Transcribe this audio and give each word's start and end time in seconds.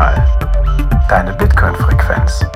Notsignal. 0.00 1.04
Deine 1.08 1.34
Bitcoin-Frequenz. 1.34 2.46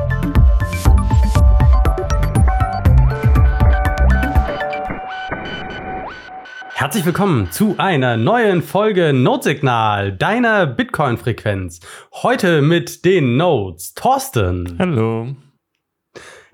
Herzlich 6.73 7.05
willkommen 7.05 7.51
zu 7.51 7.75
einer 7.77 8.17
neuen 8.17 8.63
Folge 8.63 9.13
Notsignal, 9.13 10.17
deiner 10.17 10.67
Bitcoin-Frequenz. 10.67 11.81
Heute 12.15 12.63
mit 12.63 13.05
den 13.05 13.37
Nodes 13.37 13.93
Thorsten. 13.93 14.77
Hallo. 14.79 15.37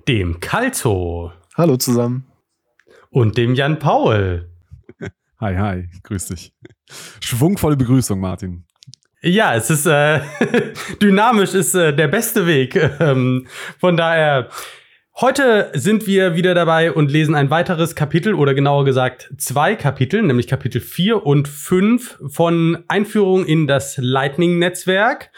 Dem 0.09 0.41
Kalzo. 0.41 1.33
Hallo 1.57 1.77
zusammen. 1.77 2.27
Und 3.11 3.39
dem 3.39 3.55
Jan 3.55 3.79
Paul. 3.79 4.51
Hi, 5.39 5.57
hi, 5.57 5.89
grüß 6.03 6.27
dich. 6.27 6.53
Schwungvolle 7.21 7.77
Begrüßung, 7.77 8.19
Martin. 8.19 8.67
Ja, 9.23 9.55
es 9.55 9.69
ist 9.69 9.85
äh, 9.85 10.21
dynamisch, 11.03 11.53
ist 11.53 11.75
äh, 11.75 11.95
der 11.95 12.09
beste 12.09 12.47
Weg. 12.47 12.75
Ähm, 13.01 13.47
von 13.79 13.99
daher, 13.99 14.49
heute 15.21 15.71
sind 15.75 16.07
wir 16.07 16.37
wieder 16.37 16.55
dabei 16.55 16.91
und 16.91 17.11
lesen 17.11 17.35
ein 17.35 17.51
weiteres 17.51 17.95
Kapitel 17.95 18.35
oder 18.35 18.55
genauer 18.55 18.87
gesagt 18.87 19.31
zwei 19.37 19.77
Kapitel, 19.77 20.23
nämlich 20.23 20.47
Kapitel 20.47 20.81
4 20.81 21.27
und 21.27 21.49
5 21.49 22.19
von 22.29 22.83
Einführung 22.89 23.45
in 23.45 23.67
das 23.67 23.99
Lightning-Netzwerk. 23.99 25.31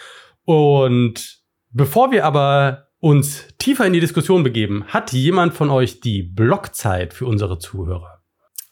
Und 0.44 1.40
bevor 1.70 2.12
wir 2.12 2.24
aber 2.24 2.86
uns 3.00 3.48
tiefer 3.58 3.84
in 3.84 3.94
die 3.94 4.00
Diskussion 4.00 4.44
begeben, 4.44 4.84
hat 4.86 5.12
jemand 5.12 5.54
von 5.54 5.70
euch 5.70 5.98
die 5.98 6.22
Blockzeit 6.22 7.14
für 7.14 7.26
unsere 7.26 7.58
Zuhörer? 7.58 8.22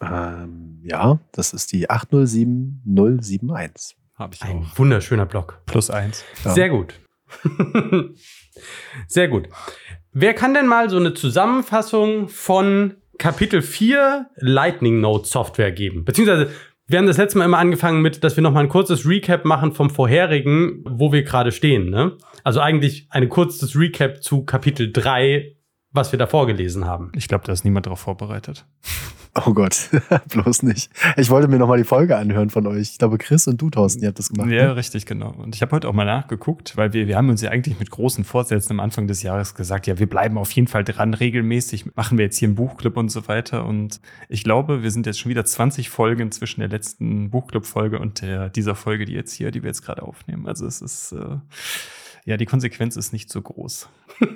Ähm, 0.00 0.78
ja, 0.84 1.18
das 1.32 1.52
ist 1.52 1.72
die 1.72 1.90
807071. 1.90 3.99
Habe 4.20 4.34
ich 4.34 4.42
Ein 4.42 4.66
auch. 4.70 4.78
wunderschöner 4.78 5.24
Block. 5.24 5.62
Plus 5.64 5.88
eins. 5.88 6.26
Ja. 6.44 6.50
Sehr 6.50 6.68
gut. 6.68 7.00
Sehr 9.08 9.28
gut. 9.28 9.48
Wer 10.12 10.34
kann 10.34 10.52
denn 10.52 10.66
mal 10.66 10.90
so 10.90 10.98
eine 10.98 11.14
Zusammenfassung 11.14 12.28
von 12.28 12.96
Kapitel 13.18 13.62
4 13.62 14.26
Lightning 14.36 15.00
Node 15.00 15.26
Software 15.26 15.72
geben? 15.72 16.04
Beziehungsweise, 16.04 16.50
wir 16.86 16.98
haben 16.98 17.06
das 17.06 17.16
letzte 17.16 17.38
Mal 17.38 17.46
immer 17.46 17.58
angefangen 17.58 18.02
mit, 18.02 18.22
dass 18.22 18.36
wir 18.36 18.42
noch 18.42 18.52
mal 18.52 18.60
ein 18.60 18.68
kurzes 18.68 19.06
Recap 19.08 19.46
machen 19.46 19.72
vom 19.72 19.88
vorherigen, 19.88 20.84
wo 20.86 21.12
wir 21.12 21.22
gerade 21.22 21.50
stehen. 21.50 21.88
Ne? 21.88 22.18
Also 22.44 22.60
eigentlich 22.60 23.06
ein 23.08 23.30
kurzes 23.30 23.74
Recap 23.74 24.22
zu 24.22 24.44
Kapitel 24.44 24.92
3, 24.92 25.56
was 25.92 26.12
wir 26.12 26.18
da 26.18 26.26
vorgelesen 26.26 26.84
haben. 26.84 27.10
Ich 27.14 27.28
glaube, 27.28 27.44
da 27.44 27.52
ist 27.52 27.64
niemand 27.64 27.86
darauf 27.86 28.00
vorbereitet. 28.00 28.64
Oh 29.46 29.52
Gott, 29.54 29.90
bloß 30.28 30.64
nicht. 30.64 30.90
Ich 31.16 31.30
wollte 31.30 31.46
mir 31.46 31.58
nochmal 31.58 31.78
die 31.78 31.84
Folge 31.84 32.16
anhören 32.16 32.50
von 32.50 32.66
euch. 32.66 32.90
Ich 32.90 32.98
glaube, 32.98 33.16
Chris 33.16 33.46
und 33.46 33.62
du, 33.62 33.70
Thorsten, 33.70 34.02
ihr 34.02 34.08
habt 34.08 34.18
das 34.18 34.30
gemacht. 34.30 34.50
Ja, 34.50 34.66
ne? 34.66 34.76
richtig, 34.76 35.06
genau. 35.06 35.30
Und 35.30 35.54
ich 35.54 35.62
habe 35.62 35.70
heute 35.70 35.88
auch 35.88 35.92
mal 35.92 36.04
nachgeguckt, 36.04 36.76
weil 36.76 36.92
wir, 36.92 37.06
wir 37.06 37.16
haben 37.16 37.28
uns 37.28 37.40
ja 37.40 37.50
eigentlich 37.50 37.78
mit 37.78 37.90
großen 37.90 38.24
Vorsätzen 38.24 38.72
am 38.72 38.80
Anfang 38.80 39.06
des 39.06 39.22
Jahres 39.22 39.54
gesagt, 39.54 39.86
ja, 39.86 40.00
wir 40.00 40.08
bleiben 40.08 40.36
auf 40.36 40.50
jeden 40.50 40.66
Fall 40.66 40.82
dran, 40.82 41.14
regelmäßig 41.14 41.94
machen 41.94 42.18
wir 42.18 42.24
jetzt 42.24 42.38
hier 42.38 42.48
einen 42.48 42.56
Buchclub 42.56 42.96
und 42.96 43.08
so 43.08 43.28
weiter. 43.28 43.66
Und 43.66 44.00
ich 44.28 44.42
glaube, 44.42 44.82
wir 44.82 44.90
sind 44.90 45.06
jetzt 45.06 45.20
schon 45.20 45.30
wieder 45.30 45.44
20 45.44 45.90
Folgen 45.90 46.32
zwischen 46.32 46.58
der 46.58 46.68
letzten 46.68 47.30
Buchclub-Folge 47.30 48.00
und 48.00 48.22
der, 48.22 48.48
dieser 48.48 48.74
Folge, 48.74 49.04
die 49.04 49.12
jetzt 49.12 49.32
hier, 49.32 49.52
die 49.52 49.62
wir 49.62 49.68
jetzt 49.68 49.82
gerade 49.82 50.02
aufnehmen. 50.02 50.48
Also 50.48 50.66
es 50.66 50.82
ist, 50.82 51.12
äh, 51.12 51.36
ja, 52.30 52.36
die 52.36 52.46
Konsequenz 52.46 52.96
ist 52.96 53.12
nicht 53.12 53.30
so 53.30 53.42
groß. 53.42 53.88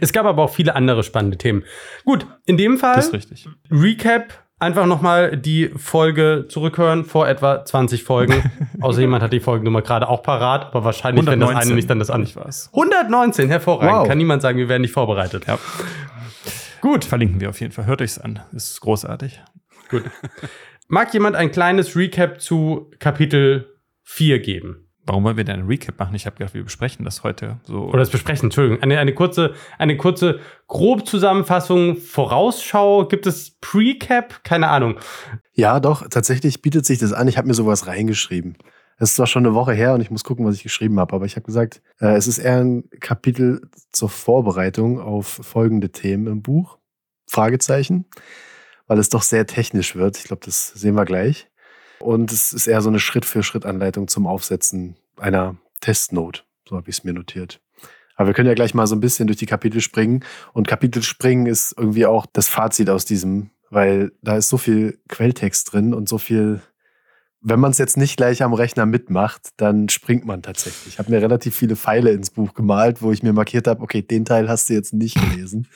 Es 0.00 0.14
gab 0.14 0.24
aber 0.24 0.42
auch 0.44 0.50
viele 0.50 0.74
andere 0.74 1.02
spannende 1.02 1.36
Themen. 1.36 1.62
Gut, 2.06 2.26
in 2.46 2.56
dem 2.56 2.78
Fall 2.78 2.94
Das 2.94 3.08
ist 3.08 3.12
richtig. 3.12 3.48
Recap, 3.70 4.32
einfach 4.58 4.86
nochmal 4.86 5.36
die 5.36 5.68
Folge 5.76 6.46
zurückhören 6.48 7.04
vor 7.04 7.28
etwa 7.28 7.66
20 7.66 8.02
Folgen. 8.02 8.50
Außer 8.80 9.02
jemand 9.02 9.22
hat 9.22 9.32
die 9.34 9.40
Folgennummer 9.40 9.82
gerade 9.82 10.08
auch 10.08 10.22
parat, 10.22 10.64
aber 10.66 10.84
wahrscheinlich, 10.84 11.26
wenn 11.26 11.38
das 11.38 11.50
eine 11.50 11.74
nicht, 11.74 11.90
dann 11.90 11.98
das 11.98 12.08
andere. 12.08 12.46
Weiß. 12.46 12.70
119, 12.72 13.50
hervorragend. 13.50 13.92
Wow. 13.92 14.08
Kann 14.08 14.16
niemand 14.16 14.40
sagen, 14.40 14.56
wir 14.56 14.70
werden 14.70 14.82
nicht 14.82 14.92
vorbereitet. 14.92 15.46
Ja. 15.46 15.58
Gut, 16.80 17.04
verlinken 17.04 17.40
wir 17.40 17.50
auf 17.50 17.60
jeden 17.60 17.72
Fall. 17.72 17.84
Hört 17.84 18.00
euch's 18.00 18.18
an. 18.18 18.40
Ist 18.52 18.80
großartig. 18.80 19.42
Gut. 19.90 20.04
Mag 20.88 21.12
jemand 21.12 21.36
ein 21.36 21.52
kleines 21.52 21.94
Recap 21.94 22.40
zu 22.40 22.90
Kapitel 22.98 23.76
4 24.04 24.38
geben? 24.38 24.87
Warum 25.08 25.24
wollen 25.24 25.38
wir 25.38 25.44
denn 25.44 25.60
einen 25.60 25.68
Recap 25.68 25.98
machen? 25.98 26.14
Ich 26.14 26.26
habe 26.26 26.36
gedacht, 26.36 26.52
wir 26.52 26.62
besprechen 26.62 27.02
das 27.02 27.22
heute 27.22 27.58
so. 27.64 27.84
Oder 27.84 28.00
das 28.00 28.10
besprechen, 28.10 28.48
Entschuldigung. 28.48 28.82
Eine, 28.82 28.98
eine 28.98 29.14
kurze, 29.14 29.54
eine 29.78 29.96
kurze 29.96 30.40
Grobzusammenfassung, 30.66 31.96
Vorausschau. 31.96 33.06
Gibt 33.06 33.26
es 33.26 33.56
Precap? 33.62 34.44
Keine 34.44 34.68
Ahnung. 34.68 34.98
Ja, 35.54 35.80
doch, 35.80 36.06
tatsächlich 36.08 36.60
bietet 36.60 36.84
sich 36.84 36.98
das 36.98 37.14
an. 37.14 37.26
Ich 37.26 37.38
habe 37.38 37.48
mir 37.48 37.54
sowas 37.54 37.86
reingeschrieben. 37.86 38.58
Es 38.98 39.10
ist 39.10 39.16
zwar 39.16 39.26
schon 39.26 39.46
eine 39.46 39.54
Woche 39.54 39.72
her 39.72 39.94
und 39.94 40.02
ich 40.02 40.10
muss 40.10 40.24
gucken, 40.24 40.44
was 40.44 40.56
ich 40.56 40.62
geschrieben 40.62 41.00
habe, 41.00 41.14
aber 41.14 41.24
ich 41.24 41.36
habe 41.36 41.46
gesagt, 41.46 41.80
äh, 42.00 42.14
es 42.16 42.26
ist 42.26 42.38
eher 42.38 42.58
ein 42.58 42.84
Kapitel 43.00 43.62
zur 43.92 44.10
Vorbereitung 44.10 45.00
auf 45.00 45.26
folgende 45.26 45.90
Themen 45.90 46.26
im 46.26 46.42
Buch. 46.42 46.76
Fragezeichen, 47.26 48.04
weil 48.86 48.98
es 48.98 49.08
doch 49.08 49.22
sehr 49.22 49.46
technisch 49.46 49.96
wird. 49.96 50.18
Ich 50.18 50.24
glaube, 50.24 50.44
das 50.44 50.68
sehen 50.68 50.96
wir 50.96 51.06
gleich. 51.06 51.48
Und 52.00 52.32
es 52.32 52.52
ist 52.52 52.66
eher 52.66 52.80
so 52.82 52.88
eine 52.88 53.00
Schritt-für-Schritt-Anleitung 53.00 54.08
zum 54.08 54.26
Aufsetzen 54.26 54.96
einer 55.16 55.56
Testnote. 55.80 56.42
So 56.68 56.76
habe 56.76 56.88
ich 56.90 56.98
es 56.98 57.04
mir 57.04 57.12
notiert. 57.12 57.60
Aber 58.16 58.28
wir 58.28 58.34
können 58.34 58.48
ja 58.48 58.54
gleich 58.54 58.74
mal 58.74 58.86
so 58.86 58.96
ein 58.96 59.00
bisschen 59.00 59.28
durch 59.28 59.38
die 59.38 59.46
Kapitel 59.46 59.80
springen. 59.80 60.24
Und 60.52 60.66
Kapitel 60.66 61.02
springen 61.02 61.46
ist 61.46 61.74
irgendwie 61.76 62.06
auch 62.06 62.26
das 62.26 62.48
Fazit 62.48 62.90
aus 62.90 63.04
diesem, 63.04 63.50
weil 63.70 64.12
da 64.22 64.36
ist 64.36 64.48
so 64.48 64.58
viel 64.58 65.00
Quelltext 65.08 65.72
drin 65.72 65.94
und 65.94 66.08
so 66.08 66.18
viel, 66.18 66.60
wenn 67.40 67.60
man 67.60 67.70
es 67.70 67.78
jetzt 67.78 67.96
nicht 67.96 68.16
gleich 68.16 68.42
am 68.42 68.54
Rechner 68.54 68.86
mitmacht, 68.86 69.50
dann 69.56 69.88
springt 69.88 70.24
man 70.24 70.42
tatsächlich. 70.42 70.94
Ich 70.94 70.98
habe 70.98 71.12
mir 71.12 71.22
relativ 71.22 71.54
viele 71.54 71.76
Pfeile 71.76 72.10
ins 72.10 72.30
Buch 72.30 72.54
gemalt, 72.54 73.02
wo 73.02 73.12
ich 73.12 73.22
mir 73.22 73.32
markiert 73.32 73.68
habe, 73.68 73.82
okay, 73.82 74.02
den 74.02 74.24
Teil 74.24 74.48
hast 74.48 74.68
du 74.68 74.74
jetzt 74.74 74.92
nicht 74.92 75.14
gelesen. 75.14 75.68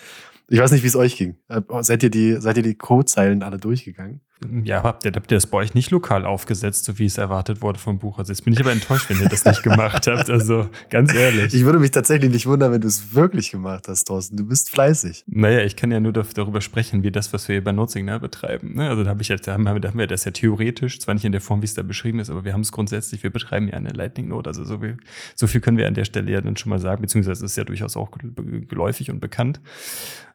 Ich 0.49 0.59
weiß 0.59 0.73
nicht, 0.73 0.83
wie 0.83 0.89
es 0.89 0.97
euch 0.97 1.17
ging. 1.17 1.37
Seid 1.81 2.03
ihr 2.03 2.11
die, 2.11 2.37
seid 2.41 2.57
ihr 2.57 2.65
die 2.65 2.75
Codezeilen 2.75 3.45
alle 3.45 3.59
durchgegangen? 3.59 4.21
Ja, 4.65 4.83
habt 4.83 5.05
ihr, 5.05 5.13
habt 5.15 5.31
ihr 5.31 5.37
das 5.37 5.47
bei 5.47 5.59
euch 5.59 5.75
nicht 5.75 5.91
lokal 5.91 6.27
aufgesetzt, 6.27 6.85
so 6.85 6.99
wie 6.99 7.07
es 7.07 7.19
erwartet 7.19 7.63
wurde 7.63 7.79
vom 7.79 7.99
Buch? 7.99 8.19
Also 8.19 8.33
jetzt 8.33 8.45
bin 8.45 8.53
ich 8.53 8.61
aber 8.61 8.73
enttäuscht, 8.73 9.09
wenn 9.11 9.21
ihr 9.21 9.29
das 9.29 9.45
nicht 9.45 9.63
gemacht 9.63 10.07
habt. 10.07 10.31
Also 10.31 10.69
ganz 10.91 11.15
ehrlich. 11.15 11.55
Ich 11.55 11.65
würde 11.65 11.79
mich 11.79 11.91
tatsächlich 11.91 12.31
nicht 12.31 12.47
wundern, 12.47 12.73
wenn 12.73 12.81
du 12.81 12.89
es 12.89 13.15
wirklich 13.15 13.51
gemacht 13.51 13.89
hast, 13.89 14.05
Thorsten. 14.05 14.37
Du 14.37 14.47
bist 14.47 14.71
fleißig. 14.71 15.25
Naja, 15.27 15.61
ich 15.61 15.77
kann 15.77 15.91
ja 15.91 16.01
nur 16.01 16.13
darüber 16.13 16.61
sprechen, 16.61 17.03
wie 17.03 17.11
das, 17.11 17.33
was 17.33 17.49
wir 17.49 17.55
hier 17.55 17.65
bei 17.65 17.73
Notsignal 17.73 18.21
betreiben. 18.21 18.75
ne? 18.75 18.89
Also 18.89 19.05
da, 19.05 19.11
hab 19.11 19.21
ich 19.21 19.29
jetzt, 19.29 19.47
da, 19.47 19.53
haben 19.55 19.65
wir, 19.65 19.79
da 19.81 19.89
haben 19.89 19.99
wir 19.99 20.07
das 20.07 20.25
ja 20.25 20.31
theoretisch, 20.31 21.01
zwar 21.01 21.15
nicht 21.15 21.25
in 21.25 21.33
der 21.33 21.41
Form, 21.41 21.63
wie 21.63 21.67
es 21.67 21.75
da 21.75 21.83
beschrieben 21.83 22.19
ist, 22.19 22.31
aber 22.31 22.45
wir 22.45 22.53
haben 22.53 22.63
es 22.63 22.73
grundsätzlich, 22.73 23.23
wir 23.23 23.31
betreiben 23.31 23.69
ja 23.69 23.75
eine 23.75 23.91
Lightning 23.91 24.29
Note. 24.29 24.49
Also 24.49 24.65
so 24.65 24.79
viel, 24.79 24.97
so 25.35 25.47
viel 25.47 25.61
können 25.61 25.77
wir 25.77 25.87
an 25.89 25.95
der 25.95 26.05
Stelle 26.05 26.31
ja 26.31 26.41
dann 26.41 26.57
schon 26.57 26.71
mal 26.71 26.79
sagen, 26.79 27.03
beziehungsweise 27.03 27.45
es 27.45 27.53
ist 27.53 27.57
ja 27.57 27.65
durchaus 27.65 27.97
auch 27.97 28.11
gel- 28.11 28.67
geläufig 28.67 29.11
und 29.11 29.21
bekannt. 29.21 29.61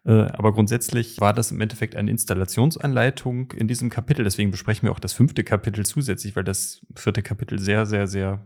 Äh, 0.06 0.28
Aber 0.34 0.53
grundsätzlich 0.53 1.19
war 1.19 1.34
das 1.34 1.51
im 1.51 1.59
Endeffekt 1.59 1.96
eine 1.96 2.09
Installationsanleitung 2.12 3.51
in 3.51 3.67
diesem 3.67 3.90
Kapitel. 3.97 4.24
Deswegen 4.24 4.52
besprechen 4.52 4.84
wir 4.84 4.91
auch 4.91 5.00
das 5.00 5.13
fünfte 5.13 5.44
Kapitel 5.44 5.84
zusätzlich, 5.84 6.35
weil 6.35 6.44
das 6.44 6.85
vierte 6.96 7.24
Kapitel 7.24 7.58
sehr, 7.58 7.88
sehr, 7.88 8.06
sehr 8.06 8.46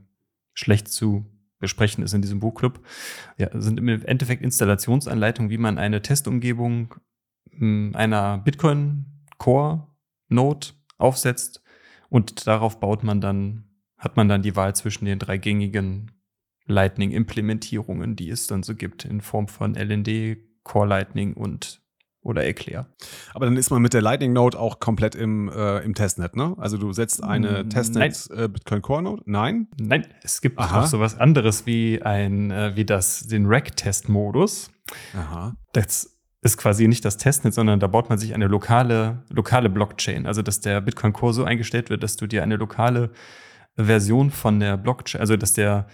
schlecht 0.54 0.88
zu 0.88 1.26
besprechen 1.60 2.06
ist 2.06 2.14
in 2.14 2.22
diesem 2.22 2.40
Buchclub. 2.40 2.80
Ja, 3.38 3.50
sind 3.60 3.78
im 3.78 3.90
Endeffekt 3.90 4.44
Installationsanleitungen, 4.44 5.52
wie 5.52 5.58
man 5.58 5.78
eine 5.78 6.02
Testumgebung 6.02 6.96
mh, 7.52 7.98
einer 7.98 8.38
Bitcoin 8.38 9.06
Core 9.40 9.90
Node 10.30 10.68
aufsetzt 10.98 11.62
und 12.08 12.48
darauf 12.48 12.80
baut 12.80 13.04
man 13.04 13.20
dann, 13.20 13.66
hat 13.98 14.16
man 14.16 14.30
dann 14.30 14.44
die 14.44 14.56
Wahl 14.56 14.74
zwischen 14.74 15.04
den 15.04 15.20
drei 15.20 15.38
gängigen 15.38 16.12
Lightning-Implementierungen, 16.66 18.16
die 18.16 18.30
es 18.30 18.48
dann 18.48 18.64
so 18.64 18.74
gibt, 18.74 19.04
in 19.04 19.20
Form 19.20 19.50
von 19.50 19.76
LND, 19.76 20.38
Core 20.64 20.88
Lightning 20.88 21.34
und 21.34 21.81
oder 22.24 22.46
Eclair. 22.46 22.86
Aber 23.34 23.46
dann 23.46 23.58
ist 23.58 23.72
man 23.72 23.82
mit 23.82 23.94
der 23.94 24.02
Lightning 24.02 24.34
Node 24.34 24.60
auch 24.60 24.80
komplett 24.80 25.16
im, 25.16 25.50
äh, 25.50 25.80
im 25.80 25.96
Testnet, 25.96 26.36
ne? 26.36 26.56
Also 26.58 26.78
du 26.78 26.94
setzt 26.94 27.24
eine 27.24 27.64
Mm, 27.64 27.70
Testnet 27.70 28.30
äh, 28.32 28.48
Bitcoin 28.48 28.82
Core 28.82 29.02
Node? 29.02 29.24
Nein? 29.26 29.68
Nein, 29.80 30.08
es 30.24 30.42
gibt 30.42 30.60
Aha. 30.60 30.82
auch 30.82 30.86
sowas 30.86 31.18
anderes 31.18 31.66
wie 31.66 32.02
ein, 32.02 32.52
äh, 32.52 32.76
wie 32.76 32.86
das, 32.86 33.28
den 33.28 33.46
Rack-Test-Modus. 33.46 34.70
Aha. 35.16 35.56
Das 35.74 36.18
ist 36.42 36.58
quasi 36.58 36.88
nicht 36.88 37.06
das 37.06 37.18
Testnet, 37.18 37.54
sondern 37.54 37.80
da 37.80 37.88
baut 37.88 38.10
man 38.10 38.18
sich 38.18 38.34
eine 38.34 38.48
lokale, 38.48 39.24
lokale 39.30 39.70
Blockchain. 39.70 40.26
Also, 40.26 40.42
dass 40.42 40.60
der 40.60 40.82
Bitcoin 40.82 41.14
Core 41.14 41.34
so 41.34 41.44
eingestellt 41.44 41.90
wird, 41.90 42.04
dass 42.04 42.18
du 42.18 42.28
dir 42.28 42.44
eine 42.44 42.56
lokale 42.56 43.12
Version 43.76 44.32
von 44.32 44.60
der 44.60 44.78
Blockchain, 44.78 45.22
also 45.22 45.38
dass 45.38 45.54
der, 45.54 45.88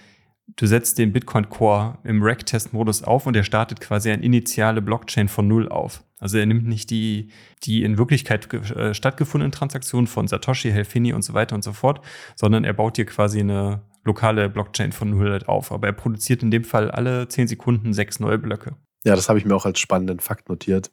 du 0.55 0.65
setzt 0.65 0.97
den 0.97 1.13
Bitcoin 1.13 1.49
Core 1.49 1.99
im 2.03 2.23
Rack-Test-Modus 2.23 3.03
auf 3.03 3.27
und 3.27 3.35
er 3.35 3.43
startet 3.43 3.81
quasi 3.81 4.09
eine 4.09 4.23
initiale 4.23 4.81
Blockchain 4.81 5.27
von 5.27 5.47
Null 5.47 5.69
auf. 5.69 6.03
Also 6.19 6.37
er 6.37 6.45
nimmt 6.45 6.67
nicht 6.67 6.89
die, 6.89 7.29
die 7.63 7.83
in 7.83 7.97
Wirklichkeit 7.97 8.51
äh, 8.53 8.93
stattgefundenen 8.93 9.51
Transaktionen 9.51 10.07
von 10.07 10.27
Satoshi, 10.27 10.71
Helfini 10.71 11.13
und 11.13 11.21
so 11.21 11.33
weiter 11.33 11.55
und 11.55 11.63
so 11.63 11.73
fort, 11.73 12.03
sondern 12.35 12.63
er 12.63 12.73
baut 12.73 12.97
dir 12.97 13.05
quasi 13.05 13.39
eine 13.39 13.81
lokale 14.03 14.49
Blockchain 14.49 14.91
von 14.91 15.11
Null 15.11 15.31
halt 15.31 15.47
auf. 15.47 15.71
Aber 15.71 15.87
er 15.87 15.93
produziert 15.93 16.41
in 16.41 16.49
dem 16.49 16.63
Fall 16.63 16.89
alle 16.89 17.27
10 17.27 17.47
Sekunden 17.47 17.93
sechs 17.93 18.19
neue 18.19 18.39
Blöcke. 18.39 18.75
Ja, 19.03 19.15
das 19.15 19.29
habe 19.29 19.37
ich 19.37 19.45
mir 19.45 19.55
auch 19.55 19.65
als 19.65 19.79
spannenden 19.79 20.19
Fakt 20.19 20.49
notiert. 20.49 20.91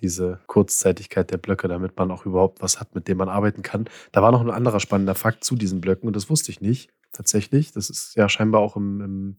Diese 0.00 0.40
Kurzzeitigkeit 0.46 1.30
der 1.30 1.38
Blöcke, 1.38 1.68
damit 1.68 1.96
man 1.96 2.10
auch 2.10 2.24
überhaupt 2.24 2.62
was 2.62 2.80
hat, 2.80 2.94
mit 2.94 3.08
dem 3.08 3.18
man 3.18 3.28
arbeiten 3.28 3.62
kann. 3.62 3.84
Da 4.10 4.22
war 4.22 4.32
noch 4.32 4.40
ein 4.40 4.50
anderer 4.50 4.80
spannender 4.80 5.14
Fakt 5.14 5.44
zu 5.44 5.54
diesen 5.54 5.80
Blöcken 5.80 6.06
und 6.06 6.16
das 6.16 6.30
wusste 6.30 6.50
ich 6.50 6.60
nicht. 6.60 6.90
tatsächlich. 7.12 7.72
Das 7.72 7.90
ist 7.90 8.16
ja 8.16 8.28
scheinbar 8.28 8.62
auch 8.62 8.74
im, 8.76 9.00
im 9.00 9.36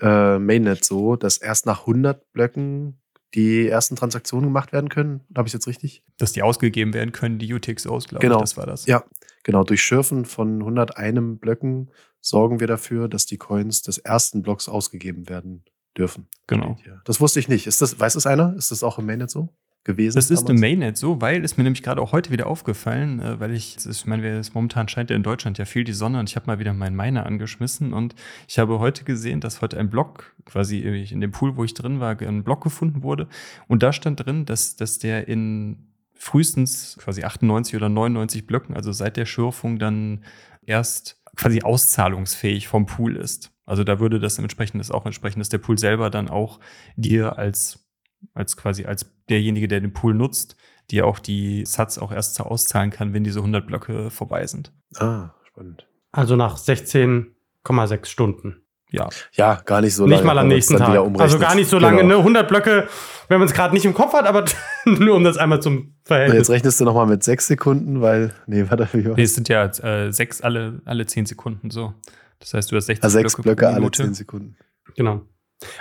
äh, 0.00 0.38
Mainnet 0.38 0.84
so, 0.84 1.16
dass 1.16 1.38
erst 1.38 1.66
nach 1.66 1.80
100 1.80 2.32
Blöcken 2.32 3.00
die 3.34 3.68
ersten 3.68 3.96
Transaktionen 3.96 4.48
gemacht 4.48 4.72
werden 4.72 4.88
können. 4.88 5.20
Habe 5.36 5.48
ich 5.48 5.52
jetzt 5.54 5.66
richtig? 5.66 6.02
Dass 6.18 6.32
die 6.32 6.42
ausgegeben 6.42 6.94
werden 6.94 7.12
können, 7.12 7.38
die 7.38 7.52
UTXOs, 7.52 8.08
glaube 8.08 8.20
Genau. 8.22 8.36
ich, 8.36 8.40
das 8.42 8.56
war 8.56 8.66
das. 8.66 8.86
Ja, 8.86 9.04
genau. 9.42 9.64
Durch 9.64 9.82
Schürfen 9.82 10.24
von 10.24 10.60
101 10.60 11.40
Blöcken 11.40 11.90
sorgen 12.20 12.60
wir 12.60 12.66
dafür, 12.66 13.08
dass 13.08 13.26
die 13.26 13.36
Coins 13.38 13.82
des 13.82 13.98
ersten 13.98 14.42
Blocks 14.42 14.68
ausgegeben 14.68 15.28
werden 15.28 15.64
dürfen. 15.96 16.28
Genau. 16.46 16.76
Das 17.04 17.20
wusste 17.20 17.40
ich 17.40 17.48
nicht. 17.48 17.66
Ist 17.66 17.82
das, 17.82 17.98
weiß 18.00 18.14
das 18.14 18.26
einer? 18.26 18.54
Ist 18.56 18.70
das 18.70 18.82
auch 18.82 18.98
im 18.98 19.06
Mainnet 19.06 19.30
so 19.30 19.48
gewesen? 19.84 20.16
Das 20.16 20.30
ist 20.30 20.40
im 20.42 20.46
damals? 20.56 20.60
Mainnet 20.60 20.96
so, 20.96 21.20
weil 21.20 21.44
es 21.44 21.56
mir 21.56 21.64
nämlich 21.64 21.82
gerade 21.82 22.00
auch 22.00 22.12
heute 22.12 22.30
wieder 22.30 22.46
aufgefallen, 22.46 23.20
äh, 23.20 23.38
weil 23.40 23.52
ich, 23.52 23.76
ist- 23.76 23.86
ich 23.86 24.06
meine, 24.06 24.26
es 24.38 24.54
momentan 24.54 24.88
scheint 24.88 25.10
ja 25.10 25.16
in 25.16 25.22
Deutschland 25.22 25.58
ja 25.58 25.64
viel 25.66 25.84
die 25.84 25.92
Sonne 25.92 26.18
und 26.18 26.28
ich 26.28 26.36
habe 26.36 26.46
mal 26.46 26.58
wieder 26.58 26.72
meinen 26.72 26.96
Miner 26.96 27.26
angeschmissen 27.26 27.92
und 27.92 28.14
ich 28.48 28.58
habe 28.58 28.78
heute 28.78 29.04
gesehen, 29.04 29.40
dass 29.40 29.60
heute 29.60 29.78
ein 29.78 29.90
Block, 29.90 30.34
quasi 30.46 30.78
in 30.80 31.20
dem 31.20 31.30
Pool, 31.30 31.56
wo 31.56 31.64
ich 31.64 31.74
drin 31.74 32.00
war, 32.00 32.20
ein 32.20 32.44
Block 32.44 32.62
gefunden 32.64 33.02
wurde 33.02 33.28
und 33.68 33.82
da 33.82 33.92
stand 33.92 34.24
drin, 34.24 34.44
dass, 34.46 34.76
dass 34.76 34.98
der 34.98 35.28
in 35.28 35.76
frühestens 36.14 36.96
quasi 37.00 37.22
98 37.24 37.76
oder 37.76 37.88
99 37.88 38.46
Blöcken, 38.46 38.74
also 38.76 38.92
seit 38.92 39.16
der 39.16 39.26
Schürfung 39.26 39.78
dann 39.78 40.24
erst 40.64 41.20
quasi 41.36 41.62
auszahlungsfähig 41.62 42.68
vom 42.68 42.86
Pool 42.86 43.16
ist. 43.16 43.50
Also 43.66 43.82
da 43.84 43.98
würde 43.98 44.20
das 44.20 44.38
entsprechend 44.38 44.80
das 44.80 44.90
auch 44.90 45.04
entsprechen, 45.06 45.38
dass 45.40 45.48
der 45.48 45.58
Pool 45.58 45.78
selber 45.78 46.10
dann 46.10 46.28
auch 46.28 46.60
dir 46.96 47.38
als 47.38 47.83
als 48.32 48.56
quasi 48.56 48.84
als 48.86 49.06
derjenige, 49.28 49.68
der 49.68 49.80
den 49.80 49.92
Pool 49.92 50.14
nutzt, 50.14 50.56
dir 50.90 51.06
auch 51.06 51.18
die 51.18 51.64
Sats 51.66 51.98
auch 51.98 52.12
erst 52.12 52.40
auszahlen 52.40 52.90
kann, 52.90 53.12
wenn 53.14 53.24
diese 53.24 53.40
100 53.40 53.66
Blöcke 53.66 54.10
vorbei 54.10 54.46
sind. 54.46 54.72
Ah, 54.96 55.30
spannend. 55.44 55.86
Also 56.12 56.36
nach 56.36 56.56
16,6 56.58 58.06
Stunden. 58.06 58.60
Ja, 58.90 59.08
Ja, 59.32 59.60
gar 59.64 59.80
nicht 59.80 59.94
so 59.96 60.04
lange. 60.04 60.14
nicht 60.16 60.24
mal 60.24 60.38
am 60.38 60.44
wenn 60.44 60.48
man's 60.50 60.54
nächsten 60.70 60.76
Tag. 60.76 60.90
wieder 60.90 61.20
Also 61.20 61.38
gar 61.40 61.56
nicht 61.56 61.68
so 61.68 61.78
lange, 61.80 62.02
Genau. 62.02 62.18
ne? 62.18 62.22
100 62.22 62.46
Blöcke, 62.48 62.86
wenn 63.28 63.38
man 63.40 63.48
es 63.48 63.54
gerade 63.54 63.74
nicht 63.74 63.84
im 63.84 63.92
Kopf 63.94 64.12
hat, 64.12 64.24
aber 64.26 64.44
nur 64.84 65.16
um 65.16 65.24
das 65.24 65.36
einmal 65.36 65.60
zum 65.60 65.76
Und 65.78 65.94
Verhältnis. 66.04 66.36
jetzt 66.38 66.50
rechnest 66.50 66.80
du 66.80 66.84
nochmal 66.84 67.06
mit 67.06 67.24
sechs 67.24 67.48
Sekunden, 67.48 68.00
weil, 68.02 68.32
nee, 68.46 68.64
warte, 68.68 68.88
wie 68.92 69.04
war 69.06 69.16
nee, 69.16 69.22
es 69.24 69.34
sind 69.34 69.48
ja 69.48 69.64
äh, 69.64 70.12
sechs 70.12 70.42
alle, 70.42 70.80
alle 70.84 71.06
10 71.06 71.26
Sekunden 71.26 71.70
so. 71.70 71.92
Das 72.38 72.54
heißt, 72.54 72.70
du 72.70 72.76
hast 72.76 72.86
60 72.86 73.04
Ah, 73.04 73.08
sechs 73.10 73.34
Blöcke, 73.34 73.42
Blöcke 73.48 73.62
pro 73.64 73.66
alle 73.72 73.80
Minute. 73.80 74.02
zehn 74.04 74.14
Sekunden. 74.14 74.56
Genau. 74.96 75.22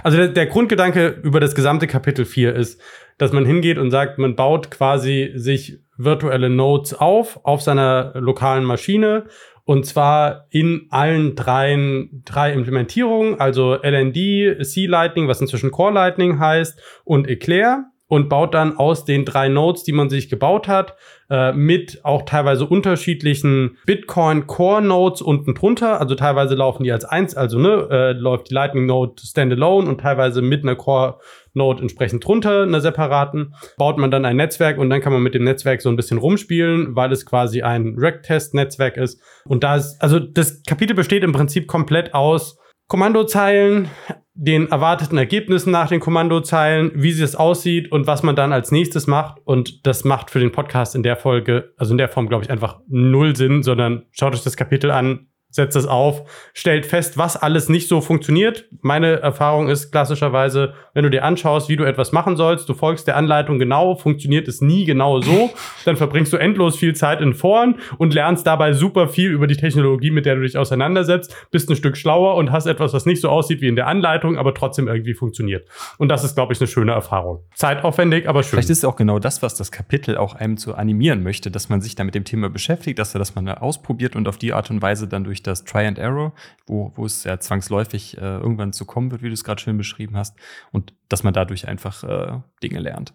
Also 0.04 0.18
der, 0.18 0.30
der 0.30 0.46
Grundgedanke 0.46 1.08
über 1.24 1.40
das 1.40 1.56
gesamte 1.56 1.88
Kapitel 1.88 2.26
4 2.26 2.56
ist, 2.56 2.82
dass 3.18 3.32
man 3.32 3.46
hingeht 3.46 3.78
und 3.78 3.92
sagt, 3.92 4.18
man 4.18 4.36
baut 4.36 4.72
quasi 4.72 5.32
sich 5.36 5.80
virtuelle 5.98 6.50
Nodes 6.50 6.94
auf, 6.94 7.40
auf 7.44 7.62
seiner 7.62 8.14
lokalen 8.16 8.64
Maschine. 8.64 9.26
Und 9.66 9.86
zwar 9.86 10.48
in 10.50 10.88
allen 10.90 11.36
dreien, 11.36 12.24
drei 12.26 12.52
Implementierungen, 12.52 13.40
also 13.40 13.76
LND, 13.76 14.66
C-Lightning, 14.66 15.28
was 15.28 15.40
inzwischen 15.40 15.72
Core 15.72 15.94
Lightning 15.94 16.40
heißt, 16.40 16.82
und 17.06 17.28
Eclair. 17.28 17.86
Und 18.08 18.30
baut 18.30 18.54
dann 18.54 18.78
aus 18.78 19.06
den 19.06 19.26
drei 19.26 19.48
Nodes, 19.48 19.84
die 19.86 19.94
man 19.94 20.10
sich 20.10 20.30
gebaut 20.30 20.68
hat, 20.68 20.96
äh, 21.34 21.52
mit 21.52 22.02
auch 22.04 22.22
teilweise 22.22 22.68
unterschiedlichen 22.68 23.78
Bitcoin 23.88 24.46
Core 24.46 24.84
Nodes 24.84 25.20
unten 25.20 25.56
drunter. 25.56 26.00
Also 26.00 26.14
teilweise 26.14 26.54
laufen 26.54 26.84
die 26.84 26.92
als 26.92 27.06
eins, 27.06 27.36
also 27.36 27.58
ne, 27.58 27.88
äh, 27.90 28.12
läuft 28.12 28.52
die 28.52 28.54
Lightning 28.54 28.86
Node 28.86 29.16
standalone 29.20 29.90
und 29.90 30.00
teilweise 30.00 30.44
mit 30.44 30.62
einer 30.62 30.76
Core 30.76 31.18
Node 31.56 31.82
entsprechend 31.82 32.24
drunter, 32.24 32.62
einer 32.62 32.82
separaten. 32.82 33.56
Baut 33.78 33.98
man 33.98 34.12
dann 34.12 34.26
ein 34.26 34.38
Netzwerk 34.38 34.78
und 34.78 34.92
dann 34.92 35.02
kann 35.02 35.12
man 35.12 35.24
mit 35.24 35.34
dem 35.34 35.44
Netzwerk 35.44 35.82
so 35.82 35.90
ein 35.90 35.96
bisschen 35.96 36.20
rumspielen, 36.20 36.96
weil 36.96 37.12
es 37.12 37.26
quasi 37.26 37.64
ein 37.64 37.96
Rack-Test-Netzwerk 37.98 38.98
ist. 38.98 39.20
Und 39.46 39.64
da 39.64 39.78
ist, 39.78 40.00
also 40.04 40.20
das 40.20 40.62
Kapitel 40.68 40.96
besteht 40.96 41.24
im 41.24 41.32
Prinzip 41.32 41.66
komplett 41.66 42.14
aus 42.14 42.60
Kommandozeilen, 42.94 43.90
den 44.36 44.70
erwarteten 44.70 45.18
Ergebnissen 45.18 45.72
nach 45.72 45.90
den 45.90 46.00
Kommandozeilen, 46.00 46.92
wie 46.94 47.10
es 47.10 47.36
aussieht 47.36 47.92
und 47.92 48.06
was 48.06 48.22
man 48.22 48.36
dann 48.36 48.54
als 48.54 48.72
nächstes 48.72 49.08
macht. 49.08 49.42
Und 49.46 49.88
das 49.88 50.04
macht 50.04 50.30
für 50.30 50.38
den 50.38 50.52
Podcast 50.52 50.94
in 50.94 51.02
der 51.02 51.18
Folge, 51.18 51.74
also 51.76 51.92
in 51.96 51.98
der 51.98 52.08
Form, 52.08 52.30
glaube 52.30 52.44
ich, 52.44 52.52
einfach 52.52 52.82
null 52.88 53.36
Sinn, 53.36 53.64
sondern 53.64 54.06
schaut 54.12 54.36
euch 54.36 54.44
das 54.44 54.58
Kapitel 54.58 54.92
an, 54.92 55.26
setzt 55.54 55.76
es 55.76 55.86
auf, 55.86 56.24
stellt 56.54 56.86
fest, 56.86 57.18
was 57.18 57.38
alles 57.38 57.70
nicht 57.70 57.88
so 57.88 58.02
funktioniert. 58.02 58.66
Meine 58.82 59.20
Erfahrung 59.22 59.70
ist 59.70 59.92
klassischerweise, 59.92 60.74
wenn 60.96 61.04
du 61.04 61.12
dir 61.12 61.24
anschaust, 61.24 61.70
wie 61.70 61.76
du 61.76 61.84
etwas 61.84 62.12
machen 62.12 62.36
sollst, 62.36 62.68
du 62.68 62.74
folgst 62.74 63.08
der 63.08 63.18
Anleitung 63.18 63.60
genau, 63.60 63.96
funktioniert 63.96 64.48
es 64.48 64.62
nie 64.62 64.84
genau 64.84 65.22
so, 65.22 65.52
dann 65.86 65.96
verbringst 65.96 66.34
du 66.34 66.38
endlos 66.38 66.76
viel 66.76 66.96
Zeit 66.96 67.22
in 67.22 67.36
Foren 67.36 67.76
und 68.00 68.16
lernst 68.16 68.48
dabei 68.48 68.74
super 68.74 69.08
viel 69.08 69.30
über 69.30 69.46
die 69.46 69.56
Technologie, 69.56 70.10
mit 70.10 70.26
der 70.26 70.36
du 70.36 70.42
dich 70.42 70.58
auseinandersetzt, 70.58 71.36
bist 71.52 71.70
ein 71.70 71.76
Stück 71.76 71.98
schlauer 71.98 72.36
und 72.36 72.52
hast 72.52 72.66
etwas, 72.66 72.94
was 72.94 73.06
nicht 73.06 73.22
so 73.22 73.30
aussieht 73.30 73.62
wie 73.62 73.68
in 73.68 73.76
der 73.76 73.86
Anleitung, 73.86 74.38
aber 74.38 74.56
trotzdem 74.56 74.88
irgendwie 74.88 75.14
funktioniert. 75.14 75.68
Und 76.00 76.10
das 76.10 76.24
ist, 76.24 76.34
glaube 76.34 76.54
ich, 76.54 76.60
eine 76.60 76.68
schöne 76.68 76.94
Erfahrung. 76.94 77.44
Zeitaufwendig, 77.54 78.28
aber 78.28 78.42
schön. 78.42 78.52
Vielleicht 78.52 78.72
ist 78.72 78.80
es 78.80 78.86
auch 78.86 78.96
genau 78.96 79.20
das, 79.20 79.44
was 79.44 79.54
das 79.54 79.72
Kapitel 79.72 80.18
auch 80.18 80.34
einem 80.34 80.58
zu 80.58 80.74
animieren 80.74 81.22
möchte, 81.22 81.52
dass 81.52 81.70
man 81.70 81.80
sich 81.80 81.94
da 81.94 82.04
mit 82.04 82.16
dem 82.16 82.24
Thema 82.24 82.50
beschäftigt, 82.50 82.98
dass 82.98 83.14
er 83.14 83.20
das 83.20 83.36
mal 83.36 83.48
ausprobiert 83.54 84.16
und 84.16 84.28
auf 84.28 84.38
die 84.38 84.54
Art 84.54 84.72
und 84.72 84.82
Weise 84.82 85.08
dann 85.08 85.24
durch 85.24 85.43
das 85.48 85.64
Try 85.64 85.86
and 85.86 86.00
Error, 86.00 86.34
wo, 86.66 86.92
wo 86.96 87.06
es 87.06 87.24
ja 87.24 87.40
zwangsläufig 87.40 88.18
äh, 88.18 88.22
irgendwann 88.22 88.74
zu 88.74 88.86
kommen 88.86 89.12
wird, 89.12 89.22
wie 89.22 89.28
du 89.28 89.34
es 89.34 89.44
gerade 89.44 89.62
schön 89.62 89.78
beschrieben 89.78 90.18
hast, 90.18 90.36
und 90.72 90.94
dass 91.10 91.24
man 91.24 91.34
dadurch 91.34 91.68
einfach 91.68 92.04
äh, 92.04 92.40
Dinge 92.62 92.80
lernt. 92.80 93.14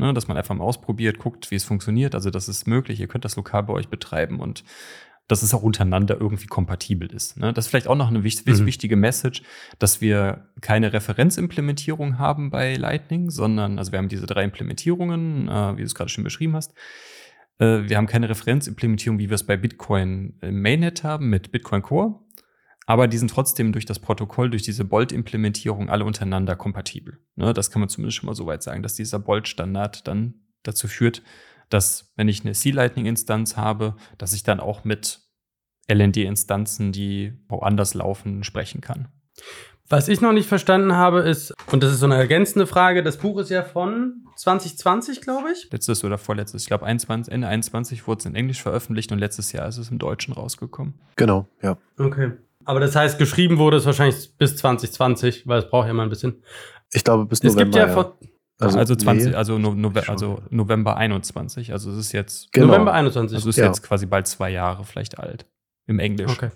Ne, 0.00 0.14
dass 0.14 0.28
man 0.28 0.36
einfach 0.36 0.54
mal 0.54 0.62
ausprobiert, 0.62 1.18
guckt, 1.18 1.50
wie 1.50 1.56
es 1.56 1.64
funktioniert. 1.64 2.14
Also 2.14 2.30
das 2.30 2.48
ist 2.48 2.68
möglich, 2.68 3.00
ihr 3.00 3.08
könnt 3.08 3.24
das 3.24 3.34
lokal 3.34 3.64
bei 3.64 3.72
euch 3.72 3.88
betreiben 3.88 4.38
und 4.38 4.62
dass 5.26 5.42
es 5.42 5.52
auch 5.52 5.62
untereinander 5.62 6.16
irgendwie 6.20 6.46
kompatibel 6.46 7.12
ist. 7.12 7.36
Ne? 7.36 7.52
Das 7.52 7.66
ist 7.66 7.70
vielleicht 7.70 7.88
auch 7.88 7.96
noch 7.96 8.08
eine 8.08 8.22
wichtig, 8.24 8.60
Mhm. 8.60 8.66
wichtige 8.66 8.96
Message, 8.96 9.42
dass 9.80 10.00
wir 10.00 10.46
keine 10.60 10.92
Referenzimplementierung 10.92 12.18
haben 12.18 12.50
bei 12.50 12.76
Lightning, 12.76 13.28
sondern, 13.28 13.78
also 13.78 13.92
wir 13.92 13.98
haben 13.98 14.08
diese 14.08 14.26
drei 14.26 14.44
Implementierungen, 14.44 15.48
äh, 15.48 15.76
wie 15.76 15.80
du 15.80 15.86
es 15.86 15.94
gerade 15.94 16.10
schon 16.10 16.24
beschrieben 16.24 16.54
hast. 16.56 16.74
Äh, 17.58 17.88
wir 17.88 17.96
haben 17.96 18.06
keine 18.06 18.28
Referenzimplementierung, 18.28 19.18
wie 19.18 19.28
wir 19.28 19.34
es 19.34 19.44
bei 19.44 19.56
Bitcoin 19.56 20.38
im 20.40 20.62
Mainnet 20.62 21.04
haben 21.04 21.28
mit 21.28 21.52
Bitcoin 21.52 21.82
Core. 21.82 22.20
Aber 22.86 23.06
die 23.06 23.18
sind 23.18 23.30
trotzdem 23.30 23.72
durch 23.72 23.84
das 23.84 23.98
Protokoll, 23.98 24.48
durch 24.48 24.62
diese 24.62 24.84
Bolt-Implementierung 24.84 25.90
alle 25.90 26.06
untereinander 26.06 26.56
kompatibel. 26.56 27.18
Ne? 27.36 27.52
Das 27.52 27.70
kann 27.70 27.80
man 27.80 27.90
zumindest 27.90 28.16
schon 28.16 28.28
mal 28.28 28.34
so 28.34 28.46
weit 28.46 28.62
sagen, 28.62 28.82
dass 28.82 28.94
dieser 28.94 29.18
Bolt-Standard 29.18 30.08
dann 30.08 30.46
dazu 30.62 30.88
führt, 30.88 31.22
dass 31.68 32.14
wenn 32.16 32.28
ich 32.28 32.40
eine 32.42 32.52
C-Lightning-Instanz 32.52 33.58
habe, 33.58 33.96
dass 34.16 34.32
ich 34.32 34.42
dann 34.42 34.58
auch 34.58 34.84
mit 34.84 35.20
LND-Instanzen, 35.86 36.92
die 36.92 37.34
woanders 37.48 37.92
laufen, 37.92 38.42
sprechen 38.42 38.80
kann. 38.80 39.08
Was 39.90 40.08
ich 40.08 40.20
noch 40.20 40.32
nicht 40.32 40.48
verstanden 40.48 40.94
habe, 40.94 41.20
ist, 41.20 41.54
und 41.72 41.82
das 41.82 41.92
ist 41.92 42.00
so 42.00 42.06
eine 42.06 42.16
ergänzende 42.16 42.66
Frage, 42.66 43.02
das 43.02 43.16
Buch 43.16 43.38
ist 43.38 43.48
ja 43.50 43.62
von 43.62 44.24
2020, 44.36 45.20
glaube 45.22 45.50
ich. 45.52 45.68
Letztes 45.70 46.04
oder 46.04 46.18
vorletztes, 46.18 46.62
ich 46.62 46.68
glaube 46.68 46.84
21, 46.84 47.32
Ende 47.32 47.48
21 47.48 48.06
wurde 48.06 48.18
es 48.20 48.26
in 48.26 48.34
Englisch 48.34 48.62
veröffentlicht 48.62 49.12
und 49.12 49.18
letztes 49.18 49.52
Jahr 49.52 49.66
ist 49.66 49.78
es 49.78 49.90
im 49.90 49.98
Deutschen 49.98 50.34
rausgekommen. 50.34 50.94
Genau, 51.16 51.46
ja. 51.62 51.78
Okay. 51.98 52.32
Aber 52.64 52.80
das 52.80 52.94
heißt, 52.94 53.18
geschrieben 53.18 53.56
wurde 53.56 53.78
es 53.78 53.86
wahrscheinlich 53.86 54.36
bis 54.36 54.56
2020, 54.56 55.46
weil 55.46 55.60
es 55.60 55.70
braucht 55.70 55.86
ja 55.86 55.94
mal 55.94 56.02
ein 56.02 56.10
bisschen. 56.10 56.42
Ich 56.92 57.02
glaube, 57.02 57.24
bis 57.24 57.38
Es 57.42 57.54
November. 57.54 57.64
gibt 57.64 57.74
ja 57.76 57.88
von 57.88 58.12
Also, 58.60 58.94
20, 58.94 59.30
nee. 59.30 59.34
also, 59.34 59.56
no, 59.58 59.72
Nove 59.74 60.06
also 60.08 60.42
November 60.50 60.96
21. 60.98 61.72
Also 61.72 61.90
es 61.92 61.96
ist 61.96 62.12
jetzt, 62.12 62.52
Genau. 62.52 62.66
November 62.66 62.92
21. 62.92 63.36
also 63.36 63.48
es 63.48 63.56
ist 63.56 63.60
Ja. 63.60 63.66
jetzt 63.68 63.82
quasi 63.82 64.04
bald 64.04 64.26
zwei 64.26 64.50
Jahre 64.50 64.84
vielleicht 64.84 65.18
alt. 65.18 65.46
Im 65.86 65.98
Englisch. 65.98 66.30
Okay. 66.30 66.50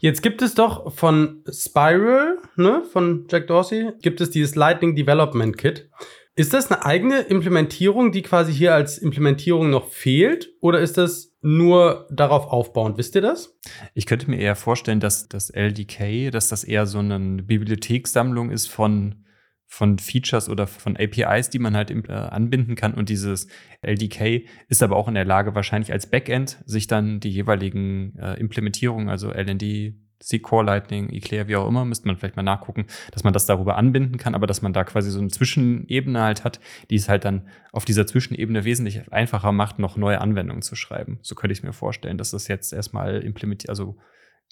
Jetzt 0.00 0.22
gibt 0.22 0.42
es 0.42 0.54
doch 0.54 0.92
von 0.92 1.42
Spiral, 1.50 2.36
ne, 2.56 2.82
von 2.92 3.26
Jack 3.30 3.46
Dorsey, 3.46 3.92
gibt 4.02 4.20
es 4.20 4.30
dieses 4.30 4.54
Lightning 4.54 4.94
Development 4.94 5.56
Kit. 5.56 5.90
Ist 6.38 6.52
das 6.52 6.70
eine 6.70 6.84
eigene 6.84 7.20
Implementierung, 7.20 8.12
die 8.12 8.20
quasi 8.20 8.52
hier 8.52 8.74
als 8.74 8.98
Implementierung 8.98 9.70
noch 9.70 9.88
fehlt? 9.88 10.52
Oder 10.60 10.80
ist 10.80 10.98
das 10.98 11.34
nur 11.40 12.06
darauf 12.10 12.48
aufbauend? 12.48 12.98
Wisst 12.98 13.14
ihr 13.14 13.22
das? 13.22 13.58
Ich 13.94 14.04
könnte 14.04 14.28
mir 14.28 14.38
eher 14.38 14.54
vorstellen, 14.54 15.00
dass 15.00 15.28
das 15.28 15.48
LDK, 15.48 16.30
dass 16.30 16.50
das 16.50 16.62
eher 16.62 16.84
so 16.84 16.98
eine 16.98 17.42
Bibliothekssammlung 17.42 18.50
ist 18.50 18.66
von, 18.66 19.24
von 19.66 19.98
Features 19.98 20.50
oder 20.50 20.66
von 20.66 20.98
APIs, 20.98 21.48
die 21.48 21.58
man 21.58 21.74
halt 21.74 21.90
äh, 21.90 22.12
anbinden 22.12 22.74
kann. 22.74 22.92
Und 22.92 23.08
dieses 23.08 23.46
LDK 23.80 24.46
ist 24.68 24.82
aber 24.82 24.96
auch 24.96 25.08
in 25.08 25.14
der 25.14 25.24
Lage, 25.24 25.54
wahrscheinlich 25.54 25.90
als 25.90 26.10
Backend 26.10 26.62
sich 26.66 26.86
dann 26.86 27.18
die 27.18 27.30
jeweiligen 27.30 28.14
äh, 28.18 28.34
Implementierungen, 28.38 29.08
also 29.08 29.30
LND, 29.30 29.94
C-Core 30.20 30.64
Lightning, 30.64 31.10
Eclair, 31.10 31.48
wie 31.48 31.56
auch 31.56 31.68
immer, 31.68 31.84
müsste 31.84 32.06
man 32.06 32.16
vielleicht 32.16 32.36
mal 32.36 32.42
nachgucken, 32.42 32.86
dass 33.12 33.24
man 33.24 33.32
das 33.32 33.46
darüber 33.46 33.76
anbinden 33.76 34.18
kann, 34.18 34.34
aber 34.34 34.46
dass 34.46 34.62
man 34.62 34.72
da 34.72 34.84
quasi 34.84 35.10
so 35.10 35.18
eine 35.18 35.28
Zwischenebene 35.28 36.20
halt 36.20 36.44
hat, 36.44 36.60
die 36.90 36.96
es 36.96 37.08
halt 37.08 37.24
dann 37.24 37.48
auf 37.72 37.84
dieser 37.84 38.06
Zwischenebene 38.06 38.64
wesentlich 38.64 39.12
einfacher 39.12 39.52
macht, 39.52 39.78
noch 39.78 39.96
neue 39.96 40.20
Anwendungen 40.20 40.62
zu 40.62 40.74
schreiben. 40.74 41.18
So 41.22 41.34
könnte 41.34 41.52
ich 41.52 41.62
mir 41.62 41.72
vorstellen, 41.72 42.18
dass 42.18 42.30
das 42.30 42.48
jetzt 42.48 42.72
erstmal 42.72 43.20
implementiert, 43.20 43.70
also 43.70 43.96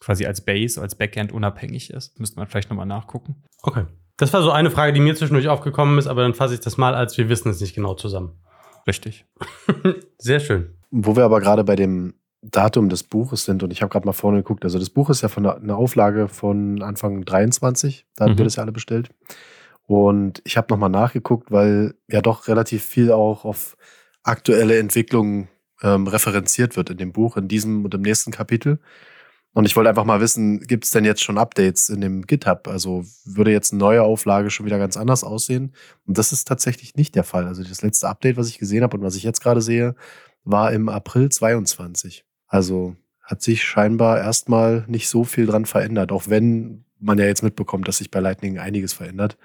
quasi 0.00 0.26
als 0.26 0.44
Base, 0.44 0.80
als 0.80 0.94
Backend 0.97 1.33
unabhängig 1.33 1.90
ist. 1.90 2.18
Müsste 2.18 2.38
man 2.38 2.49
vielleicht 2.49 2.71
nochmal 2.71 2.87
nachgucken. 2.87 3.44
Okay. 3.62 3.87
Das 4.16 4.33
war 4.33 4.42
so 4.42 4.50
eine 4.50 4.71
Frage, 4.71 4.92
die 4.92 5.00
mir 5.00 5.16
zwischendurch 5.16 5.49
aufgekommen 5.49 5.99
ist, 5.99 6.06
aber 6.06 6.23
dann 6.23 6.35
fasse 6.35 6.54
ich 6.54 6.61
das 6.61 6.76
mal 6.76 6.94
als 6.94 7.18
wir 7.18 7.28
wissen 7.28 7.50
es 7.50 7.61
nicht 7.61 7.75
genau 7.75 7.94
zusammen. 7.94 8.38
Richtig. 8.87 9.26
Sehr 10.18 10.40
schön. 10.40 10.76
Wo 10.90 11.16
wir 11.16 11.25
aber 11.25 11.40
gerade 11.40 11.64
bei 11.64 11.75
dem 11.75 12.14
Datum 12.50 12.88
des 12.88 13.02
Buches 13.02 13.44
sind 13.44 13.62
und 13.62 13.72
ich 13.72 13.82
habe 13.82 13.90
gerade 13.90 14.06
mal 14.06 14.12
vorne 14.12 14.38
geguckt. 14.38 14.64
Also 14.64 14.78
das 14.78 14.90
Buch 14.90 15.10
ist 15.10 15.22
ja 15.22 15.28
von 15.28 15.46
einer, 15.46 15.76
Auflage 15.76 16.28
von 16.28 16.82
Anfang 16.82 17.24
23. 17.24 18.06
Da 18.16 18.24
haben 18.24 18.32
Mhm. 18.32 18.38
wir 18.38 18.44
das 18.44 18.56
ja 18.56 18.62
alle 18.62 18.72
bestellt. 18.72 19.10
Und 19.86 20.40
ich 20.44 20.56
habe 20.56 20.66
nochmal 20.70 20.90
nachgeguckt, 20.90 21.50
weil 21.50 21.94
ja 22.08 22.20
doch 22.22 22.48
relativ 22.48 22.84
viel 22.84 23.12
auch 23.12 23.44
auf 23.44 23.76
aktuelle 24.22 24.78
Entwicklungen 24.78 25.48
ähm, 25.82 26.06
referenziert 26.06 26.76
wird 26.76 26.90
in 26.90 26.96
dem 26.96 27.12
Buch, 27.12 27.36
in 27.36 27.48
diesem 27.48 27.84
und 27.84 27.94
im 27.94 28.02
nächsten 28.02 28.30
Kapitel. 28.30 28.78
Und 29.52 29.66
ich 29.66 29.76
wollte 29.76 29.88
einfach 29.90 30.04
mal 30.04 30.20
wissen, 30.20 30.60
gibt 30.60 30.84
es 30.84 30.90
denn 30.90 31.04
jetzt 31.04 31.22
schon 31.22 31.38
Updates 31.38 31.88
in 31.88 32.00
dem 32.00 32.22
GitHub? 32.26 32.66
Also 32.66 33.04
würde 33.24 33.52
jetzt 33.52 33.72
eine 33.72 33.78
neue 33.78 34.02
Auflage 34.02 34.50
schon 34.50 34.66
wieder 34.66 34.78
ganz 34.78 34.96
anders 34.96 35.22
aussehen? 35.22 35.72
Und 36.06 36.18
das 36.18 36.32
ist 36.32 36.48
tatsächlich 36.48 36.96
nicht 36.96 37.14
der 37.14 37.22
Fall. 37.24 37.46
Also 37.46 37.62
das 37.62 37.82
letzte 37.82 38.08
Update, 38.08 38.36
was 38.36 38.48
ich 38.48 38.58
gesehen 38.58 38.82
habe 38.82 38.96
und 38.96 39.02
was 39.04 39.14
ich 39.16 39.22
jetzt 39.22 39.40
gerade 39.42 39.60
sehe, 39.62 39.94
war 40.44 40.72
im 40.72 40.88
April 40.88 41.28
22. 41.28 42.24
Also 42.54 42.94
hat 43.20 43.42
sich 43.42 43.64
scheinbar 43.64 44.20
erstmal 44.20 44.84
nicht 44.87 45.08
so 45.08 45.25
viel 45.25 45.46
dran 45.46 45.64
verändert, 45.64 46.12
auch 46.12 46.28
wenn 46.28 46.84
man 47.00 47.18
ja 47.18 47.25
jetzt 47.25 47.42
mitbekommt, 47.42 47.88
dass 47.88 47.96
sich 47.96 48.12
bei 48.12 48.20
Lightning 48.20 48.61
einiges 48.61 48.92
verändert, 48.92 49.37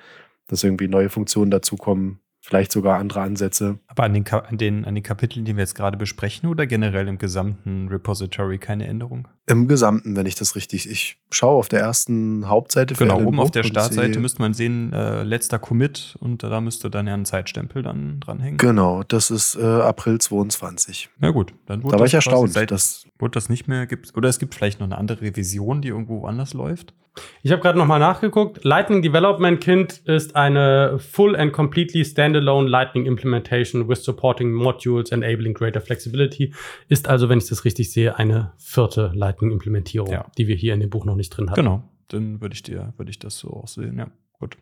dass 0.46 0.64
irgendwie 0.64 0.88
neue 0.88 1.10
Funktionen 1.10 1.50
dazukommen, 1.50 2.20
vielleicht 2.40 2.72
sogar 2.72 3.00
andere 3.00 3.22
Ansätze. 3.22 3.80
Aber 3.88 4.04
an 4.04 4.14
den, 4.14 4.26
Ka- 4.26 4.46
an, 4.48 4.60
den, 4.60 4.86
an 4.86 4.94
den 4.94 5.04
Kapiteln, 5.04 5.44
die 5.44 5.56
wir 5.56 5.64
jetzt 5.64 5.74
gerade 5.74 5.98
besprechen 5.98 6.48
oder 6.50 6.68
generell 6.68 7.08
im 7.08 7.18
gesamten 7.18 7.88
Repository 7.88 8.60
keine 8.60 8.86
Änderung? 8.86 9.28
Im 9.50 9.68
Gesamten, 9.68 10.16
wenn 10.16 10.26
ich 10.28 10.36
das 10.36 10.56
richtig, 10.56 10.90
ich 10.90 11.18
schaue 11.32 11.58
auf 11.58 11.70
der 11.70 11.80
ersten 11.80 12.48
Hauptseite. 12.48 12.94
für 12.94 13.04
Genau, 13.04 13.16
Alan 13.16 13.28
oben 13.28 13.40
auf 13.40 13.50
der 13.52 13.64
Startseite 13.64 14.14
sehe- 14.14 14.22
müsste 14.22 14.42
man 14.42 14.54
sehen, 14.54 14.94
äh, 14.94 15.24
letzter 15.24 15.58
Commit 15.58 16.16
und 16.20 16.44
da 16.44 16.62
müsste 16.62 16.90
dann 16.92 17.08
ja 17.08 17.16
ein 17.16 17.26
Zeitstempel 17.26 17.82
dann 17.82 18.20
dranhängen. 18.20 18.58
Genau, 18.58 19.02
das 19.08 19.32
ist 19.32 19.56
äh, 19.56 19.64
April 19.64 20.20
22. 20.20 21.10
Na 21.20 21.32
gut, 21.32 21.54
dann 21.66 21.84
wurde 21.84 21.94
Da 21.94 22.00
war 22.00 22.06
ich 22.06 22.14
erstaunt, 22.14 22.54
Seit, 22.54 22.70
dass 22.72 23.06
wurde 23.18 23.32
das 23.32 23.50
nicht 23.50 23.68
mehr 23.68 23.86
gibt. 23.88 24.16
Oder 24.16 24.30
es 24.30 24.40
gibt 24.40 24.54
vielleicht 24.56 24.80
noch 24.80 24.86
eine 24.88 24.98
andere 24.98 25.22
Revision, 25.22 25.82
die 25.82 25.88
irgendwo 25.90 26.26
anders 26.26 26.54
läuft. 26.54 26.94
Ich 27.42 27.52
habe 27.52 27.62
gerade 27.62 27.78
nochmal 27.78 28.00
nachgeguckt. 28.00 28.64
Lightning 28.64 29.02
Development 29.02 29.60
Kit 29.60 29.98
ist 30.06 30.36
eine 30.38 31.00
full 31.00 31.36
and 31.36 31.52
completely 31.52 32.06
standalone 32.06 32.70
Lightning 32.70 33.06
Implementation 33.08 33.90
with 33.90 34.04
supporting 34.06 34.52
modules 34.54 35.12
enabling 35.12 35.54
greater 35.54 35.82
flexibility. 35.82 36.54
Ist 36.88 37.10
also, 37.10 37.28
wenn 37.28 37.40
ich 37.40 37.50
das 37.50 37.66
richtig 37.66 37.92
sehe, 37.92 38.18
eine 38.18 38.54
vierte 38.58 39.12
Lightning 39.16 39.39
Implementierung, 39.42 40.12
Ja. 40.12 40.26
die 40.38 40.48
wir 40.48 40.56
hier 40.56 40.74
in 40.74 40.80
dem 40.80 40.90
Buch 40.90 41.06
noch 41.06 41.16
nicht 41.16 41.30
drin 41.30 41.50
hatten. 41.50 41.62
Genau, 41.62 41.84
dann 42.10 42.42
würde 42.42 42.54
ich 42.54 42.64
dir, 42.64 42.94
würde 42.98 43.10
ich 43.12 43.20
das 43.20 43.38
so 43.38 43.50
auch 43.52 43.68
sehen. 43.68 43.98
Ja, 43.98 44.08
gut. 44.34 44.58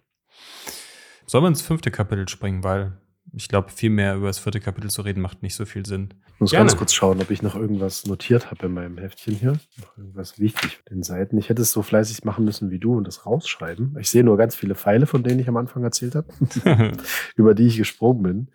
Sollen 1.26 1.44
wir 1.44 1.50
ins 1.50 1.62
fünfte 1.62 1.92
Kapitel 1.92 2.28
springen, 2.30 2.64
weil 2.64 2.94
ich 3.34 3.50
glaube, 3.50 3.70
viel 3.70 3.90
mehr 3.90 4.16
über 4.16 4.28
das 4.28 4.40
vierte 4.40 4.62
Kapitel 4.62 4.90
zu 4.90 5.02
reden 5.02 5.20
macht 5.20 5.44
nicht 5.44 5.56
so 5.56 5.66
viel 5.66 5.86
Sinn. 5.86 6.14
Ich 6.36 6.40
muss 6.40 6.52
Gerne. 6.52 6.68
ganz 6.68 6.78
kurz 6.78 6.94
schauen, 6.94 7.20
ob 7.20 7.30
ich 7.30 7.42
noch 7.42 7.56
irgendwas 7.56 8.06
notiert 8.06 8.50
habe 8.50 8.68
in 8.68 8.74
meinem 8.74 8.98
Heftchen 8.98 9.36
hier. 9.36 9.60
Noch 9.82 9.98
irgendwas 9.98 10.40
wichtig 10.40 10.78
für 10.78 10.90
den 10.94 11.04
Seiten. 11.04 11.38
Ich 11.38 11.50
hätte 11.50 11.62
es 11.62 11.72
so 11.74 11.82
fleißig 11.82 12.24
machen 12.24 12.46
müssen 12.46 12.70
wie 12.72 12.80
du 12.80 12.96
und 12.96 13.06
das 13.06 13.26
rausschreiben. 13.26 13.98
Ich 14.00 14.10
sehe 14.10 14.24
nur 14.24 14.38
ganz 14.38 14.56
viele 14.56 14.76
Pfeile, 14.76 15.08
von 15.08 15.24
denen 15.24 15.40
ich 15.42 15.50
am 15.50 15.58
Anfang 15.58 15.84
erzählt 15.84 16.16
habe, 16.16 16.28
über 17.36 17.54
die 17.54 17.68
ich 17.68 17.76
gesprungen 17.78 18.24
bin. 18.24 18.48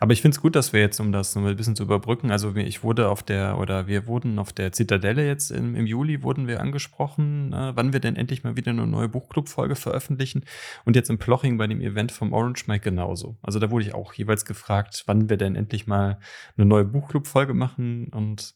Aber 0.00 0.12
ich 0.12 0.22
finde 0.22 0.34
es 0.36 0.40
gut, 0.40 0.56
dass 0.56 0.72
wir 0.72 0.80
jetzt, 0.80 1.00
um 1.00 1.12
das 1.12 1.34
noch 1.34 1.44
ein 1.44 1.56
bisschen 1.56 1.76
zu 1.76 1.82
überbrücken, 1.82 2.30
also 2.30 2.54
ich 2.56 2.82
wurde 2.82 3.08
auf 3.08 3.22
der, 3.22 3.58
oder 3.58 3.86
wir 3.86 4.06
wurden 4.06 4.38
auf 4.38 4.52
der 4.52 4.72
Zitadelle 4.72 5.26
jetzt 5.26 5.50
im, 5.50 5.74
im 5.74 5.86
Juli, 5.86 6.22
wurden 6.22 6.46
wir 6.46 6.60
angesprochen, 6.60 7.52
äh, 7.52 7.72
wann 7.74 7.92
wir 7.92 8.00
denn 8.00 8.16
endlich 8.16 8.44
mal 8.44 8.56
wieder 8.56 8.70
eine 8.70 8.86
neue 8.86 9.08
Buchclub-Folge 9.08 9.76
veröffentlichen. 9.76 10.44
Und 10.84 10.96
jetzt 10.96 11.10
im 11.10 11.18
Ploching 11.18 11.58
bei 11.58 11.66
dem 11.66 11.80
Event 11.80 12.12
vom 12.12 12.32
Orange 12.32 12.66
Mike 12.66 12.84
genauso. 12.84 13.36
Also 13.42 13.58
da 13.58 13.70
wurde 13.70 13.86
ich 13.86 13.94
auch 13.94 14.12
jeweils 14.14 14.44
gefragt, 14.44 15.04
wann 15.06 15.28
wir 15.28 15.36
denn 15.36 15.56
endlich 15.56 15.86
mal 15.86 16.18
eine 16.56 16.66
neue 16.66 16.84
Buchclub-Folge 16.84 17.54
machen. 17.54 18.08
Und 18.08 18.54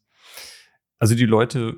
also 0.98 1.14
die 1.14 1.26
Leute 1.26 1.76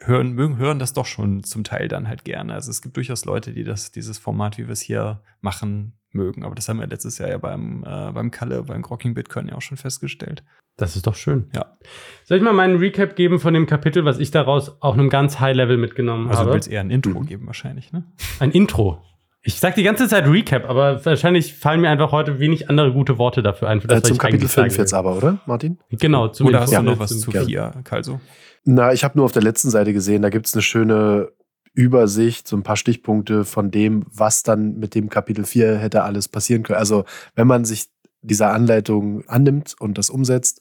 hören, 0.00 0.32
mögen, 0.32 0.56
hören 0.58 0.78
das 0.78 0.92
doch 0.92 1.06
schon 1.06 1.44
zum 1.44 1.64
Teil 1.64 1.88
dann 1.88 2.08
halt 2.08 2.24
gerne. 2.24 2.54
Also 2.54 2.70
es 2.70 2.82
gibt 2.82 2.96
durchaus 2.96 3.24
Leute, 3.24 3.52
die 3.52 3.64
das, 3.64 3.92
dieses 3.92 4.18
Format, 4.18 4.58
wie 4.58 4.66
wir 4.66 4.72
es 4.72 4.80
hier 4.80 5.22
machen, 5.40 5.98
mögen. 6.14 6.44
Aber 6.44 6.54
das 6.54 6.68
haben 6.68 6.78
wir 6.80 6.86
letztes 6.86 7.18
Jahr 7.18 7.28
ja 7.28 7.38
beim, 7.38 7.84
äh, 7.86 8.12
beim 8.12 8.30
Kalle, 8.30 8.62
beim 8.62 8.82
Grocking 8.82 9.14
Bitcoin 9.14 9.48
ja 9.48 9.54
auch 9.56 9.62
schon 9.62 9.76
festgestellt. 9.76 10.42
Das 10.76 10.96
ist 10.96 11.06
doch 11.06 11.14
schön. 11.14 11.48
Ja. 11.54 11.76
Soll 12.24 12.38
ich 12.38 12.42
mal 12.42 12.52
meinen 12.52 12.76
Recap 12.78 13.14
geben 13.16 13.38
von 13.38 13.54
dem 13.54 13.66
Kapitel, 13.66 14.04
was 14.04 14.18
ich 14.18 14.30
daraus 14.32 14.80
auf 14.82 14.94
einem 14.94 15.08
ganz 15.08 15.38
High 15.40 15.54
Level 15.56 15.76
mitgenommen 15.76 16.28
Also 16.28 16.40
du 16.42 16.46
habe? 16.46 16.54
willst 16.54 16.68
eher 16.68 16.80
ein 16.80 16.90
Intro 16.90 17.20
Mhm. 17.20 17.26
geben 17.26 17.46
wahrscheinlich, 17.46 17.92
ne? 17.92 18.04
Ein 18.40 18.50
Intro. 18.50 19.00
Ich 19.46 19.60
sag 19.60 19.74
die 19.74 19.82
ganze 19.82 20.08
Zeit 20.08 20.26
Recap, 20.26 20.68
aber 20.68 21.04
wahrscheinlich 21.04 21.54
fallen 21.54 21.82
mir 21.82 21.90
einfach 21.90 22.12
heute 22.12 22.40
wenig 22.40 22.70
andere 22.70 22.92
gute 22.92 23.18
Worte 23.18 23.42
dafür 23.42 23.68
ein. 23.68 23.82
Für 23.82 23.88
das, 23.88 23.98
Äh, 23.98 24.02
zum 24.04 24.12
ich 24.14 24.18
Kapitel 24.18 24.36
eigentlich 24.40 24.52
sagen 24.52 24.70
5 24.70 24.78
jetzt 24.78 24.94
aber, 24.94 25.16
oder, 25.16 25.38
Martin? 25.46 25.78
Genau, 25.90 26.28
zum 26.28 26.46
Oder 26.46 26.60
hast 26.60 26.72
du 26.72 26.80
noch 26.82 26.92
zum- 26.94 26.98
was 27.00 27.10
zu 27.20 27.30
zum- 27.30 27.44
vier, 27.44 27.72
Kalso? 27.84 28.20
Na, 28.64 28.92
ich 28.94 29.04
habe 29.04 29.18
nur 29.18 29.26
auf 29.26 29.32
der 29.32 29.42
letzten 29.42 29.68
Seite 29.68 29.92
gesehen, 29.92 30.22
da 30.22 30.30
gibt 30.30 30.46
es 30.46 30.54
eine 30.54 30.62
schöne 30.62 31.28
Übersicht, 31.74 32.46
so 32.48 32.56
ein 32.56 32.62
paar 32.62 32.76
Stichpunkte 32.76 33.44
von 33.44 33.70
dem, 33.70 34.04
was 34.10 34.42
dann 34.42 34.78
mit 34.78 34.94
dem 34.94 35.08
Kapitel 35.08 35.44
4 35.44 35.76
hätte 35.76 36.04
alles 36.04 36.28
passieren 36.28 36.62
können. 36.62 36.78
Also, 36.78 37.04
wenn 37.34 37.46
man 37.46 37.64
sich 37.64 37.86
dieser 38.22 38.52
Anleitung 38.52 39.26
annimmt 39.28 39.74
und 39.78 39.98
das 39.98 40.08
umsetzt, 40.08 40.60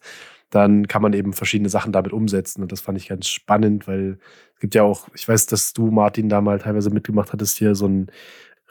dann 0.50 0.88
kann 0.88 1.02
man 1.02 1.14
eben 1.14 1.34
verschiedene 1.34 1.70
Sachen 1.70 1.92
damit 1.92 2.14
umsetzen. 2.14 2.62
Und 2.62 2.72
das 2.72 2.82
fand 2.82 2.98
ich 2.98 3.08
ganz 3.08 3.28
spannend, 3.28 3.88
weil 3.88 4.18
es 4.56 4.60
gibt 4.60 4.76
ja 4.76 4.84
auch, 4.84 5.08
ich 5.16 5.28
weiß, 5.28 5.48
dass 5.48 5.74
du, 5.74 5.90
Martin, 5.92 6.30
da 6.30 6.42
mal 6.42 6.60
teilweise 6.60 6.90
mitgemacht 6.90 7.32
hattest, 7.34 7.58
hier 7.58 7.74
so 7.74 7.88
ein 7.88 8.08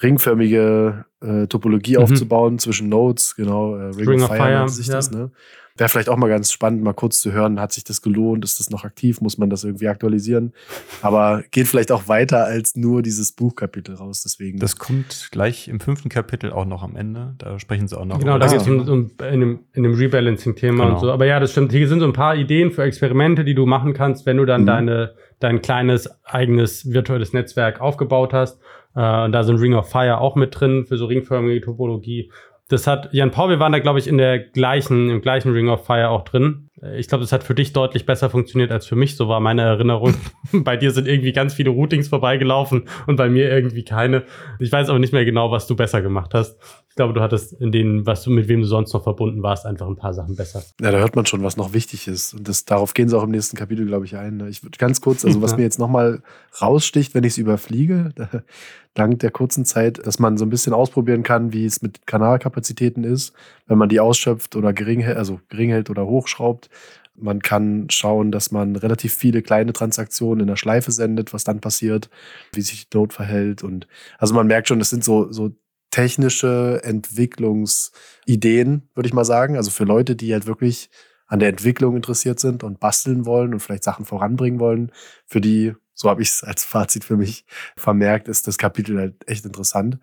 ringförmige 0.02 1.04
äh, 1.20 1.46
Topologie 1.46 1.96
Mhm. 1.96 2.02
aufzubauen 2.02 2.58
zwischen 2.58 2.88
Nodes, 2.88 3.34
genau, 3.36 3.76
äh, 3.76 3.90
Ring, 3.90 4.08
Ring 4.08 4.22
of 4.22 4.28
Fire, 4.28 4.38
Fire, 4.38 4.68
sich 4.68 4.88
ja. 4.88 4.94
das, 4.94 5.10
ne? 5.10 5.30
Wäre 5.76 5.88
vielleicht 5.88 6.08
auch 6.08 6.16
mal 6.16 6.28
ganz 6.28 6.52
spannend, 6.52 6.82
mal 6.82 6.92
kurz 6.92 7.20
zu 7.20 7.32
hören, 7.32 7.58
hat 7.60 7.72
sich 7.72 7.84
das 7.84 8.02
gelohnt, 8.02 8.44
ist 8.44 8.60
das 8.60 8.70
noch 8.70 8.84
aktiv, 8.84 9.20
muss 9.20 9.38
man 9.38 9.48
das 9.50 9.64
irgendwie 9.64 9.88
aktualisieren? 9.88 10.52
Aber 11.00 11.42
geht 11.50 11.66
vielleicht 11.68 11.90
auch 11.92 12.08
weiter 12.08 12.44
als 12.44 12.76
nur 12.76 13.02
dieses 13.02 13.32
Buchkapitel 13.32 13.94
raus, 13.94 14.22
deswegen. 14.22 14.58
Das 14.58 14.76
kommt 14.76 15.28
gleich 15.30 15.68
im 15.68 15.80
fünften 15.80 16.08
Kapitel 16.08 16.52
auch 16.52 16.66
noch 16.66 16.82
am 16.82 16.96
Ende. 16.96 17.34
Da 17.38 17.58
sprechen 17.58 17.88
sie 17.88 17.98
auch 17.98 18.04
noch 18.04 18.18
Genau, 18.18 18.38
da 18.38 18.46
geht 18.48 18.60
es 18.60 18.68
um, 18.68 18.88
um 18.88 19.10
in 19.32 19.40
dem, 19.40 19.60
in 19.72 19.82
dem 19.82 19.94
Rebalancing-Thema 19.94 20.84
Genau. 20.84 20.94
und 20.94 21.00
so. 21.00 21.10
Aber 21.12 21.26
ja, 21.26 21.40
das 21.40 21.52
stimmt. 21.52 21.72
Hier 21.72 21.88
sind 21.88 22.00
so 22.00 22.06
ein 22.06 22.12
paar 22.12 22.36
Ideen 22.36 22.70
für 22.70 22.82
Experimente, 22.82 23.44
die 23.44 23.54
du 23.54 23.64
machen 23.66 23.94
kannst, 23.94 24.26
wenn 24.26 24.36
du 24.36 24.44
dann 24.44 24.62
Mhm. 24.62 24.66
deine, 24.66 25.14
dein 25.40 25.62
kleines 25.62 26.08
eigenes 26.24 26.92
virtuelles 26.92 27.32
Netzwerk 27.32 27.80
aufgebaut 27.80 28.32
hast. 28.32 28.60
Äh, 28.94 29.24
und 29.24 29.32
da 29.32 29.42
sind 29.42 29.56
Ring 29.58 29.74
of 29.74 29.88
Fire 29.88 30.18
auch 30.18 30.36
mit 30.36 30.58
drin 30.60 30.84
für 30.86 30.96
so 30.98 31.06
ringförmige 31.06 31.60
Topologie. 31.62 32.30
Das 32.72 32.86
hat, 32.86 33.10
Jan 33.12 33.30
Paul, 33.30 33.50
wir 33.50 33.60
waren 33.60 33.72
da, 33.72 33.80
glaube 33.80 33.98
ich, 33.98 34.08
in 34.08 34.16
der 34.16 34.38
gleichen, 34.38 35.10
im 35.10 35.20
gleichen 35.20 35.52
Ring 35.52 35.68
of 35.68 35.84
Fire 35.84 36.08
auch 36.08 36.24
drin. 36.24 36.70
Ich 36.96 37.06
glaube, 37.06 37.20
das 37.20 37.30
hat 37.30 37.44
für 37.44 37.54
dich 37.54 37.74
deutlich 37.74 38.06
besser 38.06 38.30
funktioniert 38.30 38.72
als 38.72 38.86
für 38.86 38.96
mich, 38.96 39.14
so 39.14 39.28
war 39.28 39.40
meine 39.40 39.60
Erinnerung. 39.60 40.14
bei 40.54 40.78
dir 40.78 40.90
sind 40.90 41.06
irgendwie 41.06 41.34
ganz 41.34 41.52
viele 41.52 41.68
Routings 41.68 42.08
vorbeigelaufen 42.08 42.88
und 43.06 43.16
bei 43.16 43.28
mir 43.28 43.50
irgendwie 43.50 43.84
keine. 43.84 44.22
Ich 44.58 44.72
weiß 44.72 44.88
aber 44.88 44.98
nicht 44.98 45.12
mehr 45.12 45.26
genau, 45.26 45.50
was 45.50 45.66
du 45.66 45.76
besser 45.76 46.00
gemacht 46.00 46.32
hast. 46.32 46.58
Ich 46.92 46.96
glaube, 46.96 47.14
du 47.14 47.22
hattest 47.22 47.54
in 47.54 47.72
denen, 47.72 48.04
was 48.04 48.22
du 48.22 48.28
mit 48.30 48.48
wem 48.48 48.60
du 48.60 48.66
sonst 48.66 48.92
noch 48.92 49.02
verbunden 49.02 49.42
warst, 49.42 49.64
einfach 49.64 49.86
ein 49.86 49.96
paar 49.96 50.12
Sachen 50.12 50.36
besser. 50.36 50.62
ja, 50.78 50.90
da 50.90 50.98
hört 50.98 51.16
man 51.16 51.24
schon, 51.24 51.42
was 51.42 51.56
noch 51.56 51.72
wichtig 51.72 52.06
ist. 52.06 52.34
Und 52.34 52.46
das, 52.46 52.66
darauf 52.66 52.92
gehen 52.92 53.08
sie 53.08 53.16
auch 53.16 53.22
im 53.22 53.30
nächsten 53.30 53.56
Kapitel, 53.56 53.86
glaube 53.86 54.04
ich, 54.04 54.14
ein. 54.14 54.46
Ich 54.50 54.62
würde 54.62 54.76
ganz 54.76 55.00
kurz, 55.00 55.24
also 55.24 55.40
was 55.40 55.52
Ja. 55.52 55.56
mir 55.56 55.62
jetzt 55.62 55.78
nochmal 55.78 56.22
raussticht, 56.60 57.14
wenn 57.14 57.24
ich 57.24 57.32
es 57.32 57.38
überfliege, 57.38 58.10
da, 58.14 58.28
dank 58.92 59.20
der 59.20 59.30
kurzen 59.30 59.64
Zeit, 59.64 60.06
dass 60.06 60.18
man 60.18 60.36
so 60.36 60.44
ein 60.44 60.50
bisschen 60.50 60.74
ausprobieren 60.74 61.22
kann, 61.22 61.54
wie 61.54 61.64
es 61.64 61.80
mit 61.80 62.06
Kanalkapazitäten 62.06 63.04
ist, 63.04 63.32
wenn 63.66 63.78
man 63.78 63.88
die 63.88 63.98
ausschöpft 64.00 64.54
oder 64.54 64.74
gering 64.74 65.00
hält, 65.00 65.16
also 65.16 65.40
gering 65.48 65.70
hält 65.70 65.88
oder 65.88 66.04
hochschraubt. 66.06 66.68
Man 67.14 67.40
kann 67.40 67.86
schauen, 67.88 68.32
dass 68.32 68.50
man 68.52 68.76
relativ 68.76 69.14
viele 69.14 69.40
kleine 69.40 69.72
Transaktionen 69.72 70.40
in 70.40 70.46
der 70.46 70.56
Schleife 70.56 70.92
sendet, 70.92 71.32
was 71.32 71.44
dann 71.44 71.60
passiert, 71.60 72.10
wie 72.52 72.60
sich 72.62 72.88
die 72.90 72.96
Node 72.98 73.14
verhält. 73.14 73.62
Und 73.62 73.86
also 74.18 74.34
man 74.34 74.46
merkt 74.46 74.68
schon, 74.68 74.78
das 74.78 74.90
sind 74.90 75.04
so, 75.04 75.30
so 75.32 75.52
technische 75.92 76.80
Entwicklungsideen, 76.82 78.88
würde 78.94 79.06
ich 79.06 79.14
mal 79.14 79.24
sagen. 79.24 79.56
Also 79.56 79.70
für 79.70 79.84
Leute, 79.84 80.16
die 80.16 80.32
halt 80.32 80.46
wirklich 80.46 80.90
an 81.28 81.38
der 81.38 81.50
Entwicklung 81.50 81.94
interessiert 81.94 82.40
sind 82.40 82.64
und 82.64 82.80
basteln 82.80 83.24
wollen 83.24 83.54
und 83.54 83.60
vielleicht 83.60 83.84
Sachen 83.84 84.04
voranbringen 84.04 84.58
wollen, 84.58 84.90
für 85.26 85.40
die, 85.40 85.74
so 85.94 86.10
habe 86.10 86.22
ich 86.22 86.30
es 86.30 86.42
als 86.42 86.64
Fazit 86.64 87.04
für 87.04 87.16
mich 87.16 87.44
vermerkt, 87.76 88.26
ist 88.26 88.48
das 88.48 88.58
Kapitel 88.58 88.98
halt 88.98 89.28
echt 89.28 89.44
interessant. 89.44 89.98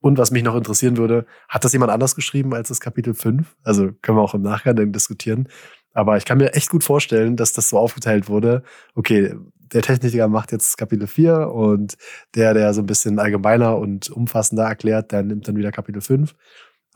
Und 0.00 0.18
was 0.18 0.30
mich 0.30 0.42
noch 0.42 0.56
interessieren 0.56 0.96
würde, 0.96 1.24
hat 1.48 1.64
das 1.64 1.72
jemand 1.72 1.92
anders 1.92 2.14
geschrieben 2.14 2.52
als 2.52 2.68
das 2.68 2.80
Kapitel 2.80 3.14
5? 3.14 3.56
Also 3.62 3.92
können 4.02 4.18
wir 4.18 4.22
auch 4.22 4.34
im 4.34 4.42
Nachgang 4.42 4.76
dann 4.76 4.92
diskutieren. 4.92 5.48
Aber 5.94 6.16
ich 6.16 6.24
kann 6.24 6.38
mir 6.38 6.54
echt 6.54 6.68
gut 6.68 6.84
vorstellen, 6.84 7.36
dass 7.36 7.52
das 7.52 7.70
so 7.70 7.78
aufgeteilt 7.78 8.28
wurde. 8.28 8.64
Okay, 8.94 9.34
der 9.72 9.82
Techniker 9.82 10.28
macht 10.28 10.52
jetzt 10.52 10.76
Kapitel 10.76 11.06
4 11.06 11.50
und 11.50 11.96
der, 12.34 12.54
der 12.54 12.74
so 12.74 12.82
ein 12.82 12.86
bisschen 12.86 13.18
allgemeiner 13.18 13.78
und 13.78 14.10
umfassender 14.10 14.64
erklärt, 14.64 15.12
der 15.12 15.22
nimmt 15.22 15.48
dann 15.48 15.56
wieder 15.56 15.72
Kapitel 15.72 16.00
5. 16.00 16.34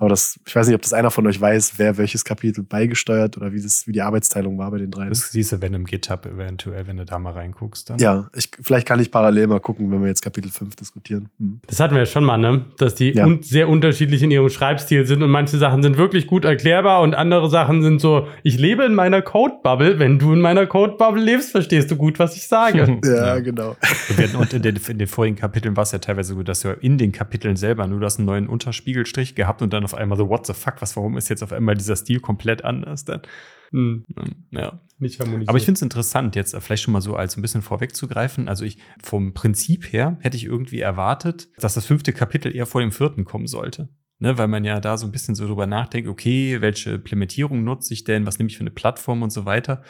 Aber 0.01 0.09
das, 0.11 0.39
ich 0.47 0.55
weiß 0.55 0.69
nicht, 0.69 0.77
ob 0.77 0.83
das 0.83 0.93
einer 0.93 1.11
von 1.11 1.27
euch 1.27 1.41
weiß, 1.41 1.73
wer 1.77 1.99
welches 1.99 2.25
Kapitel 2.25 2.63
beigesteuert 2.63 3.37
oder 3.37 3.53
wie 3.53 3.61
das, 3.61 3.87
wie 3.89 3.93
die 3.93 4.01
Arbeitsteilung 4.03 4.57
war 4.57 4.71
bei 4.71 4.79
den 4.79 4.93
dreien. 4.93 5.09
Das 5.09 5.33
siehst 5.33 5.51
du, 5.51 5.61
wenn 5.61 5.75
im 5.75 5.85
GitHub 5.87 6.25
eventuell, 6.25 6.87
wenn 6.87 6.99
du 6.99 7.05
da 7.05 7.19
mal 7.19 7.33
reinguckst. 7.33 7.91
Dann. 7.91 7.99
ja, 7.99 8.29
ich, 8.37 8.49
vielleicht 8.63 8.87
kann 8.87 9.01
ich 9.01 9.11
parallel 9.11 9.49
mal 9.49 9.59
gucken, 9.59 9.91
wenn 9.91 10.01
wir 10.01 10.07
jetzt 10.09 10.23
Kapitel 10.23 10.53
5 10.53 10.77
diskutieren. 10.77 11.29
Hm. 11.41 11.61
Das 11.67 11.81
hatten 11.81 11.95
wir 11.95 12.01
ja 12.03 12.07
schon 12.07 12.23
mal, 12.25 12.39
ne? 12.39 12.65
Dass 12.79 12.95
die 12.95 13.11
Ja. 13.11 13.27
un 13.27 13.43
sehr 13.43 13.69
unterschiedlich 13.69 14.23
in 14.23 14.31
ihrem 14.31 14.49
Schreibstil 14.49 15.05
sind 15.05 15.21
und 15.23 15.31
manche 15.31 15.59
Sachen 15.59 15.83
sind 15.83 15.97
wirklich 15.99 16.29
gut 16.29 16.45
erklärbar 16.45 17.01
und 17.03 17.17
andere 17.17 17.51
Sachen 17.51 17.83
sind 17.83 18.01
so, 18.01 18.29
ich 18.45 18.57
lebe 18.57 18.85
in 18.85 18.95
meiner 18.95 19.21
Code-Bubble. 19.21 19.99
Wenn 19.99 20.21
du 20.21 20.33
in 20.33 20.41
meiner 20.41 20.67
Code-Bubble 20.67 21.21
lebst, 21.23 21.51
verstehst 21.51 21.91
du 21.91 21.97
gut, 21.97 22.21
was 22.21 22.37
ich 22.37 22.47
sage. 22.47 23.01
Ja, 23.05 23.35
Ja. 23.35 23.41
genau. 23.41 23.71
Und, 24.11 24.17
wir 24.19 24.29
hatten- 24.29 24.37
und 24.37 24.53
in, 24.53 24.63
den, 24.63 24.77
in 24.89 24.99
den 24.99 25.09
vorigen 25.09 25.35
Kapiteln 25.35 25.77
war 25.77 25.83
es 25.83 25.91
ja 25.91 25.99
teilweise 25.99 26.35
so, 26.35 26.43
dass 26.45 26.61
du 26.61 26.69
in 26.81 26.99
den 26.99 27.11
Kapiteln 27.11 27.57
selber 27.57 27.87
nur 27.89 27.99
das 27.99 28.19
einen 28.19 28.27
neuen 28.27 28.47
Unterspiegelstrich 28.49 29.35
gehabt 29.35 29.61
und 29.61 29.73
dann 29.73 29.88
auf 29.93 29.99
einmal 29.99 30.19
so, 30.19 30.29
what 30.29 30.47
the 30.47 30.53
fuck, 30.55 30.81
was, 30.81 30.97
warum 30.97 31.17
ist 31.17 31.29
jetzt 31.29 31.43
auf 31.43 31.53
einmal 31.53 31.75
dieser 31.75 31.97
Stil 31.97 32.21
komplett 32.21 32.65
anders 32.65 33.05
dann? 33.05 33.23
Hm, 33.71 34.05
Ja. 34.51 34.81
nicht 34.99 35.21
harmonisiert. 35.21 35.49
Aber 35.49 35.59
ich 35.59 35.65
finde 35.65 35.79
es 35.79 35.83
interessant, 35.83 36.37
jetzt 36.37 36.57
vielleicht 36.61 36.83
schon 36.83 36.93
mal 36.93 37.01
so 37.03 37.17
als 37.17 37.37
ein 37.37 37.43
bisschen 37.43 37.63
vorwegzugreifen. 37.63 38.49
Also 38.49 38.65
ich, 38.65 38.79
vom 39.03 39.35
Prinzip 39.35 39.93
her 39.93 40.17
hätte 40.21 40.37
ich 40.37 40.45
irgendwie 40.45 40.81
erwartet, 40.81 41.49
dass 41.59 41.75
das 41.75 41.85
fünfte 41.87 42.13
Kapitel 42.13 42.55
eher 42.55 42.67
vor 42.67 42.81
dem 42.81 42.93
vierten 42.93 43.25
kommen 43.25 43.47
sollte. 43.47 43.89
Ne, 44.21 44.37
weil 44.37 44.49
man 44.49 44.65
ja 44.65 44.81
da 44.81 44.97
so 44.97 45.07
ein 45.07 45.13
bisschen 45.13 45.37
so 45.37 45.47
drüber 45.47 45.69
nachdenkt, 45.69 46.09
okay, 46.09 46.61
welche 46.61 46.91
Implementierung 46.91 47.63
nutze 47.63 47.95
ich 47.95 48.03
denn, 48.03 48.27
was 48.27 48.39
nehme 48.41 48.49
ich 48.51 48.57
für 48.57 48.63
eine 48.63 48.73
Plattform 48.73 49.23
und 49.23 49.31
so 49.31 49.45
weiter. 49.45 49.83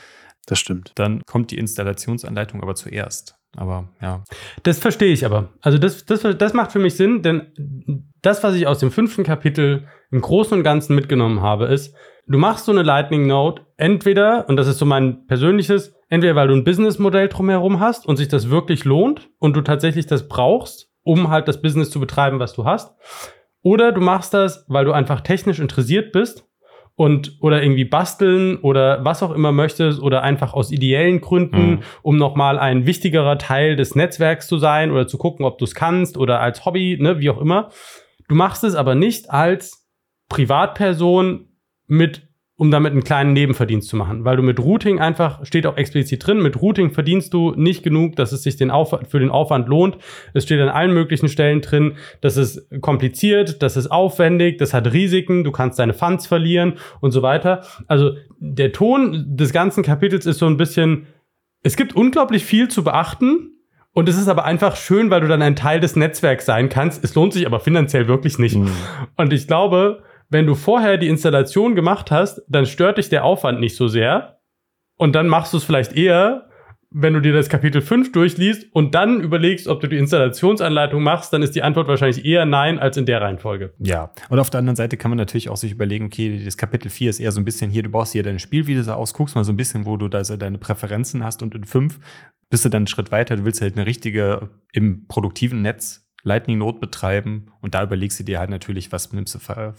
Das 0.44 0.58
stimmt. 0.58 0.92
Dann 0.96 1.22
kommt 1.24 1.50
die 1.50 1.56
Installationsanleitung 1.56 2.62
aber 2.62 2.74
zuerst. 2.74 3.37
Aber 3.56 3.88
ja, 4.00 4.24
Das 4.62 4.78
verstehe 4.78 5.12
ich 5.12 5.24
aber. 5.24 5.48
Also 5.60 5.78
das, 5.78 6.04
das, 6.04 6.22
das 6.22 6.52
macht 6.52 6.72
für 6.72 6.78
mich 6.78 6.96
Sinn, 6.96 7.22
denn 7.22 8.04
das, 8.22 8.42
was 8.42 8.54
ich 8.54 8.66
aus 8.66 8.78
dem 8.78 8.90
fünften 8.90 9.24
Kapitel 9.24 9.86
im 10.10 10.20
Großen 10.20 10.56
und 10.56 10.64
Ganzen 10.64 10.94
mitgenommen 10.94 11.40
habe, 11.40 11.66
ist, 11.66 11.94
du 12.26 12.38
machst 12.38 12.66
so 12.66 12.72
eine 12.72 12.82
Lightning 12.82 13.26
Note 13.26 13.62
entweder, 13.76 14.48
und 14.48 14.56
das 14.56 14.68
ist 14.68 14.78
so 14.78 14.86
mein 14.86 15.26
persönliches, 15.26 15.94
entweder 16.08 16.34
weil 16.34 16.48
du 16.48 16.54
ein 16.54 16.64
Businessmodell 16.64 17.28
drumherum 17.28 17.80
hast 17.80 18.06
und 18.06 18.16
sich 18.16 18.28
das 18.28 18.50
wirklich 18.50 18.84
lohnt 18.84 19.30
und 19.38 19.56
du 19.56 19.62
tatsächlich 19.62 20.06
das 20.06 20.28
brauchst, 20.28 20.90
um 21.02 21.30
halt 21.30 21.48
das 21.48 21.62
Business 21.62 21.90
zu 21.90 22.00
betreiben, 22.00 22.38
was 22.38 22.52
du 22.52 22.64
hast, 22.64 22.94
oder 23.62 23.92
du 23.92 24.00
machst 24.00 24.34
das, 24.34 24.64
weil 24.68 24.84
du 24.84 24.92
einfach 24.92 25.20
technisch 25.20 25.58
interessiert 25.58 26.12
bist 26.12 26.47
und 26.98 27.36
oder 27.40 27.62
irgendwie 27.62 27.84
basteln 27.84 28.56
oder 28.56 29.04
was 29.04 29.22
auch 29.22 29.30
immer 29.30 29.52
möchtest 29.52 30.02
oder 30.02 30.22
einfach 30.24 30.52
aus 30.52 30.72
ideellen 30.72 31.20
Gründen, 31.20 31.70
Mhm. 31.70 31.78
um 32.02 32.16
nochmal 32.16 32.58
ein 32.58 32.86
wichtigerer 32.86 33.38
Teil 33.38 33.76
des 33.76 33.94
Netzwerks 33.94 34.48
zu 34.48 34.58
sein 34.58 34.90
oder 34.90 35.06
zu 35.06 35.16
gucken, 35.16 35.46
ob 35.46 35.58
du 35.58 35.64
es 35.64 35.76
kannst 35.76 36.16
oder 36.18 36.40
als 36.40 36.64
Hobby, 36.64 36.98
ne, 37.00 37.20
wie 37.20 37.30
auch 37.30 37.40
immer. 37.40 37.70
Du 38.28 38.34
machst 38.34 38.64
es 38.64 38.74
aber 38.74 38.96
nicht 38.96 39.30
als 39.30 39.88
Privatperson 40.28 41.46
mit, 41.86 42.27
um 42.58 42.72
damit 42.72 42.90
einen 42.90 43.04
kleinen 43.04 43.34
Nebenverdienst 43.34 43.88
zu 43.88 43.96
machen, 43.96 44.24
weil 44.24 44.36
du 44.36 44.42
mit 44.42 44.58
Routing 44.58 44.98
einfach, 44.98 45.46
steht 45.46 45.64
auch 45.64 45.76
explizit 45.76 46.26
drin, 46.26 46.42
mit 46.42 46.60
Routing 46.60 46.90
verdienst 46.90 47.32
du 47.32 47.54
nicht 47.56 47.84
genug, 47.84 48.16
dass 48.16 48.32
es 48.32 48.42
sich 48.42 48.56
den 48.56 48.72
Aufwand, 48.72 49.06
für 49.06 49.20
den 49.20 49.30
Aufwand 49.30 49.68
lohnt. 49.68 49.96
Es 50.34 50.42
steht 50.42 50.60
an 50.60 50.68
allen 50.68 50.92
möglichen 50.92 51.28
Stellen 51.28 51.60
drin, 51.60 51.94
das 52.20 52.36
ist 52.36 52.68
kompliziert, 52.80 53.62
das 53.62 53.76
ist 53.76 53.86
aufwendig, 53.86 54.58
das 54.58 54.74
hat 54.74 54.92
Risiken, 54.92 55.44
du 55.44 55.52
kannst 55.52 55.78
deine 55.78 55.94
Funds 55.94 56.26
verlieren 56.26 56.74
und 57.00 57.12
so 57.12 57.22
weiter. 57.22 57.62
Also 57.86 58.14
der 58.40 58.72
Ton 58.72 59.24
des 59.36 59.52
ganzen 59.52 59.84
Kapitels 59.84 60.26
ist 60.26 60.40
so 60.40 60.46
ein 60.46 60.56
bisschen, 60.56 61.06
es 61.62 61.76
gibt 61.76 61.94
unglaublich 61.94 62.44
viel 62.44 62.66
zu 62.66 62.82
beachten. 62.82 63.52
Und 63.94 64.08
es 64.08 64.16
ist 64.16 64.28
aber 64.28 64.44
einfach 64.44 64.76
schön, 64.76 65.10
weil 65.10 65.22
du 65.22 65.28
dann 65.28 65.42
ein 65.42 65.56
Teil 65.56 65.80
des 65.80 65.96
Netzwerks 65.96 66.46
sein 66.46 66.68
kannst. 66.68 67.02
Es 67.02 67.16
lohnt 67.16 67.32
sich 67.32 67.46
aber 67.46 67.58
finanziell 67.58 68.06
wirklich 68.06 68.38
nicht. 68.38 68.56
Und 69.16 69.32
ich 69.32 69.48
glaube, 69.48 70.04
wenn 70.28 70.46
du 70.46 70.54
vorher 70.54 70.98
die 70.98 71.08
Installation 71.08 71.74
gemacht 71.74 72.10
hast, 72.10 72.42
dann 72.48 72.66
stört 72.66 72.98
dich 72.98 73.08
der 73.08 73.24
Aufwand 73.24 73.60
nicht 73.60 73.76
so 73.76 73.88
sehr. 73.88 74.40
Und 74.96 75.14
dann 75.14 75.28
machst 75.28 75.52
du 75.52 75.58
es 75.58 75.64
vielleicht 75.64 75.92
eher, 75.96 76.48
wenn 76.90 77.12
du 77.12 77.20
dir 77.20 77.32
das 77.32 77.48
Kapitel 77.48 77.82
5 77.82 78.12
durchliest 78.12 78.66
und 78.72 78.94
dann 78.94 79.20
überlegst, 79.20 79.68
ob 79.68 79.80
du 79.80 79.88
die 79.88 79.98
Installationsanleitung 79.98 81.02
machst, 81.02 81.32
dann 81.32 81.42
ist 81.42 81.54
die 81.54 81.62
Antwort 81.62 81.86
wahrscheinlich 81.86 82.24
eher 82.24 82.46
nein 82.46 82.78
als 82.78 82.96
in 82.96 83.04
der 83.04 83.20
Reihenfolge. 83.20 83.74
Ja, 83.78 84.10
und 84.30 84.38
auf 84.38 84.50
der 84.50 84.58
anderen 84.58 84.76
Seite 84.76 84.96
kann 84.96 85.10
man 85.10 85.18
natürlich 85.18 85.50
auch 85.50 85.56
sich 85.56 85.72
überlegen, 85.72 86.06
okay, 86.06 86.42
das 86.42 86.56
Kapitel 86.56 86.90
4 86.90 87.10
ist 87.10 87.20
eher 87.20 87.32
so 87.32 87.40
ein 87.40 87.44
bisschen 87.44 87.70
hier, 87.70 87.82
du 87.82 87.90
baust 87.90 88.12
hier 88.12 88.22
deine 88.22 88.38
Spielwiese 88.38 88.96
aus, 88.96 89.12
guckst 89.12 89.34
mal 89.34 89.44
so 89.44 89.52
ein 89.52 89.56
bisschen, 89.56 89.84
wo 89.84 89.96
du 89.96 90.08
da 90.08 90.22
deine 90.22 90.58
Präferenzen 90.58 91.22
hast 91.22 91.42
und 91.42 91.54
in 91.54 91.64
5 91.64 91.98
bist 92.50 92.64
du 92.64 92.70
dann 92.70 92.80
einen 92.80 92.86
Schritt 92.86 93.12
weiter, 93.12 93.36
du 93.36 93.44
willst 93.44 93.60
halt 93.60 93.76
eine 93.76 93.86
richtige 93.86 94.48
im 94.72 95.06
produktiven 95.06 95.60
Netz 95.60 96.07
Lightning 96.22 96.58
Node 96.58 96.78
betreiben 96.78 97.52
und 97.60 97.74
da 97.74 97.82
überlegst 97.82 98.18
du 98.20 98.24
dir 98.24 98.38
halt 98.38 98.50
natürlich, 98.50 98.92
was 98.92 99.12
nimmst 99.12 99.34
du 99.34 99.38
für, 99.38 99.74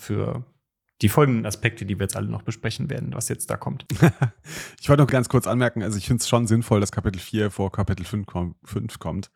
die 1.01 1.09
folgenden 1.09 1.45
Aspekte, 1.45 1.85
die 1.85 1.97
wir 1.97 2.03
jetzt 2.03 2.15
alle 2.15 2.27
noch 2.27 2.41
besprechen 2.41 2.89
werden, 2.89 3.13
was 3.13 3.29
jetzt 3.29 3.49
da 3.49 3.57
kommt. 3.57 3.85
Ich 4.81 4.89
wollte 4.89 5.03
noch 5.03 5.09
ganz 5.09 5.29
kurz 5.29 5.45
anmerken, 5.45 5.83
also 5.83 5.97
ich 5.97 6.07
finde 6.07 6.21
es 6.21 6.27
schon 6.27 6.47
sinnvoll, 6.47 6.79
dass 6.79 6.91
Kapitel 6.91 7.19
4 7.19 7.51
vor 7.51 7.71
Kapitel 7.71 8.05
5, 8.05 8.25
kom 8.25 8.55
5 8.63 8.97
kommt. 8.99 9.29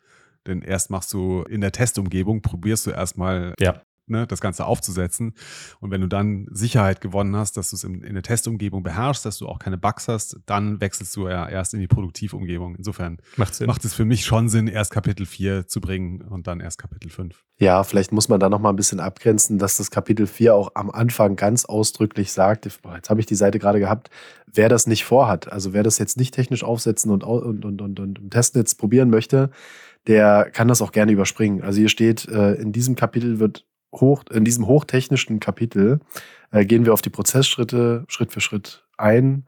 Denn 0.46 0.62
erst 0.62 0.90
machst 0.90 1.12
du 1.12 1.42
in 1.42 1.60
der 1.60 1.72
Testumgebung, 1.72 2.42
probierst 2.42 2.86
du 2.86 2.90
erstmal 2.90 3.54
Ja. 3.60 3.82
Ne, 4.06 4.26
das 4.26 4.40
Ganze 4.40 4.66
aufzusetzen. 4.66 5.34
Und 5.80 5.90
wenn 5.90 6.00
du 6.00 6.06
dann 6.06 6.46
Sicherheit 6.50 7.00
gewonnen 7.00 7.36
hast, 7.36 7.56
dass 7.56 7.70
du 7.70 7.76
es 7.76 7.84
in, 7.84 8.02
in 8.02 8.14
der 8.14 8.22
Testumgebung 8.22 8.82
beherrschst, 8.82 9.24
dass 9.24 9.38
du 9.38 9.48
auch 9.48 9.58
keine 9.58 9.78
Bugs 9.78 10.08
hast, 10.08 10.38
dann 10.46 10.80
wechselst 10.80 11.14
du 11.16 11.28
ja 11.28 11.48
erst 11.48 11.74
in 11.74 11.80
die 11.80 11.88
Produktivumgebung. 11.88 12.76
Insofern 12.76 13.18
Macht 13.36 13.60
macht 13.66 13.84
es 13.84 13.94
für 13.94 14.04
mich 14.04 14.24
schon 14.24 14.48
Sinn, 14.48 14.68
erst 14.68 14.92
Kapitel 14.92 15.26
4 15.26 15.66
zu 15.66 15.80
bringen 15.80 16.22
und 16.22 16.46
dann 16.46 16.60
erst 16.60 16.78
Kapitel 16.78 17.10
5. 17.10 17.44
Ja, 17.58 17.84
vielleicht 17.84 18.12
muss 18.12 18.28
man 18.28 18.40
da 18.40 18.48
noch 18.48 18.58
mal 18.58 18.70
ein 18.70 18.76
bisschen 18.76 19.00
abgrenzen, 19.00 19.58
dass 19.58 19.76
das 19.76 19.90
Kapitel 19.90 20.26
4 20.26 20.54
auch 20.54 20.72
am 20.74 20.90
Anfang 20.90 21.36
ganz 21.36 21.64
ausdrücklich 21.64 22.32
sagt, 22.32 22.66
jetzt 22.66 23.10
habe 23.10 23.20
ich 23.20 23.26
die 23.26 23.34
Seite 23.34 23.58
gerade 23.58 23.78
gehabt, 23.78 24.10
wer 24.52 24.68
das 24.68 24.86
nicht 24.86 25.04
vorhat, 25.04 25.50
also 25.50 25.72
wer 25.72 25.82
das 25.82 25.98
jetzt 25.98 26.16
nicht 26.16 26.34
technisch 26.34 26.64
aufsetzen 26.64 27.10
und, 27.10 27.24
und, 27.24 27.64
und, 27.64 27.80
und, 27.80 28.00
und 28.00 28.18
im 28.18 28.30
Testnetz 28.30 28.74
probieren 28.74 29.10
möchte, 29.10 29.50
der 30.06 30.50
kann 30.52 30.68
das 30.68 30.82
auch 30.82 30.92
gerne 30.92 31.12
überspringen. 31.12 31.62
Also 31.62 31.78
hier 31.78 31.88
steht, 31.88 32.28
äh, 32.28 32.54
in 32.54 32.72
diesem 32.72 32.94
Kapitel 32.94 33.38
wird 33.38 33.64
hoch, 34.00 34.24
in 34.30 34.44
diesem 34.44 34.66
hochtechnischen 34.66 35.40
Kapitel 35.40 36.00
äh, 36.50 36.64
gehen 36.64 36.84
wir 36.84 36.92
auf 36.92 37.02
die 37.02 37.10
Prozessschritte 37.10 38.04
Schritt 38.08 38.32
für 38.32 38.40
Schritt 38.40 38.84
ein. 38.96 39.46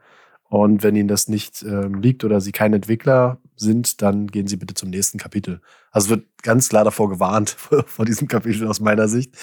Und 0.49 0.81
wenn 0.81 0.95
Ihnen 0.95 1.09
das 1.09 1.27
nicht 1.27 1.61
ähm, 1.63 1.95
liegt 1.95 2.23
oder 2.23 2.39
Sie 2.39 2.53
kein 2.53 2.73
Entwickler 2.73 3.41
sind, 3.57 4.01
dann 4.01 4.27
gehen 4.27 4.47
Sie 4.47 4.55
bitte 4.55 4.73
zum 4.73 4.89
nächsten 4.89 5.17
Kapitel. 5.17 5.61
Also 5.91 6.09
wird 6.09 6.25
ganz 6.41 6.69
klar 6.69 6.85
davor 6.85 7.09
gewarnt, 7.09 7.49
vor 7.85 8.05
diesem 8.05 8.27
Kapitel 8.27 8.67
aus 8.67 8.79
meiner 8.79 9.09
Sicht. 9.09 9.35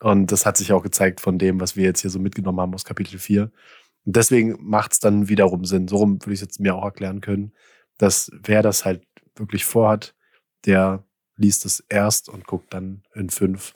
Und 0.00 0.30
das 0.30 0.46
hat 0.46 0.56
sich 0.56 0.72
auch 0.72 0.82
gezeigt 0.82 1.20
von 1.20 1.38
dem, 1.38 1.60
was 1.60 1.76
wir 1.76 1.84
jetzt 1.84 2.00
hier 2.00 2.10
so 2.10 2.20
mitgenommen 2.20 2.60
haben 2.60 2.74
aus 2.74 2.84
Kapitel 2.84 3.18
4. 3.18 3.50
Und 4.04 4.16
deswegen 4.16 4.56
macht 4.60 4.92
es 4.92 5.00
dann 5.00 5.28
wiederum 5.28 5.64
Sinn. 5.64 5.88
So 5.88 5.96
rum 5.96 6.20
würde 6.20 6.34
ich 6.34 6.40
es 6.40 6.42
jetzt 6.42 6.60
mir 6.60 6.76
auch 6.76 6.84
erklären 6.84 7.20
können, 7.20 7.52
dass 7.98 8.30
wer 8.42 8.62
das 8.62 8.84
halt 8.84 9.04
wirklich 9.34 9.64
vorhat, 9.64 10.14
der 10.66 11.04
liest 11.36 11.64
es 11.64 11.80
erst 11.88 12.28
und 12.28 12.46
guckt 12.46 12.72
dann 12.72 13.02
in 13.14 13.30
fünf, 13.30 13.74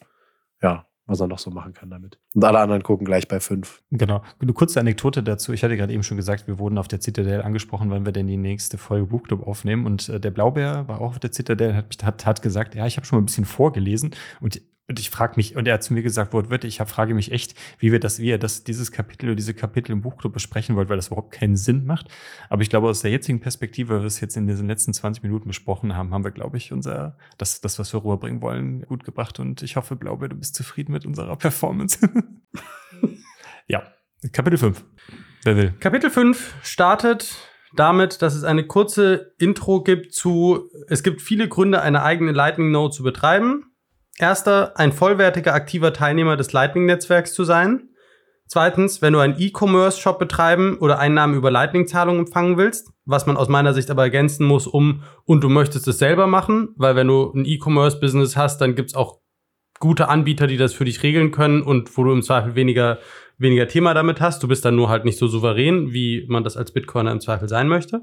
ja, 0.63 0.87
was 1.07 1.21
er 1.21 1.27
noch 1.27 1.39
so 1.39 1.51
machen 1.51 1.73
kann 1.73 1.91
damit. 1.91 2.19
Und 2.35 2.45
alle 2.45 2.59
anderen 2.59 2.83
gucken 2.83 3.07
gleich 3.07 3.29
bei 3.29 3.41
fünf. 3.41 3.83
Genau. 3.91 4.23
Eine 4.41 4.53
kurze 4.53 4.79
Anekdote 4.79 5.23
dazu. 5.23 5.53
Ich 5.53 5.65
hatte 5.65 5.77
gerade 5.77 5.93
eben 5.93 6.03
schon 6.03 6.17
gesagt, 6.17 6.47
wir 6.47 6.59
wurden 6.59 6.79
auf 6.79 6.89
der 6.89 7.01
Zitadelle 7.01 7.45
angesprochen, 7.45 7.91
wann 7.91 8.05
wir 8.05 8.13
denn 8.13 8.27
die 8.27 8.37
nächste 8.37 8.79
Folge 8.79 9.07
Buchclub 9.07 9.47
aufnehmen. 9.47 9.87
Und 9.87 10.09
äh, 10.09 10.21
der 10.21 10.31
Blaubär 10.31 10.87
war 10.87 11.01
auch 11.01 11.11
auf 11.11 11.19
der 11.19 11.33
Zitadelle, 11.33 11.75
hat, 11.75 12.05
hat, 12.05 12.27
hat 12.27 12.43
gesagt, 12.43 12.75
ja, 12.75 12.87
ich 12.87 12.97
habe 12.97 13.07
schon 13.07 13.19
mal 13.19 13.23
ein 13.23 13.27
bisschen 13.27 13.47
vorgelesen. 13.47 14.15
Und, 14.41 14.61
und 14.89 14.99
ich 14.99 15.11
frage 15.11 15.35
mich, 15.37 15.55
und 15.55 15.69
er 15.69 15.75
hat 15.75 15.83
zu 15.83 15.93
mir 15.93 16.03
gesagt, 16.03 16.33
wortwörtlich, 16.33 16.81
ich 16.81 16.89
frage 16.89 17.15
mich 17.15 17.31
echt, 17.31 17.55
wie 17.79 17.93
wir 17.93 18.01
das, 18.01 18.21
wie 18.21 18.31
er 18.31 18.39
das, 18.39 18.65
dieses 18.65 18.91
Kapitel 18.91 19.27
oder 19.27 19.37
diese 19.37 19.53
Kapitel 19.53 19.93
im 19.93 20.01
Buchclub 20.01 20.33
besprechen 20.33 20.77
wollt, 20.77 20.89
weil 20.89 20.97
das 20.97 21.09
überhaupt 21.09 21.33
keinen 21.33 21.57
Sinn 21.57 21.85
macht. 21.85 22.09
Aber 22.49 22.63
ich 22.63 22.71
glaube, 22.71 22.89
aus 22.89 23.03
der 23.03 23.11
jetzigen 23.11 23.39
Perspektive, 23.39 23.95
weil 23.95 24.01
wir 24.01 24.07
es 24.07 24.21
jetzt 24.21 24.39
in 24.39 24.47
diesen 24.47 24.67
letzten 24.67 24.95
20 24.95 25.23
Minuten 25.23 25.49
besprochen 25.49 25.95
haben, 25.95 26.15
haben 26.15 26.25
wir, 26.25 26.31
glaube 26.31 26.57
ich, 26.57 26.73
unser, 26.73 27.19
das, 27.37 27.61
das, 27.61 27.79
was 27.79 27.93
wir 27.93 28.03
rüberbringen 28.03 28.41
wollen, 28.41 28.81
gut 28.87 29.05
gebracht. 29.05 29.39
Und 29.41 29.63
ich 29.63 29.77
hoffe, 29.77 29.95
Blaubär, 29.95 30.31
du 30.31 30.37
bist 30.37 30.55
zufrieden 30.55 30.93
mit 30.93 31.05
unserer 31.05 31.37
Performance. 31.37 31.99
ja, 33.69 33.83
Kapitel 34.33 34.57
5. 34.57 34.83
Wer 35.45 35.57
will? 35.57 35.75
Kapitel 35.81 36.09
5 36.09 36.55
startet 36.63 37.37
damit, 37.75 38.23
dass 38.23 38.35
es 38.35 38.45
eine 38.45 38.67
kurze 38.67 39.35
Intro 39.39 39.83
gibt 39.83 40.15
zu, 40.15 40.71
es 40.89 41.03
gibt 41.03 41.21
viele 41.21 41.47
Gründe, 41.47 41.83
eine 41.83 42.03
eigene 42.03 42.33
Lightning 42.33 42.71
Node 42.71 42.95
zu 42.95 43.03
betreiben. 43.03 43.67
Erster, 44.21 44.77
ein 44.77 44.93
vollwertiger 44.93 45.55
aktiver 45.55 45.93
Teilnehmer 45.93 46.37
des 46.37 46.53
Lightning-Netzwerks 46.53 47.33
zu 47.33 47.45
sein. 47.45 47.91
Zweitens, 48.49 49.01
wenn 49.01 49.13
du 49.13 49.21
einen 49.21 49.39
E-Commerce-Shop 49.39 50.19
betreiben 50.19 50.79
oder 50.79 50.99
Einnahmen 50.99 51.37
über 51.37 51.51
Lightning-Zahlungen 51.51 52.27
empfangen 52.27 52.57
willst, 52.57 52.91
was 53.05 53.27
man 53.27 53.37
aus 53.37 53.49
meiner 53.49 53.75
Sicht 53.75 53.91
aber 53.91 54.03
ergänzen 54.03 54.47
muss, 54.47 54.67
um 54.67 55.03
und 55.25 55.45
du 55.45 55.49
möchtest 55.49 55.87
es 55.87 55.99
selber 55.99 56.27
machen, 56.27 56.75
weil 56.77 56.97
wenn 56.97 57.07
du 57.07 57.31
ein 57.33 57.45
E-Commerce-Business 57.45 58.37
hast, 58.37 58.61
dann 58.61 58.75
gibt's 58.75 58.95
auch 58.95 59.21
gute 59.79 60.09
Anbieter, 60.09 60.49
die 60.49 60.57
das 60.57 60.73
für 60.73 60.85
dich 60.85 61.03
regeln 61.03 61.31
können 61.31 61.63
und 61.63 61.97
wo 61.97 62.03
du 62.03 62.13
im 62.13 62.23
Zweifel 62.23 62.57
weniger, 62.57 62.99
weniger 63.37 63.69
Thema 63.69 63.95
damit 63.95 64.21
hast. 64.21 64.43
Du 64.43 64.49
bist 64.49 64.65
dann 64.65 64.75
nur 64.75 64.89
halt 64.89 65.05
nicht 65.05 65.19
so 65.19 65.29
souverän, 65.29 65.93
wie 65.93 66.27
man 66.29 66.43
das 66.43 66.57
als 66.57 66.73
Bitcoiner 66.73 67.13
im 67.13 67.21
Zweifel 67.21 67.49
sein 67.49 67.69
möchte. 67.69 68.01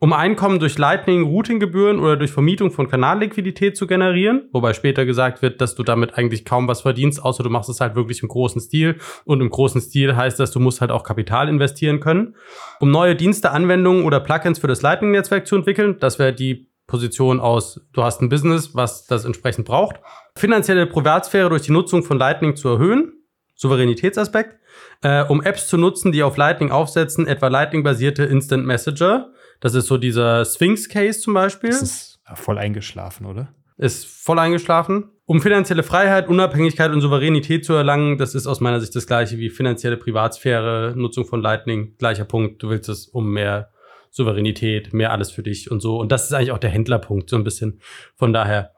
Um 0.00 0.12
Einkommen 0.12 0.60
durch 0.60 0.78
Lightning, 0.78 1.24
Routinggebühren 1.24 1.98
oder 1.98 2.16
durch 2.16 2.30
Vermietung 2.30 2.70
von 2.70 2.88
Kanalliquidität 2.88 3.76
zu 3.76 3.86
generieren, 3.86 4.48
wobei 4.52 4.72
später 4.72 5.04
gesagt 5.04 5.42
wird, 5.42 5.60
dass 5.60 5.74
du 5.74 5.82
damit 5.82 6.14
eigentlich 6.14 6.44
kaum 6.44 6.68
was 6.68 6.82
verdienst, 6.82 7.22
außer 7.22 7.42
du 7.42 7.50
machst 7.50 7.68
es 7.68 7.80
halt 7.80 7.96
wirklich 7.96 8.22
im 8.22 8.28
großen 8.28 8.60
Stil. 8.60 8.98
Und 9.24 9.40
im 9.40 9.50
großen 9.50 9.80
Stil 9.80 10.14
heißt 10.14 10.38
das, 10.38 10.52
du 10.52 10.60
musst 10.60 10.80
halt 10.80 10.92
auch 10.92 11.02
Kapital 11.02 11.48
investieren 11.48 11.98
können. 11.98 12.36
Um 12.78 12.90
neue 12.92 13.16
Dienste, 13.16 13.50
Anwendungen 13.50 14.04
oder 14.04 14.20
Plugins 14.20 14.60
für 14.60 14.68
das 14.68 14.82
Lightning-Netzwerk 14.82 15.46
zu 15.46 15.56
entwickeln, 15.56 15.96
das 15.98 16.20
wäre 16.20 16.32
die 16.32 16.68
Position 16.86 17.38
aus, 17.38 17.80
du 17.92 18.02
hast 18.02 18.22
ein 18.22 18.28
Business, 18.28 18.74
was 18.74 19.04
das 19.04 19.24
entsprechend 19.24 19.66
braucht. 19.66 19.96
Finanzielle 20.36 20.86
Privatsphäre 20.86 21.50
durch 21.50 21.62
die 21.62 21.72
Nutzung 21.72 22.02
von 22.02 22.18
Lightning 22.18 22.56
zu 22.56 22.68
erhöhen, 22.68 23.12
Souveränitätsaspekt, 23.56 24.56
äh, 25.02 25.24
um 25.24 25.42
Apps 25.42 25.66
zu 25.66 25.76
nutzen, 25.76 26.12
die 26.12 26.22
auf 26.22 26.36
Lightning 26.36 26.70
aufsetzen, 26.70 27.26
etwa 27.26 27.48
Lightning-basierte 27.48 28.24
Instant 28.24 28.64
Messenger. 28.64 29.32
Das 29.60 29.74
ist 29.74 29.86
so 29.86 29.96
dieser 29.98 30.44
Sphinx-Case 30.44 31.20
zum 31.20 31.34
Beispiel. 31.34 31.70
Das 31.70 31.82
ist 31.82 32.20
voll 32.34 32.58
eingeschlafen, 32.58 33.26
oder? 33.26 33.48
Ist 33.76 34.06
voll 34.06 34.38
eingeschlafen. 34.38 35.10
Um 35.24 35.42
finanzielle 35.42 35.82
Freiheit, 35.82 36.28
Unabhängigkeit 36.28 36.90
und 36.90 37.00
Souveränität 37.00 37.64
zu 37.64 37.74
erlangen, 37.74 38.16
das 38.18 38.34
ist 38.34 38.46
aus 38.46 38.60
meiner 38.60 38.80
Sicht 38.80 38.96
das 38.96 39.06
gleiche 39.06 39.36
wie 39.38 39.50
finanzielle 39.50 39.96
Privatsphäre, 39.96 40.94
Nutzung 40.96 41.26
von 41.26 41.42
Lightning, 41.42 41.94
gleicher 41.98 42.24
Punkt. 42.24 42.62
Du 42.62 42.70
willst 42.70 42.88
es 42.88 43.06
um 43.06 43.30
mehr 43.32 43.70
Souveränität, 44.10 44.92
mehr 44.94 45.12
alles 45.12 45.30
für 45.30 45.42
dich 45.42 45.70
und 45.70 45.80
so. 45.80 45.98
Und 46.00 46.10
das 46.12 46.24
ist 46.24 46.32
eigentlich 46.32 46.52
auch 46.52 46.58
der 46.58 46.70
Händlerpunkt, 46.70 47.28
so 47.30 47.36
ein 47.36 47.44
bisschen. 47.44 47.80
Von 48.16 48.32
daher, 48.32 48.72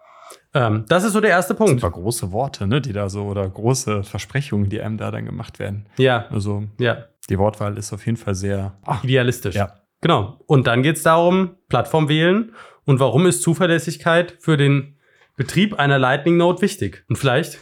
ähm, 0.52 0.84
das 0.88 1.04
ist 1.04 1.12
so 1.12 1.20
der 1.20 1.30
erste 1.30 1.54
Punkt. 1.54 1.80
Super 1.80 1.92
große 1.92 2.32
Worte, 2.32 2.66
ne, 2.66 2.80
die 2.80 2.92
da 2.92 3.08
so, 3.08 3.24
oder 3.24 3.48
große 3.48 4.02
Versprechungen, 4.02 4.68
die 4.70 4.80
einem 4.80 4.98
da 4.98 5.10
dann 5.10 5.24
gemacht 5.24 5.58
werden. 5.58 5.86
Ja, 5.98 6.26
Also 6.30 6.64
ja, 6.78 7.04
die 7.28 7.38
Wortwahl 7.38 7.78
ist 7.78 7.92
auf 7.92 8.04
jeden 8.06 8.18
Fall 8.18 8.34
sehr. 8.34 8.76
idealistisch. 9.04 9.54
Ja. 9.54 9.79
Genau. 10.00 10.40
Und 10.46 10.66
dann 10.66 10.82
geht 10.82 10.96
es 10.96 11.02
darum, 11.02 11.56
Plattform 11.68 12.08
wählen 12.08 12.52
und 12.84 13.00
warum 13.00 13.26
ist 13.26 13.42
Zuverlässigkeit 13.42 14.36
für 14.40 14.56
den 14.56 14.96
Betrieb 15.36 15.78
einer 15.78 15.98
Lightning 15.98 16.36
Node 16.36 16.62
wichtig? 16.62 17.04
Und 17.08 17.16
vielleicht 17.16 17.58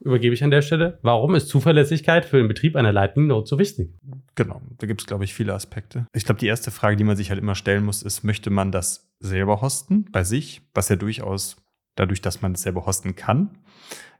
übergebe 0.00 0.34
ich 0.34 0.42
an 0.42 0.50
der 0.50 0.62
Stelle, 0.62 0.98
warum 1.02 1.34
ist 1.34 1.48
Zuverlässigkeit 1.48 2.24
für 2.24 2.38
den 2.38 2.48
Betrieb 2.48 2.76
einer 2.76 2.92
Lightning 2.92 3.26
Node 3.26 3.46
so 3.46 3.58
wichtig? 3.58 3.90
Genau, 4.34 4.62
da 4.78 4.86
gibt 4.86 5.02
es, 5.02 5.06
glaube 5.06 5.24
ich, 5.24 5.34
viele 5.34 5.52
Aspekte. 5.52 6.06
Ich 6.14 6.24
glaube, 6.24 6.40
die 6.40 6.46
erste 6.46 6.70
Frage, 6.70 6.96
die 6.96 7.04
man 7.04 7.16
sich 7.16 7.30
halt 7.30 7.40
immer 7.40 7.54
stellen 7.54 7.84
muss, 7.84 8.02
ist, 8.02 8.24
möchte 8.24 8.50
man 8.50 8.72
das 8.72 9.10
selber 9.18 9.60
hosten 9.60 10.06
bei 10.10 10.24
sich, 10.24 10.62
was 10.74 10.88
ja 10.88 10.96
durchaus 10.96 11.56
dadurch, 11.96 12.22
dass 12.22 12.40
man 12.40 12.52
es 12.52 12.62
selber 12.62 12.86
hosten 12.86 13.14
kann, 13.16 13.50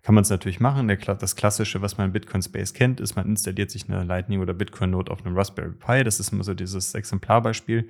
kann 0.03 0.15
man 0.15 0.23
es 0.23 0.31
natürlich 0.31 0.61
machen. 0.61 0.89
Der, 0.89 0.97
das 0.97 1.37
Klassische, 1.37 1.83
was 1.83 1.99
man 1.99 2.09
in 2.09 2.13
Bitcoin 2.13 2.43
Space 2.43 2.73
kennt, 2.73 3.01
ist, 3.01 3.17
man 3.17 3.27
installiert 3.27 3.71
sich 3.71 3.89
eine 3.89 4.03
Lightning 4.05 4.41
oder 4.41 4.55
Bitcoin 4.55 4.91
Node 4.91 5.11
auf 5.13 5.25
einem 5.25 5.37
Raspberry 5.37 5.73
Pi. 5.73 6.05
Das 6.05 6.21
ist 6.21 6.33
immer 6.33 6.45
so 6.45 6.55
dieses 6.55 6.95
Exemplarbeispiel. 6.95 7.89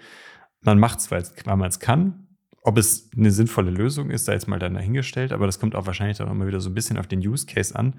Man 0.62 0.78
macht 0.78 0.98
es, 0.98 1.10
weil 1.10 1.24
weil 1.44 1.56
man 1.56 1.68
es 1.68 1.78
kann. 1.78 2.26
Ob 2.62 2.76
es 2.76 3.10
eine 3.16 3.30
sinnvolle 3.30 3.70
Lösung 3.70 4.10
ist, 4.10 4.26
sei 4.26 4.34
jetzt 4.34 4.46
mal 4.46 4.58
dann 4.58 4.74
dahingestellt, 4.74 5.32
aber 5.32 5.46
das 5.46 5.58
kommt 5.58 5.74
auch 5.74 5.86
wahrscheinlich 5.86 6.18
dann 6.18 6.36
mal 6.36 6.46
wieder 6.46 6.60
so 6.60 6.68
ein 6.68 6.74
bisschen 6.74 6.98
auf 6.98 7.06
den 7.06 7.20
Use 7.20 7.46
Case 7.46 7.74
an. 7.74 7.94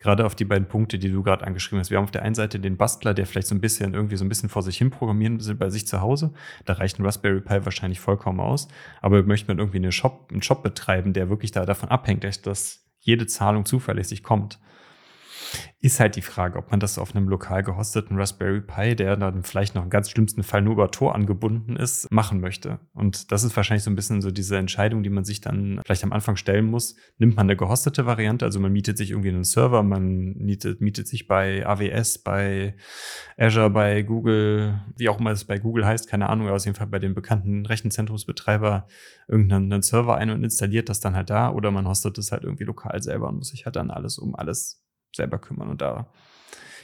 Gerade 0.00 0.26
auf 0.26 0.34
die 0.34 0.44
beiden 0.44 0.68
Punkte, 0.68 0.98
die 0.98 1.10
du 1.10 1.22
gerade 1.22 1.46
angeschrieben 1.46 1.80
hast. 1.80 1.88
Wir 1.88 1.96
haben 1.96 2.04
auf 2.04 2.10
der 2.10 2.20
einen 2.20 2.34
Seite 2.34 2.60
den 2.60 2.76
Bastler, 2.76 3.14
der 3.14 3.24
vielleicht 3.24 3.46
so 3.46 3.54
ein 3.54 3.62
bisschen 3.62 3.94
irgendwie 3.94 4.16
so 4.16 4.24
ein 4.26 4.28
bisschen 4.28 4.50
vor 4.50 4.62
sich 4.62 4.76
hin 4.76 4.90
programmieren 4.90 5.42
will 5.42 5.54
bei 5.54 5.70
sich 5.70 5.86
zu 5.86 6.02
Hause. 6.02 6.34
Da 6.66 6.74
reicht 6.74 6.98
ein 6.98 7.06
Raspberry 7.06 7.40
Pi 7.40 7.64
wahrscheinlich 7.64 8.00
vollkommen 8.00 8.40
aus. 8.40 8.68
Aber 9.00 9.22
möchte 9.22 9.48
man 9.48 9.58
irgendwie 9.58 9.78
eine 9.78 9.92
Shop, 9.92 10.28
einen 10.30 10.42
Shop 10.42 10.62
betreiben, 10.62 11.14
der 11.14 11.30
wirklich 11.30 11.52
da 11.52 11.64
davon 11.64 11.88
abhängt, 11.88 12.24
dass 12.44 12.82
jede 13.02 13.26
Zahlung 13.26 13.66
zuverlässig 13.66 14.22
kommt. 14.22 14.58
Ist 15.80 15.98
halt 15.98 16.16
die 16.16 16.22
Frage, 16.22 16.58
ob 16.58 16.70
man 16.70 16.78
das 16.78 16.98
auf 16.98 17.14
einem 17.14 17.28
lokal 17.28 17.62
gehosteten 17.62 18.16
Raspberry 18.16 18.60
Pi, 18.60 18.94
der 18.94 19.16
dann 19.16 19.42
vielleicht 19.42 19.74
noch 19.74 19.82
im 19.82 19.90
ganz 19.90 20.10
schlimmsten 20.10 20.42
Fall 20.42 20.62
nur 20.62 20.74
über 20.74 20.90
Tor 20.90 21.14
angebunden 21.14 21.76
ist, 21.76 22.10
machen 22.12 22.40
möchte. 22.40 22.78
Und 22.94 23.32
das 23.32 23.42
ist 23.42 23.56
wahrscheinlich 23.56 23.82
so 23.82 23.90
ein 23.90 23.96
bisschen 23.96 24.22
so 24.22 24.30
diese 24.30 24.56
Entscheidung, 24.56 25.02
die 25.02 25.10
man 25.10 25.24
sich 25.24 25.40
dann 25.40 25.80
vielleicht 25.84 26.04
am 26.04 26.12
Anfang 26.12 26.36
stellen 26.36 26.66
muss. 26.66 26.94
Nimmt 27.18 27.36
man 27.36 27.46
eine 27.46 27.56
gehostete 27.56 28.06
Variante, 28.06 28.44
also 28.44 28.60
man 28.60 28.72
mietet 28.72 28.96
sich 28.96 29.10
irgendwie 29.10 29.30
einen 29.30 29.44
Server, 29.44 29.82
man 29.82 30.34
mietet, 30.34 30.80
mietet 30.80 31.08
sich 31.08 31.26
bei 31.26 31.66
AWS, 31.66 32.18
bei 32.18 32.76
Azure, 33.36 33.70
bei 33.70 34.02
Google, 34.02 34.80
wie 34.96 35.08
auch 35.08 35.18
immer 35.18 35.30
es 35.32 35.44
bei 35.44 35.58
Google 35.58 35.84
heißt, 35.84 36.08
keine 36.08 36.28
Ahnung, 36.28 36.46
aber 36.46 36.56
auf 36.56 36.64
jeden 36.64 36.76
Fall 36.76 36.86
bei 36.86 36.98
den 36.98 37.14
bekannten 37.14 37.66
Rechenzentrumsbetreiber 37.66 38.86
irgendeinen 39.26 39.82
Server 39.82 40.16
ein 40.16 40.30
und 40.30 40.44
installiert 40.44 40.88
das 40.88 41.00
dann 41.00 41.16
halt 41.16 41.30
da 41.30 41.50
oder 41.50 41.70
man 41.70 41.88
hostet 41.88 42.18
es 42.18 42.30
halt 42.32 42.44
irgendwie 42.44 42.64
lokal 42.64 43.02
selber 43.02 43.28
und 43.28 43.36
muss 43.36 43.48
sich 43.48 43.64
halt 43.64 43.76
dann 43.76 43.90
alles 43.90 44.18
um 44.18 44.34
alles 44.34 44.82
selber 45.14 45.38
kümmern. 45.38 45.70
Und 45.70 45.80
da 45.80 46.08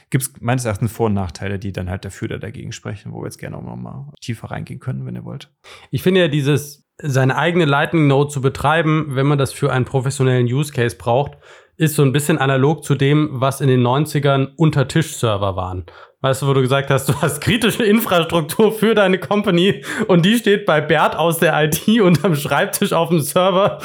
gibt 0.09 0.23
es 0.23 0.33
meines 0.41 0.65
Erachtens 0.65 0.91
Vor- 0.91 1.07
und 1.07 1.13
Nachteile, 1.13 1.59
die 1.59 1.71
dann 1.71 1.89
halt 1.89 2.05
dafür 2.05 2.29
oder 2.29 2.39
dagegen 2.39 2.71
sprechen, 2.71 3.11
wo 3.11 3.21
wir 3.21 3.25
jetzt 3.25 3.37
gerne 3.37 3.57
auch 3.57 3.63
noch 3.63 3.75
mal 3.75 4.11
tiefer 4.21 4.51
reingehen 4.51 4.79
können, 4.79 5.05
wenn 5.05 5.15
ihr 5.15 5.25
wollt. 5.25 5.51
Ich 5.91 6.01
finde 6.01 6.21
ja 6.21 6.27
dieses, 6.27 6.87
seine 7.01 7.37
eigene 7.37 7.65
Lightning 7.65 8.07
Node 8.07 8.29
zu 8.29 8.41
betreiben, 8.41 9.07
wenn 9.09 9.27
man 9.27 9.37
das 9.37 9.53
für 9.53 9.71
einen 9.71 9.85
professionellen 9.85 10.47
Use 10.47 10.73
Case 10.73 10.95
braucht, 10.97 11.37
ist 11.77 11.95
so 11.95 12.03
ein 12.03 12.11
bisschen 12.11 12.37
analog 12.37 12.83
zu 12.83 12.95
dem, 12.95 13.29
was 13.31 13.61
in 13.61 13.69
den 13.69 13.81
90ern 13.81 14.53
Untertisch-Server 14.57 15.55
waren. 15.55 15.85
Weißt 16.21 16.41
du, 16.41 16.47
wo 16.47 16.53
du 16.53 16.61
gesagt 16.61 16.89
hast, 16.89 17.07
du 17.07 17.13
hast 17.21 17.39
kritische 17.39 17.83
Infrastruktur 17.85 18.73
für 18.73 18.93
deine 18.93 19.19
Company 19.19 19.85
und 20.07 20.25
die 20.25 20.35
steht 20.35 20.65
bei 20.65 20.81
Bert 20.81 21.15
aus 21.15 21.37
der 21.37 21.63
IT 21.63 21.87
unterm 22.01 22.35
Schreibtisch 22.35 22.91
auf 22.91 23.07
dem 23.07 23.21
Server 23.21 23.79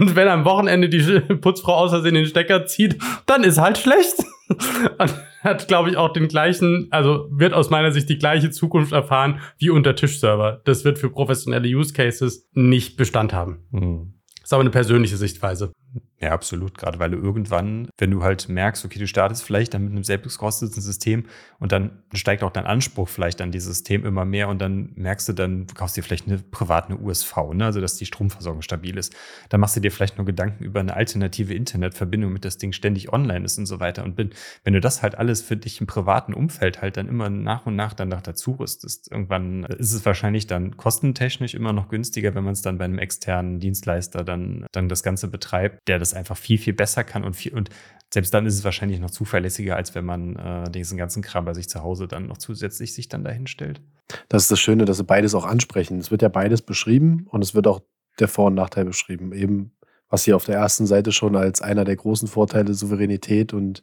und 0.00 0.16
wenn 0.16 0.26
am 0.26 0.44
Wochenende 0.44 0.88
die 0.88 1.20
Putzfrau 1.36 1.74
aus 1.74 1.90
Versehen 1.90 2.14
den 2.14 2.26
Stecker 2.26 2.66
zieht, 2.66 2.98
dann 3.26 3.44
ist 3.44 3.58
halt 3.58 3.78
schlecht. 3.78 4.24
Und 4.98 5.14
hat, 5.42 5.68
glaube 5.68 5.90
ich, 5.90 5.98
auch 5.98 6.12
den 6.12 6.26
gleichen, 6.26 6.88
also 6.90 7.28
wird 7.30 7.52
aus 7.52 7.68
meiner 7.68 7.92
Sicht 7.92 8.08
die 8.08 8.16
gleiche 8.16 8.50
Zukunft 8.50 8.92
erfahren 8.92 9.40
wie 9.58 9.68
Untertisch-Server. 9.68 10.62
Das 10.64 10.84
wird 10.84 10.98
für 10.98 11.10
professionelle 11.10 11.68
Use 11.68 11.92
Cases 11.92 12.48
nicht 12.54 12.96
Bestand 12.96 13.34
haben. 13.34 14.14
ist 14.42 14.52
aber 14.52 14.62
eine 14.62 14.70
persönliche 14.70 15.18
Sichtweise. 15.18 15.72
Ja, 16.20 16.32
absolut. 16.32 16.76
Gerade 16.76 16.98
weil 16.98 17.10
du 17.10 17.16
irgendwann, 17.16 17.88
wenn 17.96 18.10
du 18.10 18.24
halt 18.24 18.48
merkst, 18.48 18.84
okay, 18.84 18.98
du 18.98 19.06
startest 19.06 19.44
vielleicht 19.44 19.72
dann 19.72 19.84
mit 19.84 19.92
einem 19.92 20.02
selbstgehosteten 20.02 20.82
System 20.82 21.26
und 21.60 21.70
dann 21.70 22.02
steigt 22.12 22.42
auch 22.42 22.50
dein 22.50 22.66
Anspruch 22.66 23.08
vielleicht 23.08 23.40
an 23.40 23.52
dieses 23.52 23.68
System 23.68 24.04
immer 24.04 24.24
mehr 24.24 24.48
und 24.48 24.60
dann 24.60 24.90
merkst 24.96 25.28
du 25.28 25.32
dann, 25.32 25.68
du 25.68 25.74
kaufst 25.74 25.96
dir 25.96 26.02
vielleicht 26.02 26.26
eine 26.26 26.38
private 26.38 26.98
USV, 26.98 27.54
ne? 27.54 27.66
also 27.66 27.80
dass 27.80 27.96
die 27.96 28.06
Stromversorgung 28.06 28.62
stabil 28.62 28.96
ist. 28.98 29.14
Dann 29.48 29.60
machst 29.60 29.76
du 29.76 29.80
dir 29.80 29.92
vielleicht 29.92 30.16
nur 30.16 30.26
Gedanken 30.26 30.64
über 30.64 30.80
eine 30.80 30.94
alternative 30.94 31.54
Internetverbindung, 31.54 32.32
mit 32.32 32.44
das 32.44 32.58
Ding 32.58 32.72
ständig 32.72 33.12
online 33.12 33.44
ist 33.44 33.56
und 33.58 33.66
so 33.66 33.78
weiter. 33.78 34.02
Und 34.02 34.16
bin, 34.16 34.30
wenn 34.64 34.72
du 34.72 34.80
das 34.80 35.02
halt 35.02 35.16
alles 35.16 35.40
für 35.40 35.56
dich 35.56 35.80
im 35.80 35.86
privaten 35.86 36.34
Umfeld 36.34 36.82
halt 36.82 36.96
dann 36.96 37.06
immer 37.06 37.30
nach 37.30 37.66
und 37.66 37.76
nach 37.76 37.92
dann 37.92 38.10
dazu 38.10 38.52
rüstest, 38.52 39.10
irgendwann 39.12 39.64
ist 39.64 39.92
es 39.92 40.04
wahrscheinlich 40.04 40.48
dann 40.48 40.76
kostentechnisch 40.76 41.54
immer 41.54 41.72
noch 41.72 41.88
günstiger, 41.88 42.34
wenn 42.34 42.42
man 42.42 42.54
es 42.54 42.62
dann 42.62 42.78
bei 42.78 42.86
einem 42.86 42.98
externen 42.98 43.60
Dienstleister 43.60 44.24
dann, 44.24 44.66
dann 44.72 44.88
das 44.88 45.04
Ganze 45.04 45.28
betreibt, 45.28 45.86
der 45.86 46.00
das 46.00 46.07
einfach 46.14 46.36
viel, 46.36 46.58
viel 46.58 46.72
besser 46.72 47.04
kann 47.04 47.24
und 47.24 47.34
viel, 47.34 47.54
und 47.54 47.70
selbst 48.12 48.32
dann 48.32 48.46
ist 48.46 48.54
es 48.54 48.64
wahrscheinlich 48.64 49.00
noch 49.00 49.10
zuverlässiger, 49.10 49.76
als 49.76 49.94
wenn 49.94 50.04
man 50.04 50.36
äh, 50.36 50.70
diesen 50.70 50.96
ganzen 50.96 51.22
Kram 51.22 51.44
bei 51.44 51.54
sich 51.54 51.68
zu 51.68 51.82
Hause 51.82 52.08
dann 52.08 52.26
noch 52.26 52.38
zusätzlich 52.38 52.94
sich 52.94 53.08
dann 53.08 53.24
dahin 53.24 53.46
stellt. 53.46 53.80
Das 54.28 54.42
ist 54.42 54.50
das 54.50 54.60
Schöne, 54.60 54.86
dass 54.86 54.96
sie 54.96 55.04
beides 55.04 55.34
auch 55.34 55.44
ansprechen. 55.44 55.98
Es 55.98 56.10
wird 56.10 56.22
ja 56.22 56.28
beides 56.28 56.62
beschrieben 56.62 57.26
und 57.28 57.42
es 57.42 57.54
wird 57.54 57.66
auch 57.66 57.82
der 58.18 58.28
Vor- 58.28 58.46
und 58.46 58.54
Nachteil 58.54 58.86
beschrieben. 58.86 59.32
Eben, 59.32 59.72
was 60.08 60.24
hier 60.24 60.36
auf 60.36 60.46
der 60.46 60.56
ersten 60.56 60.86
Seite 60.86 61.12
schon 61.12 61.36
als 61.36 61.60
einer 61.60 61.84
der 61.84 61.96
großen 61.96 62.28
Vorteile 62.28 62.72
Souveränität 62.72 63.52
und 63.52 63.82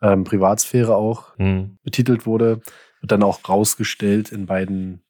ähm, 0.00 0.24
Privatsphäre 0.24 0.96
auch 0.96 1.34
betitelt 1.82 2.26
wurde, 2.26 2.60
wird 3.00 3.12
dann 3.12 3.22
auch 3.22 3.46
rausgestellt 3.46 4.32
in 4.32 4.46
beiden 4.46 5.02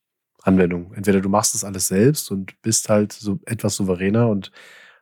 Anwendungen. 0.43 0.93
Entweder 0.95 1.21
du 1.21 1.29
machst 1.29 1.55
das 1.55 1.65
alles 1.65 1.89
selbst 1.89 2.31
und 2.31 2.61
bist 2.63 2.89
halt 2.89 3.13
so 3.13 3.39
etwas 3.47 3.77
souveräner 3.77 4.29
und 4.29 4.51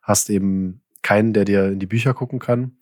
hast 0.02 0.30
eben 0.30 0.82
keinen, 1.04 1.32
der 1.32 1.44
dir 1.44 1.66
in 1.66 1.78
die 1.78 1.86
Bücher 1.86 2.14
gucken 2.14 2.40
kann. 2.40 2.78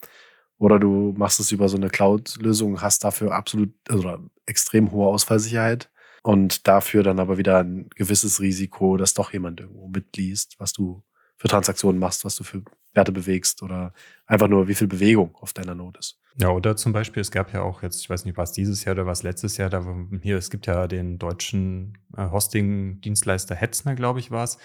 Oder 0.59 0.79
du 0.79 1.13
machst 1.17 1.41
es 1.41 1.53
über 1.53 1.69
so 1.69 1.77
eine 1.77 1.91
Cloud-Lösung, 1.91 2.81
hast 2.81 3.05
dafür 3.05 3.33
absolut, 3.33 3.75
also 3.89 4.19
extrem 4.47 4.93
hohe 4.93 5.09
Ausfallsicherheit 5.09 5.91
und 6.23 6.69
dafür 6.69 7.03
dann 7.03 7.19
aber 7.19 7.37
wieder 7.37 7.59
ein 7.59 7.91
gewisses 7.97 8.41
Risiko, 8.41 8.97
dass 8.97 9.15
doch 9.15 9.33
jemand 9.33 9.61
irgendwo 9.61 9.89
mitliest, 9.89 10.55
was 10.59 10.73
du 10.73 11.03
für 11.37 11.49
Transaktionen 11.49 11.99
machst, 11.99 12.25
was 12.25 12.37
du 12.37 12.45
für 12.45 12.63
Werte 12.95 13.11
bewegst 13.11 13.63
oder 13.63 13.93
einfach 14.27 14.49
nur, 14.49 14.69
wie 14.69 14.75
viel 14.77 14.87
Bewegung 14.87 15.35
auf 15.37 15.53
deiner 15.53 15.75
Node 15.75 15.99
ist. 15.99 16.22
Ja, 16.39 16.51
oder 16.51 16.77
zum 16.77 16.93
Beispiel, 16.93 17.21
es 17.21 17.31
gab 17.31 17.53
ja 17.53 17.63
auch 17.63 17.83
jetzt, 17.83 18.01
ich 18.01 18.09
weiß 18.09 18.25
nicht, 18.25 18.37
war 18.37 18.45
es 18.45 18.53
dieses 18.53 18.85
Jahr 18.85 18.95
oder 18.95 19.07
was 19.07 19.23
letztes 19.23 19.59
Jahr, 19.59 19.69
da 19.69 19.85
hier, 20.23 20.39
es 20.39 20.49
gibt 20.49 20.67
ja 20.67 20.87
den 20.87 21.19
deutschen 21.19 21.99
äh, 22.17 22.31
Hosting-Dienstleister 22.31 23.55
Hetzner, 23.55 23.95
glaube 23.95 24.19
ich, 24.19 24.31
war 24.31 24.45
es, 24.45 24.57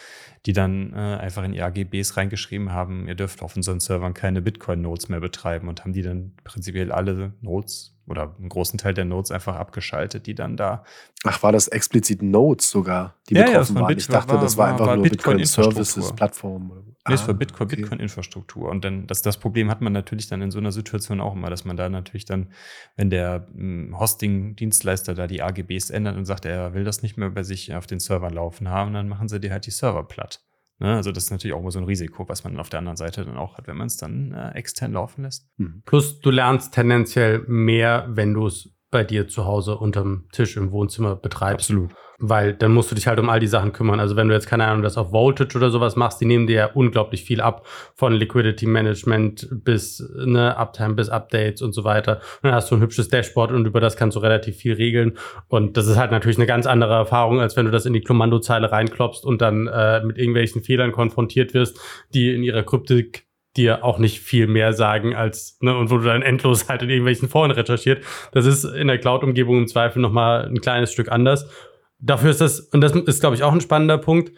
die 0.46 0.54
dann 0.54 0.94
äh, 0.94 0.96
einfach 0.96 1.44
in 1.44 1.52
die 1.52 1.62
AGBs 1.62 2.16
reingeschrieben 2.16 2.72
haben, 2.72 3.08
ihr 3.08 3.16
dürft 3.16 3.42
auf 3.42 3.56
unseren 3.58 3.82
Servern 3.82 4.14
keine 4.14 4.42
Bitcoin-Nodes 4.42 5.10
mehr 5.10 5.20
betreiben 5.20 5.68
und 5.68 5.84
haben 5.84 5.94
die 5.94 6.04
dann 6.04 6.34
prinzipiell 6.46 6.92
alle 6.92 7.34
Nodes 7.42 7.97
oder 8.08 8.36
einen 8.40 8.50
großen 8.50 8.78
Teil 8.78 8.94
der 8.94 9.06
Nodes 9.06 9.32
einfach 9.32 9.56
abgeschaltet, 9.56 10.26
die 10.28 10.36
dann 10.36 10.56
da. 10.58 10.84
Ach, 11.26 11.44
war 11.44 11.52
das 11.52 11.68
explizit 11.68 12.22
Nodes 12.22 12.70
sogar, 12.70 13.16
die 13.30 13.36
Ja, 13.36 13.42
ja, 13.42 13.48
betroffen 13.48 13.76
war 13.76 13.82
waren? 13.84 13.88
Bit- 13.90 14.00
ich 14.00 14.08
dachte, 14.08 14.34
war- 14.34 14.42
das 14.42 14.58
war 14.58 14.66
war- 14.66 14.72
einfach 14.74 14.86
war 14.88 14.96
nur 14.96 15.04
Bitcoin, 15.04 15.38
Bitcoin-Infrastruktur. 15.38 15.84
Services, 15.84 16.16
Plattform. 16.16 16.72
oder- 16.72 16.82
Nee, 17.10 17.14
es 17.16 17.24
Ah, 17.24 17.28
war 17.28 17.34
Bitcoin, 17.36 17.68
okay. 17.68 17.76
Bitcoin-Infrastruktur. 17.78 18.70
Und 18.70 18.84
dann, 18.84 19.08
das, 19.08 19.22
das 19.22 19.38
Problem 19.38 19.70
hat 19.70 19.82
man 19.82 19.94
natürlich 19.94 20.28
dann 20.28 20.42
in 20.42 20.52
so 20.52 20.60
einer 20.60 20.74
Situation 20.74 21.22
auch 21.22 21.34
immer, 21.36 21.50
dass 21.50 21.64
man 21.64 21.78
da 21.78 21.88
natürlich 21.90 22.26
dann, 22.26 22.48
wenn 22.98 23.10
der 23.10 23.48
mh, 23.54 23.98
Hosting-Dienstleister 23.98 25.14
da 25.14 25.28
die 25.28 25.42
AGBs 25.42 25.90
ändert 25.90 26.18
und 26.18 26.26
sagt, 26.26 26.46
er 26.46 26.74
will 26.74 26.84
das 26.84 27.02
nicht 27.04 27.18
mehr 27.18 27.30
bei 27.30 27.44
sich 27.44 27.74
auf 27.74 27.88
den 27.88 28.00
Servern 28.00 28.34
laufen 28.34 28.70
haben, 28.70 28.94
dann 28.94 29.08
machen 29.08 29.28
sie 29.30 29.40
dir 29.40 29.52
halt 29.52 29.66
die 29.66 29.72
Server 29.72 30.04
platt. 30.04 30.42
Ne? 30.80 30.96
Also 30.96 31.12
das 31.12 31.26
ist 31.26 31.32
natürlich 31.32 31.56
auch 31.56 31.62
immer 31.62 31.72
so 31.72 31.80
ein 31.80 31.86
Risiko, 31.86 32.28
was 32.30 32.44
man 32.44 32.58
auf 32.60 32.70
der 32.70 32.80
anderen 32.80 32.98
Seite 32.98 33.26
dann 33.26 33.38
auch 33.38 33.58
hat, 33.58 33.68
wenn 33.68 33.78
man 33.78 33.88
es 33.88 33.98
dann 33.98 34.32
äh, 34.32 34.52
extern 34.52 34.94
laufen 34.94 35.24
lässt. 35.24 35.50
Hm. 35.58 35.82
Plus 35.86 36.20
du 36.20 36.30
lernst 36.30 36.74
tendenziell 36.74 37.44
mehr, 37.48 38.08
wenn 38.10 38.34
du 38.34 38.48
es 38.48 38.77
bei 38.98 39.04
dir 39.04 39.28
zu 39.28 39.46
Hause 39.46 39.78
unterm 39.78 40.24
Tisch 40.32 40.58
im 40.58 40.72
Wohnzimmer 40.72 41.16
betreibst. 41.16 41.70
Absolut. 41.70 41.92
Weil 42.18 42.56
dann 42.56 42.74
musst 42.74 42.90
du 42.90 42.96
dich 42.96 43.06
halt 43.06 43.20
um 43.20 43.30
all 43.30 43.40
die 43.40 43.46
Sachen 43.46 43.74
kümmern. 43.74 44.00
Also 44.00 44.16
wenn 44.16 44.28
du 44.28 44.34
jetzt 44.34 44.48
keine 44.48 44.66
Ahnung, 44.66 44.82
das 44.82 44.98
auf 44.98 45.12
Voltage 45.12 45.56
oder 45.56 45.70
sowas 45.70 45.96
machst, 45.96 46.20
die 46.20 46.26
nehmen 46.26 46.48
dir 46.48 46.56
ja 46.56 46.66
unglaublich 46.74 47.24
viel 47.24 47.40
ab 47.40 47.68
von 47.94 48.12
Liquidity 48.12 48.66
Management 48.66 49.48
bis 49.52 50.04
ne, 50.16 50.58
Uptime 50.58 50.96
bis 50.96 51.10
Updates 51.10 51.62
und 51.62 51.74
so 51.74 51.84
weiter. 51.84 52.16
Und 52.42 52.46
dann 52.46 52.54
hast 52.54 52.72
du 52.72 52.76
ein 52.76 52.82
hübsches 52.82 53.10
Dashboard 53.10 53.52
und 53.52 53.68
über 53.68 53.80
das 53.80 53.98
kannst 53.98 54.16
du 54.16 54.20
relativ 54.20 54.58
viel 54.58 54.74
regeln. 54.74 55.16
Und 55.48 55.78
das 55.78 55.86
ist 55.86 55.98
halt 55.98 56.10
natürlich 56.10 56.40
eine 56.40 56.48
ganz 56.48 56.66
andere 56.66 56.96
Erfahrung, 56.96 57.40
als 57.40 57.56
wenn 57.56 57.66
du 57.66 57.72
das 57.72 57.86
in 57.86 57.94
die 57.94 58.02
Kommandozeile 58.02 58.72
reinklopfst 58.72 59.24
und 59.24 59.44
dann 59.44 59.68
äh, 59.68 60.04
mit 60.04 60.18
irgendwelchen 60.18 60.64
Fehlern 60.64 60.92
konfrontiert 60.92 61.54
wirst, 61.54 61.80
die 62.16 62.34
in 62.34 62.42
ihrer 62.42 62.64
Kryptik 62.64 63.27
dir 63.58 63.84
auch 63.84 63.98
nicht 63.98 64.20
viel 64.20 64.48
mehr 64.48 64.74
sagen 64.74 65.16
als, 65.16 65.58
ne, 65.62 65.76
und 65.76 65.90
wo 65.90 65.98
du 65.98 66.06
dann 66.06 66.22
endlos 66.22 66.70
halt 66.70 66.84
in 66.84 66.90
irgendwelchen 66.90 67.30
Foren 67.30 67.52
recherchiert. 67.52 68.04
Das 68.32 68.46
ist 68.46 68.64
in 68.64 68.88
der 68.88 69.00
Cloud-Umgebung 69.00 69.58
im 69.58 69.68
Zweifel 69.68 70.02
nochmal 70.02 70.46
ein 70.46 70.62
kleines 70.62 70.92
Stück 70.92 71.12
anders. 71.12 71.50
Dafür 72.00 72.30
ist 72.30 72.42
das, 72.42 72.60
und 72.60 72.82
das 72.82 72.94
ist, 72.94 73.20
glaube 73.20 73.36
ich, 73.36 73.44
auch 73.44 73.52
ein 73.52 73.62
spannender 73.62 73.98
Punkt, 73.98 74.32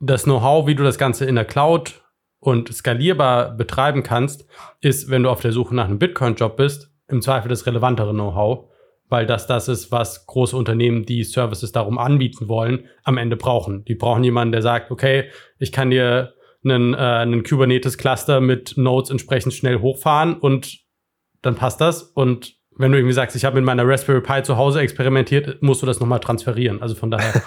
das 0.00 0.24
Know-how, 0.24 0.66
wie 0.66 0.74
du 0.74 0.84
das 0.84 0.98
Ganze 0.98 1.24
in 1.24 1.34
der 1.34 1.44
Cloud 1.44 2.02
und 2.40 2.72
skalierbar 2.72 3.56
betreiben 3.56 4.02
kannst, 4.02 4.46
ist, 4.80 5.10
wenn 5.10 5.22
du 5.22 5.30
auf 5.30 5.40
der 5.40 5.52
Suche 5.52 5.74
nach 5.74 5.86
einem 5.86 5.98
Bitcoin-Job 5.98 6.56
bist, 6.56 6.90
im 7.08 7.22
Zweifel 7.22 7.48
das 7.48 7.66
relevantere 7.66 8.12
Know-how, 8.12 8.70
weil 9.08 9.26
das 9.26 9.46
das 9.46 9.68
ist, 9.68 9.90
was 9.90 10.26
große 10.26 10.56
Unternehmen, 10.56 11.04
die 11.04 11.24
Services 11.24 11.72
darum 11.72 11.98
anbieten 11.98 12.48
wollen, 12.48 12.84
am 13.04 13.16
Ende 13.16 13.36
brauchen. 13.36 13.84
Die 13.86 13.94
brauchen 13.94 14.22
jemanden, 14.22 14.52
der 14.52 14.62
sagt, 14.62 14.90
okay, 14.90 15.30
ich 15.58 15.72
kann 15.72 15.90
dir 15.90 16.34
einen, 16.70 16.94
äh, 16.94 16.96
einen 16.96 17.42
Kubernetes-Cluster 17.42 18.40
mit 18.40 18.74
Nodes 18.76 19.10
entsprechend 19.10 19.54
schnell 19.54 19.80
hochfahren 19.80 20.34
und 20.34 20.78
dann 21.42 21.54
passt 21.54 21.80
das. 21.80 22.02
Und 22.02 22.56
wenn 22.76 22.92
du 22.92 22.98
irgendwie 22.98 23.14
sagst, 23.14 23.36
ich 23.36 23.44
habe 23.44 23.56
mit 23.56 23.64
meiner 23.64 23.86
Raspberry 23.86 24.20
Pi 24.20 24.42
zu 24.42 24.56
Hause 24.56 24.80
experimentiert, 24.80 25.62
musst 25.62 25.82
du 25.82 25.86
das 25.86 26.00
nochmal 26.00 26.20
transferieren. 26.20 26.80
Also 26.80 26.94
von 26.94 27.10
daher, 27.10 27.42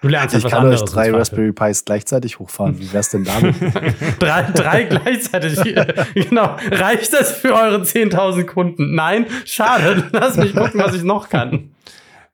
du 0.00 0.08
lernst 0.08 0.34
Ich 0.34 0.38
etwas 0.38 0.52
kann 0.52 0.62
anderes. 0.62 0.82
euch 0.82 0.88
im 0.88 0.94
drei 0.94 1.02
Zweifel. 1.04 1.18
Raspberry 1.18 1.52
Pis 1.52 1.84
gleichzeitig 1.84 2.38
hochfahren. 2.38 2.78
Wie 2.78 2.92
wär's 2.92 3.10
denn 3.10 3.24
damit? 3.24 3.56
drei, 4.20 4.42
drei 4.54 4.82
gleichzeitig. 4.84 5.58
genau. 6.14 6.56
Reicht 6.70 7.12
das 7.12 7.32
für 7.32 7.54
eure 7.54 7.82
10.000 7.82 8.44
Kunden? 8.44 8.94
Nein? 8.94 9.26
Schade. 9.44 10.08
Lass 10.12 10.36
mich 10.36 10.54
gucken, 10.54 10.80
was 10.80 10.94
ich 10.94 11.02
noch 11.02 11.28
kann. 11.28 11.72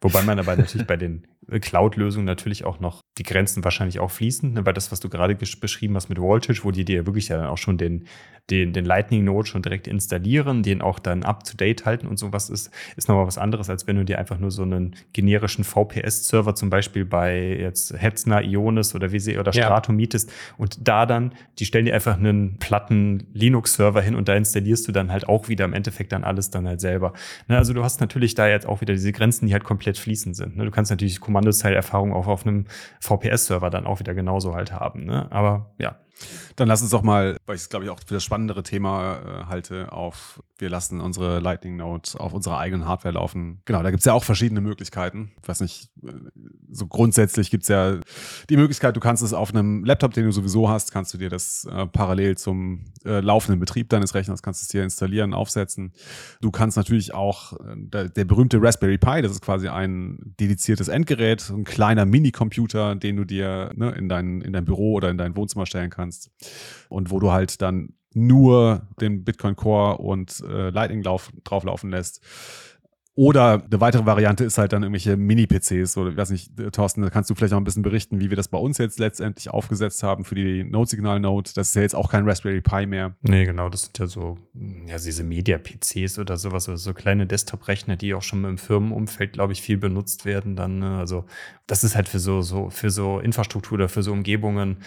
Wobei 0.03 0.23
man 0.23 0.38
aber 0.38 0.57
natürlich 0.57 0.87
bei 0.87 0.97
den 0.97 1.27
äh, 1.49 1.61
Cloud-Lösungen 1.61 2.27
natürlich 2.27 2.65
auch 2.65 2.81
noch 2.81 3.01
die 3.19 3.23
Grenzen 3.23 3.65
wahrscheinlich 3.65 4.01
auch 4.01 4.11
fließen, 4.11 4.53
ne? 4.53 4.67
weil 4.67 4.75
das, 4.75 4.91
was 4.91 5.01
du 5.01 5.09
gerade 5.09 5.35
beschrieben 5.35 5.95
hast 5.97 6.09
mit 6.09 6.21
Voltage, 6.21 6.65
wo 6.65 6.73
die 6.73 6.85
dir 6.85 7.07
wirklich 7.07 7.29
ja 7.29 7.38
dann 7.38 7.47
auch 7.47 7.59
schon 7.59 7.79
den, 7.79 8.07
den, 8.51 8.73
den 8.73 8.85
Lightning-Node 8.85 9.47
schon 9.47 9.63
direkt 9.63 9.87
installieren, 9.87 10.63
den 10.63 10.83
auch 10.83 10.99
dann 10.99 11.23
up-to-date 11.23 11.87
halten 11.87 12.07
und 12.07 12.19
sowas 12.19 12.51
ist, 12.51 12.71
ist 12.97 13.09
nochmal 13.09 13.27
was 13.27 13.39
anderes, 13.39 13.71
als 13.71 13.87
wenn 13.87 13.97
du 13.97 14.05
dir 14.05 14.19
einfach 14.19 14.39
nur 14.39 14.51
so 14.51 14.63
einen 14.63 14.97
generischen 15.13 15.65
VPS-Server 15.65 16.55
zum 16.55 16.69
Beispiel 16.69 17.05
bei 17.05 17.57
jetzt 17.57 17.95
Hetzner, 17.97 18.43
Ionis 18.43 18.95
oder 18.95 19.13
WC 19.13 19.39
oder 19.39 19.53
Ja. 19.53 19.65
Strato 19.65 19.93
mietest 19.93 20.31
und 20.59 20.87
da 20.87 21.07
dann, 21.07 21.35
die 21.59 21.65
stellen 21.65 21.85
dir 21.85 21.95
einfach 21.95 22.17
einen 22.17 22.59
platten 22.59 23.29
Linux-Server 23.33 24.03
hin 24.03 24.17
und 24.17 24.29
da 24.29 24.35
installierst 24.35 24.89
du 24.89 24.93
dann 24.93 25.13
halt 25.13 25.29
auch 25.29 25.49
wieder 25.49 25.65
im 25.65 25.73
Endeffekt 25.73 26.13
dann 26.13 26.25
alles 26.25 26.51
dann 26.51 26.67
halt 26.67 26.81
selber. 26.81 27.13
Ne, 27.47 27.57
also 27.57 27.73
du 27.73 27.85
hast 27.85 28.01
natürlich 28.01 28.35
da 28.35 28.49
jetzt 28.49 28.67
auch 28.67 28.81
wieder 28.81 28.93
diese 28.93 29.13
Grenzen, 29.13 29.47
die 29.47 29.53
halt 29.53 29.65
komplett 29.65 29.99
fließend 29.99 30.35
sind. 30.35 30.57
Ne? 30.57 30.65
Du 30.65 30.71
kannst 30.71 30.91
natürlich 30.91 31.21
Kommandozeilerfahrung 31.21 32.13
auch 32.13 32.27
auf 32.27 32.45
einem 32.45 32.67
VPS-Server 33.01 33.71
dann 33.71 33.87
auch 33.87 34.01
wieder 34.01 34.15
genauso 34.15 34.55
halt 34.55 34.73
haben. 34.73 35.05
Ne? 35.05 35.31
Aber 35.31 35.71
ja, 35.79 35.97
Dann 36.57 36.68
lass 36.68 36.83
uns 36.83 36.90
doch 36.90 37.03
mal, 37.03 37.37
weil 37.46 37.57
ich 37.57 37.62
es 37.62 37.68
glaube 37.68 37.85
ich 37.85 37.90
auch 37.90 38.01
für 38.07 38.14
das 38.14 38.25
spannendere 38.25 38.62
Thema 38.62 39.16
äh, 39.16 39.44
halte, 39.46 39.92
auf 39.92 40.42
wir 40.59 40.71
lassen 40.71 41.01
unsere 41.01 41.41
Lightning 41.41 41.77
Node 41.77 42.11
auf 42.19 42.33
unserer 42.33 42.59
eigenen 42.59 42.87
Hardware 42.87 43.15
laufen. 43.15 43.61
Genau, 43.65 43.83
da 43.83 43.91
gibt 43.91 44.01
es 44.01 44.05
ja 44.05 44.12
auch 44.12 44.25
verschiedene 44.25 44.61
Möglichkeiten. 44.61 45.33
Ich 45.43 45.49
weiß 45.49 45.61
nicht, 45.61 45.91
äh, 46.07 46.12
so 46.71 46.87
grundsätzlich 46.87 47.51
gibt 47.51 47.65
es 47.65 47.69
ja 47.69 47.99
die 48.49 48.57
Möglichkeit, 48.57 48.97
du 48.97 49.01
kannst 49.01 49.23
es 49.23 49.33
auf 49.33 49.53
einem 49.53 49.85
Laptop, 49.85 50.15
den 50.15 50.25
du 50.25 50.33
sowieso 50.33 50.69
hast, 50.69 50.93
kannst 50.93 51.12
du 51.15 51.19
dir 51.19 51.31
das 51.31 51.67
äh, 51.71 51.87
parallel 51.87 52.37
zum 52.37 52.85
äh, 53.05 53.21
laufenden 53.21 53.61
Betrieb 53.61 53.88
deines 53.88 54.15
Rechners, 54.15 54.43
kannst 54.43 54.62
es 54.62 54.69
dir 54.69 54.83
installieren, 54.83 55.35
aufsetzen. 55.35 55.93
Du 56.41 56.51
kannst 56.51 56.77
natürlich 56.77 57.15
auch, 57.15 57.55
äh, 57.55 57.75
der, 57.77 58.09
der 58.09 58.25
berühmte 58.25 58.62
Raspberry 58.62 58.99
Pi, 58.99 59.23
das 59.23 59.33
ist 59.33 59.43
quasi 59.43 59.69
ein 59.69 60.35
dediziertes 60.38 60.88
Endgerät, 60.88 61.51
ein 61.51 61.65
kleiner 61.65 62.07
Minicomputer, 62.07 62.95
den 62.95 63.17
du 63.17 63.25
dir 63.25 63.73
ne, 63.75 63.91
in, 63.91 64.09
dein, 64.09 64.41
in 64.41 64.53
dein 64.53 64.65
Büro 64.65 64.93
oder 64.93 65.11
in 65.11 65.19
dein 65.19 65.37
Wohnzimmer 65.37 65.67
stellen 65.67 65.91
kannst. 65.91 66.31
Und 66.88 67.11
wo 67.11 67.19
du 67.19 67.33
halt 67.33 67.61
dann 67.62 67.95
nur 68.14 68.88
den 69.01 69.25
Bitcoin 69.25 69.57
Core 69.57 69.98
und 69.98 70.42
äh, 70.48 70.70
Lightning 70.70 71.03
lauf, 71.03 71.31
drauflaufen 71.44 71.90
lässt. 71.90 72.20
Oder 73.14 73.62
eine 73.62 73.81
weitere 73.81 74.07
Variante 74.07 74.42
ist 74.42 74.57
halt 74.57 74.72
dann 74.72 74.83
irgendwelche 74.83 75.18
Mini-PCs 75.18 75.98
oder 75.98 76.12
ich 76.12 76.16
weiß 76.16 76.31
nicht, 76.31 76.59
äh, 76.59 76.70
Thorsten, 76.70 77.03
da 77.03 77.11
kannst 77.11 77.29
du 77.29 77.35
vielleicht 77.35 77.53
noch 77.53 77.61
ein 77.61 77.64
bisschen 77.64 77.83
berichten, 77.83 78.20
wie 78.20 78.31
wir 78.31 78.38
das 78.38 78.48
bei 78.48 78.57
uns 78.57 78.79
jetzt 78.79 78.98
letztendlich 78.98 79.51
aufgesetzt 79.51 80.03
haben 80.03 80.25
für 80.25 80.35
die 80.35 80.64
Node-Signal-Node. 80.64 81.51
Das 81.55 81.68
ist 81.68 81.75
ja 81.75 81.83
jetzt 81.83 81.94
auch 81.94 82.11
kein 82.11 82.27
Raspberry 82.27 82.62
Pi 82.62 82.87
mehr. 82.87 83.14
nee, 83.20 83.44
genau, 83.44 83.68
das 83.68 83.83
sind 83.83 83.98
ja 83.98 84.07
so, 84.07 84.38
ja, 84.87 84.96
diese 84.96 85.25
Media-PCs 85.25 86.20
oder 86.20 86.38
sowas, 86.38 86.68
oder 86.70 86.79
so 86.79 86.94
kleine 86.94 87.27
Desktop-Rechner, 87.27 87.96
die 87.96 88.14
auch 88.14 88.22
schon 88.22 88.46
im 88.46 88.57
Firmenumfeld, 88.57 89.35
glaube 89.35 89.53
ich, 89.53 89.61
viel 89.61 89.77
benutzt 89.77 90.25
werden. 90.25 90.57
Dann, 90.57 90.79
ne? 90.79 90.96
also 90.96 91.27
das 91.66 91.85
ist 91.85 91.94
halt 91.94 92.09
für 92.09 92.18
so, 92.18 92.40
so, 92.40 92.70
für 92.70 92.88
so 92.88 93.18
Infrastruktur 93.18 93.75
oder 93.75 93.88
für 93.90 94.03
so 94.03 94.12
Umgebungen, 94.12 94.79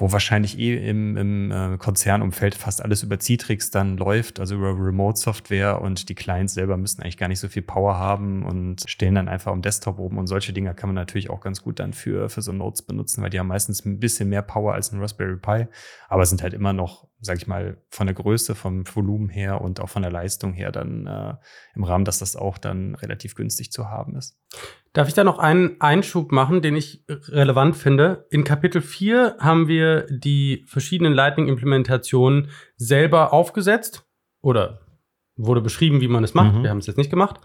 wo 0.00 0.12
wahrscheinlich 0.12 0.56
eh 0.60 0.88
im, 0.88 1.16
im 1.16 1.50
äh, 1.50 1.76
Konzernumfeld 1.76 2.54
fast 2.54 2.82
alles 2.82 3.02
über 3.02 3.18
Citrix 3.18 3.72
dann 3.72 3.96
läuft, 3.96 4.38
also 4.38 4.54
über 4.54 4.68
Remote-Software 4.68 5.82
und 5.82 6.08
die 6.08 6.14
Clients 6.14 6.54
selber 6.54 6.76
müssen 6.76 7.02
eigentlich 7.02 7.16
gar 7.16 7.26
nicht 7.26 7.40
so 7.40 7.48
viel 7.48 7.62
Power 7.62 7.98
haben 7.98 8.44
und 8.44 8.88
stehen 8.88 9.16
dann 9.16 9.28
einfach 9.28 9.50
am 9.50 9.60
Desktop 9.60 9.98
oben 9.98 10.18
und 10.18 10.28
solche 10.28 10.52
Dinge 10.52 10.72
kann 10.74 10.88
man 10.88 10.94
natürlich 10.94 11.30
auch 11.30 11.40
ganz 11.40 11.62
gut 11.62 11.80
dann 11.80 11.92
für, 11.92 12.28
für 12.28 12.42
so 12.42 12.52
Nodes 12.52 12.82
benutzen, 12.82 13.22
weil 13.22 13.30
die 13.30 13.40
haben 13.40 13.48
meistens 13.48 13.84
ein 13.84 13.98
bisschen 13.98 14.28
mehr 14.28 14.42
Power 14.42 14.74
als 14.74 14.92
ein 14.92 15.00
Raspberry 15.00 15.36
Pi, 15.36 15.66
aber 16.08 16.26
sind 16.26 16.44
halt 16.44 16.54
immer 16.54 16.72
noch, 16.72 17.08
sag 17.20 17.38
ich 17.38 17.48
mal, 17.48 17.82
von 17.90 18.06
der 18.06 18.14
Größe, 18.14 18.54
vom 18.54 18.84
Volumen 18.86 19.28
her 19.28 19.60
und 19.60 19.80
auch 19.80 19.88
von 19.88 20.02
der 20.02 20.12
Leistung 20.12 20.52
her 20.52 20.70
dann 20.70 21.08
äh, 21.08 21.34
im 21.74 21.82
Rahmen, 21.82 22.04
dass 22.04 22.20
das 22.20 22.36
auch 22.36 22.58
dann 22.58 22.94
relativ 22.94 23.34
günstig 23.34 23.72
zu 23.72 23.90
haben 23.90 24.14
ist. 24.14 24.38
Darf 24.98 25.06
ich 25.06 25.14
da 25.14 25.22
noch 25.22 25.38
einen 25.38 25.80
Einschub 25.80 26.32
machen, 26.32 26.60
den 26.60 26.74
ich 26.74 27.04
relevant 27.28 27.76
finde? 27.76 28.26
In 28.30 28.42
Kapitel 28.42 28.82
4 28.82 29.36
haben 29.38 29.68
wir 29.68 30.06
die 30.10 30.64
verschiedenen 30.66 31.12
Lightning-Implementationen 31.12 32.48
selber 32.76 33.32
aufgesetzt 33.32 34.08
oder 34.40 34.80
wurde 35.36 35.60
beschrieben, 35.60 36.00
wie 36.00 36.08
man 36.08 36.24
es 36.24 36.34
macht. 36.34 36.56
Mhm. 36.56 36.62
Wir 36.64 36.70
haben 36.70 36.78
es 36.78 36.88
jetzt 36.88 36.96
nicht 36.96 37.10
gemacht. 37.10 37.36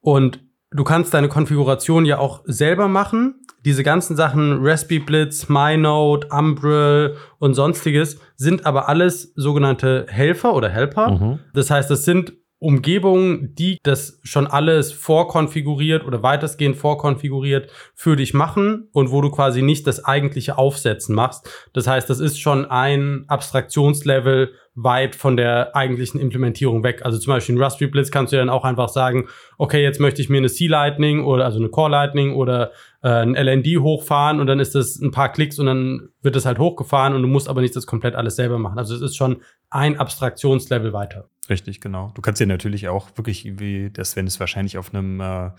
Und 0.00 0.40
du 0.70 0.82
kannst 0.82 1.12
deine 1.12 1.28
Konfiguration 1.28 2.06
ja 2.06 2.16
auch 2.16 2.44
selber 2.46 2.88
machen. 2.88 3.42
Diese 3.62 3.82
ganzen 3.82 4.16
Sachen, 4.16 4.66
Raspberry 4.66 5.00
Blitz, 5.00 5.50
MyNode, 5.50 6.28
Umbrel 6.30 7.18
und 7.40 7.52
sonstiges, 7.52 8.18
sind 8.36 8.64
aber 8.64 8.88
alles 8.88 9.34
sogenannte 9.36 10.06
Helfer 10.08 10.54
oder 10.54 10.70
Helper. 10.70 11.38
Das 11.52 11.70
heißt, 11.70 11.90
das 11.90 12.06
sind 12.06 12.32
Umgebungen, 12.60 13.54
die 13.54 13.78
das 13.82 14.20
schon 14.22 14.46
alles 14.46 14.92
vorkonfiguriert 14.92 16.04
oder 16.04 16.22
weitestgehend 16.22 16.76
vorkonfiguriert 16.76 17.70
für 17.94 18.16
dich 18.16 18.34
machen 18.34 18.88
und 18.92 19.10
wo 19.10 19.22
du 19.22 19.30
quasi 19.30 19.62
nicht 19.62 19.86
das 19.86 20.04
eigentliche 20.04 20.58
Aufsetzen 20.58 21.14
machst. 21.14 21.48
Das 21.72 21.86
heißt, 21.86 22.08
das 22.10 22.20
ist 22.20 22.38
schon 22.38 22.66
ein 22.66 23.24
Abstraktionslevel 23.28 24.52
weit 24.74 25.14
von 25.14 25.38
der 25.38 25.74
eigentlichen 25.74 26.20
Implementierung 26.20 26.84
weg. 26.84 27.00
Also 27.02 27.18
zum 27.18 27.32
Beispiel 27.32 27.56
in 27.56 27.62
Raspberry 27.62 27.90
Blitz 27.90 28.10
kannst 28.10 28.32
du 28.32 28.36
dann 28.36 28.50
auch 28.50 28.64
einfach 28.64 28.90
sagen, 28.90 29.26
okay, 29.56 29.82
jetzt 29.82 29.98
möchte 29.98 30.20
ich 30.20 30.28
mir 30.28 30.38
eine 30.38 30.48
C-Lightning 30.48 31.24
oder 31.24 31.46
also 31.46 31.58
eine 31.58 31.70
Core-Lightning 31.70 32.34
oder 32.34 32.72
äh, 33.02 33.08
ein 33.08 33.34
LND 33.34 33.80
hochfahren 33.80 34.40
und 34.40 34.46
dann 34.46 34.60
ist 34.60 34.74
das 34.74 35.00
ein 35.00 35.10
paar 35.10 35.32
Klicks 35.32 35.58
und 35.58 35.66
dann 35.66 36.10
wird 36.22 36.36
das 36.36 36.46
halt 36.46 36.58
hochgefahren 36.58 37.14
und 37.14 37.22
du 37.22 37.28
musst 37.28 37.48
aber 37.48 37.60
nicht 37.60 37.74
das 37.76 37.86
komplett 37.86 38.14
alles 38.14 38.36
selber 38.36 38.58
machen. 38.58 38.78
Also 38.78 38.94
es 38.94 39.00
ist 39.00 39.16
schon 39.16 39.42
ein 39.70 39.98
Abstraktionslevel 39.98 40.92
weiter. 40.92 41.28
Richtig, 41.48 41.80
genau. 41.80 42.12
Du 42.14 42.22
kannst 42.22 42.40
dir 42.40 42.46
natürlich 42.46 42.88
auch 42.88 43.08
wirklich, 43.16 43.58
wie 43.58 43.90
das, 43.90 44.16
wenn 44.16 44.26
es 44.26 44.38
wahrscheinlich 44.38 44.78
auf 44.78 44.94
einem, 44.94 45.20
äh, 45.20 45.50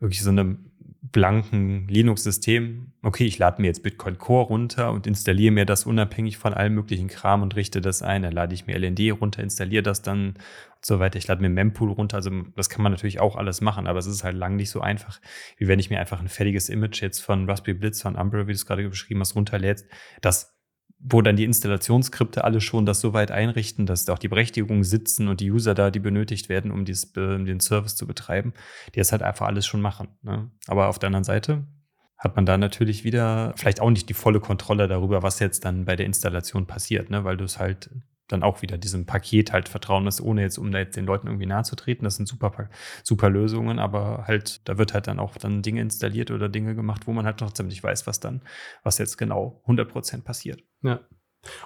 wirklich 0.00 0.22
so 0.22 0.30
einem 0.30 0.71
blanken 1.02 1.88
Linux-System, 1.88 2.92
okay, 3.02 3.24
ich 3.24 3.38
lade 3.38 3.60
mir 3.60 3.66
jetzt 3.66 3.82
Bitcoin 3.82 4.18
Core 4.18 4.46
runter 4.46 4.92
und 4.92 5.08
installiere 5.08 5.52
mir 5.52 5.66
das 5.66 5.84
unabhängig 5.84 6.38
von 6.38 6.54
allem 6.54 6.74
möglichen 6.74 7.08
Kram 7.08 7.42
und 7.42 7.56
richte 7.56 7.80
das 7.80 8.02
ein. 8.02 8.22
Dann 8.22 8.32
lade 8.32 8.54
ich 8.54 8.66
mir 8.68 8.78
LND 8.78 9.20
runter, 9.20 9.42
installiere 9.42 9.82
das 9.82 10.02
dann 10.02 10.28
und 10.28 10.86
so 10.86 11.00
weiter. 11.00 11.18
Ich 11.18 11.26
lade 11.26 11.42
mir 11.42 11.48
Mempool 11.48 11.90
runter. 11.90 12.16
Also 12.16 12.30
das 12.54 12.70
kann 12.70 12.82
man 12.82 12.92
natürlich 12.92 13.18
auch 13.18 13.34
alles 13.34 13.60
machen, 13.60 13.88
aber 13.88 13.98
es 13.98 14.06
ist 14.06 14.22
halt 14.22 14.36
lang 14.36 14.54
nicht 14.54 14.70
so 14.70 14.80
einfach, 14.80 15.20
wie 15.56 15.66
wenn 15.66 15.80
ich 15.80 15.90
mir 15.90 15.98
einfach 15.98 16.20
ein 16.20 16.28
fertiges 16.28 16.68
Image 16.68 17.02
jetzt 17.02 17.18
von 17.18 17.50
Raspberry 17.50 17.76
Blitz, 17.76 18.00
von 18.00 18.14
Umbrella, 18.14 18.46
wie 18.46 18.52
du 18.52 18.56
es 18.56 18.66
gerade 18.66 18.88
beschrieben 18.88 19.20
hast, 19.20 19.34
runterlädst. 19.34 19.88
Das 20.20 20.51
wo 21.04 21.20
dann 21.20 21.36
die 21.36 21.44
Installationsskripte 21.44 22.44
alle 22.44 22.60
schon 22.60 22.86
das 22.86 23.00
so 23.00 23.12
weit 23.12 23.32
einrichten, 23.32 23.86
dass 23.86 24.08
auch 24.08 24.18
die 24.18 24.28
Berechtigungen 24.28 24.84
sitzen 24.84 25.28
und 25.28 25.40
die 25.40 25.50
User 25.50 25.74
da, 25.74 25.90
die 25.90 25.98
benötigt 25.98 26.48
werden, 26.48 26.70
um 26.70 26.84
dieses, 26.84 27.12
um 27.16 27.44
den 27.44 27.60
Service 27.60 27.96
zu 27.96 28.06
betreiben, 28.06 28.52
die 28.94 29.00
das 29.00 29.10
halt 29.10 29.22
einfach 29.22 29.46
alles 29.46 29.66
schon 29.66 29.80
machen. 29.80 30.08
Ne? 30.22 30.50
Aber 30.68 30.88
auf 30.88 30.98
der 30.98 31.08
anderen 31.08 31.24
Seite 31.24 31.64
hat 32.16 32.36
man 32.36 32.46
da 32.46 32.56
natürlich 32.56 33.02
wieder 33.02 33.52
vielleicht 33.56 33.80
auch 33.80 33.90
nicht 33.90 34.08
die 34.08 34.14
volle 34.14 34.38
Kontrolle 34.38 34.86
darüber, 34.86 35.24
was 35.24 35.40
jetzt 35.40 35.64
dann 35.64 35.86
bei 35.86 35.96
der 35.96 36.06
Installation 36.06 36.66
passiert, 36.66 37.10
ne? 37.10 37.24
weil 37.24 37.36
du 37.36 37.44
es 37.44 37.58
halt 37.58 37.90
dann 38.28 38.42
auch 38.42 38.62
wieder 38.62 38.78
diesem 38.78 39.06
Paket 39.06 39.52
halt 39.52 39.68
vertrauen 39.68 40.04
musst, 40.04 40.20
ohne 40.20 40.42
jetzt, 40.42 40.58
um 40.58 40.70
da 40.72 40.78
jetzt 40.78 40.96
den 40.96 41.06
Leuten 41.06 41.26
irgendwie 41.26 41.46
nahe 41.46 41.64
zu 41.64 41.76
treten. 41.76 42.04
Das 42.04 42.16
sind 42.16 42.26
super, 42.26 42.68
super 43.02 43.30
Lösungen, 43.30 43.78
aber 43.78 44.24
halt, 44.26 44.66
da 44.68 44.78
wird 44.78 44.94
halt 44.94 45.06
dann 45.06 45.18
auch 45.18 45.36
dann 45.36 45.62
Dinge 45.62 45.80
installiert 45.80 46.30
oder 46.30 46.48
Dinge 46.48 46.74
gemacht, 46.74 47.06
wo 47.06 47.12
man 47.12 47.26
halt 47.26 47.38
trotzdem 47.38 47.68
nicht 47.68 47.82
weiß, 47.82 48.06
was 48.06 48.20
dann, 48.20 48.42
was 48.82 48.98
jetzt 48.98 49.18
genau 49.18 49.62
100% 49.66 50.22
passiert. 50.22 50.62
Ja. 50.82 51.00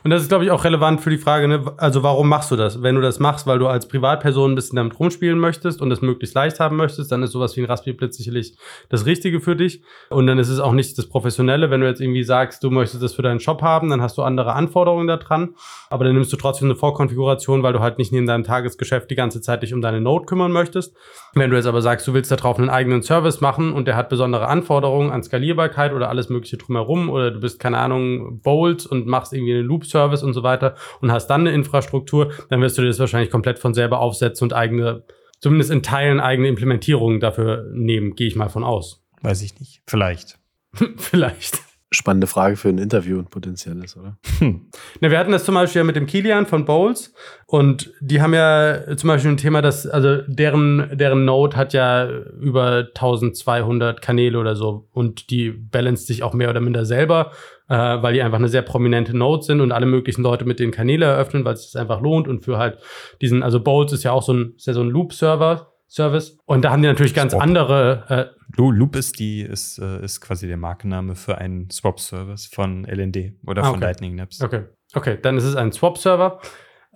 Und 0.05 0.11
das 0.11 0.23
ist, 0.23 0.29
glaube 0.29 0.45
ich, 0.45 0.51
auch 0.51 0.65
relevant 0.65 1.03
für 1.03 1.11
die 1.11 1.19
Frage, 1.19 1.49
ne? 1.49 1.75
also 1.77 2.03
warum 2.03 2.31
machst 2.31 2.51
du 2.51 2.57
das? 2.57 2.83
Wenn 2.83 2.95
du 2.95 3.03
das 3.03 3.19
machst, 3.19 3.47
weil 3.47 3.59
du 3.59 3.67
als 3.67 3.87
Privatperson 3.87 4.53
ein 4.53 4.55
bisschen 4.55 4.77
damit 4.77 4.99
rumspielen 4.99 5.39
möchtest 5.39 5.83
und 5.83 5.91
es 5.91 6.01
möglichst 6.01 6.35
leicht 6.35 6.61
haben 6.61 6.77
möchtest, 6.77 7.13
dann 7.13 7.23
ist 7.23 7.33
sowas 7.33 7.57
wie 7.57 7.61
ein 7.61 7.67
Raspberry 7.67 7.95
Blitz 7.95 8.17
sicherlich 8.17 8.57
das 8.89 9.05
Richtige 9.05 9.41
für 9.41 9.55
dich. 9.55 9.83
Und 10.09 10.27
dann 10.29 10.39
ist 10.39 10.49
es 10.49 10.61
auch 10.61 10.73
nicht 10.73 10.97
das 10.97 11.07
Professionelle, 11.07 11.71
wenn 11.71 11.83
du 11.83 11.87
jetzt 11.87 12.01
irgendwie 12.01 12.23
sagst, 12.23 12.65
du 12.65 12.71
möchtest 12.71 13.03
das 13.03 13.13
für 13.13 13.23
deinen 13.23 13.41
Shop 13.41 13.61
haben, 13.61 13.91
dann 13.91 14.01
hast 14.01 14.17
du 14.17 14.23
andere 14.23 14.55
Anforderungen 14.55 15.09
da 15.09 15.19
dran. 15.19 15.55
Aber 15.91 16.05
dann 16.05 16.15
nimmst 16.15 16.33
du 16.33 16.37
trotzdem 16.37 16.69
eine 16.69 16.77
Vorkonfiguration, 16.77 17.63
weil 17.63 17.75
du 17.75 17.81
halt 17.81 17.99
nicht 17.99 18.13
in 18.13 18.27
deinem 18.27 18.45
Tagesgeschäft 18.45 19.11
die 19.11 19.15
ganze 19.15 19.43
Zeit 19.43 19.63
dich 19.63 19.75
um 19.75 19.83
deine 19.83 20.01
Node 20.01 20.25
kümmern 20.25 20.53
möchtest. 20.53 20.97
Wenn 21.35 21.51
du 21.51 21.57
jetzt 21.57 21.67
aber 21.67 21.83
sagst, 21.83 22.07
du 22.09 22.15
willst 22.15 22.31
da 22.31 22.37
drauf 22.37 22.59
einen 22.59 22.71
eigenen 22.71 23.03
Service 23.03 23.43
machen 23.43 23.75
und 23.75 23.87
der 23.87 23.97
hat 23.97 24.09
besondere 24.09 24.49
Anforderungen 24.49 25.11
an 25.11 25.23
Skalierbarkeit 25.23 25.93
oder 25.93 26.09
alles 26.09 26.31
Mögliche 26.31 26.57
drumherum 26.57 27.11
oder 27.11 27.31
du 27.31 27.41
bist, 27.41 27.61
keine 27.61 27.77
Ahnung, 27.77 28.41
Bolt 28.41 28.87
und 28.87 29.07
machst 29.07 29.35
irgendwie 29.35 29.53
eine 29.53 29.66
Loop-Service 29.67 30.23
und 30.23 30.33
so 30.33 30.43
weiter 30.43 30.75
und 31.01 31.13
hast 31.13 31.29
dann 31.29 31.43
eine 31.43 31.53
Infrastruktur, 31.53 32.33
dann 32.49 32.61
wirst 32.61 32.79
du 32.79 32.83
dir 32.83 32.89
das 32.89 32.99
wahrscheinlich 32.99 33.31
komplett 33.31 33.59
von 33.59 33.75
selber 33.75 34.01
aufsetzen 34.01 34.47
und 34.47 34.53
eigene, 34.53 35.05
zumindest 35.41 35.71
in 35.71 35.83
Teilen 35.83 36.21
eigene 36.21 36.49
Implementierungen 36.49 37.21
dafür 37.21 37.67
nehmen, 37.73 38.15
gehe 38.15 38.29
ich 38.29 38.37
mal 38.37 38.49
von 38.49 38.65
aus. 38.65 39.05
Weiß 39.23 39.43
ich 39.43 39.59
nicht. 39.59 39.83
Vielleicht. 39.87 40.39
Vielleicht. 40.97 41.61
Spannende 41.93 42.27
Frage 42.27 42.57
für 42.57 42.69
ein 42.69 42.79
Interview 42.79 43.17
und 43.17 43.31
potenzielles, 43.31 43.97
oder? 43.97 44.19
Hm. 44.39 44.67
Na, 45.01 45.11
wir 45.11 45.19
hatten 45.19 45.31
das 45.31 45.45
zum 45.45 45.55
Beispiel 45.55 45.81
ja 45.81 45.85
mit 45.85 45.95
dem 45.95 46.07
Kilian 46.07 46.45
von 46.45 46.65
Bowles 46.65 47.15
und 47.47 47.93
die 48.01 48.21
haben 48.21 48.35
ja 48.35 48.97
zum 48.97 49.07
Beispiel 49.07 49.31
ein 49.31 49.37
Thema, 49.37 49.63
dass, 49.63 49.87
also 49.87 50.23
deren, 50.27 50.91
deren 50.99 51.25
Node 51.25 51.57
hat 51.57 51.75
ja 51.75 52.09
über 52.41 52.89
1200 52.89 54.03
Kanäle 54.03 54.39
oder 54.39 54.57
so 54.57 54.89
und 54.93 55.31
die 55.31 55.51
balanced 55.51 56.09
sich 56.09 56.25
auch 56.25 56.35
mehr 56.35 56.51
oder 56.51 56.61
minder 56.61 56.85
selber, 56.85 57.31
äh, 57.69 57.75
weil 57.77 58.15
die 58.15 58.23
einfach 58.23 58.39
eine 58.39 58.49
sehr 58.49 58.63
prominente 58.63 59.17
Node 59.17 59.43
sind 59.43 59.61
und 59.61 59.73
alle 59.73 59.87
möglichen 59.87 60.23
Leute 60.23 60.45
mit 60.45 60.59
den 60.61 60.71
Kanäle 60.71 61.07
eröffnen, 61.07 61.45
weil 61.45 61.55
es 61.55 61.71
das 61.73 61.81
einfach 61.81 62.01
lohnt 62.01 62.29
und 62.29 62.45
für 62.45 62.59
halt 62.59 62.79
diesen, 63.21 63.43
also 63.43 63.61
Bowles 63.61 63.93
ist 63.93 64.03
ja 64.05 64.13
auch 64.13 64.23
so 64.23 64.33
ein, 64.33 64.55
ist 64.57 64.67
ja 64.67 64.73
so 64.73 64.83
ein 64.83 64.89
Loop-Server, 64.91 65.73
Service. 65.89 66.37
Und 66.47 66.65
da 66.65 66.73
haben 66.73 66.83
die 66.83 66.89
natürlich 66.89 67.15
ganz 67.15 67.31
Swap. 67.33 67.43
andere. 67.43 68.05
Äh, 68.09 68.61
Loop 68.61 68.97
ist 68.97 69.21
die, 69.21 69.43
ist, 69.43 69.79
äh, 69.79 70.03
ist 70.03 70.21
quasi 70.21 70.49
der 70.49 70.57
Markenname 70.57 71.15
für 71.15 71.39
einen 71.39 71.71
Swap-Service 71.71 72.47
von 72.47 72.85
LND 72.85 73.35
oder 73.47 73.63
Ah, 73.63 73.67
von 73.67 73.77
okay. 73.77 73.85
Lightning 73.85 74.15
Naps. 74.17 74.43
okay. 74.43 74.65
Okay, 74.95 75.19
dann 75.21 75.37
ist 75.37 75.45
es 75.45 75.55
ein 75.57 75.71
Swap-Server. 75.73 76.41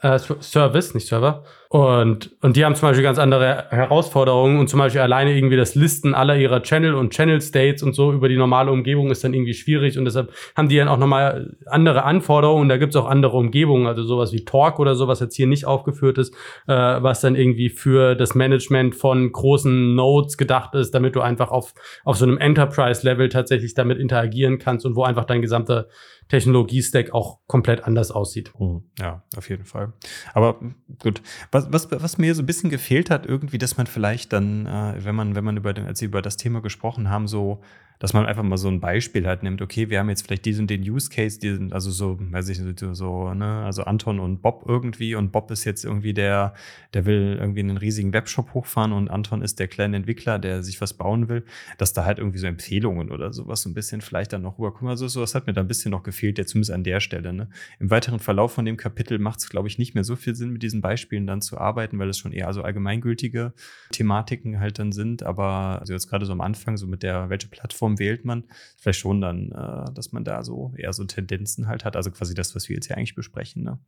Äh, 0.03 0.19
Service, 0.19 0.95
nicht 0.95 1.07
Server. 1.07 1.45
Und, 1.69 2.31
und 2.41 2.57
die 2.57 2.65
haben 2.65 2.75
zum 2.75 2.89
Beispiel 2.89 3.05
ganz 3.05 3.19
andere 3.19 3.67
Herausforderungen 3.71 4.59
und 4.59 4.69
zum 4.69 4.79
Beispiel 4.81 5.03
alleine 5.03 5.37
irgendwie 5.37 5.57
das 5.57 5.77
Listen 5.77 6.15
aller 6.15 6.37
ihrer 6.37 6.63
Channel 6.63 6.95
und 6.95 7.13
Channel 7.13 7.41
States 7.41 7.83
und 7.83 7.93
so 7.93 8.13
über 8.13 8.29
die 8.29 8.37
normale 8.37 8.73
Umgebung 8.73 9.13
ist 9.13 9.23
dann 9.23 9.35
irgendwie 9.35 9.55
schwierig 9.55 9.97
und 9.97 10.05
deshalb 10.05 10.33
haben 10.57 10.69
die 10.69 10.79
dann 10.79 10.89
auch 10.89 10.97
nochmal 10.97 11.55
andere 11.67 12.03
Anforderungen 12.03 12.63
und 12.63 12.69
da 12.71 12.77
gibt's 12.77 12.97
auch 12.97 13.07
andere 13.07 13.37
Umgebungen, 13.37 13.87
also 13.87 14.03
sowas 14.03 14.33
wie 14.33 14.45
Torque 14.45 14.81
oder 14.81 14.97
so, 14.97 15.07
was 15.07 15.21
jetzt 15.21 15.37
hier 15.37 15.47
nicht 15.47 15.65
aufgeführt 15.65 16.19
ist, 16.19 16.35
äh, 16.67 16.73
was 16.73 17.21
dann 17.21 17.37
irgendwie 17.37 17.69
für 17.69 18.17
das 18.17 18.35
Management 18.35 18.97
von 18.97 19.31
großen 19.31 19.95
Nodes 19.95 20.39
gedacht 20.39 20.75
ist, 20.75 20.93
damit 20.93 21.15
du 21.15 21.21
einfach 21.21 21.53
auf, 21.53 21.75
auf 22.05 22.17
so 22.17 22.25
einem 22.25 22.39
Enterprise-Level 22.39 23.29
tatsächlich 23.29 23.75
damit 23.75 23.99
interagieren 23.99 24.59
kannst 24.59 24.87
und 24.87 24.97
wo 24.97 25.05
einfach 25.05 25.25
dein 25.25 25.41
gesamter 25.41 25.87
Technologie-Stack 26.31 27.13
auch 27.13 27.41
komplett 27.47 27.85
anders 27.85 28.11
aussieht. 28.11 28.53
Ja, 28.99 29.23
auf 29.37 29.51
jeden 29.51 29.65
Fall. 29.65 29.93
Aber 30.33 30.61
gut, 30.99 31.21
was, 31.51 31.73
was, 31.73 31.91
was 31.91 32.19
mir 32.19 32.35
so 32.35 32.43
ein 32.43 32.47
bisschen 32.47 32.71
gefehlt 32.71 33.11
hat, 33.11 33.27
irgendwie, 33.27 33.59
dass 33.59 33.77
man 33.77 33.87
vielleicht 33.87 34.33
dann, 34.33 34.67
äh, 34.67 35.05
wenn 35.05 35.15
man, 35.15 35.35
wenn 35.35 35.45
man 35.45 35.57
über, 35.57 35.75
den, 35.75 35.87
als 35.87 36.01
wir 36.01 36.09
über 36.09 36.23
das 36.23 36.37
Thema 36.37 36.63
gesprochen 36.63 37.11
haben, 37.11 37.29
so, 37.29 37.61
dass 38.01 38.15
man 38.15 38.25
einfach 38.25 38.43
mal 38.43 38.57
so 38.57 38.69
ein 38.69 38.81
Beispiel 38.81 39.27
halt 39.27 39.43
nimmt, 39.43 39.61
okay, 39.61 39.91
wir 39.91 39.99
haben 39.99 40.09
jetzt 40.09 40.27
vielleicht 40.27 40.47
diesen 40.47 40.67
den 40.67 40.81
Use 40.81 41.11
Case, 41.11 41.39
diesen, 41.39 41.73
also 41.73 41.91
so, 41.91 42.19
weiß 42.19 42.49
ich 42.49 42.59
nicht, 42.59 42.81
so, 42.93 43.35
ne, 43.35 43.63
also 43.65 43.85
Anton 43.85 44.19
und 44.19 44.41
Bob 44.41 44.65
irgendwie 44.67 45.15
und 45.15 45.33
Bob 45.33 45.51
ist 45.51 45.65
jetzt 45.65 45.85
irgendwie 45.85 46.15
der, 46.15 46.55
der 46.95 47.05
will 47.05 47.37
irgendwie 47.39 47.61
einen 47.61 47.77
riesigen 47.77 48.15
Webshop 48.15 48.55
hochfahren 48.55 48.93
und 48.93 49.11
Anton 49.11 49.43
ist 49.43 49.61
der 49.61 49.69
kleine 49.69 49.99
Entwickler, 49.99 50.39
der 50.39 50.63
sich 50.63 50.81
was 50.81 50.95
bauen 50.95 51.29
will, 51.29 51.45
dass 51.77 51.93
da 51.93 52.07
halt 52.07 52.19
irgendwie 52.19 52.39
so 52.39 52.47
Empfehlungen 52.47 53.11
oder 53.11 53.35
sowas 53.35 53.61
so 53.61 53.69
ein 53.69 53.75
bisschen 53.75 54.01
vielleicht 54.01 54.33
dann 54.33 54.41
noch 54.41 54.59
rüberkommen. 54.59 54.91
Also 54.91 55.07
sowas 55.07 55.35
hat 55.35 55.47
mir 55.47 55.53
da 55.53 55.61
ein 55.61 55.69
bisschen 55.69 55.91
noch 55.91 56.03
gefehlt, 56.03 56.39
jetzt 56.39 56.53
zumindest 56.53 56.73
an 56.73 56.85
der 56.85 57.01
Stelle, 57.01 57.35
ne. 57.35 57.51
Im 57.81 57.91
weiteren 57.91 58.19
Verlauf 58.19 58.55
von 58.55 58.65
dem 58.65 58.79
Kapitel 58.79 59.19
macht 59.19 59.41
es, 59.41 59.51
glaube 59.51 59.69
ich, 59.69 59.77
nicht 59.77 59.95
mehr 59.95 60.05
so 60.05 60.17
viel 60.17 60.35
Sinn, 60.35 60.51
mit 60.51 60.63
diesen 60.63 60.81
Beispielen 60.81 61.27
dann 61.27 61.43
zu 61.43 61.59
arbeiten, 61.59 61.99
weil 61.99 62.09
es 62.09 62.17
schon 62.17 62.33
eher 62.33 62.51
so 62.55 62.63
allgemeingültige 62.63 63.53
Thematiken 63.93 64.59
halt 64.59 64.79
dann 64.79 64.93
sind. 64.93 65.23
Aber 65.23 65.81
also 65.81 65.93
jetzt 65.93 66.09
gerade 66.09 66.25
so 66.25 66.33
am 66.33 66.41
Anfang, 66.41 66.79
so 66.79 66.87
mit 66.87 67.03
der, 67.03 67.29
welche 67.29 67.49
Plattform 67.49 67.90
wählt 67.99 68.25
man, 68.25 68.45
vielleicht 68.79 69.01
schon 69.01 69.21
dann, 69.21 69.51
äh, 69.53 69.93
dass 69.95 70.13
man 70.13 70.25
da 70.25 70.43
so 70.43 70.73
eher 70.77 70.93
so 70.93 71.05
Tendenzen 71.05 71.67
halt 71.67 71.85
hat. 71.85 71.97
Also 71.97 72.11
quasi 72.11 72.35
das, 72.35 72.55
was 72.55 72.69
wir 72.69 72.77
jetzt 72.77 72.87
hier 72.87 72.97
eigentlich 72.97 73.15
besprechen, 73.15 73.63
ne? 73.63 73.79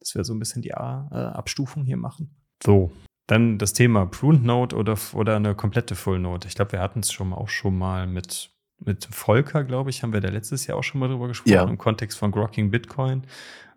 Dass 0.00 0.14
wir 0.14 0.24
so 0.24 0.34
ein 0.34 0.38
bisschen 0.38 0.62
die 0.62 0.70
äh, 0.70 0.74
Abstufung 0.74 1.84
hier 1.84 1.96
machen. 1.96 2.34
So. 2.62 2.90
Dann 3.28 3.58
das 3.58 3.72
Thema 3.72 4.04
Pruned 4.06 4.44
Node 4.44 4.74
oder, 4.76 4.98
oder 5.14 5.36
eine 5.36 5.54
komplette 5.54 5.94
Full 5.94 6.18
Node. 6.18 6.48
Ich 6.48 6.56
glaube, 6.56 6.72
wir 6.72 6.80
hatten 6.80 7.00
es 7.00 7.12
schon 7.12 7.32
auch 7.32 7.48
schon 7.48 7.78
mal 7.78 8.06
mit, 8.08 8.50
mit 8.80 9.04
Volker, 9.04 9.62
glaube 9.62 9.90
ich, 9.90 10.02
haben 10.02 10.12
wir 10.12 10.20
da 10.20 10.28
letztes 10.28 10.66
Jahr 10.66 10.76
auch 10.76 10.82
schon 10.82 10.98
mal 11.00 11.08
drüber 11.08 11.28
gesprochen, 11.28 11.52
Ja. 11.52 11.62
im 11.64 11.78
Kontext 11.78 12.18
von 12.18 12.32
Grokking 12.32 12.70
Bitcoin. 12.72 13.22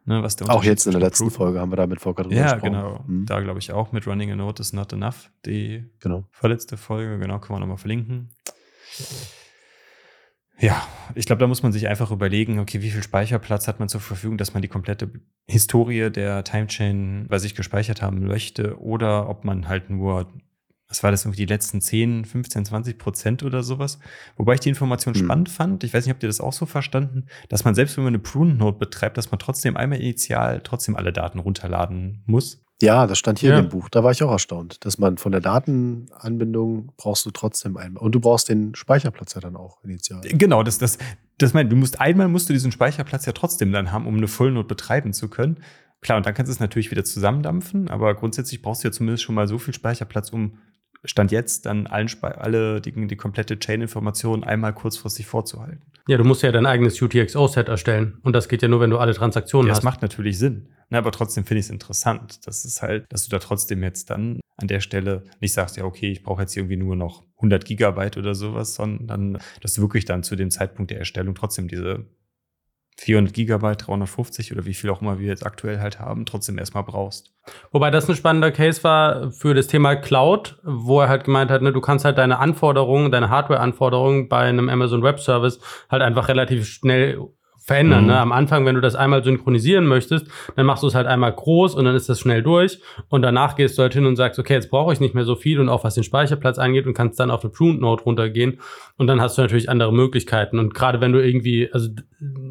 Ne, 0.07 0.21
was 0.21 0.35
der 0.35 0.49
Auch 0.51 0.63
jetzt 0.63 0.85
in 0.85 0.91
der 0.91 1.01
letzten 1.01 1.25
Pruned- 1.25 1.35
Folge 1.35 1.59
haben 1.59 1.71
wir 1.71 1.77
da 1.77 1.87
mit 1.87 1.99
Volker 1.99 2.23
drüber 2.23 2.35
Ja, 2.35 2.53
gesprochen. 2.53 2.73
genau. 2.73 3.03
Mhm. 3.07 3.25
Da 3.25 3.39
glaube 3.39 3.57
ich 3.59 3.71
auch 3.71 3.91
mit 3.91 4.05
Running 4.05 4.31
a 4.31 4.35
Note 4.35 4.61
is 4.61 4.71
not 4.73 4.93
enough. 4.93 5.31
Die 5.47 5.83
Genau. 5.99 6.25
vorletzte 6.31 6.77
Folge, 6.77 7.17
genau, 7.19 7.39
können 7.39 7.55
wir 7.57 7.59
nochmal 7.61 7.77
verlinken. 7.77 8.29
Ja, 10.59 10.87
ich 11.15 11.25
glaube, 11.25 11.39
da 11.41 11.47
muss 11.47 11.63
man 11.63 11.73
sich 11.73 11.87
einfach 11.87 12.11
überlegen, 12.11 12.59
okay, 12.59 12.81
wie 12.81 12.89
viel 12.91 13.03
Speicherplatz 13.03 13.67
hat 13.67 13.79
man 13.79 13.89
zur 13.89 13.99
Verfügung, 14.01 14.37
dass 14.37 14.53
man 14.53 14.61
die 14.61 14.67
komplette 14.69 15.11
Historie 15.47 16.09
der 16.09 16.43
Timechain 16.43 17.27
bei 17.27 17.39
sich 17.39 17.55
gespeichert 17.55 18.01
haben 18.01 18.25
möchte 18.25 18.79
oder 18.79 19.27
ob 19.29 19.43
man 19.43 19.67
halt 19.67 19.89
nur, 19.89 20.31
was 20.87 21.03
war 21.03 21.11
das, 21.11 21.25
irgendwie 21.25 21.45
die 21.45 21.53
letzten 21.53 21.81
10, 21.81 22.23
15, 22.23 22.65
20 22.65 22.97
Prozent 22.97 23.43
oder 23.43 23.63
sowas. 23.63 23.99
Wobei 24.37 24.53
ich 24.53 24.61
die 24.61 24.69
Information 24.69 25.13
Hm. 25.13 25.25
spannend 25.25 25.49
fand. 25.49 25.83
Ich 25.83 25.93
weiß 25.93 26.05
nicht, 26.05 26.13
habt 26.13 26.23
ihr 26.23 26.29
das 26.29 26.39
auch 26.41 26.53
so 26.53 26.65
verstanden, 26.65 27.25
dass 27.49 27.65
man 27.65 27.75
selbst 27.75 27.97
wenn 27.97 28.05
man 28.05 28.11
eine 28.13 28.23
Prune-Node 28.23 28.77
betreibt, 28.77 29.17
dass 29.17 29.31
man 29.31 29.39
trotzdem 29.39 29.75
einmal 29.75 29.99
initial 29.99 30.61
trotzdem 30.63 30.95
alle 30.95 31.11
Daten 31.11 31.39
runterladen 31.39 32.23
muss. 32.27 32.64
Ja, 32.81 33.07
das 33.07 33.17
stand 33.17 33.39
hier 33.39 33.51
Ja. 33.51 33.59
in 33.59 33.65
dem 33.65 33.69
Buch. 33.69 33.87
Da 33.89 34.03
war 34.03 34.11
ich 34.11 34.21
auch 34.21 34.31
erstaunt, 34.31 34.83
dass 34.85 34.97
man 34.97 35.17
von 35.17 35.31
der 35.31 35.41
Datenanbindung 35.41 36.91
brauchst 36.97 37.25
du 37.25 37.31
trotzdem 37.31 37.77
einmal. 37.77 38.03
Und 38.03 38.13
du 38.13 38.19
brauchst 38.19 38.49
den 38.49 38.75
Speicherplatz 38.75 39.33
ja 39.33 39.41
dann 39.41 39.55
auch 39.55 39.83
initial. 39.83 40.21
Genau, 40.23 40.61
das, 40.63 40.77
das, 40.77 40.97
das 41.37 41.53
meint, 41.53 41.71
du 41.71 41.75
musst 41.75 42.01
einmal 42.01 42.27
musst 42.27 42.49
du 42.49 42.53
diesen 42.53 42.71
Speicherplatz 42.71 43.25
ja 43.25 43.31
trotzdem 43.33 43.71
dann 43.71 43.91
haben, 43.91 44.05
um 44.07 44.15
eine 44.17 44.27
Full-Node 44.27 44.67
betreiben 44.67 45.13
zu 45.13 45.29
können. 45.29 45.59
Klar, 46.01 46.17
und 46.17 46.25
dann 46.25 46.33
kannst 46.33 46.49
du 46.49 46.53
es 46.53 46.59
natürlich 46.59 46.91
wieder 46.91 47.03
zusammendampfen, 47.03 47.87
aber 47.89 48.13
grundsätzlich 48.13 48.61
brauchst 48.61 48.83
du 48.83 48.89
ja 48.89 48.91
zumindest 48.91 49.23
schon 49.23 49.35
mal 49.35 49.47
so 49.47 49.57
viel 49.57 49.73
Speicherplatz, 49.73 50.29
um 50.31 50.57
Stand 51.05 51.31
jetzt 51.31 51.65
dann 51.65 51.87
allen 51.87 52.09
alle 52.21 52.81
die, 52.81 53.07
die 53.07 53.15
komplette 53.15 53.57
Chain-Information 53.59 54.43
einmal 54.43 54.73
kurzfristig 54.73 55.25
vorzuhalten. 55.25 55.81
Ja, 56.07 56.17
du 56.17 56.23
musst 56.23 56.43
ja 56.43 56.51
dein 56.51 56.65
eigenes 56.65 57.01
UTXO-Set 57.01 57.67
erstellen. 57.67 58.19
Und 58.23 58.33
das 58.33 58.47
geht 58.47 58.61
ja 58.61 58.67
nur, 58.67 58.79
wenn 58.79 58.91
du 58.91 58.97
alle 58.97 59.13
Transaktionen 59.13 59.67
Ja, 59.67 59.71
das 59.71 59.79
hast. 59.79 59.83
macht 59.85 60.01
natürlich 60.01 60.37
Sinn. 60.37 60.67
Na, 60.89 60.99
aber 60.99 61.11
trotzdem 61.11 61.45
finde 61.45 61.59
ich 61.59 61.65
es 61.65 61.71
interessant. 61.71 62.45
Das 62.45 62.63
ist 62.63 62.81
halt, 62.83 63.05
dass 63.09 63.25
du 63.25 63.31
da 63.31 63.39
trotzdem 63.39 63.81
jetzt 63.81 64.11
dann 64.11 64.39
an 64.57 64.67
der 64.67 64.81
Stelle 64.81 65.23
nicht 65.39 65.53
sagst, 65.53 65.77
ja, 65.77 65.83
okay, 65.83 66.11
ich 66.11 66.21
brauche 66.21 66.41
jetzt 66.41 66.55
irgendwie 66.55 66.77
nur 66.77 66.95
noch 66.95 67.23
100 67.37 67.65
Gigabyte 67.65 68.17
oder 68.17 68.35
sowas, 68.35 68.75
sondern 68.75 69.39
dass 69.61 69.73
du 69.73 69.81
wirklich 69.81 70.05
dann 70.05 70.21
zu 70.21 70.35
dem 70.35 70.51
Zeitpunkt 70.51 70.91
der 70.91 70.99
Erstellung 70.99 71.33
trotzdem 71.33 71.67
diese 71.67 72.05
400 72.97 73.33
Gigabyte, 73.33 73.87
350 73.87 74.53
oder 74.53 74.65
wie 74.65 74.73
viel 74.73 74.89
auch 74.89 75.01
immer 75.01 75.19
wir 75.19 75.27
jetzt 75.27 75.45
aktuell 75.45 75.79
halt 75.79 75.99
haben, 75.99 76.25
trotzdem 76.25 76.57
erstmal 76.57 76.83
brauchst. 76.83 77.33
Wobei 77.71 77.91
das 77.91 78.09
ein 78.09 78.15
spannender 78.15 78.51
Case 78.51 78.83
war 78.83 79.31
für 79.31 79.53
das 79.53 79.67
Thema 79.67 79.95
Cloud, 79.95 80.59
wo 80.63 81.01
er 81.01 81.09
halt 81.09 81.25
gemeint 81.25 81.51
hat, 81.51 81.61
ne, 81.61 81.73
du 81.73 81.81
kannst 81.81 82.05
halt 82.05 82.17
deine 82.17 82.39
Anforderungen, 82.39 83.11
deine 83.11 83.29
Hardware-Anforderungen 83.29 84.29
bei 84.29 84.39
einem 84.39 84.69
Amazon 84.69 85.03
Web 85.03 85.19
Service 85.19 85.59
halt 85.89 86.01
einfach 86.01 86.29
relativ 86.29 86.65
schnell 86.65 87.19
verändern. 87.65 88.03
Mhm. 88.03 88.07
Ne? 88.09 88.19
Am 88.19 88.31
Anfang, 88.31 88.65
wenn 88.65 88.75
du 88.75 88.81
das 88.81 88.93
einmal 88.95 89.23
synchronisieren 89.23 89.87
möchtest, 89.87 90.27
dann 90.55 90.67
machst 90.67 90.83
du 90.83 90.87
es 90.87 90.93
halt 90.93 91.07
einmal 91.07 91.33
groß 91.33 91.73
und 91.73 91.85
dann 91.85 91.95
ist 91.95 92.07
das 92.07 92.19
schnell 92.19 92.43
durch. 92.43 92.79
Und 93.09 93.23
danach 93.23 93.55
gehst 93.55 93.77
du 93.77 93.81
halt 93.81 93.93
hin 93.93 94.05
und 94.05 94.15
sagst, 94.15 94.37
okay, 94.39 94.53
jetzt 94.53 94.69
brauche 94.69 94.93
ich 94.93 94.99
nicht 94.99 95.15
mehr 95.15 95.25
so 95.25 95.35
viel 95.35 95.59
und 95.59 95.67
auch 95.67 95.83
was 95.83 95.95
den 95.95 96.03
Speicherplatz 96.03 96.59
angeht 96.59 96.85
und 96.85 96.93
kannst 96.93 97.19
dann 97.19 97.31
auf 97.31 97.43
eine 97.43 97.51
Pruned 97.51 97.81
Node 97.81 98.03
runtergehen. 98.03 98.59
Und 98.97 99.07
dann 99.07 99.19
hast 99.19 99.37
du 99.37 99.41
natürlich 99.41 99.67
andere 99.67 99.91
Möglichkeiten. 99.91 100.59
Und 100.59 100.75
gerade 100.75 101.01
wenn 101.01 101.11
du 101.11 101.25
irgendwie, 101.25 101.67
also 101.73 101.89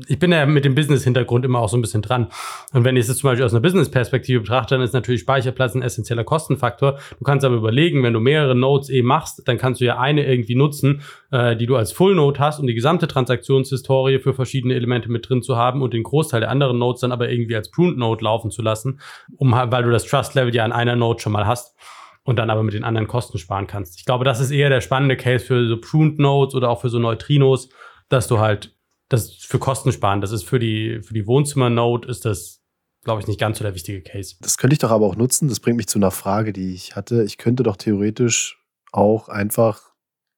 ich 0.08 0.18
bin 0.18 0.32
ja 0.32 0.46
mit 0.46 0.64
dem 0.64 0.74
Business-Hintergrund 0.74 1.44
immer 1.44 1.60
auch 1.60 1.68
so 1.68 1.76
ein 1.76 1.80
bisschen 1.80 2.02
dran. 2.02 2.26
Und 2.72 2.84
wenn 2.84 2.96
ich 2.96 3.08
es 3.08 3.16
zum 3.16 3.30
Beispiel 3.30 3.44
aus 3.44 3.52
einer 3.52 3.62
Business-Perspektive 3.62 4.40
betrachte, 4.40 4.74
dann 4.74 4.82
ist 4.82 4.94
natürlich 4.94 5.20
Speicherplatz 5.20 5.76
ein 5.76 5.82
essentieller 5.82 6.24
Kostenfaktor. 6.24 6.98
Du 7.18 7.24
kannst 7.24 7.44
aber 7.44 7.54
überlegen, 7.54 8.02
wenn 8.02 8.12
du 8.12 8.20
mehrere 8.20 8.56
Nodes 8.56 8.90
eh 8.90 9.02
machst, 9.02 9.46
dann 9.46 9.58
kannst 9.58 9.80
du 9.80 9.84
ja 9.84 9.98
eine 9.98 10.26
irgendwie 10.26 10.56
nutzen, 10.56 11.02
äh, 11.34 11.56
die 11.56 11.66
du 11.66 11.74
als 11.74 11.90
Full 11.90 12.14
Node 12.14 12.38
hast, 12.38 12.60
um 12.60 12.66
die 12.68 12.74
gesamte 12.74 13.08
Transaktionshistorie 13.08 14.20
für 14.20 14.34
verschiedene 14.34 14.74
Elemente 14.74 15.10
mit 15.10 15.28
drin 15.28 15.42
zu 15.42 15.56
haben 15.56 15.82
und 15.82 15.92
den 15.92 16.04
Großteil 16.04 16.38
der 16.38 16.50
anderen 16.50 16.78
Nodes 16.78 17.00
dann 17.00 17.10
aber 17.10 17.28
irgendwie 17.28 17.56
als 17.56 17.72
Pruned 17.72 17.98
Node 17.98 18.24
laufen 18.24 18.52
zu 18.52 18.62
lassen, 18.62 19.00
um 19.36 19.50
weil 19.50 19.82
du 19.82 19.90
das 19.90 20.04
Trust 20.04 20.36
Level 20.36 20.54
ja 20.54 20.64
an 20.64 20.70
einer 20.70 20.94
Node 20.94 21.20
schon 21.20 21.32
mal 21.32 21.44
hast 21.44 21.76
und 22.22 22.36
dann 22.38 22.50
aber 22.50 22.62
mit 22.62 22.74
den 22.74 22.84
anderen 22.84 23.08
Kosten 23.08 23.38
sparen 23.38 23.66
kannst. 23.66 23.98
Ich 23.98 24.04
glaube, 24.04 24.24
das 24.24 24.38
ist 24.38 24.52
eher 24.52 24.68
der 24.68 24.80
spannende 24.80 25.16
Case 25.16 25.44
für 25.44 25.66
so 25.66 25.76
Pruned 25.80 26.20
Nodes 26.20 26.54
oder 26.54 26.70
auch 26.70 26.80
für 26.80 26.88
so 26.88 27.00
Neutrinos, 27.00 27.68
dass 28.08 28.28
du 28.28 28.38
halt 28.38 28.76
das 29.08 29.32
für 29.32 29.58
Kosten 29.58 29.90
sparen. 29.90 30.20
Das 30.20 30.30
ist 30.30 30.44
für 30.44 30.60
die 30.60 31.00
für 31.02 31.14
die 31.14 31.26
Wohnzimmer 31.26 31.68
Node 31.68 32.06
ist 32.06 32.24
das 32.24 32.62
glaube 33.02 33.20
ich 33.20 33.26
nicht 33.26 33.40
ganz 33.40 33.58
so 33.58 33.64
der 33.64 33.74
wichtige 33.74 34.02
Case. 34.02 34.36
Das 34.40 34.56
könnte 34.56 34.74
ich 34.74 34.78
doch 34.78 34.92
aber 34.92 35.04
auch 35.04 35.16
nutzen. 35.16 35.48
Das 35.48 35.58
bringt 35.58 35.78
mich 35.78 35.88
zu 35.88 35.98
einer 35.98 36.12
Frage, 36.12 36.52
die 36.52 36.74
ich 36.74 36.94
hatte. 36.94 37.24
Ich 37.24 37.38
könnte 37.38 37.64
doch 37.64 37.76
theoretisch 37.76 38.62
auch 38.92 39.28
einfach 39.28 39.93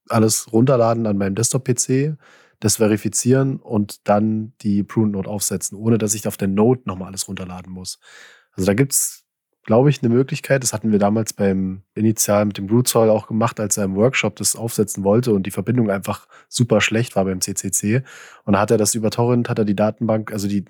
alles 0.09 0.53
runterladen 0.53 1.07
an 1.07 1.19
meinem 1.19 1.35
Desktop-PC, 1.35 2.17
das 2.61 2.77
verifizieren 2.77 3.57
und 3.57 4.09
dann 4.09 4.53
die 4.63 4.83
Prune 4.83 5.13
Node 5.13 5.29
aufsetzen, 5.29 5.77
ohne 5.77 5.99
dass 5.99 6.15
ich 6.15 6.27
auf 6.27 6.37
der 6.37 6.49
Node 6.49 6.83
nochmal 6.85 7.09
alles 7.09 7.29
runterladen 7.29 7.73
muss. 7.73 7.99
Also 8.53 8.67
da 8.67 8.75
gibt's, 8.75 9.25
glaube 9.65 9.91
ich, 9.91 10.03
eine 10.03 10.15
Möglichkeit. 10.15 10.63
Das 10.63 10.73
hatten 10.73 10.91
wir 10.93 10.99
damals 10.99 11.35
beim 11.35 11.83
Initial 11.95 12.47
mit 12.47 12.57
dem 12.57 12.69
Root 12.69 12.89
Zoll 12.89 13.11
auch 13.11 13.27
gemacht, 13.27 13.61
als 13.61 13.77
er 13.77 13.85
im 13.85 13.97
Workshop 13.97 14.37
das 14.37 14.57
aufsetzen 14.57 15.05
wollte 15.05 15.33
und 15.33 15.45
die 15.45 15.51
Verbindung 15.51 15.91
einfach 15.91 16.27
super 16.49 16.81
schlecht 16.81 17.17
war 17.17 17.25
beim 17.27 17.41
CCC. 17.41 18.03
Und 18.45 18.55
da 18.55 18.61
hat 18.61 18.71
er 18.71 18.79
das 18.79 18.95
über 18.95 19.11
Torrent, 19.11 19.51
hat 19.51 19.59
er 19.59 19.65
die 19.67 19.77
Datenbank, 19.77 20.33
also 20.33 20.49
die, 20.49 20.65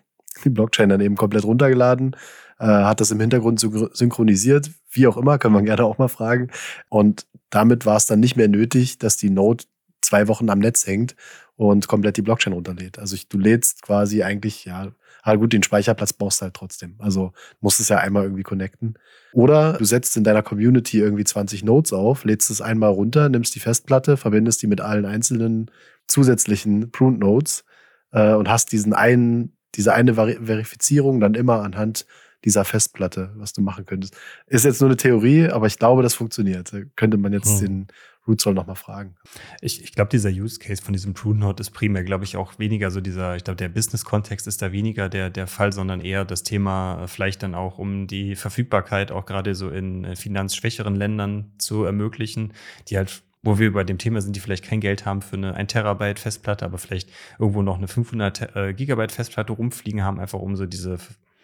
die 0.45 0.51
Blockchain 0.51 0.89
dann 0.89 1.01
eben 1.01 1.17
komplett 1.17 1.45
runtergeladen, 1.45 2.17
äh, 2.59 2.67
hat 2.67 3.01
das 3.01 3.11
im 3.11 3.21
Hintergrund 3.21 3.61
synchro- 3.61 3.95
synchronisiert, 3.95 4.71
wie 4.91 5.07
auch 5.07 5.17
immer, 5.17 5.39
kann 5.39 5.53
man 5.53 5.65
gerne 5.65 5.85
auch 5.85 5.99
mal 5.99 6.09
fragen. 6.09 6.51
Und 6.89 7.27
damit 7.51 7.87
war 7.87 7.97
es 7.97 8.07
dann 8.07 8.21
nicht 8.21 8.37
mehr 8.37 8.49
nötig, 8.49 8.99
dass 8.99 9.17
die 9.17 9.31
Node 9.31 9.65
zwei 10.01 10.29
Wochen 10.29 10.51
am 10.51 10.59
Netz 10.59 10.87
hängt 10.87 11.17
und 11.57 11.89
komplett 11.89 12.17
die 12.17 12.23
Blockchain 12.23 12.53
runterlädt. 12.53 12.99
Also 12.99 13.15
ich, 13.15 13.29
du 13.29 13.39
lädst 13.39 13.83
quasi 13.83 14.23
eigentlich, 14.23 14.65
ja, 14.65 14.93
halt 15.25 15.41
gut, 15.41 15.53
den 15.53 15.63
Speicherplatz 15.63 16.13
brauchst 16.13 16.41
du 16.41 16.45
halt 16.45 16.55
trotzdem. 16.55 16.95
Also 16.99 17.33
musst 17.61 17.81
es 17.81 17.89
ja 17.89 17.99
einmal 17.99 18.23
irgendwie 18.23 18.45
connecten. 18.45 18.95
Oder 19.33 19.75
du 19.75 19.85
setzt 19.85 20.17
in 20.17 20.25
deiner 20.25 20.43
Community 20.43 20.99
irgendwie 20.99 21.25
20 21.25 21.65
Nodes 21.65 21.93
auf, 21.93 22.25
lädst 22.25 22.51
es 22.51 22.61
einmal 22.61 22.91
runter, 22.91 23.29
nimmst 23.29 23.55
die 23.55 23.61
Festplatte, 23.61 24.17
verbindest 24.17 24.63
die 24.63 24.67
mit 24.69 24.81
allen 24.81 25.05
einzelnen 25.05 25.71
zusätzlichen 26.07 26.93
Pruned 26.93 27.19
Nodes 27.19 27.65
äh, 28.13 28.35
und 28.35 28.49
hast 28.49 28.71
diesen 28.73 28.95
einen, 28.95 29.56
diese 29.77 29.95
eine 29.95 30.17
Vari 30.17 30.39
Verifizierung 30.43 31.21
dann 31.21 31.35
immer 31.35 31.63
anhand 31.63 32.07
dieser 32.45 32.65
Festplatte, 32.65 33.33
was 33.37 33.53
du 33.53 33.61
machen 33.61 33.87
könntest. 33.87 34.17
Ist 34.47 34.65
jetzt 34.65 34.81
nur 34.81 34.89
eine 34.89 34.97
Theorie, 34.97 35.49
aber 35.49 35.67
ich 35.67 35.79
glaube, 35.79 36.03
das 36.03 36.15
funktioniert. 36.15 36.73
Da 36.73 36.79
könnte 36.95 37.17
man 37.17 37.33
jetzt 37.33 37.61
Hm. 37.61 37.67
den 37.67 37.87
Root 38.27 38.41
Zoll 38.41 38.55
nochmal 38.55 38.77
fragen. 38.77 39.17
Ich, 39.61 39.83
ich 39.83 39.93
glaube, 39.93 40.11
dieser 40.11 40.31
Use 40.31 40.59
Case 40.59 40.83
von 40.83 40.93
diesem 40.93 41.15
Prune 41.15 41.41
Node 41.41 41.61
ist 41.61 41.71
primär, 41.71 42.05
glaube 42.05 42.25
ich, 42.25 42.37
auch 42.37 42.59
weniger 42.59 42.91
so 42.91 43.01
dieser, 43.01 43.37
ich 43.37 43.45
glaube, 43.45 43.57
der 43.57 43.69
Business-Kontext 43.69 44.47
ist 44.47 44.63
da 44.63 44.73
weniger 44.73 45.09
der, 45.09 45.31
der 45.31 45.47
Fall, 45.47 45.73
sondern 45.73 46.01
eher 46.01 46.25
das 46.25 46.43
Thema 46.43 47.05
äh, 47.05 47.09
vielleicht 47.09 47.43
dann 47.43 47.55
auch 47.55 47.79
um 47.79 48.07
die 48.07 48.35
Verfügbarkeit 48.35 49.13
auch 49.13 49.27
gerade 49.27 49.55
so 49.55 49.71
in 49.71 50.05
äh, 50.05 50.17
finanzschwächeren 50.17 50.97
Ländern 50.97 51.53
zu 51.59 51.85
ermöglichen, 51.85 52.53
die 52.89 52.97
halt 52.97 53.23
wo 53.47 53.59
wir 53.59 53.73
bei 53.73 53.85
dem 53.85 53.99
Thema 53.99 54.21
sind, 54.21 54.37
die 54.37 54.41
vielleicht 54.41 54.65
kein 54.65 54.81
Geld 54.81 55.07
haben 55.07 55.23
für 55.23 55.37
eine 55.37 55.55
1 55.55 55.73
Terabyte 55.73 56.19
Festplatte, 56.19 56.65
aber 56.65 56.79
vielleicht 56.79 57.09
irgendwo 57.39 57.63
noch 57.63 57.79
eine 57.79 57.89
500 57.89 58.37
Te- 58.37 58.51
äh, 58.57 58.75
Gigabyte 58.75 59.13
Festplatte 59.13 59.53
rumfliegen 59.53 60.03
haben, 60.03 60.21
einfach 60.21 60.41
um 60.41 60.57
so 60.57 60.67
diese 60.67 60.99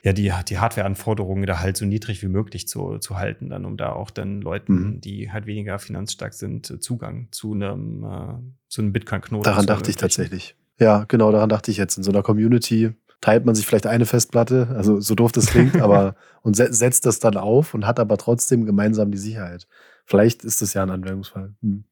ja, 0.05 0.13
die, 0.13 0.33
die 0.49 0.59
Hardware-Anforderungen 0.59 1.47
da 1.47 1.61
halt 1.61 1.77
so 1.77 1.85
niedrig 1.87 2.23
wie 2.23 2.27
möglich 2.29 2.67
zu, 2.67 2.99
zu 2.99 3.19
halten, 3.19 3.51
dann, 3.51 3.65
um 3.65 3.77
da 3.77 3.93
auch 3.93 4.11
dann 4.11 4.41
Leuten, 4.41 4.75
Mhm. 4.75 5.01
die 5.01 5.31
halt 5.31 5.47
weniger 5.47 5.79
finanzstark 5.79 6.35
sind, 6.35 6.83
Zugang 6.83 7.29
zu 7.31 7.53
einem, 7.55 8.03
äh, 8.03 8.35
zu 8.69 8.83
einem 8.83 8.93
Bitcoin-Knoten. 8.93 9.45
Daran 9.45 9.65
dachte 9.67 9.91
ich 9.91 9.97
tatsächlich. 9.97 10.57
Ja, 10.81 11.05
genau, 11.07 11.31
daran 11.31 11.49
dachte 11.49 11.71
ich 11.71 11.77
jetzt. 11.77 11.97
In 11.99 12.03
so 12.03 12.11
einer 12.11 12.25
Community 12.25 12.91
teilt 13.21 13.45
man 13.47 13.55
sich 13.55 13.65
vielleicht 13.65 13.87
eine 13.87 14.05
Festplatte, 14.05 14.67
also 14.75 14.99
so 15.01 15.15
doof 15.15 15.31
das 15.31 15.47
klingt, 15.47 15.77
aber 15.81 16.17
und 16.41 16.57
se 16.57 16.73
setzt 16.73 17.07
das 17.07 17.21
dann 17.21 17.37
auf 17.37 17.73
und 17.73 17.87
hat 17.87 18.01
aber 18.01 18.17
trotzdem 18.19 18.67
gemeinsam 18.67 19.13
die 19.13 19.19
Sicherheit. 19.19 19.69
Vielleicht 20.05 20.43
ist 20.43 20.63
das 20.63 20.75
ja 20.75 20.83
ein 20.83 20.91
Anwendungsfall. 20.91 21.55
Hm. 21.63 21.85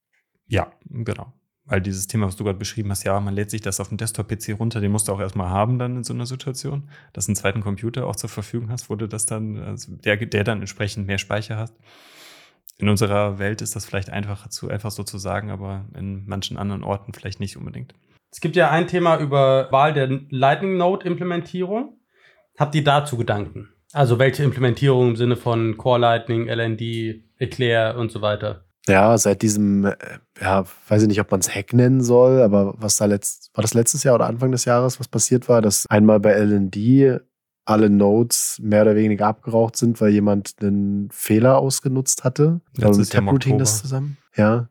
Ja, 0.50 0.72
genau. 0.88 1.32
Weil 1.64 1.80
dieses 1.80 2.08
Thema, 2.08 2.26
was 2.26 2.34
du 2.34 2.42
gerade 2.42 2.58
beschrieben 2.58 2.90
hast, 2.90 3.04
ja, 3.04 3.18
man 3.20 3.32
lädt 3.32 3.50
sich 3.50 3.60
das 3.60 3.78
auf 3.78 3.88
dem 3.88 3.96
Desktop-PC 3.96 4.58
runter, 4.58 4.80
den 4.80 4.90
musst 4.90 5.06
du 5.06 5.12
auch 5.12 5.20
erstmal 5.20 5.48
haben 5.48 5.78
dann 5.78 5.96
in 5.98 6.04
so 6.04 6.12
einer 6.12 6.26
Situation, 6.26 6.90
dass 7.12 7.26
du 7.26 7.30
einen 7.30 7.36
zweiten 7.36 7.60
Computer 7.60 8.06
auch 8.06 8.16
zur 8.16 8.28
Verfügung 8.28 8.70
hast, 8.70 8.90
wo 8.90 8.96
du 8.96 9.06
das 9.06 9.24
dann, 9.26 9.56
also 9.56 9.94
der, 9.94 10.16
der 10.16 10.42
dann 10.42 10.58
entsprechend 10.58 11.06
mehr 11.06 11.18
Speicher 11.18 11.56
hast. 11.56 11.76
In 12.78 12.88
unserer 12.88 13.38
Welt 13.38 13.62
ist 13.62 13.76
das 13.76 13.86
vielleicht 13.86 14.10
einfacher 14.10 14.50
zu, 14.50 14.68
einfach 14.68 14.90
so 14.90 15.04
zu 15.04 15.18
sagen, 15.18 15.50
aber 15.50 15.86
in 15.94 16.26
manchen 16.26 16.56
anderen 16.56 16.82
Orten 16.82 17.12
vielleicht 17.12 17.38
nicht 17.38 17.56
unbedingt. 17.56 17.94
Es 18.32 18.40
gibt 18.40 18.56
ja 18.56 18.70
ein 18.70 18.88
Thema 18.88 19.18
über 19.18 19.70
Wahl 19.70 19.92
der 19.92 20.08
Lightning 20.30 20.76
Node 20.76 21.06
Implementierung. 21.06 22.00
Habt 22.58 22.74
ihr 22.74 22.82
dazu 22.82 23.16
Gedanken? 23.16 23.68
Also 23.92 24.18
welche 24.18 24.42
Implementierung 24.42 25.10
im 25.10 25.16
Sinne 25.16 25.36
von 25.36 25.76
Core 25.76 26.00
Lightning, 26.00 26.48
LND, 26.48 27.22
Eclair 27.38 27.96
und 27.96 28.10
so 28.10 28.22
weiter? 28.22 28.64
Ja, 28.90 29.16
seit 29.18 29.42
diesem, 29.42 29.84
äh, 29.84 29.94
ja, 30.40 30.64
weiß 30.88 31.02
ich 31.02 31.08
nicht, 31.08 31.20
ob 31.20 31.30
man 31.30 31.40
es 31.40 31.54
Hack 31.54 31.72
nennen 31.72 32.02
soll, 32.02 32.42
aber 32.42 32.74
was 32.78 32.96
da 32.96 33.04
letzt, 33.04 33.50
war 33.54 33.62
das 33.62 33.74
letztes 33.74 34.02
Jahr 34.04 34.16
oder 34.16 34.26
Anfang 34.26 34.50
des 34.52 34.64
Jahres, 34.64 34.98
was 34.98 35.08
passiert 35.08 35.48
war, 35.48 35.62
dass 35.62 35.86
einmal 35.88 36.18
bei 36.20 36.32
LND 36.32 37.20
alle 37.64 37.88
Nodes 37.88 38.58
mehr 38.60 38.82
oder 38.82 38.96
weniger 38.96 39.28
abgeraucht 39.28 39.76
sind, 39.76 40.00
weil 40.00 40.10
jemand 40.10 40.56
einen 40.60 41.08
Fehler 41.12 41.58
ausgenutzt 41.58 42.24
hatte. 42.24 42.60
Letztes 42.76 42.98
mit 42.98 43.14
im 43.14 43.24
Taproot 43.26 43.44
hing 43.44 43.58
das 43.58 43.80
zusammen. 43.80 44.16
Ja. 44.36 44.68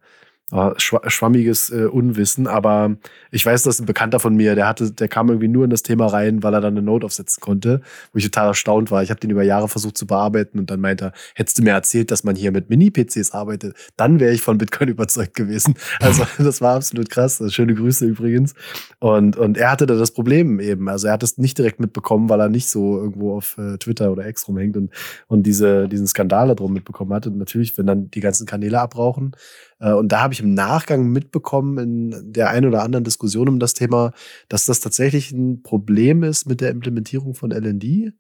Schwa- 0.52 1.08
schwammiges 1.10 1.70
äh, 1.70 1.86
Unwissen, 1.86 2.48
aber 2.48 2.96
ich 3.32 3.46
weiß, 3.46 3.64
dass 3.64 3.80
ein 3.80 3.86
Bekannter 3.86 4.20
von 4.20 4.36
mir, 4.36 4.56
der 4.56 4.68
hatte, 4.68 4.92
der 4.92 5.08
kam 5.08 5.30
irgendwie 5.30 5.48
nur 5.48 5.64
in 5.64 5.70
das 5.70 5.84
Thema 5.84 6.08
rein, 6.08 6.42
weil 6.42 6.54
er 6.54 6.62
dann 6.62 6.74
eine 6.74 6.82
Note 6.82 7.06
aufsetzen 7.06 7.42
konnte, 7.42 7.82
wo 8.14 8.18
ich 8.18 8.24
total 8.26 8.48
erstaunt 8.48 8.92
war. 8.92 9.04
Ich 9.04 9.12
habe 9.12 9.20
den 9.20 9.30
über 9.30 9.44
Jahre 9.44 9.68
versucht 9.68 9.98
zu 9.98 10.08
bearbeiten 10.08 10.60
und 10.60 10.72
dann 10.72 10.80
meinte 10.80 11.06
er, 11.06 11.14
hättest 11.36 11.60
du 11.60 11.64
mir 11.64 11.72
erzählt, 11.72 12.12
dass 12.12 12.24
man 12.24 12.36
hier 12.36 12.52
mit 12.52 12.70
Mini-PCs 12.70 13.32
arbeitet, 13.32 13.76
dann 13.98 14.20
wäre 14.20 14.34
ich 14.34 14.42
von 14.42 14.58
Bitcoin 14.58 14.90
überzeugt 14.90 15.36
gewesen. 15.36 15.76
Also 16.00 16.26
das 16.38 16.62
war 16.62 16.76
absolut 16.76 17.10
krass. 17.10 17.42
Also, 17.42 17.52
schöne 17.52 17.76
Grüße 17.76 18.06
übrigens. 18.06 18.54
Und, 19.00 19.38
und 19.38 19.58
er 19.58 19.72
hatte 19.72 19.86
da 19.86 19.96
das 19.96 20.12
Problem 20.12 20.60
eben. 20.60 20.90
Also 20.90 21.08
er 21.08 21.14
hat 21.14 21.24
es 21.24 21.38
nicht 21.38 21.58
direkt 21.58 21.80
mitbekommen, 21.80 22.30
weil 22.30 22.40
er 22.40 22.50
nicht 22.50 22.70
so 22.70 22.98
irgendwo 22.98 23.36
auf 23.36 23.58
äh, 23.58 23.78
Twitter 23.78 24.12
oder 24.12 24.28
X 24.28 24.48
rumhängt 24.48 24.78
und, 24.78 24.92
und 25.28 25.44
diese, 25.44 25.88
diesen 25.88 26.08
Skandal 26.08 26.48
da 26.48 26.56
drum 26.56 26.74
mitbekommen 26.74 27.14
hat. 27.14 27.28
Und 27.28 27.38
natürlich, 27.38 27.78
wenn 27.78 27.86
dann 27.86 28.10
die 28.12 28.20
ganzen 28.20 28.46
Kanäle 28.46 28.80
abrauchen. 28.80 29.34
Äh, 29.80 29.94
und 29.94 30.12
da 30.12 30.22
habe 30.22 30.34
ich 30.34 30.39
im 30.40 30.54
Nachgang 30.54 31.08
mitbekommen, 31.08 31.78
in 31.78 32.34
der 32.34 32.50
einen 32.50 32.68
oder 32.68 32.84
anderen 32.84 33.04
Diskussion 33.04 33.50
um 33.50 33.60
das 33.60 33.74
Thema, 33.74 34.14
dass 34.48 34.66
das 34.66 34.80
tatsächlich 34.80 35.32
ein 35.32 35.64
Problem 35.64 36.24
ist 36.24 36.48
mit 36.48 36.62
der 36.62 36.72
Implementierung 36.72 37.36
von 37.36 37.52
LND. 37.52 38.14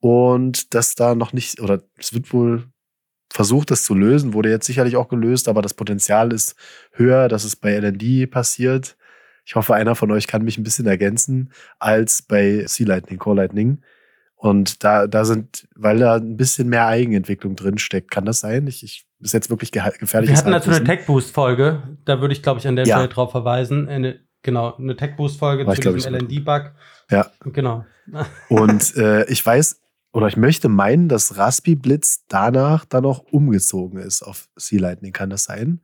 Und 0.00 0.74
dass 0.74 0.94
da 0.94 1.14
noch 1.14 1.32
nicht, 1.32 1.60
oder 1.60 1.82
es 1.98 2.14
wird 2.14 2.32
wohl 2.32 2.64
versucht, 3.32 3.70
das 3.70 3.84
zu 3.84 3.94
lösen, 3.94 4.34
wurde 4.34 4.50
jetzt 4.50 4.66
sicherlich 4.66 4.96
auch 4.96 5.08
gelöst, 5.08 5.48
aber 5.48 5.62
das 5.62 5.74
Potenzial 5.74 6.32
ist 6.32 6.56
höher, 6.92 7.28
dass 7.28 7.44
es 7.44 7.56
bei 7.56 7.72
LND 7.78 8.30
passiert. 8.30 8.96
Ich 9.44 9.54
hoffe, 9.54 9.74
einer 9.74 9.94
von 9.94 10.10
euch 10.10 10.26
kann 10.26 10.42
mich 10.42 10.58
ein 10.58 10.62
bisschen 10.64 10.86
ergänzen, 10.86 11.52
als 11.78 12.22
bei 12.22 12.64
Sea 12.66 12.86
Lightning, 12.86 13.18
Core 13.18 13.36
Lightning. 13.36 13.82
Und 14.34 14.84
da, 14.84 15.06
da 15.06 15.24
sind, 15.24 15.68
weil 15.74 15.98
da 15.98 16.16
ein 16.16 16.36
bisschen 16.36 16.68
mehr 16.68 16.86
Eigenentwicklung 16.86 17.56
drin 17.56 17.78
steckt, 17.78 18.10
kann 18.10 18.24
das 18.24 18.40
sein? 18.40 18.66
Ich, 18.66 18.82
ich 18.82 19.06
ist 19.20 19.34
jetzt 19.34 19.50
wirklich 19.50 19.72
gefährlich. 19.72 20.30
Wir 20.30 20.36
hatten 20.36 20.50
dazu 20.50 20.70
eine 20.70 20.84
Tech 20.84 21.06
Boost 21.06 21.32
Folge. 21.34 21.82
Da 22.04 22.20
würde 22.20 22.32
ich, 22.32 22.42
glaube 22.42 22.60
ich, 22.60 22.66
an 22.66 22.76
der 22.76 22.86
Ja. 22.86 22.96
Stelle 22.96 23.08
drauf 23.08 23.30
verweisen. 23.30 23.88
Eine, 23.88 24.20
genau, 24.42 24.76
eine 24.76 24.96
Tech 24.96 25.16
Boost 25.16 25.38
Folge 25.38 25.66
War 25.66 25.74
zu 25.74 25.90
ich, 25.90 25.94
diesem 25.94 26.14
ich, 26.14 26.20
LND-Bug. 26.20 26.72
Ja. 27.10 27.30
Genau. 27.44 27.84
Und 28.48 28.94
äh, 28.96 29.24
ich 29.30 29.44
weiß 29.44 29.80
oder 30.12 30.26
ich 30.26 30.36
möchte 30.36 30.68
meinen, 30.68 31.08
dass 31.08 31.36
Raspi 31.36 31.76
Blitz 31.76 32.24
danach 32.28 32.84
dann 32.84 33.04
auch 33.04 33.20
umgezogen 33.30 34.00
ist 34.00 34.22
auf 34.22 34.48
Sea 34.56 34.80
Lightning. 34.80 35.12
Kann 35.12 35.30
das 35.30 35.44
sein? 35.44 35.82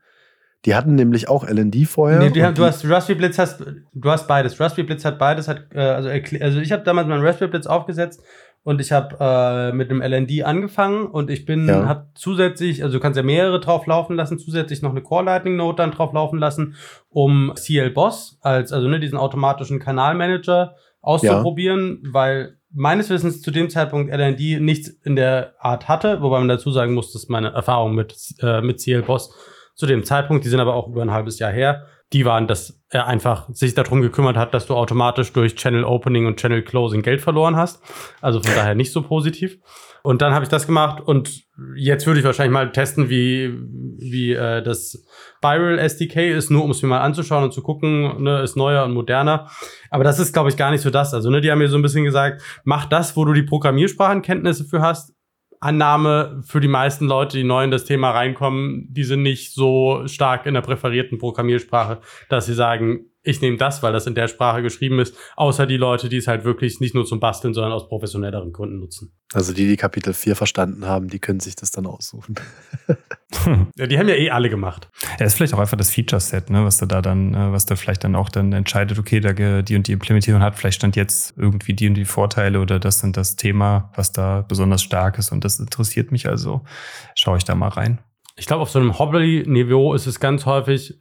Die 0.64 0.74
hatten 0.74 0.96
nämlich 0.96 1.28
auch 1.28 1.44
LND 1.48 1.86
vorher. 1.86 2.18
Nee, 2.18 2.30
die 2.30 2.42
haben, 2.42 2.56
du 2.56 2.64
hast 2.64 2.84
Raspberry 2.88 3.18
Blitz 3.18 3.38
hast 3.38 3.60
du 3.60 4.10
hast 4.10 4.26
beides. 4.26 4.58
Raspberry 4.58 4.84
Blitz 4.84 5.04
hat 5.04 5.16
beides. 5.16 5.46
Hat, 5.46 5.66
äh, 5.72 5.78
also, 5.78 6.08
also 6.08 6.58
ich 6.58 6.72
habe 6.72 6.82
damals 6.82 7.06
meinen 7.06 7.24
Raspberry 7.24 7.50
Blitz 7.50 7.66
aufgesetzt 7.66 8.20
und 8.66 8.80
ich 8.80 8.90
habe 8.90 9.16
äh, 9.20 9.72
mit 9.72 9.90
einem 9.90 10.02
LND 10.02 10.42
angefangen 10.42 11.06
und 11.06 11.30
ich 11.30 11.44
bin 11.46 11.68
Ja. 11.68 11.86
habe 11.86 12.08
zusätzlich, 12.16 12.82
also 12.82 12.94
du 12.94 13.00
kannst 13.00 13.16
ja 13.16 13.22
mehrere 13.22 13.60
drauf 13.60 13.86
laufen 13.86 14.16
lassen, 14.16 14.40
zusätzlich 14.40 14.82
noch 14.82 14.90
eine 14.90 15.02
Core 15.02 15.24
Lightning 15.24 15.54
Node 15.54 15.76
dann 15.76 15.92
drauf 15.92 16.12
laufen 16.12 16.40
lassen, 16.40 16.74
um 17.08 17.52
CL 17.54 17.90
Boss 17.90 18.38
als 18.42 18.72
also 18.72 18.88
ne 18.88 18.98
diesen 18.98 19.18
automatischen 19.18 19.78
Kanalmanager 19.78 20.74
auszuprobieren, 21.00 22.02
weil 22.10 22.56
meines 22.72 23.08
Wissens 23.08 23.40
zu 23.40 23.52
dem 23.52 23.70
Zeitpunkt 23.70 24.12
LND 24.12 24.60
nichts 24.60 24.88
in 25.04 25.14
der 25.14 25.54
Art 25.60 25.86
hatte, 25.86 26.20
wobei 26.20 26.40
man 26.40 26.48
dazu 26.48 26.72
sagen 26.72 26.92
muss, 26.92 27.12
dass 27.12 27.28
meine 27.28 27.52
Erfahrung 27.52 27.94
mit 27.94 28.16
äh, 28.42 28.62
mit 28.62 28.80
CL 28.80 29.02
Boss 29.02 29.32
zu 29.76 29.86
dem 29.86 30.02
Zeitpunkt, 30.02 30.44
die 30.44 30.48
sind 30.48 30.58
aber 30.58 30.74
auch 30.74 30.88
über 30.88 31.02
ein 31.02 31.12
halbes 31.12 31.38
Jahr 31.38 31.52
her, 31.52 31.86
die 32.12 32.24
waren, 32.24 32.46
dass 32.46 32.80
er 32.88 33.06
einfach 33.06 33.48
sich 33.52 33.74
darum 33.74 34.00
gekümmert 34.00 34.36
hat, 34.36 34.54
dass 34.54 34.66
du 34.66 34.74
automatisch 34.74 35.32
durch 35.32 35.56
Channel 35.56 35.84
Opening 35.84 36.26
und 36.26 36.38
Channel 36.38 36.62
Closing 36.62 37.02
Geld 37.02 37.20
verloren 37.20 37.56
hast. 37.56 37.82
Also 38.20 38.40
von 38.40 38.52
daher 38.56 38.74
nicht 38.74 38.92
so 38.92 39.02
positiv. 39.02 39.58
Und 40.04 40.22
dann 40.22 40.32
habe 40.32 40.44
ich 40.44 40.48
das 40.48 40.66
gemacht 40.66 41.02
und 41.04 41.46
jetzt 41.74 42.06
würde 42.06 42.20
ich 42.20 42.26
wahrscheinlich 42.26 42.52
mal 42.52 42.70
testen, 42.70 43.10
wie, 43.10 43.58
wie 43.98 44.34
äh, 44.34 44.62
das 44.62 45.04
Spiral 45.38 45.80
SDK 45.80 46.30
ist, 46.30 46.48
nur 46.48 46.62
um 46.62 46.70
es 46.70 46.80
mir 46.82 46.88
mal 46.88 47.00
anzuschauen 47.00 47.42
und 47.42 47.52
zu 47.52 47.60
gucken, 47.60 48.22
ne, 48.22 48.40
ist 48.40 48.56
neuer 48.56 48.84
und 48.84 48.94
moderner. 48.94 49.50
Aber 49.90 50.04
das 50.04 50.20
ist, 50.20 50.32
glaube 50.32 50.48
ich, 50.48 50.56
gar 50.56 50.70
nicht 50.70 50.82
so 50.82 50.90
das. 50.90 51.12
Also, 51.12 51.28
ne, 51.30 51.40
die 51.40 51.50
haben 51.50 51.58
mir 51.58 51.68
so 51.68 51.76
ein 51.76 51.82
bisschen 51.82 52.04
gesagt, 52.04 52.40
mach 52.62 52.84
das, 52.84 53.16
wo 53.16 53.24
du 53.24 53.32
die 53.32 53.42
Programmiersprachenkenntnisse 53.42 54.64
für 54.64 54.80
hast. 54.80 55.15
Annahme 55.60 56.42
für 56.44 56.60
die 56.60 56.68
meisten 56.68 57.06
Leute, 57.06 57.36
die 57.36 57.44
neu 57.44 57.64
in 57.64 57.70
das 57.70 57.84
Thema 57.84 58.10
reinkommen, 58.10 58.86
die 58.90 59.04
sind 59.04 59.22
nicht 59.22 59.54
so 59.54 60.06
stark 60.06 60.46
in 60.46 60.54
der 60.54 60.60
präferierten 60.60 61.18
Programmiersprache, 61.18 62.00
dass 62.28 62.46
sie 62.46 62.54
sagen, 62.54 63.06
ich 63.26 63.40
nehme 63.40 63.56
das, 63.56 63.82
weil 63.82 63.92
das 63.92 64.06
in 64.06 64.14
der 64.14 64.28
Sprache 64.28 64.62
geschrieben 64.62 65.00
ist, 65.00 65.16
außer 65.36 65.66
die 65.66 65.76
Leute, 65.76 66.08
die 66.08 66.16
es 66.16 66.28
halt 66.28 66.44
wirklich 66.44 66.80
nicht 66.80 66.94
nur 66.94 67.04
zum 67.04 67.20
Basteln, 67.20 67.54
sondern 67.54 67.72
aus 67.72 67.88
professionelleren 67.88 68.52
Gründen 68.52 68.78
nutzen. 68.78 69.12
Also 69.32 69.52
die, 69.52 69.66
die 69.66 69.76
Kapitel 69.76 70.14
4 70.14 70.36
verstanden 70.36 70.86
haben, 70.86 71.08
die 71.08 71.18
können 71.18 71.40
sich 71.40 71.56
das 71.56 71.70
dann 71.70 71.86
aussuchen. 71.86 72.36
Ja, 73.76 73.86
die 73.86 73.98
haben 73.98 74.08
ja 74.08 74.14
eh 74.14 74.30
alle 74.30 74.48
gemacht. 74.48 74.88
Ja, 75.18 75.26
ist 75.26 75.34
vielleicht 75.34 75.52
auch 75.52 75.58
einfach 75.58 75.76
das 75.76 75.90
Feature-Set, 75.90 76.48
ne, 76.48 76.64
was 76.64 76.78
da 76.78 76.86
da 76.86 77.02
dann, 77.02 77.34
äh, 77.34 77.52
was 77.52 77.66
da 77.66 77.76
vielleicht 77.76 78.04
dann 78.04 78.14
auch 78.14 78.28
dann 78.28 78.52
entscheidet, 78.52 78.98
okay, 78.98 79.20
da 79.20 79.32
die 79.32 79.76
und 79.76 79.88
die 79.88 79.92
Implementierung 79.92 80.42
hat 80.42 80.56
vielleicht 80.56 80.76
stand 80.76 80.96
jetzt 80.96 81.34
irgendwie 81.36 81.74
die 81.74 81.88
und 81.88 81.94
die 81.94 82.04
Vorteile 82.04 82.60
oder 82.60 82.78
das 82.78 83.00
sind 83.00 83.16
das 83.16 83.36
Thema, 83.36 83.92
was 83.94 84.12
da 84.12 84.42
besonders 84.42 84.82
stark 84.82 85.18
ist 85.18 85.32
und 85.32 85.44
das 85.44 85.58
interessiert 85.58 86.12
mich 86.12 86.28
also. 86.28 86.64
Schaue 87.14 87.38
ich 87.38 87.44
da 87.44 87.54
mal 87.54 87.68
rein. 87.68 87.98
Ich 88.36 88.46
glaube, 88.46 88.62
auf 88.62 88.70
so 88.70 88.78
einem 88.78 88.98
Hobby-Niveau 88.98 89.94
ist 89.94 90.06
es 90.06 90.20
ganz 90.20 90.46
häufig, 90.46 90.94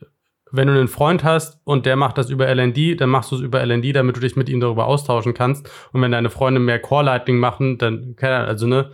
wenn 0.55 0.67
du 0.67 0.73
einen 0.73 0.87
Freund 0.87 1.23
hast 1.23 1.59
und 1.63 1.85
der 1.85 1.95
macht 1.95 2.17
das 2.17 2.29
über 2.29 2.53
LND, 2.53 2.99
dann 2.99 3.09
machst 3.09 3.31
du 3.31 3.35
es 3.35 3.41
über 3.41 3.65
LND, 3.65 3.95
damit 3.95 4.15
du 4.15 4.19
dich 4.19 4.35
mit 4.35 4.49
ihm 4.49 4.59
darüber 4.59 4.85
austauschen 4.87 5.33
kannst. 5.33 5.69
Und 5.91 6.01
wenn 6.01 6.11
deine 6.11 6.29
Freunde 6.29 6.59
mehr 6.59 6.79
Core 6.79 7.05
Lightning 7.05 7.37
machen, 7.37 7.77
dann, 7.77 8.15
also 8.21 8.67
ne, 8.67 8.91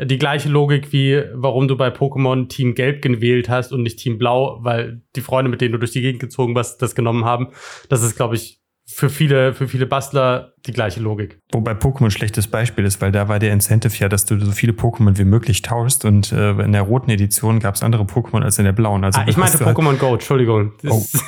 die 0.00 0.18
gleiche 0.18 0.48
Logik 0.48 0.92
wie, 0.92 1.24
warum 1.34 1.66
du 1.66 1.76
bei 1.76 1.88
Pokémon 1.88 2.48
Team 2.48 2.74
Gelb 2.74 3.02
gewählt 3.02 3.48
hast 3.48 3.72
und 3.72 3.82
nicht 3.82 3.98
Team 3.98 4.18
Blau, 4.18 4.58
weil 4.62 5.02
die 5.16 5.20
Freunde, 5.20 5.50
mit 5.50 5.60
denen 5.60 5.72
du 5.72 5.78
durch 5.78 5.90
die 5.90 6.02
Gegend 6.02 6.20
gezogen 6.20 6.54
bist, 6.54 6.80
das 6.82 6.94
genommen 6.94 7.24
haben. 7.24 7.48
Das 7.88 8.02
ist, 8.02 8.16
glaube 8.16 8.36
ich, 8.36 8.60
für 8.90 9.10
viele, 9.10 9.52
für 9.54 9.68
viele 9.68 9.86
Bastler 9.86 10.54
die 10.66 10.72
gleiche 10.72 11.00
Logik. 11.00 11.38
Wobei 11.52 11.72
Pokémon 11.72 12.06
ein 12.06 12.10
schlechtes 12.10 12.46
Beispiel 12.48 12.84
ist, 12.86 13.00
weil 13.02 13.12
da 13.12 13.28
war 13.28 13.38
der 13.38 13.52
Incentive 13.52 13.94
ja, 13.98 14.08
dass 14.08 14.24
du 14.24 14.40
so 14.40 14.50
viele 14.52 14.72
Pokémon 14.72 15.18
wie 15.18 15.24
möglich 15.24 15.60
tauschst 15.62 16.04
und 16.06 16.32
äh, 16.32 16.50
in 16.52 16.72
der 16.72 16.82
roten 16.82 17.10
Edition 17.10 17.60
gab 17.60 17.74
es 17.74 17.82
andere 17.82 18.04
Pokémon 18.04 18.42
als 18.42 18.58
in 18.58 18.64
der 18.64 18.72
blauen. 18.72 19.04
Also 19.04 19.20
ah, 19.20 19.24
ich 19.28 19.36
meinte 19.36 19.64
halt- 19.64 19.76
Pokémon 19.76 19.96
Go, 19.98 20.14
Entschuldigung. 20.14 20.72
Oh. 20.88 20.96
ist- 20.98 21.22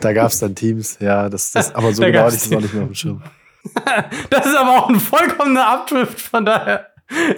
Da 0.00 0.12
gab 0.12 0.30
es 0.32 0.40
dann 0.40 0.54
Teams, 0.56 0.98
ja, 1.00 1.28
das, 1.28 1.52
das 1.52 1.72
aber 1.74 1.92
so 1.92 2.02
Da 2.02 2.10
genau 2.10 2.26
ich 2.28 2.34
das 2.34 2.52
auch 2.52 2.60
nicht 2.60 2.74
mehr 2.74 2.82
auf 2.82 2.88
dem 2.90 2.94
Schirm. 2.94 3.22
Das 4.30 4.44
ist 4.46 4.56
aber 4.56 4.70
auch 4.82 4.88
ein 4.88 4.98
vollkommener 4.98 5.68
Abdrift, 5.68 6.20
von 6.20 6.44
daher. 6.44 6.88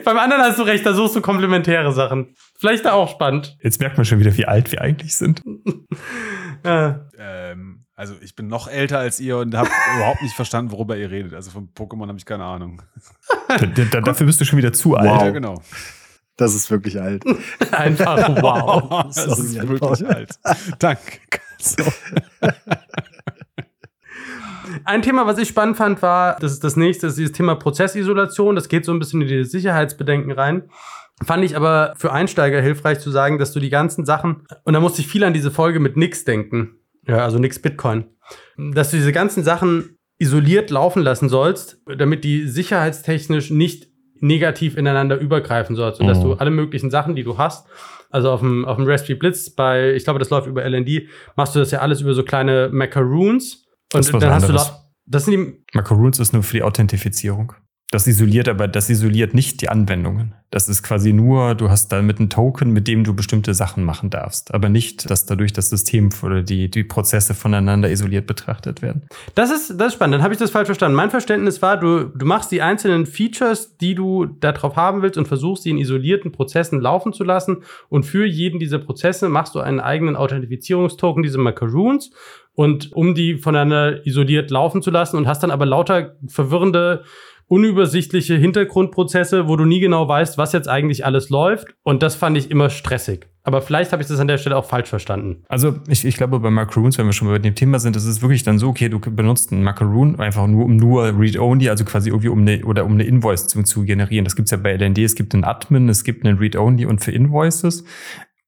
Beim 0.04 0.16
anderen 0.18 0.42
hast 0.42 0.58
du 0.58 0.62
recht, 0.62 0.86
da 0.86 0.94
suchst 0.94 1.16
du 1.16 1.20
komplementäre 1.20 1.92
Sachen. 1.92 2.34
Vielleicht 2.58 2.86
da 2.86 2.92
auch 2.92 3.10
spannend. 3.10 3.58
Jetzt 3.62 3.80
merkt 3.80 3.98
man 3.98 4.06
schon 4.06 4.18
wieder, 4.20 4.34
wie 4.38 4.46
alt 4.46 4.72
wir 4.72 4.80
eigentlich 4.80 5.14
sind. 5.14 5.42
Ja. 6.64 7.08
Ähm, 7.18 7.83
also 7.96 8.14
ich 8.20 8.34
bin 8.34 8.48
noch 8.48 8.68
älter 8.68 8.98
als 8.98 9.20
ihr 9.20 9.38
und 9.38 9.54
habe 9.54 9.68
überhaupt 9.96 10.22
nicht 10.22 10.34
verstanden, 10.34 10.72
worüber 10.72 10.96
ihr 10.96 11.10
redet. 11.10 11.34
Also 11.34 11.50
von 11.50 11.68
Pokémon 11.74 12.08
habe 12.08 12.18
ich 12.18 12.26
keine 12.26 12.44
Ahnung. 12.44 12.82
Da, 13.46 13.66
da, 13.66 14.00
dafür 14.00 14.26
bist 14.26 14.40
du 14.40 14.44
schon 14.44 14.58
wieder 14.58 14.72
zu 14.72 14.96
alt. 14.96 15.08
Wow. 15.08 15.22
Ja, 15.22 15.30
genau. 15.30 15.62
Das 16.36 16.54
ist 16.54 16.70
wirklich 16.70 17.00
alt. 17.00 17.24
Einfach 17.70 18.42
wow. 18.42 19.04
das 19.04 19.14
Sorry, 19.14 19.40
ist 19.42 19.68
wirklich 19.68 20.08
alt. 20.08 20.30
Danke. 20.80 21.20
Ein 24.84 25.02
Thema, 25.02 25.26
was 25.26 25.38
ich 25.38 25.48
spannend 25.48 25.76
fand, 25.76 26.02
war, 26.02 26.36
das 26.40 26.52
ist 26.52 26.64
das 26.64 26.76
nächste, 26.76 27.06
ist 27.06 27.18
dieses 27.18 27.32
Thema 27.32 27.54
Prozessisolation. 27.54 28.56
Das 28.56 28.68
geht 28.68 28.84
so 28.84 28.92
ein 28.92 28.98
bisschen 28.98 29.20
in 29.22 29.28
die 29.28 29.44
Sicherheitsbedenken 29.44 30.32
rein. 30.32 30.68
Fand 31.22 31.44
ich 31.44 31.54
aber 31.54 31.94
für 31.96 32.12
Einsteiger 32.12 32.60
hilfreich 32.60 32.98
zu 32.98 33.10
sagen, 33.10 33.38
dass 33.38 33.52
du 33.52 33.60
die 33.60 33.70
ganzen 33.70 34.04
Sachen, 34.04 34.46
und 34.64 34.72
da 34.72 34.80
musste 34.80 35.00
ich 35.00 35.06
viel 35.06 35.22
an 35.22 35.34
diese 35.34 35.52
Folge 35.52 35.78
mit 35.78 35.96
Nix 35.96 36.24
denken. 36.24 36.80
Ja, 37.06 37.18
also 37.24 37.38
Nix 37.38 37.58
Bitcoin. 37.58 38.04
Dass 38.56 38.90
du 38.90 38.96
diese 38.96 39.12
ganzen 39.12 39.44
Sachen 39.44 39.96
isoliert 40.18 40.70
laufen 40.70 41.02
lassen 41.02 41.28
sollst, 41.28 41.80
damit 41.98 42.24
die 42.24 42.46
sicherheitstechnisch 42.48 43.50
nicht 43.50 43.88
negativ 44.20 44.76
ineinander 44.76 45.18
übergreifen 45.18 45.76
sollst. 45.76 46.00
Und 46.00 46.06
dass 46.06 46.18
Mhm. 46.18 46.22
du 46.22 46.32
alle 46.34 46.50
möglichen 46.50 46.90
Sachen, 46.90 47.14
die 47.16 47.24
du 47.24 47.36
hast, 47.36 47.66
also 48.10 48.30
auf 48.30 48.40
dem, 48.40 48.64
auf 48.64 48.76
dem 48.76 48.86
Raspberry 48.86 49.16
Blitz 49.18 49.50
bei, 49.50 49.92
ich 49.94 50.04
glaube, 50.04 50.18
das 50.20 50.30
läuft 50.30 50.46
über 50.46 50.64
LND, 50.64 51.08
machst 51.36 51.54
du 51.54 51.58
das 51.58 51.70
ja 51.72 51.80
alles 51.80 52.00
über 52.00 52.14
so 52.14 52.22
kleine 52.22 52.70
Macaroons. 52.72 53.66
Und 53.92 54.06
Das 54.06 54.10
dann 54.20 54.30
hast 54.32 54.44
du 54.44 54.52
anderes. 54.52 54.68
da, 54.68 54.84
das 55.06 55.24
sind 55.26 55.32
die, 55.36 55.64
Macaroons 55.74 56.18
ist 56.20 56.32
nur 56.32 56.42
für 56.42 56.56
die 56.56 56.62
Authentifizierung. 56.62 57.52
Das 57.90 58.06
isoliert 58.08 58.48
aber, 58.48 58.66
das 58.66 58.90
isoliert 58.90 59.34
nicht 59.34 59.62
die 59.62 59.68
Anwendungen. 59.68 60.34
Das 60.50 60.68
ist 60.68 60.82
quasi 60.82 61.12
nur, 61.12 61.54
du 61.54 61.70
hast 61.70 61.92
damit 61.92 62.18
einen 62.18 62.30
Token, 62.30 62.72
mit 62.72 62.88
dem 62.88 63.04
du 63.04 63.14
bestimmte 63.14 63.54
Sachen 63.54 63.84
machen 63.84 64.10
darfst. 64.10 64.54
Aber 64.54 64.68
nicht, 64.68 65.10
dass 65.10 65.26
dadurch 65.26 65.52
das 65.52 65.70
System 65.70 66.10
oder 66.22 66.42
die, 66.42 66.70
die 66.70 66.82
Prozesse 66.82 67.34
voneinander 67.34 67.90
isoliert 67.90 68.26
betrachtet 68.26 68.82
werden. 68.82 69.02
Das 69.34 69.50
ist, 69.50 69.78
das 69.78 69.88
ist 69.88 69.94
spannend. 69.94 70.14
Dann 70.14 70.22
habe 70.22 70.32
ich 70.32 70.40
das 70.40 70.50
falsch 70.50 70.66
verstanden. 70.66 70.96
Mein 70.96 71.10
Verständnis 71.10 71.60
war, 71.62 71.76
du, 71.76 72.04
du 72.04 72.26
machst 72.26 72.50
die 72.50 72.62
einzelnen 72.62 73.06
Features, 73.06 73.76
die 73.76 73.94
du 73.94 74.26
da 74.26 74.52
drauf 74.52 74.76
haben 74.76 75.02
willst 75.02 75.18
und 75.18 75.28
versuchst, 75.28 75.64
sie 75.64 75.70
in 75.70 75.78
isolierten 75.78 76.32
Prozessen 76.32 76.80
laufen 76.80 77.12
zu 77.12 77.22
lassen. 77.22 77.62
Und 77.88 78.06
für 78.06 78.24
jeden 78.24 78.58
dieser 78.58 78.78
Prozesse 78.78 79.28
machst 79.28 79.54
du 79.54 79.60
einen 79.60 79.80
eigenen 79.80 80.16
Authentifizierungstoken, 80.16 81.22
diese 81.22 81.38
Macaroons. 81.38 82.10
Und 82.54 82.92
um 82.92 83.14
die 83.14 83.36
voneinander 83.36 84.06
isoliert 84.06 84.50
laufen 84.50 84.82
zu 84.82 84.90
lassen 84.90 85.16
und 85.16 85.26
hast 85.26 85.42
dann 85.42 85.50
aber 85.50 85.66
lauter 85.66 86.16
verwirrende, 86.28 87.02
unübersichtliche 87.46 88.36
Hintergrundprozesse, 88.36 89.48
wo 89.48 89.56
du 89.56 89.64
nie 89.64 89.80
genau 89.80 90.08
weißt, 90.08 90.38
was 90.38 90.52
jetzt 90.52 90.68
eigentlich 90.68 91.04
alles 91.04 91.30
läuft. 91.30 91.68
Und 91.82 92.02
das 92.02 92.14
fand 92.14 92.36
ich 92.36 92.50
immer 92.50 92.70
stressig. 92.70 93.26
Aber 93.46 93.60
vielleicht 93.60 93.92
habe 93.92 94.02
ich 94.02 94.08
das 94.08 94.18
an 94.18 94.26
der 94.26 94.38
Stelle 94.38 94.56
auch 94.56 94.64
falsch 94.64 94.88
verstanden. 94.88 95.44
Also 95.48 95.76
ich, 95.86 96.06
ich 96.06 96.16
glaube, 96.16 96.40
bei 96.40 96.50
Macaroons, 96.50 96.96
wenn 96.96 97.04
wir 97.04 97.12
schon 97.12 97.28
bei 97.28 97.38
dem 97.38 97.54
Thema 97.54 97.78
sind, 97.78 97.94
ist 97.94 98.06
es 98.06 98.22
wirklich 98.22 98.42
dann 98.42 98.58
so, 98.58 98.68
okay, 98.68 98.88
du 98.88 98.98
benutzt 98.98 99.52
einen 99.52 99.62
Macaroon 99.62 100.18
einfach 100.18 100.46
nur, 100.46 100.64
um 100.64 100.76
nur 100.76 101.18
Read-Only, 101.18 101.68
also 101.68 101.84
quasi 101.84 102.08
irgendwie 102.08 102.28
um 102.28 102.40
eine, 102.40 102.64
oder 102.64 102.86
um 102.86 102.92
eine 102.92 103.04
Invoice 103.04 103.46
zu, 103.46 103.62
zu 103.62 103.84
generieren. 103.84 104.24
Das 104.24 104.34
gibt's 104.34 104.50
ja 104.50 104.56
bei 104.56 104.74
LND, 104.74 104.98
es 104.98 105.14
gibt 105.14 105.34
einen 105.34 105.44
Admin, 105.44 105.90
es 105.90 106.04
gibt 106.04 106.24
einen 106.24 106.38
Read-Only 106.38 106.86
und 106.86 107.04
für 107.04 107.12
Invoices. 107.12 107.84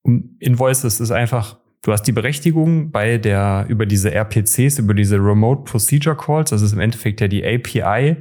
Um 0.01 0.37
Invoices 0.41 0.99
ist 0.99 1.11
einfach, 1.11 1.59
du 1.83 1.93
hast 1.93 2.05
die 2.05 2.13
Berechtigung 2.13 2.91
bei 2.91 3.19
der, 3.19 3.67
über 3.69 3.85
diese 3.85 4.15
RPCs, 4.15 4.79
über 4.79 4.95
diese 4.95 5.17
Remote 5.17 5.71
Procedure 5.71 6.17
Calls, 6.17 6.51
das 6.51 6.63
ist 6.63 6.73
im 6.73 6.81
Endeffekt 6.81 7.21
ja 7.21 7.29
die 7.29 7.45
API, 7.45 8.17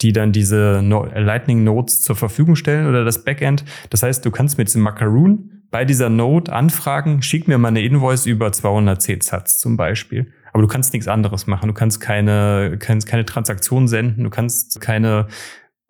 die 0.00 0.12
dann 0.12 0.32
diese 0.32 0.80
Lightning 0.80 1.64
Nodes 1.64 2.02
zur 2.02 2.16
Verfügung 2.16 2.56
stellen 2.56 2.86
oder 2.86 3.04
das 3.04 3.24
Backend. 3.24 3.64
Das 3.90 4.02
heißt, 4.02 4.24
du 4.24 4.30
kannst 4.30 4.58
mit 4.58 4.68
diesem 4.68 4.82
Macaroon 4.82 5.62
bei 5.70 5.84
dieser 5.84 6.08
Node 6.08 6.52
anfragen, 6.52 7.20
schick 7.22 7.46
mir 7.46 7.58
mal 7.58 7.68
eine 7.68 7.82
Invoice 7.82 8.26
über 8.26 8.52
210 8.52 9.20
Satz 9.20 9.58
zum 9.58 9.76
Beispiel. 9.76 10.32
Aber 10.52 10.62
du 10.62 10.68
kannst 10.68 10.92
nichts 10.92 11.08
anderes 11.08 11.46
machen. 11.46 11.68
Du 11.68 11.74
kannst 11.74 12.00
keine, 12.00 12.76
kannst 12.78 13.06
keine 13.06 13.26
Transaktion 13.26 13.86
senden, 13.86 14.24
du 14.24 14.30
kannst 14.30 14.80
keine 14.80 15.28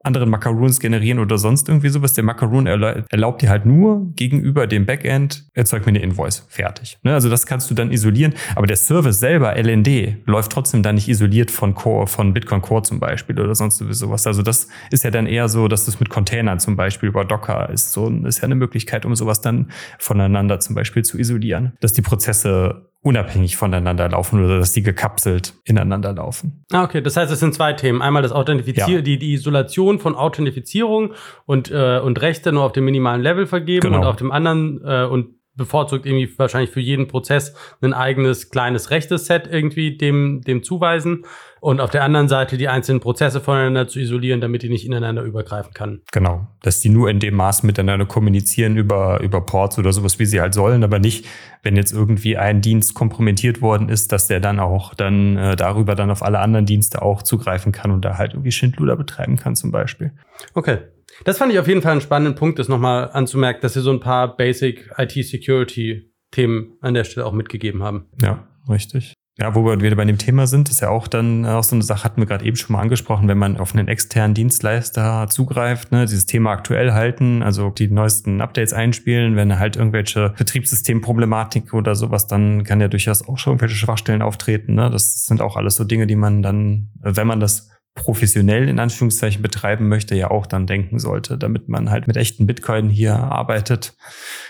anderen 0.05 0.31
Macaroons 0.31 0.79
generieren 0.79 1.19
oder 1.19 1.39
sonst 1.39 1.69
irgendwie 1.69 1.89
sowas. 1.89 2.15
Der 2.15 2.25
Macaroon 2.25 2.67
erla 2.67 3.05
erlaubt 3.11 3.43
dir 3.43 3.51
halt 3.51 3.67
nur 3.67 4.13
gegenüber 4.15 4.67
dem 4.67 4.87
Backend, 4.87 5.45
erzeug 5.55 5.87
mir 5.87 5.91
eine 5.91 6.01
Invoice. 6.01 6.47
Fertig. 6.49 6.99
Ne? 7.03 7.15
Also 7.15 7.29
das 7.29 7.47
kannst 7.47 7.71
du 7.71 7.75
dann 7.75 7.91
isolieren. 7.91 8.35
Aber 8.55 8.67
der 8.67 8.77
Service 8.77 9.19
selber, 9.19 9.57
LND, 9.57 10.19
läuft 10.27 10.53
trotzdem 10.53 10.83
dann 10.83 10.95
nicht 10.95 11.09
isoliert 11.09 11.51
von 11.51 11.75
Core, 11.75 12.07
von 12.07 12.33
Bitcoin 12.33 12.63
Core 12.63 12.83
zum 12.83 13.01
Beispiel 13.01 13.39
oder 13.39 13.55
sonst 13.55 13.79
sowas. 13.79 14.27
Also 14.27 14.43
das 14.43 14.69
ist 14.91 15.03
ja 15.03 15.11
dann 15.11 15.27
eher 15.27 15.49
so, 15.49 15.67
dass 15.67 15.89
es 15.89 15.99
mit 15.99 16.11
Containern 16.11 16.61
zum 16.61 16.77
Beispiel 16.77 17.09
über 17.09 17.25
Docker 17.25 17.69
ist. 17.71 17.93
So 17.93 18.09
ist 18.09 18.39
ja 18.39 18.45
eine 18.45 18.55
Möglichkeit, 18.55 19.05
um 19.05 19.17
sowas 19.17 19.41
dann 19.41 19.71
voneinander 19.99 20.61
zum 20.61 20.77
Beispiel 20.77 21.05
zu 21.05 21.19
isolieren. 21.19 21.73
Dass 21.81 21.93
die 21.93 22.03
Prozesse 22.03 22.88
unabhängig 23.01 23.57
voneinander 23.57 24.09
laufen 24.09 24.45
oder 24.45 24.59
dass 24.59 24.73
die 24.73 24.83
gekapselt 24.83 25.55
ineinander 25.65 26.13
laufen. 26.13 26.65
Ah, 26.73 26.83
okay. 26.85 27.01
Das 27.01 27.17
heißt, 27.17 27.31
es 27.33 27.41
sind 27.41 27.55
zwei 27.55 27.73
Themen. 27.73 28.03
Einmal 28.03 28.23
das 28.23 28.33
Authentifizieren, 28.33 28.91
Ja. 28.93 29.01
die, 29.01 29.19
die 29.19 29.33
Isolation 29.35 29.99
von 30.01 30.15
Authentifizierung 30.17 31.13
und, 31.47 31.71
äh, 31.71 32.01
und 32.01 32.21
Rechte 32.21 32.53
nur 32.53 32.65
auf 32.65 32.73
dem 32.73 32.85
minimalen 32.85 33.23
Level 33.23 33.47
vergeben 33.47 33.83
Genau. 33.83 34.01
und 34.01 34.05
auf 34.07 34.17
dem 34.17 34.33
anderen 34.33 34.81
äh, 34.85 35.05
und 35.05 35.37
bevorzugt 35.55 36.07
irgendwie 36.07 36.33
wahrscheinlich 36.39 36.71
für 36.71 36.81
jeden 36.81 37.09
Prozess 37.09 37.53
ein 37.81 37.93
eigenes 37.93 38.49
kleines 38.51 38.91
rechtes 38.91 39.27
Set 39.27 39.49
irgendwie 39.51 39.97
dem, 39.97 40.41
dem 40.43 40.63
zuweisen 40.63 41.25
und 41.61 41.81
auf 41.81 41.91
der 41.91 42.05
anderen 42.05 42.29
Seite 42.29 42.57
die 42.57 42.69
einzelnen 42.69 43.01
Prozesse 43.01 43.41
voneinander 43.41 43.89
zu 43.89 43.99
isolieren, 43.99 44.41
damit 44.41 44.63
die 44.63 44.69
nicht 44.69 44.87
ineinander 44.87 45.23
übergreifen 45.23 45.73
kann. 45.75 46.01
Genau, 46.13 46.47
dass 46.63 46.81
die 46.81 46.89
nur 46.89 47.11
in 47.11 47.21
dem 47.21 47.35
Maß 47.35 47.63
miteinander 47.63 48.07
kommunizieren 48.07 48.77
über, 48.77 49.21
über 49.21 49.41
Ports 49.41 49.79
oder 49.79 49.93
sowas, 49.93 50.19
wie 50.19 50.27
sie 50.27 50.41
halt 50.41 50.55
sollen, 50.55 50.85
aber 50.85 50.99
nicht, 50.99 51.27
wenn 51.63 51.77
jetzt 51.77 51.93
irgendwie 51.93 52.37
ein 52.37 52.61
Dienst 52.61 52.95
kompromittiert 52.95 53.61
worden 53.63 53.89
ist, 53.89 54.13
dass 54.13 54.27
der 54.27 54.41
dann 54.41 54.61
auch 54.61 54.95
dann 54.95 55.37
äh, 55.37 55.57
darüber 55.57 55.95
dann 55.95 56.11
auf 56.11 56.23
alle 56.23 56.39
anderen 56.39 56.67
Dienste 56.67 57.03
auch 57.03 57.23
zugreifen 57.23 57.73
kann 57.73 57.91
und 57.91 58.05
da 58.05 58.19
halt 58.19 58.35
irgendwie 58.35 58.53
Schindluder 58.53 58.97
betreiben 58.97 59.37
kann 59.37 59.57
zum 59.57 59.71
Beispiel. 59.71 60.13
Okay. 60.55 60.79
Das 61.25 61.39
fand 61.39 61.53
ich 61.53 61.59
auf 61.59 61.67
jeden 61.67 61.83
Fall 61.83 61.93
einen 61.93 62.01
spannenden 62.01 62.37
Punkt, 62.37 62.59
das 62.59 62.69
nochmal 62.69 63.11
anzumerken, 63.13 63.61
dass 63.63 63.75
sie 63.75 63.81
so 63.81 63.91
ein 63.91 63.99
paar 64.01 64.37
Basic 64.37 64.91
IT-Security-Themen 64.97 66.77
an 66.81 66.95
der 66.95 67.05
Stelle 67.05 67.27
auch 67.27 67.33
mitgegeben 67.33 67.83
haben. 67.83 68.07
Ja, 68.23 68.47
richtig. 68.69 69.15
Ja, 69.41 69.55
wo 69.55 69.65
wir 69.65 69.81
wieder 69.81 69.95
bei 69.95 70.05
dem 70.05 70.19
Thema 70.19 70.49
sind, 70.49 70.69
ist 70.69 70.81
ja 70.81 70.89
auch 70.89 71.07
dann 71.07 71.47
auch 71.47 71.63
so 71.63 71.77
eine 71.77 71.85
Sache, 71.85 72.03
hatten 72.03 72.21
wir 72.21 72.27
gerade 72.27 72.45
eben 72.45 72.57
schon 72.57 72.75
mal 72.75 72.83
angesprochen, 72.83 73.29
wenn 73.29 73.39
man 73.39 73.57
auf 73.57 73.73
einen 73.73 73.87
externen 73.87 74.35
Dienstleister 74.35 75.29
zugreift, 75.31 75.93
ne, 75.93 76.07
dieses 76.07 76.27
Thema 76.27 76.51
aktuell 76.51 76.93
halten, 76.93 77.45
also 77.45 77.71
die 77.71 77.87
neuesten 77.87 78.41
Updates 78.41 78.73
einspielen, 78.73 79.37
wenn 79.37 79.57
halt 79.57 79.77
irgendwelche 79.77 80.35
Betriebssystemproblematik 80.37 81.73
oder 81.73 81.95
sowas, 81.95 82.27
dann 82.27 82.65
kann 82.65 82.81
ja 82.81 82.89
durchaus 82.89 83.29
auch 83.29 83.39
schon 83.39 83.53
irgendwelche 83.53 83.77
Schwachstellen 83.77 84.23
auftreten. 84.23 84.75
Ne? 84.75 84.91
Das 84.91 85.27
sind 85.27 85.41
auch 85.41 85.55
alles 85.55 85.77
so 85.77 85.85
Dinge, 85.85 86.09
die 86.09 86.17
man 86.17 86.43
dann, 86.43 86.91
wenn 87.01 87.29
man 87.29 87.39
das 87.39 87.71
professionell 87.95 88.69
in 88.69 88.81
Anführungszeichen 88.81 89.41
betreiben 89.41 89.87
möchte, 89.89 90.17
ja 90.17 90.33
auch 90.33 90.47
dann 90.47 90.67
denken 90.67 90.99
sollte, 90.99 91.39
damit 91.39 91.69
man 91.69 91.91
halt 91.91 92.09
mit 92.09 92.17
echten 92.17 92.49
Bitcoin 92.49 92.89
hier 92.89 93.15
arbeitet, 93.15 93.97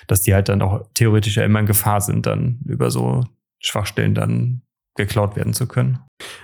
dass 0.07 0.23
die 0.23 0.33
halt 0.33 0.49
dann 0.49 0.63
auch 0.63 0.87
theoretisch 0.95 1.37
ja 1.37 1.45
immer 1.45 1.61
in 1.61 1.67
Gefahr 1.67 2.01
sind, 2.01 2.25
dann 2.25 2.61
über 2.65 2.91
so 2.91 3.25
Schwachstellen 3.59 4.15
dann 4.15 4.63
geklaut 4.99 5.37
werden 5.37 5.55
zu 5.55 5.67
können. 5.67 6.01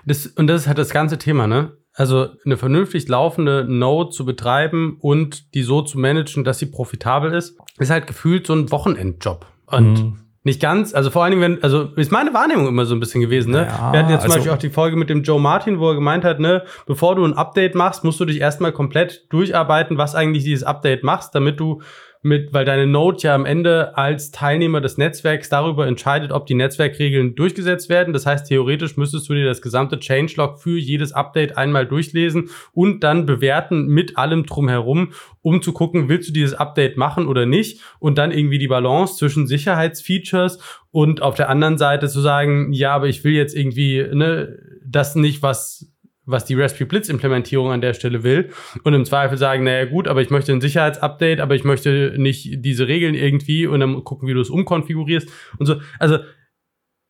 Das, 0.07 0.27
und 0.27 0.47
das 0.47 0.63
ist 0.63 0.67
halt 0.69 0.79
das 0.79 0.91
ganze 0.91 1.19
Thema, 1.19 1.47
ne? 1.47 1.73
Also 1.93 2.29
eine 2.45 2.57
vernünftig 2.57 3.07
laufende 3.07 3.67
Node 3.69 4.11
zu 4.11 4.25
betreiben 4.25 4.97
und 5.01 5.55
die 5.55 5.63
so 5.63 5.83
zu 5.83 5.99
managen, 5.99 6.43
dass 6.43 6.59
sie 6.59 6.67
profitabel 6.67 7.33
ist, 7.33 7.57
ist 7.79 7.91
halt 7.91 8.07
gefühlt 8.07 8.47
so 8.47 8.55
ein 8.55 8.71
Wochenendjob. 8.71 9.47
Und 9.67 9.93
mhm. 9.93 10.25
Nicht 10.47 10.61
ganz, 10.61 10.95
also 10.95 11.11
vor 11.11 11.25
allen 11.25 11.31
Dingen, 11.31 11.43
wenn, 11.43 11.63
also 11.63 11.85
ist 11.97 12.13
meine 12.13 12.35
Wahrnehmung 12.35 12.69
immer 12.69 12.85
so 12.85 12.95
ein 12.95 13.01
bisschen 13.01 13.23
gewesen, 13.23 13.53
ne? 13.53 13.67
Ja, 13.67 13.93
Wir 13.95 14.01
hatten 14.01 14.11
jetzt 14.11 14.25
zum 14.25 14.31
also 14.31 14.35
Beispiel 14.35 14.53
auch 14.53 14.59
die 14.59 14.69
Folge 14.69 14.95
mit 14.95 15.09
dem 15.09 15.23
Joe 15.23 15.41
Martin, 15.41 15.79
wo 15.79 15.89
er 15.89 15.95
gemeint 15.95 16.23
hat, 16.23 16.39
ne, 16.39 16.65
bevor 16.85 17.17
du 17.17 17.25
ein 17.25 17.33
Update 17.33 17.75
machst, 17.75 18.05
musst 18.05 18.21
du 18.21 18.27
dich 18.27 18.43
erstmal 18.43 18.71
komplett 18.71 19.25
durcharbeiten, 19.31 19.97
was 19.97 20.15
eigentlich 20.15 20.45
dieses 20.45 20.63
Update 20.63 21.03
machst, 21.03 21.35
damit 21.35 21.59
du 21.61 21.81
mit, 22.25 22.53
weil 22.55 22.65
deine 22.65 22.87
Node 22.87 23.19
ja 23.21 23.35
am 23.35 23.45
Ende 23.45 23.97
als 23.99 24.31
Teilnehmer 24.31 24.81
des 24.81 24.97
Netzwerks 24.97 25.51
darüber 25.51 25.87
entscheidet, 25.87 26.33
ob 26.33 26.47
die 26.47 26.55
Netzwerkregeln 26.55 27.35
durchgesetzt 27.35 27.91
werden. 27.91 28.15
Das 28.15 28.25
heißt, 28.25 28.49
theoretisch 28.49 28.97
müsstest 28.97 29.29
du 29.29 29.35
dir 29.35 29.45
das 29.45 29.61
gesamte 29.61 29.99
Changelog 29.99 30.59
für 30.59 30.79
jedes 30.79 31.13
Update 31.13 31.59
einmal 31.59 31.87
durchlesen 31.87 32.49
und 32.73 33.05
dann 33.05 33.27
bewerten 33.27 33.87
mit 33.87 34.17
allem 34.17 34.47
drumherum, 34.47 35.13
um 35.43 35.61
zu 35.61 35.73
gucken, 35.73 36.09
willst 36.09 36.31
du 36.31 36.33
dieses 36.33 36.55
Update 36.55 36.97
machen 36.97 37.29
oder 37.29 37.45
nicht 37.45 37.81
und 37.99 38.17
dann 38.17 38.33
irgendwie 38.33 38.59
die 38.59 38.69
Balance 38.69 39.17
zwischen 39.17 39.47
Sicherheitsfeatures 39.47 40.59
und 40.91 41.21
auf 41.21 41.35
der 41.35 41.51
anderen 41.51 41.77
Seite 41.77 42.09
zu 42.09 42.21
sagen, 42.21 42.73
ja, 42.73 42.95
aber 42.95 43.09
ich 43.09 43.23
will 43.23 43.35
jetzt 43.35 43.55
irgendwie 43.55 44.03
ne, 44.13 44.59
das 44.87 45.15
nicht, 45.15 45.43
was 45.43 45.94
was 46.27 46.45
die 46.45 46.55
Raspberry 46.55 46.87
Blitz 46.87 47.09
Implementierung 47.09 47.71
an 47.71 47.81
der 47.81 47.95
Stelle 47.95 48.23
will 48.23 48.51
und 48.83 48.95
im 48.95 49.05
Zweifel 49.05 49.39
sagen, 49.39 49.65
naja 49.65 49.85
gut, 49.85 50.09
aber 50.09 50.23
ich 50.23 50.31
möchte 50.31 50.53
ein 50.53 50.61
Sicherheitsupdate, 50.61 51.41
aber 51.41 51.55
ich 51.55 51.65
möchte 51.65 52.15
nicht 52.17 52.65
diese 52.65 52.89
Regeln 52.89 53.15
irgendwie 53.15 53.67
und 53.67 53.81
dann 53.81 54.05
gucken, 54.05 54.29
wie 54.29 54.35
du 54.35 54.41
es 54.41 54.51
umkonfigurierst 54.51 55.29
und 55.59 55.67
so. 55.67 55.77
Also 55.99 56.19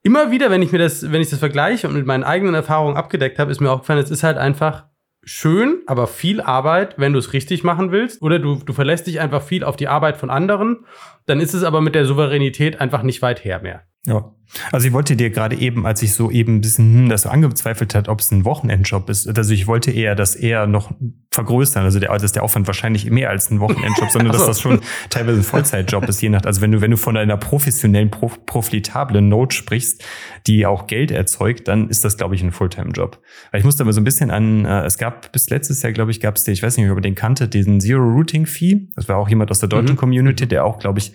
immer 0.02 0.30
wieder, 0.30 0.50
wenn 0.50 0.62
ich 0.62 0.72
mir 0.72 0.78
das, 0.78 1.10
wenn 1.10 1.22
ich 1.22 1.30
das 1.30 1.38
vergleiche 1.38 1.88
und 1.88 1.94
mit 1.94 2.06
meinen 2.06 2.24
eigenen 2.24 2.54
Erfahrungen 2.54 2.96
abgedeckt 2.96 3.38
habe, 3.38 3.50
ist 3.50 3.60
mir 3.60 3.70
aufgefallen, 3.70 4.02
es 4.02 4.10
ist 4.10 4.22
halt 4.22 4.36
einfach 4.36 4.84
schön, 5.24 5.82
aber 5.86 6.06
viel 6.06 6.40
Arbeit, 6.40 6.98
wenn 6.98 7.12
du 7.12 7.18
es 7.18 7.32
richtig 7.32 7.64
machen 7.64 7.90
willst. 7.90 8.22
Oder 8.22 8.38
du, 8.38 8.56
du 8.56 8.72
verlässt 8.72 9.06
dich 9.06 9.20
einfach 9.20 9.42
viel 9.42 9.64
auf 9.64 9.76
die 9.76 9.88
Arbeit 9.88 10.16
von 10.16 10.30
anderen. 10.30 10.84
Dann 11.26 11.40
ist 11.40 11.54
es 11.54 11.64
aber 11.64 11.80
mit 11.80 11.94
der 11.94 12.04
Souveränität 12.04 12.80
einfach 12.80 13.02
nicht 13.02 13.22
weit 13.22 13.44
her 13.44 13.60
mehr. 13.62 13.84
Ja. 14.06 14.34
Also 14.72 14.86
ich 14.86 14.92
wollte 14.92 15.16
dir 15.16 15.30
gerade 15.30 15.56
eben, 15.56 15.86
als 15.86 16.02
ich 16.02 16.14
so 16.14 16.30
eben 16.30 16.56
ein 16.56 16.60
bisschen 16.60 16.94
hm, 16.94 17.08
das 17.08 17.22
so 17.22 17.28
angezweifelt 17.28 17.94
hat, 17.94 18.08
ob 18.08 18.20
es 18.20 18.30
ein 18.30 18.44
Wochenendjob 18.44 19.10
ist, 19.10 19.26
also 19.36 19.52
ich 19.52 19.66
wollte 19.66 19.90
eher 19.90 20.14
das 20.14 20.36
eher 20.36 20.66
noch 20.66 20.92
vergrößern, 21.30 21.84
also 21.84 21.98
der, 21.98 22.16
dass 22.16 22.32
der 22.32 22.42
Aufwand 22.42 22.66
wahrscheinlich 22.66 23.10
mehr 23.10 23.30
als 23.30 23.50
ein 23.50 23.60
Wochenendjob, 23.60 24.10
sondern 24.12 24.32
dass 24.32 24.46
das 24.46 24.60
schon 24.60 24.80
teilweise 25.10 25.40
ein 25.40 25.44
Vollzeitjob 25.44 26.08
ist, 26.08 26.22
je 26.22 26.28
nach, 26.28 26.44
also 26.44 26.60
wenn 26.60 26.72
du, 26.72 26.80
wenn 26.80 26.90
du 26.90 26.96
von 26.96 27.16
einer 27.16 27.36
professionellen, 27.36 28.10
prof, 28.10 28.44
profitablen 28.46 29.28
Note 29.28 29.54
sprichst, 29.54 30.04
die 30.46 30.66
auch 30.66 30.86
Geld 30.86 31.10
erzeugt, 31.10 31.68
dann 31.68 31.88
ist 31.88 32.04
das, 32.04 32.16
glaube 32.16 32.34
ich, 32.34 32.42
ein 32.42 32.52
Fulltime-Job. 32.52 33.20
Weil 33.50 33.58
ich 33.58 33.64
musste 33.64 33.82
aber 33.82 33.92
so 33.92 34.00
ein 34.00 34.04
bisschen 34.04 34.30
an, 34.30 34.64
äh, 34.64 34.84
es 34.84 34.98
gab 34.98 35.32
bis 35.32 35.50
letztes 35.50 35.82
Jahr, 35.82 35.92
glaube 35.92 36.10
ich, 36.10 36.20
gab 36.20 36.36
es 36.36 36.44
den, 36.44 36.54
ich 36.54 36.62
weiß 36.62 36.76
nicht, 36.76 36.88
ob 36.90 36.98
ihr 36.98 37.02
den 37.02 37.14
kannte, 37.14 37.48
diesen 37.48 37.80
Zero 37.80 38.02
Routing 38.02 38.46
Fee. 38.46 38.88
Das 38.94 39.08
war 39.08 39.16
auch 39.16 39.28
jemand 39.28 39.50
aus 39.50 39.58
der 39.58 39.68
deutschen 39.68 39.94
mhm. 39.94 39.98
Community, 39.98 40.46
der 40.46 40.64
auch, 40.64 40.78
glaube 40.78 40.98
ich, 40.98 41.12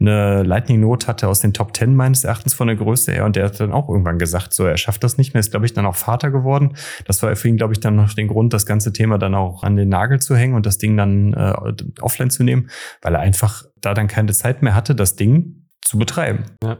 eine 0.00 0.42
Lightning 0.42 0.80
Note 0.80 1.06
hatte 1.06 1.28
aus 1.28 1.40
den 1.40 1.52
Top 1.52 1.76
10 1.76 1.94
meines 1.94 2.24
Erachtens 2.24 2.54
von 2.54 2.66
der 2.66 2.76
Größe 2.82 3.12
her 3.12 3.24
und 3.24 3.36
der 3.36 3.46
hat 3.46 3.60
dann 3.60 3.72
auch 3.72 3.88
irgendwann 3.88 4.18
gesagt, 4.18 4.52
so 4.52 4.64
er 4.64 4.76
schafft 4.76 5.04
das 5.04 5.18
nicht 5.18 5.34
mehr, 5.34 5.40
ist 5.40 5.50
glaube 5.50 5.66
ich 5.66 5.72
dann 5.72 5.86
auch 5.86 5.96
Vater 5.96 6.30
geworden. 6.30 6.76
Das 7.06 7.22
war 7.22 7.34
für 7.36 7.48
ihn 7.48 7.56
glaube 7.56 7.72
ich 7.72 7.80
dann 7.80 7.96
noch 7.96 8.12
den 8.14 8.28
Grund, 8.28 8.52
das 8.52 8.66
ganze 8.66 8.92
Thema 8.92 9.18
dann 9.18 9.34
auch 9.34 9.62
an 9.62 9.76
den 9.76 9.88
Nagel 9.88 10.20
zu 10.20 10.36
hängen 10.36 10.54
und 10.54 10.66
das 10.66 10.78
Ding 10.78 10.96
dann 10.96 11.32
äh, 11.32 11.52
offline 12.00 12.30
zu 12.30 12.44
nehmen, 12.44 12.70
weil 13.00 13.14
er 13.14 13.20
einfach 13.20 13.64
da 13.80 13.94
dann 13.94 14.08
keine 14.08 14.32
Zeit 14.32 14.62
mehr 14.62 14.74
hatte, 14.74 14.94
das 14.94 15.16
Ding 15.16 15.66
zu 15.80 15.98
betreiben. 15.98 16.44
Ja. 16.62 16.78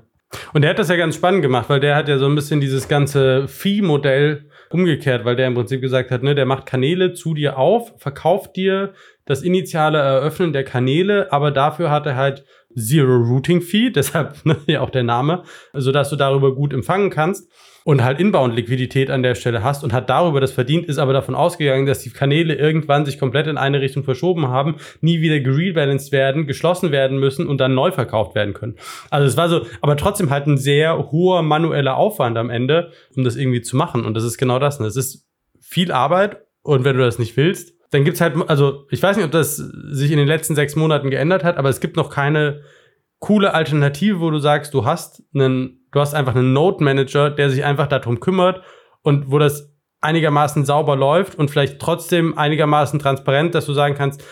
Und 0.53 0.63
der 0.63 0.71
hat 0.71 0.79
das 0.79 0.89
ja 0.89 0.97
ganz 0.97 1.15
spannend 1.17 1.43
gemacht, 1.43 1.69
weil 1.69 1.81
der 1.81 1.95
hat 1.95 2.09
ja 2.09 2.19
so 2.19 2.27
ein 2.27 2.35
bisschen 2.35 2.61
dieses 2.61 2.89
ganze 2.89 3.49
Fee-Modell 3.49 4.49
umgekehrt, 4.71 5.25
weil 5.25 5.37
der 5.37 5.47
im 5.47 5.55
Prinzip 5.55 5.81
gesagt 5.81 6.11
hat, 6.11 6.23
ne, 6.23 6.35
der 6.35 6.47
macht 6.47 6.67
Kanäle 6.67 7.13
zu 7.13 7.35
dir 7.35 7.59
auf, 7.59 7.93
verkauft 7.99 8.57
dir 8.57 8.95
das 9.27 9.43
initiale 9.43 9.99
Eröffnen 9.99 10.53
der 10.53 10.65
Kanäle, 10.65 11.31
aber 11.33 11.51
dafür 11.51 11.91
hat 11.91 12.07
er 12.07 12.17
halt 12.17 12.45
Zero 12.77 13.17
Routing 13.17 13.61
Fee, 13.61 13.91
deshalb 13.95 14.45
ne, 14.45 14.57
ja 14.67 14.81
auch 14.81 14.91
der 14.91 15.03
Name, 15.03 15.43
sodass 15.73 16.11
du 16.11 16.17
darüber 16.17 16.55
gut 16.55 16.73
empfangen 16.73 17.11
kannst 17.11 17.51
und 17.85 18.05
halt 18.05 18.21
Inbound-Liquidität 18.21 19.11
an 19.11 19.23
der 19.23 19.35
Stelle 19.35 19.63
hast 19.63 19.83
und 19.85 19.93
hat 19.93 20.09
darüber 20.09 20.41
das 20.41 20.53
verdient, 20.53 20.87
ist 20.87 20.99
aber 20.99 21.13
davon 21.13 21.35
ausgegangen, 21.35 21.87
dass 21.87 22.01
die 22.01 22.11
Kanäle 22.11 22.55
irgendwann 22.55 23.05
sich 23.05 23.19
komplett 23.19 23.47
in 23.47 23.59
eine 23.59 23.81
Richtung 23.81 24.05
verschoben 24.05 24.49
haben, 24.49 24.77
nie 25.01 25.21
wieder 25.21 25.41
gerebalanced 25.41 26.13
werden, 26.13 26.47
geschlossen 26.47 26.93
werden 26.93 27.19
müssen 27.19 27.47
und 27.47 27.59
dann 27.59 27.75
neu 27.75 27.91
verkauft 27.91 28.35
werden 28.35 28.55
können. 28.55 28.77
Also 29.11 29.27
es 29.27 29.37
war 29.37 29.49
so, 29.49 29.67
aber 29.81 29.97
trotzdem 29.97 30.31
halt 30.31 30.47
ein 30.47 30.59
sehr 30.59 31.11
hoher 31.11 31.43
manueller 31.43 31.97
Aufwand 31.97 32.39
am 32.39 32.51
Ende, 32.51 32.93
um 33.17 33.25
das 33.25 33.37
irgendwie 33.37 33.63
zu 33.63 33.77
machen. 33.77 34.05
Und 34.05 34.15
das 34.15 34.25
ist 34.25 34.39
genau 34.39 34.59
das. 34.59 34.81
Es 34.81 34.97
ist 34.97 35.27
viel 35.61 35.93
Arbeit 35.93 36.43
und 36.63 36.85
wenn 36.85 36.97
du 36.97 37.03
das 37.03 37.19
nicht 37.19 37.37
willst, 37.37 37.75
dann 37.93 38.05
gibt's 38.05 38.21
halt, 38.21 38.35
also 38.49 38.87
ich 38.91 39.03
weiß 39.03 39.17
nicht, 39.17 39.27
ob 39.27 39.33
das 39.33 39.57
sich 39.57 40.11
in 40.11 40.17
den 40.17 40.27
letzten 40.27 40.55
sechs 40.55 40.75
Monaten 40.77 41.11
geändert 41.11 41.45
hat, 41.45 41.59
aber 41.59 41.69
es 41.69 41.79
gibt 41.79 41.97
noch 41.97 42.11
keine 42.11 42.63
coole 43.19 43.55
Alternative, 43.55 44.21
wo 44.21 44.31
du 44.31 44.39
sagst, 44.39 44.73
du 44.75 44.85
hast 44.87 45.23
einen, 45.35 45.87
du 45.93 46.01
hast 46.01 46.15
einfach 46.15 46.35
einen 46.35 46.55
Node 46.55 46.83
Manager, 46.83 47.31
der 47.31 47.51
sich 47.51 47.65
einfach 47.65 47.87
darum 47.87 48.19
kümmert 48.19 48.63
und 49.03 49.31
wo 49.31 49.39
das 49.39 49.77
einigermaßen 50.01 50.65
sauber 50.65 50.97
läuft 50.97 51.39
und 51.39 51.51
vielleicht 51.51 51.79
trotzdem 51.81 52.37
einigermaßen 52.37 52.99
transparent, 52.99 53.55
dass 53.55 53.67
du 53.67 53.75
sagen 53.75 53.95
kannst, 53.95 54.25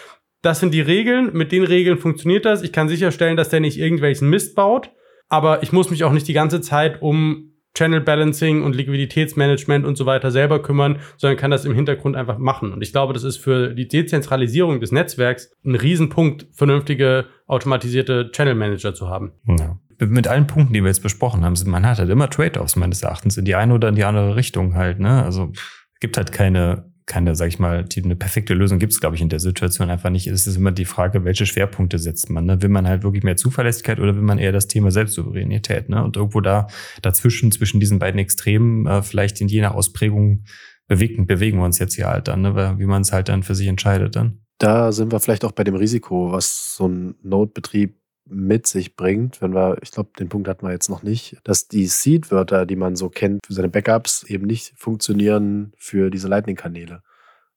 das 0.42 0.58
sind 0.58 0.72
die 0.72 0.80
Regeln, 0.80 1.30
mit 1.34 1.52
den 1.52 1.64
Regeln 1.64 1.98
funktioniert 1.98 2.46
das. 2.46 2.62
Ich 2.62 2.72
kann 2.72 2.88
sicherstellen, 2.88 3.36
dass 3.36 3.50
der 3.50 3.60
nicht 3.60 3.78
irgendwelchen 3.78 4.30
Mist 4.30 4.56
baut, 4.56 4.90
aber 5.28 5.62
ich 5.62 5.70
muss 5.70 5.90
mich 5.90 6.02
auch 6.02 6.12
nicht 6.12 6.26
die 6.26 6.32
ganze 6.32 6.62
Zeit 6.62 7.02
um 7.02 7.49
Channel 7.74 8.00
Balancing 8.00 8.62
und 8.62 8.74
Liquiditätsmanagement 8.74 9.86
und 9.86 9.96
so 9.96 10.06
weiter 10.06 10.30
selber 10.30 10.60
kümmern, 10.60 10.98
sondern 11.16 11.38
kann 11.38 11.50
das 11.50 11.64
im 11.64 11.74
Hintergrund 11.74 12.16
einfach 12.16 12.38
machen. 12.38 12.72
Und 12.72 12.82
ich 12.82 12.92
glaube, 12.92 13.12
das 13.12 13.24
ist 13.24 13.36
für 13.36 13.74
die 13.74 13.88
Dezentralisierung 13.88 14.80
des 14.80 14.92
Netzwerks 14.92 15.52
ein 15.64 15.76
Riesenpunkt, 15.76 16.48
vernünftige 16.52 17.26
automatisierte 17.46 18.30
Channel 18.32 18.54
Manager 18.54 18.94
zu 18.94 19.08
haben. 19.08 19.32
Ja. 19.46 19.78
Mit 19.98 20.28
allen 20.28 20.46
Punkten, 20.46 20.72
die 20.72 20.80
wir 20.80 20.88
jetzt 20.88 21.02
besprochen 21.02 21.44
haben, 21.44 21.54
man 21.66 21.86
hat 21.86 21.98
halt 21.98 22.08
immer 22.08 22.30
Trade-offs 22.30 22.76
meines 22.76 23.02
Erachtens 23.02 23.36
in 23.36 23.44
die 23.44 23.54
eine 23.54 23.74
oder 23.74 23.88
in 23.88 23.96
die 23.96 24.04
andere 24.04 24.34
Richtung 24.34 24.74
halt. 24.74 24.98
Ne? 24.98 25.22
Also 25.22 25.52
gibt 26.00 26.16
halt 26.16 26.32
keine 26.32 26.89
keine, 27.10 27.34
sag 27.34 27.48
ich 27.48 27.58
mal, 27.58 27.84
die, 27.84 28.04
eine 28.04 28.14
perfekte 28.14 28.54
Lösung 28.54 28.78
gibt 28.78 28.92
es, 28.92 29.00
glaube 29.00 29.16
ich, 29.16 29.20
in 29.20 29.28
der 29.28 29.40
Situation 29.40 29.90
einfach 29.90 30.10
nicht. 30.10 30.28
Es 30.28 30.46
ist 30.46 30.54
immer 30.54 30.70
die 30.70 30.84
Frage, 30.84 31.24
welche 31.24 31.44
Schwerpunkte 31.44 31.98
setzt 31.98 32.30
man. 32.30 32.46
Ne? 32.46 32.62
Will 32.62 32.68
man 32.68 32.86
halt 32.86 33.02
wirklich 33.02 33.24
mehr 33.24 33.36
Zuverlässigkeit 33.36 33.98
oder 33.98 34.14
will 34.14 34.22
man 34.22 34.38
eher 34.38 34.52
das 34.52 34.68
Thema 34.68 34.92
Selbstsouveränität? 34.92 35.88
Ne? 35.88 36.04
Und 36.04 36.16
irgendwo 36.16 36.40
da 36.40 36.68
dazwischen, 37.02 37.50
zwischen 37.50 37.80
diesen 37.80 37.98
beiden 37.98 38.20
Extremen, 38.20 38.86
äh, 38.86 39.02
vielleicht 39.02 39.40
in 39.40 39.48
jener 39.48 39.74
Ausprägung 39.74 40.44
bewegen, 40.86 41.26
bewegen 41.26 41.58
wir 41.58 41.64
uns 41.64 41.80
jetzt 41.80 41.94
hier 41.94 42.06
halt 42.06 42.28
dann, 42.28 42.42
ne? 42.42 42.76
wie 42.78 42.86
man 42.86 43.02
es 43.02 43.12
halt 43.12 43.28
dann 43.28 43.42
für 43.42 43.56
sich 43.56 43.66
entscheidet 43.66 44.14
dann. 44.14 44.42
Da 44.58 44.92
sind 44.92 45.10
wir 45.10 45.18
vielleicht 45.18 45.44
auch 45.44 45.52
bei 45.52 45.64
dem 45.64 45.74
Risiko, 45.74 46.30
was 46.30 46.76
so 46.76 46.86
ein 46.86 47.16
Node-Betrieb 47.24 47.99
mit 48.30 48.66
sich 48.66 48.96
bringt, 48.96 49.42
wenn 49.42 49.54
wir, 49.54 49.78
ich 49.82 49.90
glaube, 49.90 50.10
den 50.18 50.28
Punkt 50.28 50.48
hatten 50.48 50.66
wir 50.66 50.72
jetzt 50.72 50.88
noch 50.88 51.02
nicht, 51.02 51.38
dass 51.44 51.68
die 51.68 51.86
Seed-Wörter, 51.86 52.66
die 52.66 52.76
man 52.76 52.96
so 52.96 53.08
kennt 53.08 53.44
für 53.46 53.52
seine 53.52 53.68
Backups, 53.68 54.22
eben 54.24 54.46
nicht 54.46 54.72
funktionieren 54.76 55.72
für 55.76 56.10
diese 56.10 56.28
Lightning-Kanäle. 56.28 57.02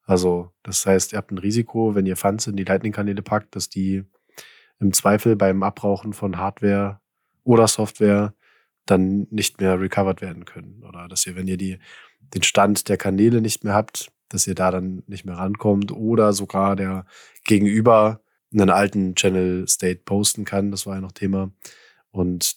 Also, 0.05 0.51
das 0.63 0.85
heißt, 0.85 1.13
ihr 1.13 1.17
habt 1.17 1.31
ein 1.31 1.37
Risiko, 1.37 1.95
wenn 1.95 2.05
ihr 2.05 2.17
Funds 2.17 2.47
in 2.47 2.55
die 2.55 2.65
Lightning-Kanäle 2.65 3.21
packt, 3.21 3.55
dass 3.55 3.69
die 3.69 4.03
im 4.79 4.93
Zweifel 4.93 5.35
beim 5.35 5.63
Abrauchen 5.63 6.13
von 6.13 6.37
Hardware 6.37 6.99
oder 7.43 7.67
Software 7.67 8.33
dann 8.85 9.27
nicht 9.29 9.61
mehr 9.61 9.79
recovered 9.79 10.21
werden 10.21 10.45
können. 10.45 10.83
Oder 10.83 11.07
dass 11.07 11.25
ihr, 11.25 11.35
wenn 11.35 11.47
ihr 11.47 11.57
die, 11.57 11.79
den 12.33 12.43
Stand 12.43 12.89
der 12.89 12.97
Kanäle 12.97 13.41
nicht 13.41 13.63
mehr 13.63 13.73
habt, 13.73 14.11
dass 14.29 14.47
ihr 14.47 14.55
da 14.55 14.71
dann 14.71 15.03
nicht 15.07 15.25
mehr 15.25 15.37
rankommt 15.37 15.91
oder 15.91 16.33
sogar 16.33 16.75
der 16.75 17.05
Gegenüber 17.45 18.22
einen 18.53 18.69
alten 18.69 19.15
Channel 19.15 19.67
State 19.67 20.01
posten 20.05 20.45
kann. 20.45 20.71
Das 20.71 20.85
war 20.85 20.95
ja 20.95 21.01
noch 21.01 21.11
Thema. 21.11 21.51
Und 22.11 22.55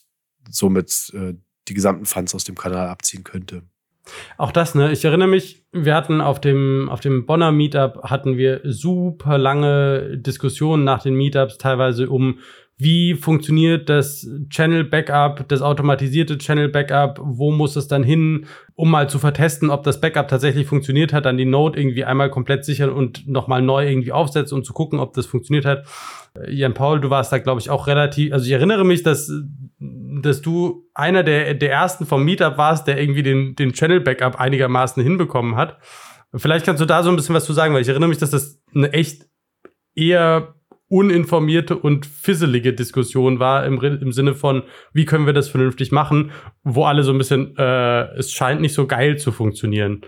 somit 0.49 1.11
äh, 1.13 1.33
die 1.67 1.73
gesamten 1.73 2.05
Funds 2.05 2.33
aus 2.33 2.43
dem 2.43 2.55
Kanal 2.55 2.87
abziehen 2.87 3.23
könnte. 3.23 3.63
Auch 4.37 4.51
das, 4.51 4.73
ne? 4.73 4.91
Ich 4.91 5.03
erinnere 5.03 5.27
mich, 5.27 5.65
wir 5.73 5.93
hatten 5.93 6.21
auf 6.21 6.39
dem, 6.39 6.87
auf 6.89 7.01
dem 7.01 7.25
Bonner 7.25 7.51
Meetup 7.51 8.03
hatten 8.03 8.37
wir 8.37 8.61
super 8.63 9.37
lange 9.37 10.17
Diskussionen 10.17 10.85
nach 10.85 11.03
den 11.03 11.15
Meetups, 11.15 11.57
teilweise 11.57 12.09
um 12.09 12.39
wie 12.79 13.15
funktioniert 13.15 13.89
das 13.89 14.29
Channel 14.49 14.83
Backup, 14.83 15.47
das 15.47 15.63
automatisierte 15.63 16.37
Channel 16.37 16.69
Backup, 16.69 17.19
wo 17.23 17.51
muss 17.51 17.75
es 17.75 17.87
dann 17.87 18.03
hin, 18.03 18.45
um 18.75 18.91
mal 18.91 19.09
zu 19.09 19.17
vertesten, 19.17 19.71
ob 19.71 19.81
das 19.83 19.99
Backup 19.99 20.27
tatsächlich 20.27 20.67
funktioniert 20.67 21.11
hat, 21.11 21.25
dann 21.25 21.37
die 21.37 21.45
Node 21.45 21.79
irgendwie 21.79 22.05
einmal 22.05 22.29
komplett 22.29 22.65
sichern 22.65 22.91
und 22.91 23.27
nochmal 23.27 23.63
neu 23.63 23.89
irgendwie 23.89 24.11
aufsetzen 24.11 24.55
und 24.55 24.63
zu 24.63 24.73
gucken, 24.73 24.99
ob 24.99 25.13
das 25.13 25.25
funktioniert 25.25 25.65
hat. 25.65 25.87
Äh, 26.35 26.53
Jan 26.53 26.75
Paul, 26.75 27.01
du 27.01 27.09
warst 27.09 27.31
da, 27.31 27.39
glaube 27.39 27.59
ich, 27.59 27.71
auch 27.71 27.87
relativ, 27.87 28.31
also 28.31 28.45
ich 28.45 28.51
erinnere 28.51 28.85
mich, 28.85 29.01
dass, 29.01 29.31
dass 29.79 30.41
du 30.43 30.87
einer 30.93 31.23
der, 31.23 31.55
der 31.55 31.71
ersten 31.71 32.05
vom 32.05 32.23
Meetup 32.23 32.59
warst, 32.59 32.85
der 32.85 33.01
irgendwie 33.01 33.23
den, 33.23 33.55
den 33.55 33.73
Channel 33.73 34.01
Backup 34.01 34.39
einigermaßen 34.39 35.01
hinbekommen 35.01 35.55
hat. 35.55 35.79
Vielleicht 36.35 36.65
kannst 36.65 36.81
du 36.81 36.85
da 36.85 37.01
so 37.01 37.09
ein 37.09 37.15
bisschen 37.15 37.33
was 37.33 37.45
zu 37.45 37.53
sagen, 37.53 37.73
weil 37.73 37.81
ich 37.81 37.87
erinnere 37.87 38.09
mich, 38.09 38.19
dass 38.19 38.29
das 38.29 38.61
eine 38.75 38.93
echt 38.93 39.25
eher 39.95 40.53
uninformierte 40.89 41.77
und 41.77 42.05
fisselige 42.05 42.73
Diskussion 42.73 43.39
war 43.39 43.65
im, 43.65 43.81
im 43.81 44.11
Sinne 44.11 44.33
von, 44.33 44.63
wie 44.93 45.05
können 45.05 45.25
wir 45.25 45.33
das 45.33 45.49
vernünftig 45.49 45.91
machen, 45.91 46.31
wo 46.63 46.85
alle 46.85 47.03
so 47.03 47.11
ein 47.11 47.17
bisschen, 47.17 47.55
äh, 47.57 48.05
es 48.15 48.31
scheint 48.31 48.61
nicht 48.61 48.73
so 48.73 48.87
geil 48.87 49.17
zu 49.17 49.31
funktionieren, 49.31 50.01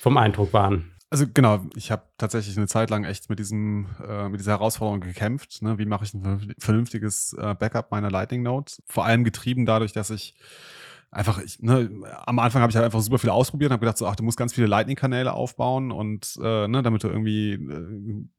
vom 0.00 0.16
Eindruck 0.16 0.52
waren. 0.52 0.92
Also 1.08 1.26
genau, 1.32 1.64
ich 1.76 1.92
habe 1.92 2.02
tatsächlich 2.18 2.56
eine 2.56 2.66
Zeit 2.66 2.90
lang 2.90 3.04
echt 3.04 3.30
mit 3.30 3.38
diesem, 3.38 3.86
äh, 4.06 4.28
mit 4.28 4.40
dieser 4.40 4.52
Herausforderung 4.52 5.00
gekämpft. 5.00 5.62
Ne? 5.62 5.78
Wie 5.78 5.86
mache 5.86 6.04
ich 6.04 6.12
ein 6.14 6.54
vernünftiges 6.58 7.34
äh, 7.38 7.54
Backup 7.54 7.92
meiner 7.92 8.10
Lightning 8.10 8.42
Note? 8.42 8.74
Vor 8.86 9.04
allem 9.04 9.22
getrieben 9.22 9.66
dadurch, 9.66 9.92
dass 9.92 10.10
ich 10.10 10.34
einfach, 11.12 11.40
ich, 11.40 11.60
ne, 11.60 11.88
am 12.26 12.40
Anfang 12.40 12.60
habe 12.60 12.70
ich 12.70 12.76
halt 12.76 12.84
einfach 12.84 13.00
super 13.00 13.18
viel 13.18 13.30
ausprobiert 13.30 13.70
und 13.70 13.74
habe 13.74 13.80
gedacht, 13.80 13.98
so, 13.98 14.06
ach, 14.06 14.16
du 14.16 14.24
musst 14.24 14.36
ganz 14.36 14.52
viele 14.52 14.66
Lightning-Kanäle 14.66 15.32
aufbauen 15.32 15.92
und 15.92 16.36
äh, 16.42 16.66
ne, 16.66 16.82
damit 16.82 17.04
du 17.04 17.08
irgendwie 17.08 17.52
äh, 17.52 17.56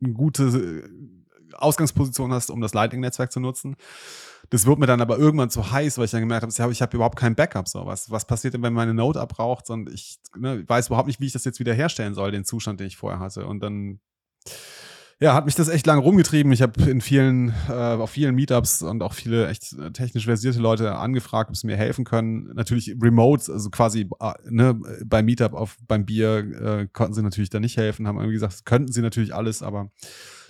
eine 0.03 0.13
gute 0.13 0.83
Ausgangsposition 1.58 2.34
hast, 2.34 2.49
um 2.49 2.62
das 2.62 2.74
Lightning-Netzwerk 2.74 3.32
zu 3.32 3.39
nutzen. 3.39 3.76
Das 4.49 4.66
wird 4.66 4.80
mir 4.80 4.86
dann 4.86 5.01
aber 5.01 5.18
irgendwann 5.18 5.49
zu 5.49 5.72
heiß, 5.72 5.97
weil 5.97 6.05
ich 6.05 6.12
dann 6.12 6.22
gemerkt 6.22 6.43
habe, 6.43 6.72
ich 6.72 6.82
habe 6.82 6.95
überhaupt 6.95 7.18
kein 7.18 7.36
Backup. 7.36 7.68
So. 7.68 7.86
Was, 7.86 8.10
was 8.10 8.26
passiert 8.26 8.53
denn, 8.53 8.64
wenn 8.64 8.74
meine 8.74 8.93
Node 8.93 9.20
abraucht? 9.20 9.70
Und 9.70 9.91
ich 9.91 10.20
ne, 10.38 10.64
weiß 10.68 10.88
überhaupt 10.88 11.08
nicht, 11.08 11.20
wie 11.20 11.26
ich 11.26 11.34
das 11.34 11.43
jetzt 11.43 11.60
wieder 11.60 11.74
soll, 12.14 12.32
den 12.32 12.45
Zustand, 12.45 12.80
den 12.80 12.88
ich 12.88 12.97
vorher 12.97 13.20
hatte. 13.20 13.45
Und 13.45 13.60
dann 13.62 13.99
ja, 15.20 15.34
hat 15.34 15.45
mich 15.45 15.55
das 15.55 15.68
echt 15.68 15.88
lange 15.88 16.01
rumgetrieben. 16.01 16.51
Ich 16.51 16.61
habe 16.61 16.80
in 16.89 17.01
vielen, 17.01 17.51
äh, 17.70 17.72
auf 17.72 18.11
vielen 18.11 18.36
Meetups 18.36 18.84
und 18.84 19.01
auch 19.01 19.13
viele 19.13 19.47
echt 19.47 19.76
technisch 19.93 20.26
versierte 20.26 20.59
Leute 20.59 20.95
angefragt, 20.95 21.49
ob 21.49 21.57
sie 21.57 21.65
mir 21.65 21.76
helfen 21.76 22.05
können. 22.05 22.51
Natürlich 22.53 22.95
remote, 23.01 23.51
also 23.51 23.72
quasi 23.72 24.07
äh, 24.20 24.34
ne, 24.47 24.80
beim 25.05 25.26
Meetup 25.26 25.53
auf 25.53 25.78
beim 25.88 26.05
Bier 26.05 26.38
äh, 26.38 26.88
konnten 26.93 27.15
sie 27.15 27.24
natürlich 27.24 27.49
da 27.49 27.59
nicht 27.59 27.78
helfen, 27.78 28.07
haben 28.07 28.18
irgendwie 28.18 28.36
gesagt, 28.36 28.65
könnten 28.65 28.91
sie 28.91 29.01
natürlich 29.01 29.34
alles, 29.34 29.63
aber 29.63 29.89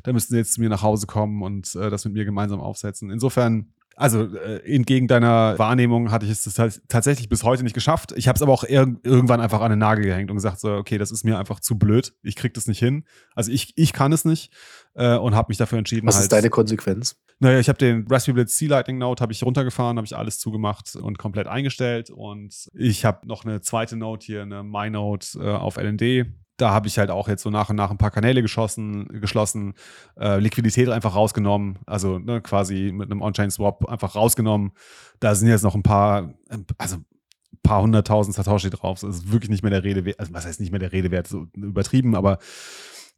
da 0.03 0.11
müssten 0.11 0.33
sie 0.33 0.39
jetzt 0.39 0.53
zu 0.53 0.61
mir 0.61 0.69
nach 0.69 0.83
Hause 0.83 1.07
kommen 1.07 1.43
und 1.43 1.73
äh, 1.75 1.89
das 1.89 2.03
mit 2.03 2.13
mir 2.13 2.25
gemeinsam 2.25 2.59
aufsetzen. 2.59 3.09
Insofern 3.09 3.67
also 3.97 4.25
äh, 4.35 4.59
entgegen 4.75 5.07
deiner 5.07 5.57
Wahrnehmung 5.57 6.11
hatte 6.11 6.27
ich 6.27 6.31
es 6.31 6.43
tatsächlich 6.87 7.29
bis 7.29 7.43
heute 7.43 7.63
nicht 7.63 7.73
geschafft. 7.73 8.13
Ich 8.15 8.27
habe 8.27 8.35
es 8.35 8.43
aber 8.43 8.53
auch 8.53 8.63
ir 8.63 8.95
irgendwann 9.01 9.41
einfach 9.41 9.59
an 9.61 9.71
den 9.71 9.79
Nagel 9.79 10.05
gehängt 10.05 10.29
und 10.29 10.37
gesagt 10.37 10.59
so, 10.59 10.71
okay, 10.73 10.99
das 10.99 11.09
ist 11.09 11.23
mir 11.23 11.39
einfach 11.39 11.59
zu 11.59 11.79
blöd. 11.79 12.13
Ich 12.21 12.35
krieg 12.35 12.53
das 12.53 12.67
nicht 12.67 12.77
hin. 12.77 13.05
Also 13.33 13.51
ich, 13.51 13.73
ich 13.75 13.93
kann 13.93 14.13
es 14.13 14.23
nicht 14.23 14.53
äh, 14.93 15.15
und 15.17 15.33
habe 15.33 15.47
mich 15.49 15.57
dafür 15.57 15.79
entschieden. 15.79 16.05
Was 16.05 16.15
halt, 16.15 16.23
ist 16.25 16.31
deine 16.31 16.51
Konsequenz? 16.51 17.17
Naja, 17.39 17.59
ich 17.59 17.69
habe 17.69 17.79
den 17.79 18.05
Raspberry 18.07 18.35
Blitz 18.35 18.55
C 18.55 18.67
Lightning 18.67 18.99
Note 18.99 19.21
habe 19.21 19.33
ich 19.33 19.43
runtergefahren, 19.43 19.97
habe 19.97 20.05
ich 20.05 20.15
alles 20.15 20.37
zugemacht 20.37 20.95
und 20.95 21.17
komplett 21.17 21.47
eingestellt 21.47 22.11
und 22.11 22.69
ich 22.75 23.03
habe 23.03 23.27
noch 23.27 23.45
eine 23.45 23.61
zweite 23.61 23.95
Note 23.95 24.25
hier, 24.27 24.43
eine 24.43 24.61
MyNote 24.61 25.39
äh, 25.39 25.49
auf 25.55 25.77
LND 25.77 26.27
da 26.57 26.71
habe 26.71 26.87
ich 26.87 26.97
halt 26.97 27.11
auch 27.11 27.27
jetzt 27.27 27.43
so 27.43 27.49
nach 27.49 27.69
und 27.69 27.75
nach 27.75 27.91
ein 27.91 27.97
paar 27.97 28.11
Kanäle 28.11 28.41
geschossen, 28.41 29.07
geschlossen, 29.21 29.75
äh, 30.19 30.39
Liquidität 30.39 30.89
einfach 30.89 31.15
rausgenommen, 31.15 31.79
also 31.85 32.19
ne, 32.19 32.41
quasi 32.41 32.91
mit 32.93 33.11
einem 33.11 33.21
On-Chain-Swap 33.21 33.85
einfach 33.85 34.15
rausgenommen. 34.15 34.71
Da 35.19 35.35
sind 35.35 35.47
jetzt 35.47 35.63
noch 35.63 35.75
ein 35.75 35.83
paar, 35.83 36.33
also 36.77 36.97
ein 36.97 37.59
paar 37.61 37.83
hunderttausend 37.83 38.35
Satoshi 38.35 38.71
drauf. 38.71 38.99
Das 39.01 39.17
ist 39.17 39.31
wirklich 39.31 39.51
nicht 39.51 39.61
mehr 39.61 39.71
der 39.71 39.83
Rede 39.83 40.03
wert. 40.03 40.19
Also 40.19 40.33
was 40.33 40.45
heißt 40.45 40.59
nicht 40.59 40.71
mehr 40.71 40.79
der 40.79 40.91
Rede 40.91 41.11
wert, 41.11 41.27
so 41.27 41.45
übertrieben, 41.53 42.15
aber 42.15 42.39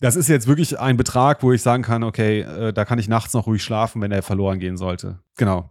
das 0.02 0.16
ist 0.16 0.30
jetzt 0.30 0.48
wirklich 0.48 0.80
ein 0.80 0.98
Betrag, 0.98 1.44
wo 1.44 1.52
ich 1.52 1.62
sagen 1.62 1.84
kann, 1.84 2.04
okay, 2.04 2.42
äh, 2.42 2.74
da 2.74 2.86
kann 2.86 3.00
ich 3.00 3.08
nachts 3.08 3.34
noch 3.34 3.48
ruhig 3.48 3.64
schlafen, 3.64 4.02
wenn 4.02 4.12
er 4.12 4.22
verloren 4.22 4.60
gehen 4.60 4.78
sollte. 4.78 5.20
Genau. 5.36 5.70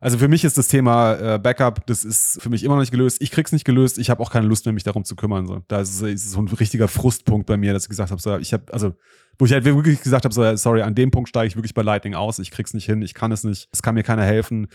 Also 0.00 0.18
für 0.18 0.28
mich 0.28 0.44
ist 0.44 0.56
das 0.56 0.68
Thema 0.68 1.14
äh, 1.14 1.38
Backup, 1.38 1.84
das 1.86 2.04
ist 2.04 2.40
für 2.40 2.50
mich 2.50 2.62
immer 2.62 2.74
noch 2.74 2.82
nicht 2.82 2.92
gelöst. 2.92 3.20
Ich 3.20 3.32
krieg's 3.32 3.50
nicht 3.50 3.64
gelöst. 3.64 3.98
Ich 3.98 4.10
habe 4.10 4.22
auch 4.22 4.30
keine 4.30 4.46
Lust 4.46 4.64
mehr, 4.64 4.72
mich 4.72 4.84
darum 4.84 5.04
zu 5.04 5.16
kümmern. 5.16 5.46
So. 5.46 5.62
Da 5.66 5.80
ist, 5.80 6.00
ist 6.02 6.30
so 6.30 6.40
ein 6.40 6.48
richtiger 6.48 6.86
Frustpunkt 6.86 7.46
bei 7.46 7.56
mir, 7.56 7.72
dass 7.72 7.84
ich 7.84 7.88
gesagt 7.88 8.12
habe, 8.12 8.20
so, 8.20 8.38
ich 8.38 8.52
habe, 8.52 8.72
also 8.72 8.94
wo 9.38 9.46
ich 9.46 9.52
halt 9.52 9.64
wirklich 9.64 10.00
gesagt 10.00 10.24
habe, 10.24 10.34
so, 10.34 10.56
sorry, 10.56 10.82
an 10.82 10.94
dem 10.94 11.10
Punkt 11.10 11.28
steige 11.28 11.48
ich 11.48 11.56
wirklich 11.56 11.74
bei 11.74 11.82
Lightning 11.82 12.14
aus. 12.14 12.38
Ich 12.38 12.50
krieg's 12.50 12.74
nicht 12.74 12.86
hin, 12.86 13.02
ich 13.02 13.14
kann 13.14 13.32
es 13.32 13.44
nicht, 13.44 13.68
es 13.72 13.82
kann 13.82 13.94
mir 13.94 14.02
keiner 14.02 14.24
helfen 14.24 14.68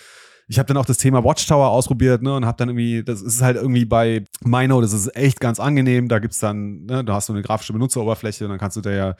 ich 0.47 0.59
habe 0.59 0.67
dann 0.67 0.77
auch 0.77 0.85
das 0.85 0.97
Thema 0.97 1.23
Watchtower 1.23 1.69
ausprobiert, 1.69 2.21
ne, 2.21 2.35
und 2.35 2.45
habe 2.45 2.57
dann 2.57 2.69
irgendwie, 2.69 3.03
das 3.03 3.21
ist 3.21 3.41
halt 3.41 3.55
irgendwie 3.55 3.85
bei 3.85 4.23
Mino, 4.43 4.81
das 4.81 4.93
ist 4.93 5.15
echt 5.15 5.39
ganz 5.39 5.59
angenehm. 5.59 6.07
Da 6.09 6.19
gibt's 6.19 6.39
dann, 6.39 6.85
ne, 6.85 7.03
da 7.03 7.13
hast 7.15 7.29
du 7.29 7.33
eine 7.33 7.41
grafische 7.41 7.73
Benutzeroberfläche 7.73 8.43
und 8.43 8.49
dann 8.49 8.59
kannst 8.59 8.77
du 8.77 8.81
da 8.81 8.91
ja 8.91 9.15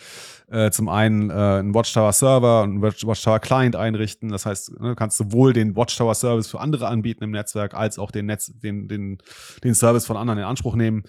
äh, 0.52 0.72
zum 0.72 0.90
einen 0.90 1.30
äh, 1.30 1.34
einen 1.34 1.74
Watchtower 1.74 2.12
Server 2.12 2.64
und 2.64 2.72
einen 2.72 2.82
Watchtower 2.82 3.40
Client 3.40 3.76
einrichten. 3.76 4.30
Das 4.30 4.46
heißt, 4.46 4.80
ne, 4.80 4.90
du 4.90 4.96
kannst 4.96 5.18
sowohl 5.18 5.54
den 5.54 5.76
Watchtower 5.76 6.16
Service 6.16 6.48
für 6.48 6.60
andere 6.60 6.88
anbieten 6.88 7.24
im 7.24 7.32
Netzwerk, 7.32 7.74
als 7.74 7.98
auch 8.00 8.12
den 8.12 8.26
Netz, 8.26 8.52
den, 8.60 8.88
den, 8.88 9.18
den 9.64 9.76
Service 9.76 10.06
von 10.06 10.18
anderen 10.18 10.40
in 10.40 10.46
Anspruch 10.46 10.76
nehmen. 10.76 11.04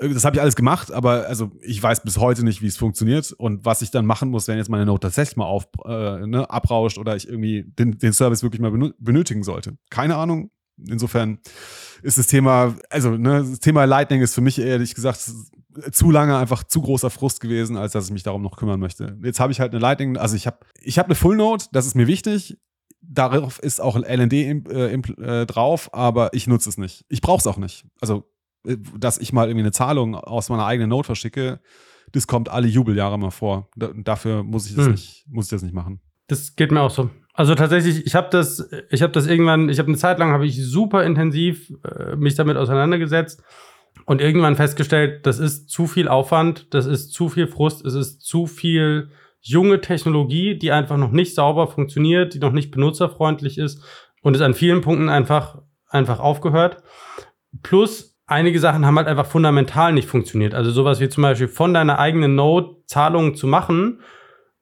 Äh, 0.00 0.08
das 0.08 0.24
habe 0.24 0.36
ich 0.36 0.42
alles 0.42 0.56
gemacht, 0.56 0.90
aber 0.92 1.26
also 1.26 1.52
ich 1.60 1.82
weiß 1.82 2.02
bis 2.02 2.18
heute 2.18 2.44
nicht, 2.44 2.62
wie 2.62 2.66
es 2.66 2.76
funktioniert 2.76 3.32
und 3.32 3.64
was 3.64 3.82
ich 3.82 3.90
dann 3.90 4.06
machen 4.06 4.30
muss, 4.30 4.48
wenn 4.48 4.56
jetzt 4.56 4.70
meine 4.70 4.86
Note 4.86 5.06
tatsächlich 5.06 5.36
mal 5.36 5.44
auf, 5.44 5.68
äh, 5.84 6.26
ne, 6.26 6.48
abrauscht 6.50 6.98
oder 6.98 7.16
ich 7.16 7.28
irgendwie 7.28 7.64
den, 7.78 7.98
den 7.98 8.12
Service 8.12 8.42
wirklich 8.42 8.60
mal 8.60 8.72
benötigen 8.98 9.42
sollte. 9.42 9.76
Keine 9.90 10.16
Ahnung. 10.16 10.50
Insofern 10.88 11.38
ist 12.02 12.16
das 12.16 12.26
Thema, 12.26 12.74
also 12.88 13.10
ne, 13.10 13.44
das 13.48 13.60
Thema 13.60 13.84
Lightning 13.84 14.22
ist 14.22 14.34
für 14.34 14.40
mich 14.40 14.58
ehrlich 14.58 14.94
gesagt 14.94 15.30
zu 15.92 16.10
lange 16.10 16.36
einfach 16.36 16.64
zu 16.64 16.80
großer 16.80 17.10
Frust 17.10 17.40
gewesen, 17.40 17.76
als 17.76 17.92
dass 17.92 18.06
ich 18.06 18.12
mich 18.12 18.22
darum 18.22 18.42
noch 18.42 18.56
kümmern 18.56 18.80
möchte. 18.80 19.18
Jetzt 19.22 19.40
habe 19.40 19.52
ich 19.52 19.60
halt 19.60 19.72
eine 19.72 19.80
Lightning, 19.80 20.16
also 20.16 20.34
ich 20.34 20.46
habe 20.46 20.58
ich 20.80 20.98
habe 20.98 21.08
eine 21.08 21.14
Full 21.14 21.36
Note, 21.36 21.66
das 21.72 21.86
ist 21.86 21.94
mir 21.94 22.06
wichtig. 22.06 22.58
Darauf 23.02 23.58
ist 23.58 23.80
auch 23.80 23.96
LND 23.96 24.32
äh, 24.32 24.94
äh, 24.94 25.46
drauf, 25.46 25.92
aber 25.92 26.32
ich 26.32 26.46
nutze 26.46 26.68
es 26.68 26.78
nicht. 26.78 27.04
Ich 27.08 27.20
brauche 27.20 27.40
es 27.40 27.46
auch 27.46 27.56
nicht. 27.56 27.86
Also 28.00 28.24
dass 28.64 29.18
ich 29.18 29.32
mal 29.32 29.48
irgendwie 29.48 29.64
eine 29.64 29.72
Zahlung 29.72 30.14
aus 30.14 30.48
meiner 30.48 30.66
eigenen 30.66 30.90
Note 30.90 31.06
verschicke, 31.06 31.60
das 32.12 32.26
kommt 32.26 32.48
alle 32.48 32.66
Jubeljahre 32.66 33.18
mal 33.18 33.30
vor. 33.30 33.68
dafür 33.76 34.42
muss 34.42 34.68
ich 34.68 34.76
das 34.76 34.86
hm. 34.86 34.92
nicht, 34.92 35.24
muss 35.28 35.46
ich 35.46 35.50
das 35.50 35.62
nicht 35.62 35.74
machen. 35.74 36.00
Das 36.26 36.56
geht 36.56 36.72
mir 36.72 36.80
auch 36.80 36.90
so. 36.90 37.10
Also 37.32 37.54
tatsächlich, 37.54 38.06
ich 38.06 38.14
habe 38.14 38.28
das, 38.30 38.68
ich 38.90 39.02
habe 39.02 39.12
das 39.12 39.26
irgendwann, 39.26 39.68
ich 39.68 39.78
habe 39.78 39.88
eine 39.88 39.96
Zeit 39.96 40.18
lang 40.18 40.32
habe 40.32 40.46
ich 40.46 40.64
super 40.64 41.04
intensiv 41.04 41.72
äh, 41.84 42.16
mich 42.16 42.34
damit 42.34 42.56
auseinandergesetzt 42.56 43.42
und 44.04 44.20
irgendwann 44.20 44.56
festgestellt, 44.56 45.26
das 45.26 45.38
ist 45.38 45.70
zu 45.70 45.86
viel 45.86 46.08
Aufwand, 46.08 46.74
das 46.74 46.86
ist 46.86 47.12
zu 47.12 47.28
viel 47.28 47.46
Frust, 47.46 47.84
es 47.84 47.94
ist 47.94 48.20
zu 48.20 48.46
viel 48.46 49.10
junge 49.40 49.80
Technologie, 49.80 50.58
die 50.58 50.70
einfach 50.72 50.96
noch 50.96 51.12
nicht 51.12 51.34
sauber 51.34 51.66
funktioniert, 51.66 52.34
die 52.34 52.40
noch 52.40 52.52
nicht 52.52 52.70
benutzerfreundlich 52.70 53.58
ist 53.58 53.82
und 54.22 54.36
es 54.36 54.42
an 54.42 54.54
vielen 54.54 54.80
Punkten 54.82 55.08
einfach 55.08 55.62
einfach 55.88 56.20
aufgehört. 56.20 56.82
Plus 57.62 58.09
einige 58.30 58.60
Sachen 58.60 58.86
haben 58.86 58.96
halt 58.96 59.08
einfach 59.08 59.26
fundamental 59.26 59.92
nicht 59.92 60.08
funktioniert. 60.08 60.54
Also 60.54 60.70
sowas 60.70 61.00
wie 61.00 61.08
zum 61.08 61.22
Beispiel 61.22 61.48
von 61.48 61.74
deiner 61.74 61.98
eigenen 61.98 62.34
Node 62.34 62.76
Zahlungen 62.86 63.34
zu 63.34 63.46
machen, 63.46 64.00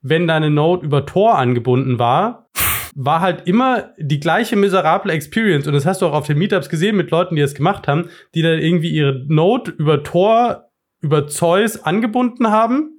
wenn 0.01 0.27
deine 0.27 0.51
Node 0.51 0.87
über 0.87 1.07
Tor 1.07 1.39
angebunden 1.39 1.99
war, 1.99 2.49
war 2.95 3.21
halt 3.21 3.47
immer 3.47 3.91
die 3.99 4.21
gleiche 4.21 4.57
miserable 4.57 5.13
Experience. 5.13 5.67
Und 5.67 5.75
das 5.75 5.87
hast 5.87 6.03
du 6.03 6.07
auch 6.07 6.13
auf 6.13 6.27
den 6.27 6.39
Meetups 6.39 6.69
gesehen 6.69 6.97
mit 6.97 7.11
Leuten, 7.11 7.37
die 7.37 7.43
das 7.43 7.55
gemacht 7.55 7.87
haben, 7.87 8.09
die 8.35 8.43
dann 8.43 8.59
irgendwie 8.59 8.91
ihre 8.91 9.25
Node 9.29 9.71
über 9.73 10.03
Tor, 10.03 10.71
über 11.01 11.27
Zeus 11.27 11.85
angebunden 11.85 12.51
haben 12.51 12.99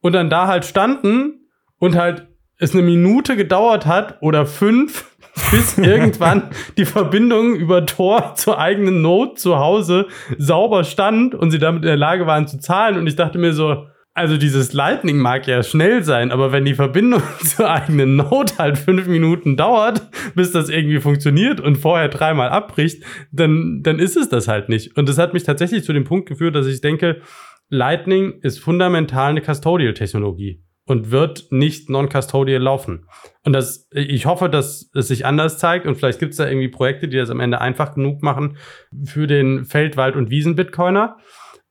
und 0.00 0.12
dann 0.12 0.28
da 0.28 0.46
halt 0.46 0.64
standen 0.64 1.46
und 1.78 1.96
halt 1.96 2.26
es 2.58 2.74
eine 2.74 2.82
Minute 2.82 3.36
gedauert 3.36 3.86
hat 3.86 4.18
oder 4.20 4.44
fünf, 4.44 5.09
bis 5.50 5.78
irgendwann 5.78 6.50
die 6.76 6.84
Verbindung 6.84 7.54
über 7.54 7.86
Tor 7.86 8.34
zur 8.36 8.58
eigenen 8.58 9.02
Note 9.02 9.34
zu 9.34 9.58
Hause 9.58 10.06
sauber 10.38 10.84
stand 10.84 11.34
und 11.34 11.50
sie 11.50 11.58
damit 11.58 11.82
in 11.82 11.88
der 11.88 11.96
Lage 11.96 12.26
waren 12.26 12.46
zu 12.46 12.58
zahlen. 12.58 12.96
Und 12.96 13.06
ich 13.06 13.16
dachte 13.16 13.38
mir 13.38 13.52
so, 13.52 13.86
also 14.12 14.36
dieses 14.36 14.72
Lightning 14.72 15.18
mag 15.18 15.46
ja 15.46 15.62
schnell 15.62 16.02
sein, 16.02 16.32
aber 16.32 16.52
wenn 16.52 16.64
die 16.64 16.74
Verbindung 16.74 17.22
zur 17.44 17.70
eigenen 17.70 18.16
Node 18.16 18.52
halt 18.58 18.78
fünf 18.78 19.06
Minuten 19.06 19.56
dauert, 19.56 20.08
bis 20.34 20.52
das 20.52 20.68
irgendwie 20.68 21.00
funktioniert 21.00 21.60
und 21.60 21.76
vorher 21.76 22.08
dreimal 22.08 22.50
abbricht, 22.50 23.02
dann, 23.32 23.80
dann 23.82 23.98
ist 23.98 24.16
es 24.16 24.28
das 24.28 24.48
halt 24.48 24.68
nicht. 24.68 24.96
Und 24.96 25.08
das 25.08 25.18
hat 25.18 25.32
mich 25.32 25.44
tatsächlich 25.44 25.84
zu 25.84 25.92
dem 25.92 26.04
Punkt 26.04 26.28
geführt, 26.28 26.54
dass 26.54 26.66
ich 26.66 26.80
denke, 26.80 27.20
Lightning 27.68 28.40
ist 28.42 28.58
fundamental 28.58 29.30
eine 29.30 29.42
Custodial-Technologie 29.42 30.60
und 30.90 31.12
wird 31.12 31.46
nicht 31.52 31.88
non-custodial 31.88 32.60
laufen. 32.60 33.06
Und 33.44 33.52
das, 33.52 33.88
ich 33.92 34.26
hoffe, 34.26 34.48
dass 34.48 34.90
es 34.92 35.06
sich 35.06 35.24
anders 35.24 35.56
zeigt 35.56 35.86
und 35.86 35.94
vielleicht 35.94 36.18
gibt 36.18 36.32
es 36.32 36.38
da 36.38 36.48
irgendwie 36.48 36.66
Projekte, 36.66 37.06
die 37.06 37.16
das 37.16 37.30
am 37.30 37.38
Ende 37.38 37.60
einfach 37.60 37.94
genug 37.94 38.24
machen 38.24 38.56
für 39.04 39.28
den 39.28 39.66
Feld-, 39.66 39.96
Wald- 39.96 40.16
und 40.16 40.30
Wiesen-Bitcoiner. 40.30 41.16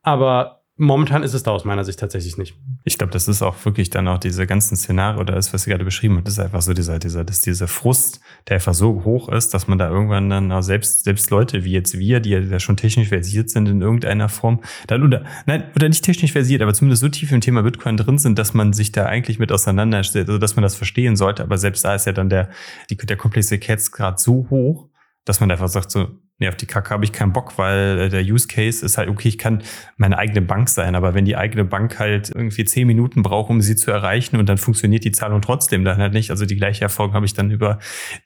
Aber 0.04 0.59
Momentan 0.82 1.24
ist 1.24 1.34
es 1.34 1.44
da 1.44 1.52
aus 1.52 1.66
meiner 1.66 1.84
Sicht 1.84 2.00
tatsächlich 2.00 2.38
nicht. 2.38 2.56
Ich 2.86 2.98
glaube, 2.98 3.12
das 3.12 3.28
ist 3.28 3.42
auch 3.42 3.66
wirklich 3.66 3.90
dann 3.90 4.08
auch 4.08 4.18
diese 4.18 4.48
ganzen 4.48 4.78
Szenarien 4.78 5.20
oder 5.20 5.36
das, 5.36 5.54
was 5.54 5.64
Sie 5.64 5.72
gerade 5.72 5.84
beschrieben 5.84 6.22
das 6.24 6.36
ist 6.36 6.40
einfach 6.40 6.62
so 6.62 6.72
dieser, 6.72 7.00
dieser, 7.00 7.26
dass 7.26 7.42
dieser 7.42 7.68
Frust, 7.68 8.22
der 8.48 8.56
einfach 8.56 8.74
so 8.74 9.04
hoch 9.04 9.28
ist, 9.28 9.54
dass 9.54 9.68
man 9.68 9.78
da 9.78 9.90
irgendwann 9.90 10.30
dann 10.30 10.50
auch 10.54 10.62
selbst, 10.62 11.04
selbst 11.04 11.32
Leute 11.32 11.66
wie 11.66 11.74
jetzt 11.74 12.00
wir, 12.00 12.22
die 12.22 12.30
ja 12.30 12.60
schon 12.62 12.78
technisch 12.78 13.10
versiert 13.10 13.50
sind 13.50 13.68
in 13.68 13.82
irgendeiner 13.82 14.30
Form, 14.30 14.62
dann 14.88 15.04
oder, 15.04 15.26
nein, 15.46 15.66
oder 15.76 15.90
nicht 15.90 16.06
technisch 16.06 16.32
versiert, 16.32 16.62
aber 16.62 16.74
zumindest 16.74 17.02
so 17.02 17.10
tief 17.10 17.34
im 17.34 17.42
Thema 17.42 17.62
Bitcoin 17.64 17.98
drin 17.98 18.18
sind, 18.18 18.40
dass 18.40 18.54
man 18.54 18.72
sich 18.72 18.94
da 18.94 19.06
eigentlich 19.06 19.38
mit 19.38 19.52
auseinanderstellt, 19.52 20.30
also 20.30 20.40
dass 20.40 20.56
man 20.56 20.64
das 20.64 20.76
verstehen 20.76 21.18
sollte, 21.18 21.44
aber 21.44 21.58
selbst 21.58 21.84
da 21.84 21.94
ist 21.94 22.06
ja 22.06 22.14
dann 22.14 22.30
der, 22.30 22.48
die, 22.90 22.96
der 22.96 23.18
Komplexitätsgrad 23.18 24.18
so 24.22 24.48
hoch, 24.50 24.88
dass 25.26 25.42
man 25.42 25.52
einfach 25.52 25.68
sagt 25.68 25.92
so, 25.92 26.08
nee, 26.40 26.48
auf 26.48 26.56
die 26.56 26.66
Kacke 26.66 26.90
habe 26.90 27.04
ich 27.06 27.12
keinen 27.12 27.34
Bock, 27.34 27.58
weil 27.58 28.00
äh, 28.00 28.10
der 28.10 28.22
Use 28.22 28.48
Case 28.48 28.86
ist 28.86 28.98
halt, 28.98 29.10
okay, 29.10 29.28
ich 29.28 29.38
kann 29.38 29.62
meine 29.98 30.18
eigene 30.18 30.42
Bank 30.42 30.70
sein, 30.70 30.96
aber 30.96 31.14
wenn 31.14 31.26
die 31.26 31.36
eigene 31.36 31.66
Bank 31.66 32.00
halt 32.00 32.30
irgendwie 32.34 32.66
zehn 32.66 32.88
Minuten 32.88 33.22
braucht, 33.22 33.50
um 33.50 33.62
sie 33.62 33.76
zu 33.76 33.92
erreichen 33.92 34.38
und 34.38 34.48
dann 34.48 34.58
funktioniert 34.58 35.04
die 35.04 35.12
Zahlung 35.12 35.42
trotzdem 35.42 35.84
dann 35.84 35.98
halt 35.98 36.14
nicht, 36.14 36.32
also 36.32 36.46
die 36.46 36.56
gleiche 36.56 36.84
Erfahrung 36.84 37.14
habe 37.14 37.26
ich 37.26 37.34
dann 37.34 37.52
über 37.52 37.80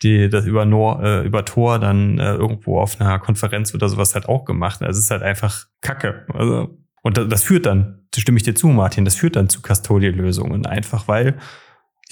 die, 0.03 0.30
das 0.30 0.45
über 0.45 0.66
Nor, 0.66 1.03
äh, 1.03 1.26
über 1.26 1.43
Tor 1.43 1.80
dann 1.80 2.20
äh, 2.20 2.34
irgendwo 2.34 2.80
auf 2.80 3.01
einer 3.01 3.20
Konferenz 3.20 3.74
oder 3.74 3.89
sowas 3.89 4.14
halt 4.14 4.30
auch 4.30 4.45
gemacht. 4.45 4.82
Also 4.82 4.97
es 4.97 5.05
ist 5.05 5.11
halt 5.11 5.24
einfach 5.24 5.66
Kacke. 5.82 6.26
Also 6.34 6.78
und 7.01 7.18
das, 7.18 7.28
das 7.28 7.43
führt 7.43 7.66
dann, 7.66 7.99
da 8.11 8.22
stimme 8.22 8.38
ich 8.38 8.43
dir 8.43 8.55
zu, 8.55 8.68
Martin, 8.68 9.05
das 9.05 9.16
führt 9.16 9.36
dann 9.36 9.49
zu 9.49 9.61
Custodial-Lösungen, 9.61 10.66
einfach 10.66 11.07
weil 11.07 11.36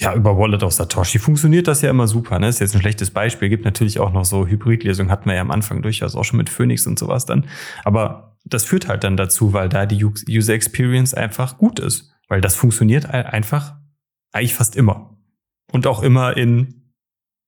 ja, 0.02 0.14
über 0.14 0.36
Wallet 0.36 0.64
auf 0.64 0.72
Satoshi 0.72 1.20
funktioniert 1.20 1.68
das 1.68 1.80
ja 1.80 1.90
immer 1.90 2.08
super. 2.08 2.38
Ne? 2.40 2.48
Ist 2.48 2.58
jetzt 2.58 2.74
ein 2.74 2.80
schlechtes 2.80 3.12
Beispiel. 3.12 3.48
Gibt 3.48 3.64
natürlich 3.64 4.00
auch 4.00 4.12
noch 4.12 4.24
so 4.24 4.46
Hybridlösungen, 4.46 5.12
hatten 5.12 5.28
wir 5.28 5.36
ja 5.36 5.40
am 5.40 5.52
Anfang 5.52 5.80
durchaus 5.80 6.16
auch 6.16 6.24
schon 6.24 6.38
mit 6.38 6.50
Phoenix 6.50 6.86
und 6.86 6.98
sowas 6.98 7.24
dann. 7.24 7.46
Aber 7.84 8.36
das 8.44 8.64
führt 8.64 8.88
halt 8.88 9.04
dann 9.04 9.16
dazu, 9.16 9.52
weil 9.52 9.68
da 9.68 9.86
die 9.86 10.04
User 10.04 10.54
Experience 10.54 11.14
einfach 11.14 11.56
gut 11.56 11.78
ist. 11.78 12.12
Weil 12.28 12.40
das 12.40 12.56
funktioniert 12.56 13.06
einfach 13.06 13.76
eigentlich 14.32 14.54
fast 14.54 14.74
immer. 14.74 15.16
Und 15.70 15.86
auch 15.86 16.02
immer 16.02 16.36
in 16.36 16.90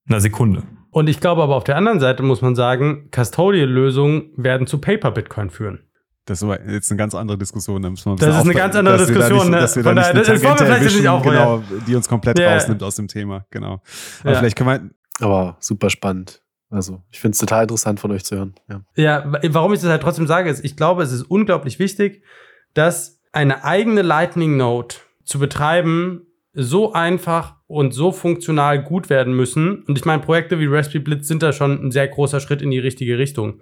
einer 0.08 0.20
Sekunde. 0.20 0.62
Und 0.90 1.08
ich 1.08 1.18
glaube 1.18 1.42
aber 1.42 1.56
auf 1.56 1.64
der 1.64 1.76
anderen 1.76 1.98
Seite 1.98 2.22
muss 2.22 2.40
man 2.40 2.54
sagen, 2.54 3.10
Custodial-Lösungen 3.10 4.30
werden 4.36 4.68
zu 4.68 4.78
Paper-Bitcoin 4.78 5.50
führen. 5.50 5.80
Das 6.26 6.38
ist 6.38 6.44
aber 6.44 6.64
jetzt 6.70 6.90
eine 6.90 6.98
ganz 6.98 7.14
andere 7.14 7.36
Diskussion. 7.36 7.82
Da 7.82 7.90
das 7.90 8.00
ist 8.00 8.06
eine 8.06 8.54
ganz 8.54 8.74
andere 8.74 8.96
Diskussion. 8.98 9.52
Da 9.52 9.62
nicht, 9.62 9.76
ne? 9.76 9.82
Von 9.82 9.96
daher, 9.96 10.14
das 10.14 10.28
wollen 10.28 10.42
wir 10.42 10.66
vielleicht 10.66 10.96
nicht 10.96 11.08
auch 11.08 11.22
genau, 11.22 11.62
die 11.86 11.94
uns 11.94 12.08
komplett 12.08 12.38
ja. 12.38 12.54
rausnimmt 12.54 12.82
aus 12.82 12.96
dem 12.96 13.08
Thema. 13.08 13.46
Genau. 13.50 13.82
Aber 14.20 14.32
ja. 14.32 14.38
vielleicht 14.38 14.56
können 14.56 14.90
wir. 15.20 15.26
Aber 15.26 15.56
super 15.60 15.90
spannend. 15.90 16.42
Also, 16.70 17.02
ich 17.10 17.20
finde 17.20 17.34
es 17.34 17.38
total 17.38 17.62
interessant 17.62 18.00
von 18.00 18.10
euch 18.10 18.24
zu 18.24 18.36
hören. 18.36 18.54
Ja. 18.68 18.80
ja, 18.96 19.38
warum 19.50 19.72
ich 19.74 19.80
das 19.80 19.90
halt 19.90 20.02
trotzdem 20.02 20.26
sage, 20.26 20.50
ist, 20.50 20.64
ich 20.64 20.76
glaube, 20.76 21.02
es 21.02 21.12
ist 21.12 21.22
unglaublich 21.22 21.78
wichtig, 21.78 22.24
dass 22.72 23.20
eine 23.32 23.64
eigene 23.64 24.02
Lightning 24.02 24.56
Node 24.56 24.96
zu 25.24 25.38
betreiben 25.38 26.26
so 26.54 26.92
einfach 26.92 27.56
und 27.66 27.92
so 27.92 28.12
funktional 28.12 28.82
gut 28.82 29.10
werden 29.10 29.34
müssen. 29.34 29.82
Und 29.84 29.98
ich 29.98 30.04
meine, 30.04 30.22
Projekte 30.22 30.58
wie 30.58 30.66
Raspberry 30.66 31.00
Blitz 31.00 31.28
sind 31.28 31.42
da 31.42 31.52
schon 31.52 31.84
ein 31.84 31.90
sehr 31.90 32.08
großer 32.08 32.40
Schritt 32.40 32.62
in 32.62 32.70
die 32.70 32.78
richtige 32.78 33.18
Richtung. 33.18 33.60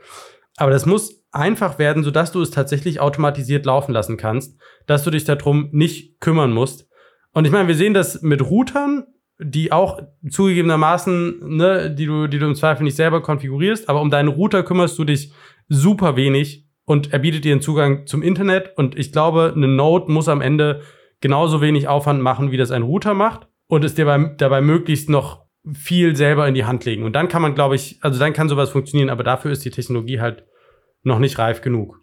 Aber 0.57 0.71
das 0.71 0.87
muss 0.87 1.22
einfach 1.33 1.79
werden, 1.79 2.05
sodass 2.05 2.31
du 2.31 2.41
es 2.41 2.51
tatsächlich 2.51 3.01
automatisiert 3.01 3.67
laufen 3.67 3.93
lassen 3.93 4.17
kannst, 4.17 4.61
dass 4.87 5.03
du 5.03 5.11
dich 5.11 5.25
darum 5.25 5.69
nicht 5.73 6.21
kümmern 6.21 6.53
musst. 6.53 6.89
Und 7.33 7.47
ich 7.47 7.53
meine, 7.53 7.69
wir 7.69 7.75
sehen 7.75 7.95
das 7.95 8.23
mit 8.23 8.43
Routern, 8.43 9.07
die 9.39 9.73
auch 9.73 10.01
zugegebenermaßen, 10.29 11.57
ne, 11.57 11.91
die 11.91 12.07
du, 12.07 12.27
die 12.27 12.39
du 12.39 12.47
im 12.47 12.55
Zweifel 12.55 12.85
nicht 12.85 12.97
selber 12.97 13.23
konfigurierst, 13.23 13.89
aber 13.89 14.01
um 14.01 14.11
deinen 14.11 14.29
Router 14.29 14.63
kümmerst 14.63 14.99
du 14.99 15.05
dich 15.05 15.33
super 15.69 16.17
wenig 16.17 16.69
und 16.85 17.13
er 17.13 17.19
bietet 17.19 17.45
dir 17.45 17.53
einen 17.53 17.63
Zugang 17.63 18.07
zum 18.07 18.23
Internet. 18.23 18.73
Und 18.77 18.99
ich 18.99 19.13
glaube, 19.13 19.53
eine 19.57 19.69
Node 19.69 20.13
muss 20.13 20.29
am 20.29 20.41
Ende 20.43 20.83
genauso 21.21 21.61
wenig 21.61 21.89
Aufwand 21.89 22.21
machen, 22.21 22.51
wie 22.51 22.57
das 22.57 22.71
ein 22.71 22.83
Router 22.83 23.15
macht 23.15 23.49
und 23.69 23.85
es 23.85 23.95
dir 23.95 24.05
dabei, 24.05 24.35
dabei 24.37 24.61
möglichst 24.61 25.09
noch 25.09 25.47
viel 25.73 26.17
selber 26.17 26.47
in 26.47 26.55
die 26.55 26.65
Hand 26.65 26.85
legen. 26.85 27.05
Und 27.05 27.15
dann 27.15 27.29
kann 27.29 27.41
man, 27.41 27.55
glaube 27.55 27.77
ich, 27.77 27.99
also 28.03 28.19
dann 28.19 28.33
kann 28.33 28.49
sowas 28.49 28.71
funktionieren, 28.71 29.11
aber 29.11 29.23
dafür 29.23 29.53
ist 29.53 29.65
die 29.65 29.71
Technologie 29.71 30.21
halt 30.21 30.45
noch 31.03 31.19
nicht 31.19 31.39
reif 31.39 31.61
genug. 31.61 32.01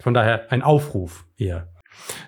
Von 0.00 0.14
daher 0.14 0.52
ein 0.52 0.62
Aufruf 0.62 1.24
eher. 1.36 1.68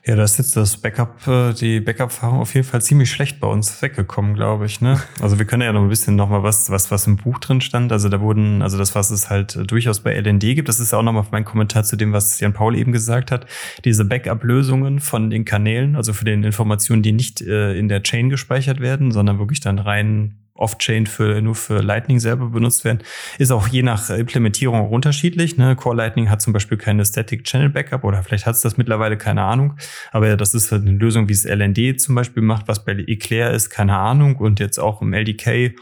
Ja, 0.04 0.16
da 0.16 0.24
ist 0.24 0.38
jetzt 0.38 0.56
das 0.56 0.76
Backup, 0.78 1.26
äh, 1.26 1.52
die 1.52 1.80
Backup-Erfahrung 1.80 2.40
auf 2.40 2.54
jeden 2.54 2.66
Fall 2.66 2.80
ziemlich 2.80 3.11
schlecht 3.11 3.40
bei 3.40 3.46
uns 3.46 3.82
weggekommen, 3.82 4.34
glaube 4.34 4.66
ich. 4.66 4.80
Ne? 4.80 5.00
Also 5.20 5.38
wir 5.38 5.46
können 5.46 5.62
ja 5.62 5.72
noch 5.72 5.82
ein 5.82 5.88
bisschen 5.88 6.16
noch 6.16 6.28
mal 6.28 6.42
was, 6.42 6.70
was, 6.70 6.90
was 6.90 7.06
im 7.06 7.16
Buch 7.16 7.38
drin 7.38 7.61
stand. 7.61 7.92
Also 7.92 8.09
da 8.09 8.20
wurden, 8.20 8.62
also 8.62 8.78
das, 8.78 8.94
was 8.94 9.11
es 9.11 9.28
halt 9.28 9.70
durchaus 9.70 10.00
bei 10.00 10.14
LND 10.18 10.40
gibt, 10.40 10.68
das 10.68 10.80
ist 10.80 10.92
ja 10.92 10.98
auch 10.98 11.02
nochmal 11.02 11.26
mein 11.30 11.44
Kommentar 11.44 11.84
zu 11.84 11.96
dem, 11.96 12.12
was 12.12 12.40
Jan 12.40 12.52
Paul 12.52 12.76
eben 12.76 12.92
gesagt 12.92 13.30
hat. 13.30 13.46
Diese 13.84 14.04
Backup-Lösungen 14.04 15.00
von 15.00 15.28
den 15.28 15.44
Kanälen, 15.44 15.96
also 15.96 16.12
für 16.12 16.24
den 16.24 16.44
Informationen, 16.44 17.02
die 17.02 17.12
nicht 17.12 17.42
äh, 17.42 17.74
in 17.74 17.88
der 17.88 18.02
Chain 18.02 18.30
gespeichert 18.30 18.80
werden, 18.80 19.11
sondern 19.11 19.38
wirklich 19.38 19.61
dann 19.61 19.78
rein 19.78 20.47
Off-Chain 20.59 21.06
für, 21.06 21.40
nur 21.40 21.54
für 21.54 21.80
Lightning 21.80 22.18
selber 22.18 22.48
benutzt 22.48 22.84
werden, 22.84 23.02
ist 23.38 23.50
auch 23.50 23.68
je 23.68 23.82
nach 23.82 24.11
Implementierung 24.11 24.80
auch 24.80 24.90
unterschiedlich. 24.90 25.56
Ne? 25.56 25.76
Core 25.76 25.96
Lightning 25.96 26.30
hat 26.30 26.42
zum 26.42 26.52
Beispiel 26.52 26.76
keine 26.76 27.04
Static 27.04 27.44
Channel 27.44 27.70
Backup 27.70 28.04
oder 28.04 28.22
vielleicht 28.22 28.46
hat 28.46 28.56
es 28.56 28.61
das 28.61 28.76
mittlerweile, 28.76 29.16
keine 29.16 29.42
Ahnung. 29.42 29.76
Aber 30.12 30.36
das 30.36 30.54
ist 30.54 30.72
halt 30.72 30.82
eine 30.82 30.92
Lösung, 30.92 31.28
wie 31.28 31.32
es 31.32 31.44
LND 31.44 32.00
zum 32.00 32.14
Beispiel 32.14 32.42
macht, 32.42 32.68
was 32.68 32.84
bei 32.84 32.92
Eclair 32.92 33.52
ist, 33.52 33.70
keine 33.70 33.96
Ahnung. 33.96 34.36
Und 34.36 34.61
jetzt 34.61 34.78
auch 34.78 35.00
im 35.00 35.12
LDK, 35.12 35.74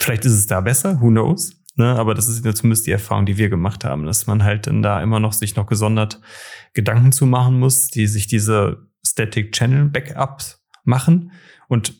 vielleicht 0.00 0.24
ist 0.24 0.32
es 0.32 0.46
da 0.46 0.60
besser, 0.60 1.00
who 1.00 1.08
knows. 1.08 1.58
Ne? 1.78 1.94
Aber 1.96 2.14
das 2.14 2.28
ist 2.28 2.44
ja 2.44 2.54
zumindest 2.54 2.86
die 2.86 2.92
Erfahrung, 2.92 3.26
die 3.26 3.38
wir 3.38 3.48
gemacht 3.48 3.84
haben, 3.84 4.04
dass 4.04 4.26
man 4.26 4.42
halt 4.42 4.66
dann 4.66 4.82
da 4.82 5.00
immer 5.02 5.20
noch 5.20 5.32
sich 5.32 5.56
noch 5.56 5.66
gesondert 5.66 6.20
Gedanken 6.74 7.12
zu 7.12 7.24
machen 7.26 7.58
muss, 7.58 7.88
die 7.88 8.06
sich 8.06 8.26
diese 8.26 8.88
Static 9.06 9.52
Channel 9.52 9.86
Backups 9.86 10.64
machen. 10.84 11.32
Und 11.68 11.94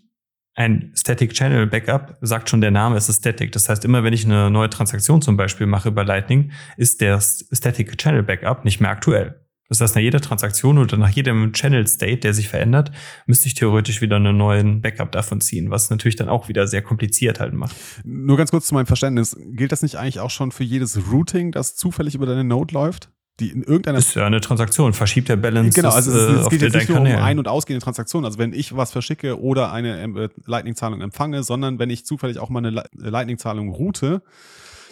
ein 0.58 0.90
Static 0.96 1.34
Channel 1.34 1.68
Backup, 1.68 2.18
sagt 2.20 2.50
schon 2.50 2.60
der 2.60 2.72
Name, 2.72 2.96
es 2.96 3.08
ist 3.08 3.18
Static. 3.18 3.52
Das 3.52 3.68
heißt, 3.68 3.84
immer 3.84 4.02
wenn 4.02 4.12
ich 4.12 4.24
eine 4.24 4.50
neue 4.50 4.68
Transaktion 4.68 5.22
zum 5.22 5.36
Beispiel 5.36 5.68
mache 5.68 5.90
über 5.90 6.04
Lightning, 6.04 6.50
ist 6.76 7.00
der 7.00 7.20
Static 7.20 7.96
Channel 7.96 8.24
Backup 8.24 8.64
nicht 8.64 8.80
mehr 8.80 8.90
aktuell. 8.90 9.40
Das 9.68 9.80
heißt, 9.80 9.94
nach 9.94 10.02
jeder 10.02 10.20
Transaktion 10.20 10.78
oder 10.78 10.96
nach 10.96 11.10
jedem 11.10 11.52
Channel 11.52 11.86
State, 11.86 12.18
der 12.18 12.34
sich 12.34 12.48
verändert, 12.48 12.90
müsste 13.26 13.46
ich 13.46 13.54
theoretisch 13.54 14.00
wieder 14.00 14.16
einen 14.16 14.36
neuen 14.36 14.80
Backup 14.80 15.12
davon 15.12 15.40
ziehen, 15.40 15.70
was 15.70 15.90
natürlich 15.90 16.16
dann 16.16 16.28
auch 16.28 16.48
wieder 16.48 16.66
sehr 16.66 16.82
kompliziert 16.82 17.38
halt 17.38 17.54
macht. 17.54 17.76
Nur 18.02 18.36
ganz 18.36 18.50
kurz 18.50 18.66
zu 18.66 18.74
meinem 18.74 18.86
Verständnis. 18.86 19.36
Gilt 19.52 19.70
das 19.70 19.82
nicht 19.82 19.94
eigentlich 19.94 20.18
auch 20.18 20.30
schon 20.30 20.50
für 20.50 20.64
jedes 20.64 20.98
Routing, 21.12 21.52
das 21.52 21.76
zufällig 21.76 22.16
über 22.16 22.26
deine 22.26 22.42
Node 22.42 22.74
läuft? 22.74 23.10
Die 23.40 23.50
in 23.50 23.62
irgendeiner. 23.62 23.98
ist 23.98 24.14
ja 24.14 24.26
eine 24.26 24.40
Transaktion, 24.40 24.92
verschiebt 24.92 25.28
der 25.28 25.36
Balance. 25.36 25.74
Genau, 25.74 25.90
also 25.90 26.10
es, 26.10 26.40
es 26.40 26.46
äh, 26.46 26.50
geht 26.50 26.62
jetzt 26.62 26.74
nicht 26.74 26.88
nur 26.88 27.00
um 27.00 27.06
ein- 27.06 27.38
und 27.38 27.48
ausgehende 27.48 27.82
Transaktionen. 27.82 28.24
Also 28.24 28.38
wenn 28.38 28.52
ich 28.52 28.76
was 28.76 28.90
verschicke 28.90 29.40
oder 29.40 29.72
eine 29.72 30.02
äh, 30.02 30.28
Lightning-Zahlung 30.46 31.00
empfange, 31.00 31.42
sondern 31.42 31.78
wenn 31.78 31.90
ich 31.90 32.04
zufällig 32.04 32.38
auch 32.38 32.48
mal 32.48 32.64
eine 32.64 32.84
Lightning-Zahlung 32.92 33.70
route, 33.70 34.22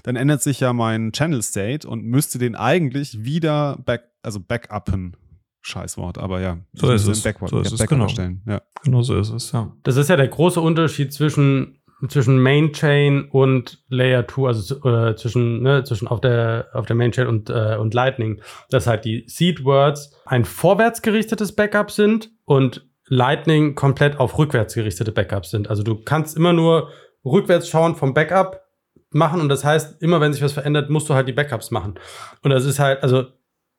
dann 0.05 0.15
ändert 0.15 0.43
sich 0.43 0.61
ja 0.61 0.73
mein 0.73 1.13
Channel 1.13 1.43
State 1.43 1.87
und 1.89 2.05
müsste 2.05 2.39
den 2.39 2.55
eigentlich 2.55 3.25
wieder 3.25 3.79
back, 3.85 4.05
also 4.23 4.39
backuppen. 4.41 5.17
Scheißwort, 5.63 6.19
aber 6.19 6.41
ja. 6.41 6.59
So 6.75 6.93
ist 6.93 7.09
es. 7.09 7.23
Backward, 7.23 7.51
so 7.51 7.59
ist 7.59 7.73
es 7.73 7.87
genau. 7.89 8.07
Stellen. 8.07 8.41
Ja. 8.47 8.63
Genau 8.85 9.03
so 9.03 9.19
ist 9.19 9.31
es, 9.31 9.51
ja. 9.51 9.73
Das 9.83 9.97
ist 9.97 10.09
ja 10.09 10.15
der 10.15 10.29
große 10.29 10.61
Unterschied 10.61 11.13
zwischen 11.13 11.79
zwischen 12.09 12.39
Main 12.39 12.73
Chain 12.73 13.29
und 13.31 13.83
Layer 13.89 14.27
2, 14.27 14.47
also 14.47 14.89
äh, 14.89 15.17
zwischen, 15.17 15.63
ne, 15.63 15.83
zwischen 15.85 16.09
auf 16.09 16.21
der, 16.21 16.69
auf 16.75 16.87
der 16.87 16.97
Main 16.97 17.13
Chain 17.13 17.27
und, 17.27 17.49
äh, 17.51 17.77
und 17.77 17.95
Lightning, 17.95 18.41
dass 18.71 18.87
halt 18.87 19.05
die 19.05 19.25
Seed 19.27 19.65
Words 19.65 20.13
ein 20.27 20.45
vorwärts 20.45 21.01
gerichtetes 21.03 21.55
Backup 21.55 21.91
sind 21.91 22.31
und 22.45 22.87
Lightning 23.09 23.75
komplett 23.75 24.19
auf 24.19 24.39
rückwärts 24.39 24.75
gerichtete 24.75 25.13
Backups 25.13 25.51
sind. 25.51 25.71
Also 25.71 25.83
du 25.83 25.97
kannst 25.97 26.37
immer 26.37 26.53
nur 26.53 26.91
rückwärts 27.25 27.69
schauen 27.69 27.95
vom 27.95 28.15
Backup 28.15 28.63
machen 29.11 29.41
und 29.41 29.49
das 29.49 29.65
heißt, 29.65 30.03
immer 30.03 30.21
wenn 30.21 30.33
sich 30.33 30.43
was 30.43 30.53
verändert, 30.53 30.91
musst 30.91 31.09
du 31.09 31.15
halt 31.15 31.29
die 31.29 31.33
Backups 31.33 31.71
machen. 31.71 31.95
Und 32.43 32.51
das 32.51 32.65
ist 32.65 32.79
halt, 32.79 33.03
also, 33.03 33.27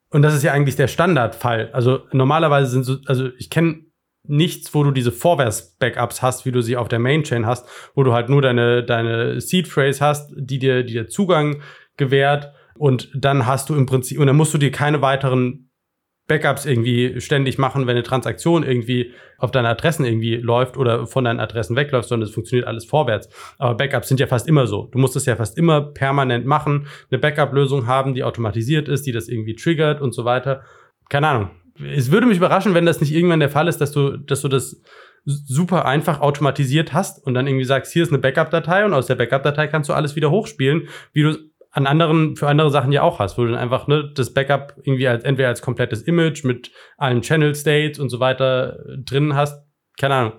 und 0.09 0.22
das 0.22 0.34
ist 0.34 0.43
ja 0.43 0.53
eigentlich 0.53 0.78
der 0.78 0.88
Standardfall. 0.88 1.70
Also 1.74 2.05
normalerweise 2.11 2.72
sind 2.72 2.84
so, 2.84 2.97
also 3.05 3.30
ich 3.38 3.49
kenne 3.49 3.86
nichts, 4.30 4.73
wo 4.73 4.84
du 4.84 4.91
diese 4.91 5.11
Vorwärts-Backups 5.11 6.21
hast, 6.21 6.45
wie 6.45 6.51
du 6.51 6.61
sie 6.61 6.78
auf 6.78 6.88
der 6.88 6.99
Main-Chain 6.99 7.45
hast, 7.45 7.67
wo 7.95 8.03
du 8.03 8.13
halt 8.13 8.30
nur 8.30 8.41
deine, 8.41 8.84
deine 8.84 9.41
Seed-Phrase 9.41 10.03
hast, 10.03 10.34
die 10.36 10.59
dir, 10.59 10.84
die 10.84 10.93
dir 10.93 11.07
Zugang 11.07 11.61
gewährt 11.97 12.51
und 12.78 13.09
dann 13.15 13.45
hast 13.45 13.69
du 13.69 13.75
im 13.75 13.86
Prinzip, 13.86 14.19
und 14.19 14.28
dann 14.28 14.36
musst 14.36 14.53
du 14.53 14.57
dir 14.57 14.71
keine 14.71 15.01
weiteren 15.01 15.67
Backups 16.28 16.65
irgendwie 16.65 17.21
ständig 17.21 17.57
machen, 17.57 17.88
wenn 17.88 17.95
eine 17.95 18.03
Transaktion 18.03 18.63
irgendwie 18.63 19.13
auf 19.38 19.51
deine 19.51 19.69
Adressen 19.69 20.05
irgendwie 20.05 20.36
läuft 20.36 20.75
oder 20.78 21.07
von 21.07 21.23
deinen 21.23 21.39
Adressen 21.39 21.78
wegläuft, 21.78 22.09
sondern 22.09 22.28
es 22.28 22.36
funktioniert 22.36 22.67
alles 22.67 22.86
vorwärts. 22.86 23.30
Aber 23.57 23.75
Backups 23.75 24.09
sind 24.09 24.19
ja 24.19 24.28
fast 24.28 24.47
immer 24.47 24.67
so. 24.67 24.89
Du 24.91 24.99
musst 24.99 25.15
es 25.15 25.25
ja 25.25 25.38
fast 25.38 25.57
immer 25.57 25.82
permanent 25.82 26.45
machen, 26.45 26.88
eine 27.09 27.19
Backup-Lösung 27.19 27.88
haben, 27.88 28.13
die 28.13 28.23
automatisiert 28.23 28.89
ist, 28.89 29.05
die 29.05 29.13
das 29.13 29.30
irgendwie 29.30 29.55
triggert 29.55 30.01
und 30.01 30.13
so 30.13 30.25
weiter. 30.25 30.63
Keine 31.09 31.28
Ahnung. 31.30 31.51
Es 31.80 32.11
würde 32.11 32.28
mich 32.28 32.38
überraschen, 32.38 32.73
wenn 32.73 32.86
das 32.86 33.01
nicht 33.01 33.13
irgendwann 33.13 33.39
der 33.39 33.49
Fall 33.49 33.67
ist, 33.67 33.80
dass 33.80 33.91
du, 33.91 34.17
dass 34.17 34.41
du 34.41 34.47
das 34.47 34.82
super 35.25 35.86
einfach 35.86 36.21
automatisiert 36.21 36.93
hast 36.93 37.25
und 37.25 37.34
dann 37.34 37.47
irgendwie 37.47 37.65
sagst, 37.65 37.91
hier 37.91 38.03
ist 38.03 38.09
eine 38.09 38.19
Backup-Datei 38.19 38.86
und 38.86 38.93
aus 38.93 39.07
der 39.07 39.15
Backup-Datei 39.15 39.67
kannst 39.67 39.89
du 39.89 39.93
alles 39.93 40.15
wieder 40.15 40.32
hochspielen, 40.32 40.88
wie 41.13 41.23
du 41.23 41.38
an 41.71 41.86
anderen, 41.86 42.36
für 42.38 42.47
andere 42.47 42.71
Sachen 42.71 42.91
ja 42.91 43.01
auch 43.03 43.19
hast, 43.19 43.38
wo 43.38 43.43
du 43.43 43.51
dann 43.51 43.59
einfach 43.59 43.88
ne, 43.88 44.09
das 44.15 44.34
Backup 44.34 44.73
irgendwie 44.84 45.07
als 45.07 45.23
entweder 45.23 45.49
als 45.49 45.61
komplettes 45.61 46.01
Image 46.01 46.43
mit 46.43 46.71
allen 46.97 47.21
Channel 47.21 47.53
States 47.53 47.99
und 47.99 48.09
so 48.09 48.19
weiter 48.19 48.80
drin 48.97 49.36
hast. 49.36 49.66
Keine 49.97 50.15
Ahnung. 50.15 50.33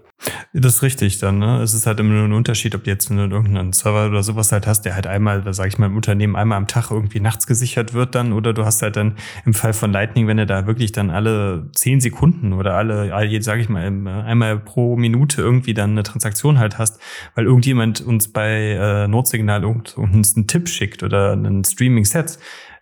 Das 0.53 0.77
ist 0.77 0.83
richtig 0.83 1.19
dann, 1.19 1.39
ne? 1.39 1.63
Es 1.63 1.75
ist 1.75 1.87
halt 1.87 2.01
immer 2.01 2.15
nur 2.15 2.25
ein 2.25 2.33
Unterschied, 2.33 2.75
ob 2.75 2.83
du 2.83 2.91
jetzt 2.91 3.09
nur 3.09 3.31
irgendeinen 3.31 3.73
Server 3.73 4.07
oder 4.09 4.25
sowas 4.25 4.51
halt 4.51 4.67
hast, 4.67 4.83
der 4.83 4.97
halt 4.97 5.07
einmal, 5.07 5.43
da 5.43 5.53
sage 5.53 5.69
ich 5.69 5.79
mal, 5.79 5.87
im 5.87 5.97
Unternehmen 5.97 6.35
einmal 6.35 6.59
am 6.59 6.67
Tag 6.67 6.91
irgendwie 6.91 7.21
nachts 7.21 7.47
gesichert 7.47 7.95
wird 7.95 8.17
dann, 8.17 8.33
oder 8.33 8.53
du 8.53 8.65
hast 8.65 8.83
halt 8.83 8.97
dann 8.97 9.15
im 9.45 9.55
Fall 9.55 9.73
von 9.73 9.93
Lightning, 9.93 10.27
wenn 10.27 10.39
du 10.39 10.47
da 10.47 10.67
wirklich 10.67 10.91
dann 10.91 11.11
alle 11.11 11.71
zehn 11.73 12.01
Sekunden 12.01 12.53
oder 12.53 12.75
alle, 12.75 13.11
sage 13.43 13.61
ich 13.61 13.69
mal, 13.69 13.85
einmal 13.85 14.59
pro 14.59 14.97
Minute 14.97 15.41
irgendwie 15.41 15.75
dann 15.75 15.91
eine 15.91 16.03
Transaktion 16.03 16.59
halt 16.59 16.79
hast, 16.79 17.01
weil 17.37 17.45
irgendjemand 17.45 18.01
uns 18.01 18.33
bei 18.33 18.73
äh, 18.73 19.07
Notsignal 19.07 19.65
uns 19.65 20.37
einen 20.37 20.49
Tipp 20.49 20.69
schickt 20.69 21.05
oder 21.05 21.33
einen 21.33 21.65
Streaming-Set, 21.65 22.39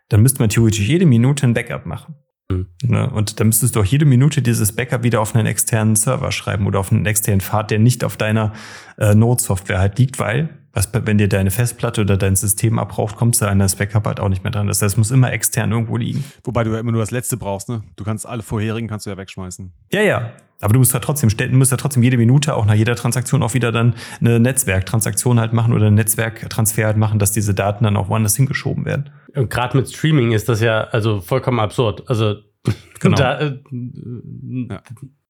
dann 0.08 0.22
müsste 0.22 0.40
man 0.40 0.48
theoretisch 0.48 0.86
jede 0.86 1.04
Minute 1.04 1.46
ein 1.46 1.52
Backup 1.54 1.84
machen. 1.84 2.14
Mhm. 2.50 2.66
Ne? 2.82 3.10
Und 3.10 3.40
dann 3.40 3.48
müsstest 3.48 3.76
du 3.76 3.80
auch 3.80 3.84
jede 3.84 4.04
Minute 4.04 4.42
dieses 4.42 4.72
Backup 4.72 5.02
wieder 5.02 5.20
auf 5.20 5.34
einen 5.34 5.46
externen 5.46 5.96
Server 5.96 6.30
schreiben 6.32 6.66
oder 6.66 6.80
auf 6.80 6.92
einen 6.92 7.06
externen 7.06 7.40
Pfad, 7.40 7.70
der 7.70 7.78
nicht 7.78 8.04
auf 8.04 8.16
deiner 8.16 8.52
äh, 8.98 9.14
Node-Software 9.14 9.78
halt 9.78 9.98
liegt, 9.98 10.18
weil 10.18 10.50
was, 10.76 10.90
wenn 10.92 11.16
dir 11.16 11.28
deine 11.28 11.50
Festplatte 11.50 12.02
oder 12.02 12.18
dein 12.18 12.36
System 12.36 12.78
abbraucht, 12.78 13.16
kommst 13.16 13.40
du 13.40 13.48
an 13.48 13.58
das 13.58 13.76
Backup 13.76 14.06
halt 14.06 14.20
auch 14.20 14.28
nicht 14.28 14.44
mehr 14.44 14.50
dran. 14.50 14.66
Das 14.66 14.82
heißt, 14.82 14.92
es 14.92 14.96
muss 14.98 15.10
immer 15.10 15.32
extern 15.32 15.72
irgendwo 15.72 15.96
liegen. 15.96 16.22
Wobei 16.44 16.64
du 16.64 16.72
ja 16.72 16.78
immer 16.78 16.92
nur 16.92 17.00
das 17.00 17.10
letzte 17.10 17.38
brauchst, 17.38 17.70
ne? 17.70 17.82
Du 17.96 18.04
kannst 18.04 18.26
alle 18.26 18.42
vorherigen 18.42 18.86
kannst 18.86 19.06
du 19.06 19.10
ja 19.10 19.16
wegschmeißen. 19.16 19.72
Ja, 19.90 20.02
ja. 20.02 20.32
Aber 20.60 20.74
du 20.74 20.78
musst 20.78 20.92
ja 20.92 21.00
trotzdem, 21.00 21.30
du 21.30 21.56
musst 21.56 21.70
ja 21.70 21.78
trotzdem 21.78 22.02
jede 22.02 22.18
Minute 22.18 22.54
auch 22.54 22.66
nach 22.66 22.74
jeder 22.74 22.94
Transaktion 22.94 23.42
auch 23.42 23.54
wieder 23.54 23.72
dann 23.72 23.94
eine 24.20 24.38
Netzwerktransaktion 24.38 25.40
halt 25.40 25.54
machen 25.54 25.72
oder 25.72 25.86
einen 25.86 25.96
Netzwerktransfer 25.96 26.84
halt 26.86 26.98
machen, 26.98 27.18
dass 27.18 27.32
diese 27.32 27.54
Daten 27.54 27.84
dann 27.84 27.96
auch 27.96 28.08
woanders 28.10 28.36
hingeschoben 28.36 28.84
werden. 28.84 29.10
Gerade 29.44 29.76
mit 29.76 29.88
Streaming 29.88 30.32
ist 30.32 30.48
das 30.48 30.60
ja 30.60 30.84
also 30.84 31.20
vollkommen 31.20 31.60
absurd. 31.60 32.08
Also 32.08 32.36
genau. 33.00 33.16
da, 33.16 33.38
äh, 33.40 33.58
ja. 33.70 34.82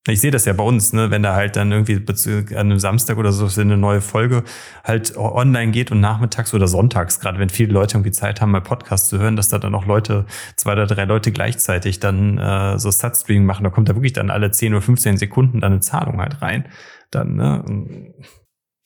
Ich 0.08 0.20
sehe 0.20 0.30
das 0.30 0.44
ja 0.44 0.52
bei 0.52 0.62
uns, 0.62 0.92
ne, 0.92 1.10
wenn 1.10 1.24
da 1.24 1.34
halt 1.34 1.56
dann 1.56 1.72
irgendwie 1.72 1.96
an 2.54 2.58
einem 2.58 2.78
Samstag 2.78 3.18
oder 3.18 3.32
so 3.32 3.60
eine 3.60 3.76
neue 3.76 4.00
Folge 4.00 4.44
halt 4.84 5.16
online 5.16 5.72
geht 5.72 5.90
und 5.90 5.98
nachmittags 5.98 6.54
oder 6.54 6.68
sonntags, 6.68 7.18
gerade 7.18 7.40
wenn 7.40 7.48
viele 7.48 7.72
Leute 7.72 7.96
irgendwie 7.96 8.12
Zeit 8.12 8.40
haben, 8.40 8.52
mal 8.52 8.60
Podcast 8.60 9.08
zu 9.08 9.18
hören, 9.18 9.34
dass 9.34 9.48
da 9.48 9.58
dann 9.58 9.74
auch 9.74 9.84
Leute, 9.84 10.26
zwei 10.54 10.74
oder 10.74 10.86
drei 10.86 11.06
Leute 11.06 11.32
gleichzeitig 11.32 11.98
dann 11.98 12.38
äh, 12.38 12.78
so 12.78 12.88
Sat-Streaming 12.92 13.46
machen. 13.46 13.64
Da 13.64 13.70
kommt 13.70 13.88
da 13.88 13.96
wirklich 13.96 14.12
dann 14.12 14.30
alle 14.30 14.52
10 14.52 14.74
oder 14.74 14.82
15 14.82 15.16
Sekunden 15.16 15.60
dann 15.60 15.72
eine 15.72 15.80
Zahlung 15.80 16.20
halt 16.20 16.40
rein. 16.40 16.68
Dann, 17.10 17.34
ne? 17.34 17.64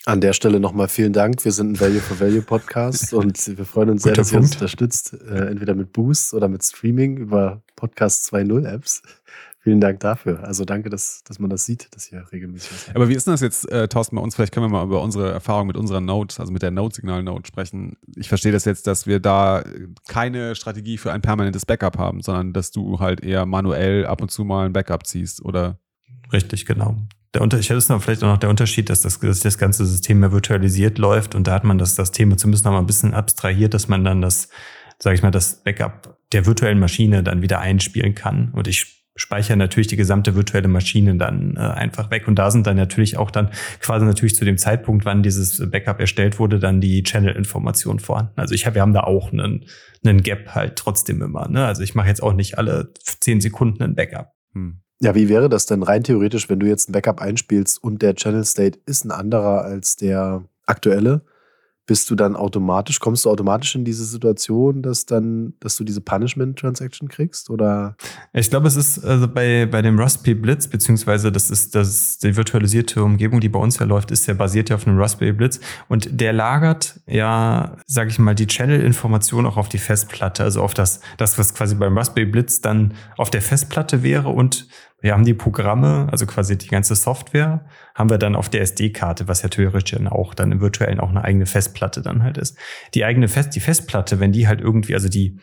An 0.07 0.23
der 0.23 0.33
Stelle 0.33 0.61
nochmal 0.61 0.89
vielen 0.89 1.13
Dank. 1.13 1.45
Wir 1.45 1.53
sind 1.53 1.73
ein 1.73 1.81
Value 1.81 2.01
for 2.01 2.19
Value 2.21 2.41
Podcast 2.41 3.13
und 3.15 3.59
wir 3.59 3.67
freuen 3.67 3.91
uns 3.91 4.03
sehr, 4.03 4.15
dass 4.15 4.31
Punkt. 4.31 4.43
ihr 4.43 4.47
uns 4.47 4.57
unterstützt, 4.57 5.13
äh, 5.13 5.49
entweder 5.49 5.75
mit 5.75 5.93
Boost 5.93 6.33
oder 6.33 6.49
mit 6.49 6.65
Streaming 6.65 7.19
über 7.19 7.63
Podcast 7.77 8.33
2.0 8.33 8.67
Apps. 8.67 9.03
Vielen 9.63 9.79
Dank 9.79 10.01
dafür. 10.01 10.43
Also 10.43 10.65
danke, 10.65 10.89
dass, 10.89 11.23
dass 11.25 11.39
man 11.39 11.51
das 11.51 11.67
sieht, 11.67 11.95
dass 11.95 12.11
ihr 12.11 12.25
regelmäßig 12.33 12.73
was 12.73 12.97
Aber 12.97 13.11
wie 13.11 13.15
ist 13.15 13.27
denn 13.27 13.35
das 13.35 13.43
jetzt, 13.43 13.71
äh, 13.71 13.89
Thorsten, 13.89 14.17
bei 14.17 14.23
uns? 14.23 14.35
Vielleicht 14.35 14.55
können 14.55 14.65
wir 14.65 14.71
mal 14.71 14.85
über 14.85 15.03
unsere 15.03 15.31
Erfahrung 15.33 15.67
mit 15.67 15.77
unserer 15.77 16.01
Node, 16.01 16.35
also 16.39 16.51
mit 16.51 16.63
der 16.63 16.71
Node-Signal-Node 16.71 17.47
sprechen. 17.47 17.99
Ich 18.17 18.31
verstehe 18.31 18.53
das 18.53 18.65
jetzt, 18.65 18.87
dass 18.87 19.07
wir 19.07 19.21
da 19.21 19.63
keine 20.09 20.55
Strategie 20.55 20.97
für 20.97 21.13
ein 21.13 21.21
permanentes 21.21 21.67
Backup 21.67 21.99
haben, 21.99 22.23
sondern 22.23 22.55
dass 22.55 22.71
du 22.71 23.01
halt 23.01 23.21
eher 23.21 23.45
manuell 23.45 24.07
ab 24.07 24.23
und 24.23 24.31
zu 24.31 24.45
mal 24.45 24.65
ein 24.65 24.73
Backup 24.73 25.07
ziehst, 25.07 25.45
oder? 25.45 25.79
Richtig, 26.33 26.65
genau 26.65 26.97
der 27.35 27.43
Unterschied 27.43 27.77
ist 27.77 27.89
noch 27.89 28.03
vielleicht 28.03 28.25
auch 28.25 28.29
noch 28.29 28.39
der 28.39 28.51
Unterschied, 28.51 28.91
dass 28.91 29.03
das, 29.03 29.21
dass 29.21 29.41
das 29.41 29.59
ganze 29.59 29.87
System 29.87 30.21
mehr 30.21 30.33
virtualisiert 30.33 30.99
läuft 30.99 31.35
und 31.35 31.47
da 31.47 31.53
hat 31.53 31.65
man 31.65 31.79
das, 31.79 31.95
das 31.95 32.11
Thema 32.11 32.37
zumindest 32.37 32.65
noch 32.65 32.73
mal 32.73 32.81
ein 32.81 32.87
bisschen 32.87 33.15
abstrahiert, 33.15 33.75
dass 33.75 33.89
man 33.89 34.05
dann 34.05 34.21
das, 34.21 34.49
sage 34.99 35.15
ich 35.15 35.23
mal, 35.23 35.31
das 35.31 35.63
Backup 35.63 36.19
der 36.33 36.47
virtuellen 36.47 36.79
Maschine 36.79 37.23
dann 37.23 37.43
wieder 37.43 37.61
einspielen 37.61 38.15
kann. 38.15 38.51
Und 38.53 38.69
ich 38.69 39.01
speichere 39.17 39.57
natürlich 39.57 39.89
die 39.89 39.97
gesamte 39.97 40.35
virtuelle 40.35 40.69
Maschine 40.69 41.17
dann 41.17 41.57
äh, 41.57 41.61
einfach 41.61 42.11
weg. 42.11 42.27
Und 42.27 42.37
da 42.37 42.51
sind 42.51 42.67
dann 42.67 42.77
natürlich 42.77 43.17
auch 43.17 43.31
dann 43.31 43.51
quasi 43.81 44.07
natürlich 44.07 44.35
zu 44.35 44.45
dem 44.45 44.57
Zeitpunkt, 44.57 45.05
wann 45.05 45.23
dieses 45.23 45.71
Backup 45.71 46.01
erstellt 46.01 46.39
wurde, 46.39 46.59
dann 46.59 46.81
die 46.81 47.03
Channel-Informationen 47.03 47.99
vorhanden. 47.99 48.41
Also 48.41 48.55
ich 48.55 48.67
hab, 48.67 48.75
wir 48.75 48.83
haben 48.83 48.95
da 48.95 49.01
auch 49.01 49.33
einen, 49.33 49.67
einen 50.05 50.23
Gap 50.23 50.55
halt 50.55 50.77
trotzdem 50.77 51.23
immer. 51.23 51.49
Ne? 51.49 51.67
Also 51.67 51.83
ich 51.83 51.95
mache 51.95 52.09
jetzt 52.09 52.23
auch 52.23 52.33
nicht 52.33 52.57
alle 52.57 52.93
zehn 52.95 53.41
Sekunden 53.41 53.83
ein 53.83 53.95
Backup. 53.95 54.33
Hm. 54.55 54.81
Ja, 55.03 55.15
wie 55.15 55.31
wäre 55.31 55.49
das 55.49 55.65
denn 55.65 55.83
rein 55.83 56.05
theoretisch, 56.05 56.51
wenn 56.51 56.61
du 56.61 56.67
jetzt 56.67 56.89
ein 56.89 56.93
Backup 56.93 57.23
einspielst 57.23 57.83
und 57.83 58.03
der 58.03 58.15
Channel 58.15 58.45
State 58.45 58.79
ist 58.85 59.05
ein 59.05 59.11
anderer 59.11 59.63
als 59.63 59.97
der 59.97 60.45
aktuelle? 60.67 61.23
bist 61.91 62.09
du 62.09 62.15
dann 62.15 62.37
automatisch, 62.37 63.01
kommst 63.01 63.25
du 63.25 63.31
automatisch 63.31 63.75
in 63.75 63.85
diese 63.85 64.05
Situation, 64.05 64.81
dass 64.81 65.07
dann, 65.07 65.55
dass 65.59 65.77
du 65.77 65.83
diese 65.83 66.01
Punishment-Transaction 66.01 67.09
kriegst? 67.09 67.51
Oder? 67.51 67.97
Ich 68.33 68.49
glaube, 68.49 68.69
es 68.69 68.77
ist 68.77 69.05
also 69.05 69.27
bei, 69.27 69.67
bei 69.67 69.83
dem 69.83 69.99
Raspberry 69.99 70.37
Blitz, 70.37 70.69
beziehungsweise 70.69 71.33
das 71.33 71.51
ist 71.51 71.75
das 71.75 72.19
die 72.19 72.37
virtualisierte 72.37 73.03
Umgebung, 73.03 73.41
die 73.41 73.49
bei 73.49 73.59
uns 73.59 73.81
ja 73.81 73.87
läuft, 73.87 74.13
ist 74.13 74.29
ja 74.29 74.35
basiert 74.35 74.71
ja 74.71 74.77
auf 74.77 74.87
einem 74.87 75.01
Raspberry 75.01 75.33
Blitz 75.33 75.59
und 75.89 76.21
der 76.21 76.33
lagert 76.33 77.01
ja, 77.09 77.77
sage 77.87 78.11
ich 78.11 78.21
mal, 78.21 78.37
die 78.37 78.47
Channel-Information 78.47 79.45
auch 79.45 79.57
auf 79.57 79.69
die 79.69 79.79
Festplatte, 79.79 80.45
also 80.45 80.63
auf 80.63 80.75
das, 80.75 81.01
das, 81.17 81.41
was 81.41 81.55
quasi 81.55 81.75
beim 81.75 81.99
Raspberry 81.99 82.27
Blitz 82.27 82.61
dann 82.61 82.95
auf 83.17 83.31
der 83.31 83.43
Festplatte 83.43 84.05
wäre 84.05 84.29
und 84.29 84.69
wir 85.01 85.13
haben 85.13 85.25
die 85.25 85.35
Programme, 85.35 86.09
also 86.11 86.27
quasi 86.27 86.59
die 86.59 86.69
ganze 86.69 86.95
Software, 86.95 87.65
haben 87.95 88.11
wir 88.11 88.19
dann 88.19 88.37
auf 88.37 88.49
der 88.49 88.63
SD-Karte, 88.63 89.29
was 89.29 89.43
ja 89.43 89.49
theoretisch 89.49 89.97
dann 89.97 90.09
auch 90.09 90.35
dann 90.35 90.53
im 90.53 90.61
virtuellen 90.61 91.01
auch 91.01 91.11
eine 91.11 91.25
eigene 91.25 91.47
Festplatte 91.47 92.03
dann 92.03 92.23
halt 92.23 92.39
ist. 92.39 92.57
Die 92.95 93.05
eigene 93.05 93.29
Fest, 93.29 93.55
die 93.57 93.61
Festplatte, 93.61 94.21
wenn 94.21 94.33
die 94.33 94.47
halt 94.47 94.61
irgendwie, 94.61 94.95
also 94.95 95.09
die 95.09 95.39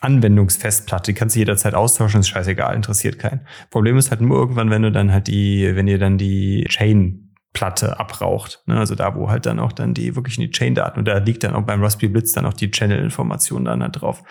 Anwendungsfestplatte, 0.00 1.12
die 1.12 1.14
kannst 1.14 1.34
du 1.34 1.40
jederzeit 1.40 1.74
austauschen, 1.74 2.20
ist 2.20 2.28
scheißegal, 2.28 2.74
interessiert 2.74 3.18
keinen. 3.18 3.46
Problem 3.70 3.96
ist 3.96 4.10
halt 4.10 4.20
nur 4.20 4.38
irgendwann, 4.38 4.70
wenn 4.70 4.82
du 4.82 4.92
dann 4.92 5.12
halt 5.12 5.28
die, 5.28 5.74
wenn 5.74 5.88
ihr 5.88 5.98
dann 5.98 6.18
die 6.18 6.66
Chain 6.68 7.24
Platte 7.54 7.98
abraucht. 7.98 8.62
Ne? 8.66 8.76
Also 8.76 8.94
da, 8.96 9.14
wo 9.14 9.30
halt 9.30 9.46
dann 9.46 9.60
auch 9.60 9.72
dann 9.72 9.94
die 9.94 10.16
wirklich 10.16 10.36
die 10.36 10.50
Chain-Daten 10.50 10.98
und 10.98 11.06
da 11.06 11.18
liegt 11.18 11.44
dann 11.44 11.54
auch 11.54 11.62
beim 11.62 11.82
Raspberry 11.82 12.12
Blitz 12.12 12.32
dann 12.32 12.44
auch 12.44 12.52
die 12.52 12.70
Channel-Information 12.70 13.64
dann 13.64 13.82
halt 13.82 14.00
drauf. 14.00 14.22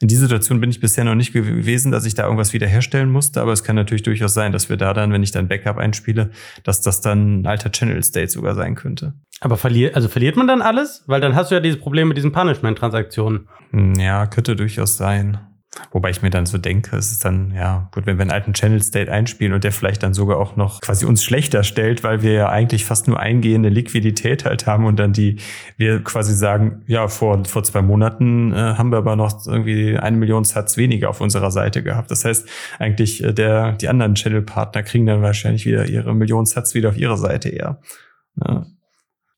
In 0.00 0.08
die 0.08 0.16
Situation 0.16 0.60
bin 0.60 0.70
ich 0.70 0.80
bisher 0.80 1.04
noch 1.04 1.14
nicht 1.14 1.32
gewesen, 1.32 1.92
dass 1.92 2.04
ich 2.04 2.14
da 2.14 2.24
irgendwas 2.24 2.52
wiederherstellen 2.52 3.10
musste, 3.10 3.40
aber 3.40 3.52
es 3.52 3.64
kann 3.64 3.76
natürlich 3.76 4.02
durchaus 4.02 4.34
sein, 4.34 4.52
dass 4.52 4.68
wir 4.68 4.76
da 4.76 4.92
dann, 4.94 5.12
wenn 5.12 5.22
ich 5.22 5.32
dann 5.32 5.48
Backup 5.48 5.78
einspiele, 5.78 6.30
dass 6.62 6.80
das 6.80 7.00
dann 7.00 7.40
ein 7.40 7.46
alter 7.46 7.70
Channel 7.70 8.02
State 8.02 8.28
sogar 8.28 8.54
sein 8.54 8.74
könnte. 8.74 9.14
Aber 9.40 9.56
verliert, 9.56 9.94
also 9.94 10.08
verliert 10.08 10.36
man 10.36 10.46
dann 10.46 10.62
alles? 10.62 11.04
Weil 11.06 11.20
dann 11.20 11.34
hast 11.34 11.50
du 11.50 11.54
ja 11.54 11.60
dieses 11.60 11.80
Problem 11.80 12.08
mit 12.08 12.16
diesen 12.16 12.32
Punishment-Transaktionen. 12.32 13.48
Hm, 13.70 13.94
ja, 13.94 14.26
könnte 14.26 14.56
durchaus 14.56 14.96
sein. 14.96 15.38
Wobei 15.90 16.10
ich 16.10 16.22
mir 16.22 16.30
dann 16.30 16.46
so 16.46 16.58
denke, 16.58 16.96
es 16.96 17.10
ist 17.12 17.24
dann, 17.24 17.52
ja, 17.54 17.88
gut, 17.92 18.06
wenn 18.06 18.16
wir 18.16 18.22
einen 18.22 18.30
alten 18.30 18.52
Channel 18.52 18.82
State 18.82 19.10
einspielen 19.10 19.52
und 19.52 19.64
der 19.64 19.72
vielleicht 19.72 20.02
dann 20.02 20.14
sogar 20.14 20.38
auch 20.38 20.56
noch 20.56 20.80
quasi 20.80 21.04
uns 21.04 21.24
schlechter 21.24 21.64
stellt, 21.64 22.04
weil 22.04 22.22
wir 22.22 22.32
ja 22.32 22.48
eigentlich 22.48 22.84
fast 22.84 23.08
nur 23.08 23.18
eingehende 23.18 23.68
Liquidität 23.68 24.44
halt 24.44 24.66
haben 24.66 24.86
und 24.86 24.98
dann 24.98 25.12
die, 25.12 25.36
wir 25.76 26.02
quasi 26.02 26.34
sagen, 26.34 26.82
ja, 26.86 27.08
vor, 27.08 27.44
vor 27.44 27.64
zwei 27.64 27.82
Monaten 27.82 28.52
äh, 28.52 28.56
haben 28.56 28.90
wir 28.90 28.98
aber 28.98 29.16
noch 29.16 29.46
irgendwie 29.46 29.98
eine 29.98 30.16
Million 30.16 30.44
Satz 30.44 30.76
weniger 30.76 31.10
auf 31.10 31.20
unserer 31.20 31.50
Seite 31.50 31.82
gehabt. 31.82 32.10
Das 32.10 32.24
heißt, 32.24 32.48
eigentlich 32.78 33.22
äh, 33.22 33.32
der, 33.32 33.72
die 33.72 33.88
anderen 33.88 34.14
Channel-Partner 34.14 34.82
kriegen 34.82 35.06
dann 35.06 35.22
wahrscheinlich 35.22 35.66
wieder 35.66 35.86
ihre 35.86 36.14
Million 36.14 36.46
Satz 36.46 36.74
wieder 36.74 36.90
auf 36.90 36.96
ihre 36.96 37.16
Seite 37.16 37.48
eher. 37.48 37.80
Ja 38.44 38.66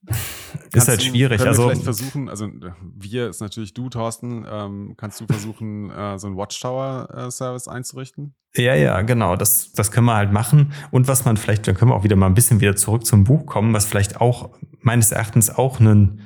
ist 0.72 0.88
halt 0.88 1.02
schwierig. 1.02 1.38
Können 1.38 1.48
also 1.48 1.64
wir 1.64 1.70
vielleicht 1.70 1.84
versuchen, 1.84 2.28
also 2.28 2.48
wir 2.80 3.28
ist 3.28 3.40
natürlich 3.40 3.74
du, 3.74 3.88
Thorsten, 3.88 4.46
ähm, 4.50 4.94
kannst 4.96 5.20
du 5.20 5.26
versuchen, 5.26 5.90
äh, 5.96 6.18
so 6.18 6.26
einen 6.26 6.36
Watchtower-Service 6.36 7.66
äh, 7.66 7.70
einzurichten? 7.70 8.34
Ja, 8.54 8.74
ja, 8.74 9.02
genau. 9.02 9.36
Das, 9.36 9.72
das 9.72 9.90
können 9.90 10.06
wir 10.06 10.16
halt 10.16 10.32
machen. 10.32 10.72
Und 10.90 11.08
was 11.08 11.24
man 11.24 11.36
vielleicht, 11.36 11.66
dann 11.66 11.74
können 11.74 11.90
wir 11.90 11.94
auch 11.94 12.04
wieder 12.04 12.16
mal 12.16 12.26
ein 12.26 12.34
bisschen 12.34 12.60
wieder 12.60 12.76
zurück 12.76 13.04
zum 13.04 13.24
Buch 13.24 13.46
kommen, 13.46 13.72
was 13.74 13.86
vielleicht 13.86 14.20
auch 14.20 14.50
meines 14.80 15.12
Erachtens 15.12 15.50
auch 15.50 15.80
einen, 15.80 16.22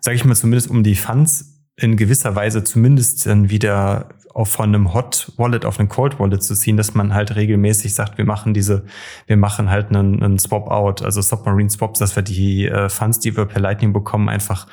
sage 0.00 0.16
ich 0.16 0.24
mal, 0.24 0.34
zumindest 0.34 0.68
um 0.68 0.82
die 0.82 0.96
Funds 0.96 1.60
in 1.76 1.96
gewisser 1.96 2.34
Weise 2.34 2.62
zumindest 2.64 3.24
dann 3.26 3.48
wieder 3.48 4.10
auf 4.34 4.48
von 4.50 4.74
einem 4.74 4.94
Hot 4.94 5.32
Wallet 5.36 5.64
auf 5.64 5.78
einen 5.78 5.88
Cold 5.88 6.18
Wallet 6.18 6.42
zu 6.42 6.54
ziehen, 6.54 6.76
dass 6.76 6.94
man 6.94 7.14
halt 7.14 7.34
regelmäßig 7.34 7.94
sagt, 7.94 8.18
wir 8.18 8.24
machen 8.24 8.54
diese, 8.54 8.84
wir 9.26 9.36
machen 9.36 9.70
halt 9.70 9.88
einen, 9.88 10.22
einen 10.22 10.38
Swap 10.38 10.68
Out, 10.68 11.02
also 11.02 11.20
Submarine 11.20 11.70
Swaps, 11.70 11.98
dass 11.98 12.14
wir 12.16 12.22
die 12.22 12.66
äh, 12.66 12.88
Funds, 12.88 13.18
die 13.18 13.36
wir 13.36 13.46
per 13.46 13.60
Lightning 13.60 13.92
bekommen, 13.92 14.28
einfach 14.28 14.66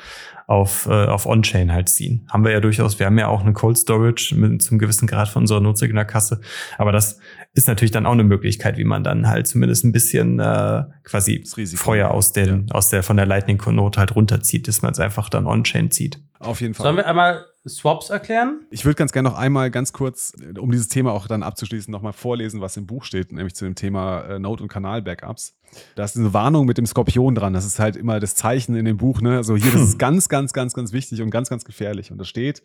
auf, 0.48 0.86
äh, 0.86 1.04
auf 1.06 1.26
On-Chain 1.26 1.72
halt 1.72 1.90
ziehen. 1.90 2.26
Haben 2.30 2.44
wir 2.44 2.52
ja 2.52 2.60
durchaus, 2.60 2.98
wir 2.98 3.06
haben 3.06 3.18
ja 3.18 3.28
auch 3.28 3.42
eine 3.42 3.52
Cold 3.52 3.76
Storage 3.76 4.34
mit 4.34 4.62
zum 4.62 4.78
gewissen 4.78 5.06
Grad 5.06 5.28
von 5.28 5.42
unserer 5.42 5.60
Nutzung 5.60 5.90
in 5.90 5.96
der 5.96 6.06
Kasse. 6.06 6.40
Aber 6.78 6.90
das 6.90 7.20
ist 7.54 7.66
natürlich 7.66 7.90
dann 7.90 8.06
auch 8.06 8.12
eine 8.12 8.24
Möglichkeit, 8.24 8.78
wie 8.78 8.84
man 8.84 9.02
dann 9.02 9.28
halt 9.28 9.46
zumindest 9.46 9.84
ein 9.84 9.92
bisschen 9.92 10.38
äh, 10.38 10.84
quasi. 11.02 11.44
Feuer 11.76 12.10
aus, 12.10 12.32
den, 12.32 12.70
aus 12.70 12.88
der 12.88 13.02
von 13.02 13.16
der 13.16 13.26
Lightning 13.26 13.60
Note 13.74 13.98
halt 13.98 14.14
runterzieht, 14.14 14.68
dass 14.68 14.82
man 14.82 14.92
es 14.92 15.00
einfach 15.00 15.28
dann 15.28 15.46
On-Chain 15.46 15.90
zieht. 15.90 16.20
Auf 16.38 16.60
jeden 16.60 16.74
Fall. 16.74 16.84
Sollen 16.84 16.96
wir 16.96 17.06
einmal 17.06 17.44
Swaps 17.66 18.10
erklären? 18.10 18.60
Ich 18.70 18.84
würde 18.84 18.94
ganz 18.94 19.12
gerne 19.12 19.28
noch 19.28 19.36
einmal 19.36 19.70
ganz 19.70 19.92
kurz, 19.92 20.34
äh, 20.40 20.58
um 20.58 20.70
dieses 20.70 20.88
Thema 20.88 21.12
auch 21.12 21.26
dann 21.26 21.42
abzuschließen, 21.42 21.90
nochmal 21.90 22.12
vorlesen, 22.12 22.60
was 22.60 22.76
im 22.76 22.86
Buch 22.86 23.04
steht, 23.04 23.32
nämlich 23.32 23.54
zu 23.54 23.64
dem 23.64 23.74
Thema 23.74 24.22
äh, 24.22 24.38
Node- 24.38 24.62
und 24.62 24.68
Kanal-Backups. 24.68 25.57
Da 25.94 26.04
ist 26.04 26.16
eine 26.16 26.32
Warnung 26.32 26.66
mit 26.66 26.78
dem 26.78 26.86
Skorpion 26.86 27.34
dran. 27.34 27.52
Das 27.52 27.64
ist 27.64 27.78
halt 27.78 27.96
immer 27.96 28.20
das 28.20 28.34
Zeichen 28.34 28.74
in 28.74 28.84
dem 28.84 28.96
Buch. 28.96 29.20
Ne? 29.20 29.36
Also 29.36 29.56
hier, 29.56 29.72
das 29.72 29.82
ist 29.82 29.98
ganz, 29.98 30.28
ganz, 30.28 30.52
ganz, 30.52 30.74
ganz 30.74 30.92
wichtig 30.92 31.22
und 31.22 31.30
ganz, 31.30 31.48
ganz 31.48 31.64
gefährlich. 31.64 32.10
Und 32.10 32.18
da 32.18 32.24
steht, 32.24 32.62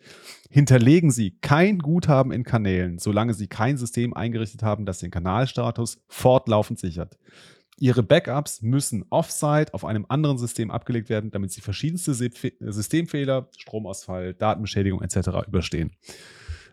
hinterlegen 0.50 1.10
Sie 1.10 1.32
kein 1.40 1.78
Guthaben 1.78 2.32
in 2.32 2.44
Kanälen, 2.44 2.98
solange 2.98 3.34
Sie 3.34 3.46
kein 3.46 3.76
System 3.76 4.14
eingerichtet 4.14 4.62
haben, 4.62 4.86
das 4.86 4.98
den 4.98 5.10
Kanalstatus 5.10 5.98
fortlaufend 6.08 6.78
sichert. 6.78 7.16
Ihre 7.78 8.02
Backups 8.02 8.62
müssen 8.62 9.04
offsite 9.10 9.74
auf 9.74 9.84
einem 9.84 10.06
anderen 10.08 10.38
System 10.38 10.70
abgelegt 10.70 11.08
werden, 11.08 11.30
damit 11.32 11.50
sie 11.50 11.60
verschiedenste 11.60 12.14
Systemfehler, 12.14 13.48
Stromausfall, 13.56 14.34
Datenbeschädigung 14.34 15.02
etc. 15.02 15.46
überstehen. 15.48 15.90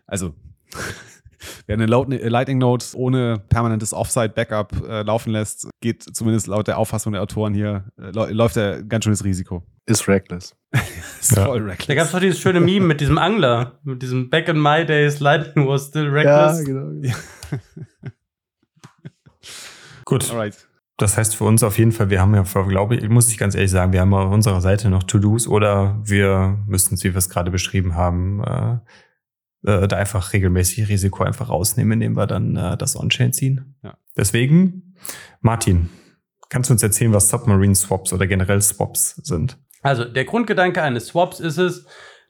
Also, 0.06 0.34
wer 1.66 1.74
eine 1.74 1.86
Lightning 1.86 2.58
Node 2.58 2.84
ohne 2.94 3.38
permanentes 3.48 3.92
Offsite-Backup 3.92 4.72
äh, 4.88 5.02
laufen 5.02 5.30
lässt, 5.32 5.68
geht 5.80 6.02
zumindest 6.02 6.46
laut 6.46 6.68
der 6.68 6.78
Auffassung 6.78 7.12
der 7.12 7.22
Autoren 7.22 7.54
hier, 7.54 7.84
äh, 7.98 8.10
läu- 8.10 8.30
läuft 8.32 8.56
er 8.56 8.82
ganz 8.82 9.04
schönes 9.04 9.24
Risiko. 9.24 9.62
Ist 9.86 10.06
reckless. 10.08 10.54
Ist 11.20 11.36
Ja. 11.36 11.46
voll 11.46 11.60
Da 11.60 11.66
reckless. 11.66 11.96
gab 11.96 12.06
es 12.06 12.12
doch 12.12 12.20
dieses 12.20 12.38
schöne 12.40 12.60
Meme 12.60 12.86
mit 12.86 13.00
diesem 13.00 13.18
Angler, 13.18 13.78
mit 13.82 14.00
diesem 14.02 14.30
Back 14.30 14.48
in 14.48 14.60
my 14.60 14.84
days, 14.86 15.20
Lightning 15.20 15.66
was 15.66 15.88
still 15.88 16.08
reckless. 16.08 16.64
genau. 16.64 16.90
Gut. 20.04 20.30
Alright. 20.30 20.68
Das 20.98 21.16
heißt 21.16 21.34
für 21.34 21.44
uns 21.44 21.62
auf 21.64 21.78
jeden 21.78 21.90
Fall, 21.90 22.10
wir 22.10 22.20
haben 22.20 22.34
ja, 22.34 22.42
glaube 22.42 22.96
ich, 22.96 23.08
muss 23.08 23.28
ich 23.30 23.38
ganz 23.38 23.54
ehrlich 23.54 23.70
sagen, 23.70 23.92
wir 23.92 24.00
haben 24.00 24.12
auf 24.14 24.30
unserer 24.30 24.60
Seite 24.60 24.88
noch 24.90 25.02
To-Dos 25.02 25.48
oder 25.48 25.98
wir 26.04 26.58
müssten 26.66 26.94
es, 26.94 27.02
wie 27.02 27.12
wir 27.12 27.18
es 27.18 27.28
gerade 27.28 27.50
beschrieben 27.50 27.96
haben, 27.96 28.42
äh, 28.44 28.78
äh, 29.64 29.86
da 29.88 29.96
einfach 29.96 30.32
regelmäßig 30.32 30.88
Risiko 30.88 31.24
einfach 31.24 31.48
rausnehmen, 31.48 31.92
indem 31.94 32.16
wir 32.16 32.26
dann 32.26 32.56
äh, 32.56 32.76
das 32.76 32.96
On-Chain 32.96 33.32
ziehen. 33.32 33.76
Ja. 33.82 33.96
Deswegen, 34.16 34.94
Martin, 35.40 35.88
kannst 36.48 36.70
du 36.70 36.74
uns 36.74 36.82
erzählen, 36.82 37.12
was 37.12 37.28
Submarine 37.28 37.74
Swaps 37.74 38.12
oder 38.12 38.26
generell 38.26 38.60
Swaps 38.60 39.16
sind? 39.16 39.58
Also 39.82 40.04
der 40.04 40.24
Grundgedanke 40.24 40.82
eines 40.82 41.08
Swaps 41.08 41.40
ist 41.40 41.58
es, 41.58 41.86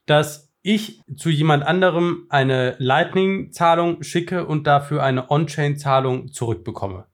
dass 0.06 0.50
ich 0.62 1.02
zu 1.16 1.28
jemand 1.28 1.64
anderem 1.64 2.26
eine 2.28 2.76
Lightning-Zahlung 2.78 4.02
schicke 4.02 4.46
und 4.46 4.66
dafür 4.66 5.02
eine 5.02 5.30
On-Chain-Zahlung 5.30 6.28
zurückbekomme. 6.28 7.06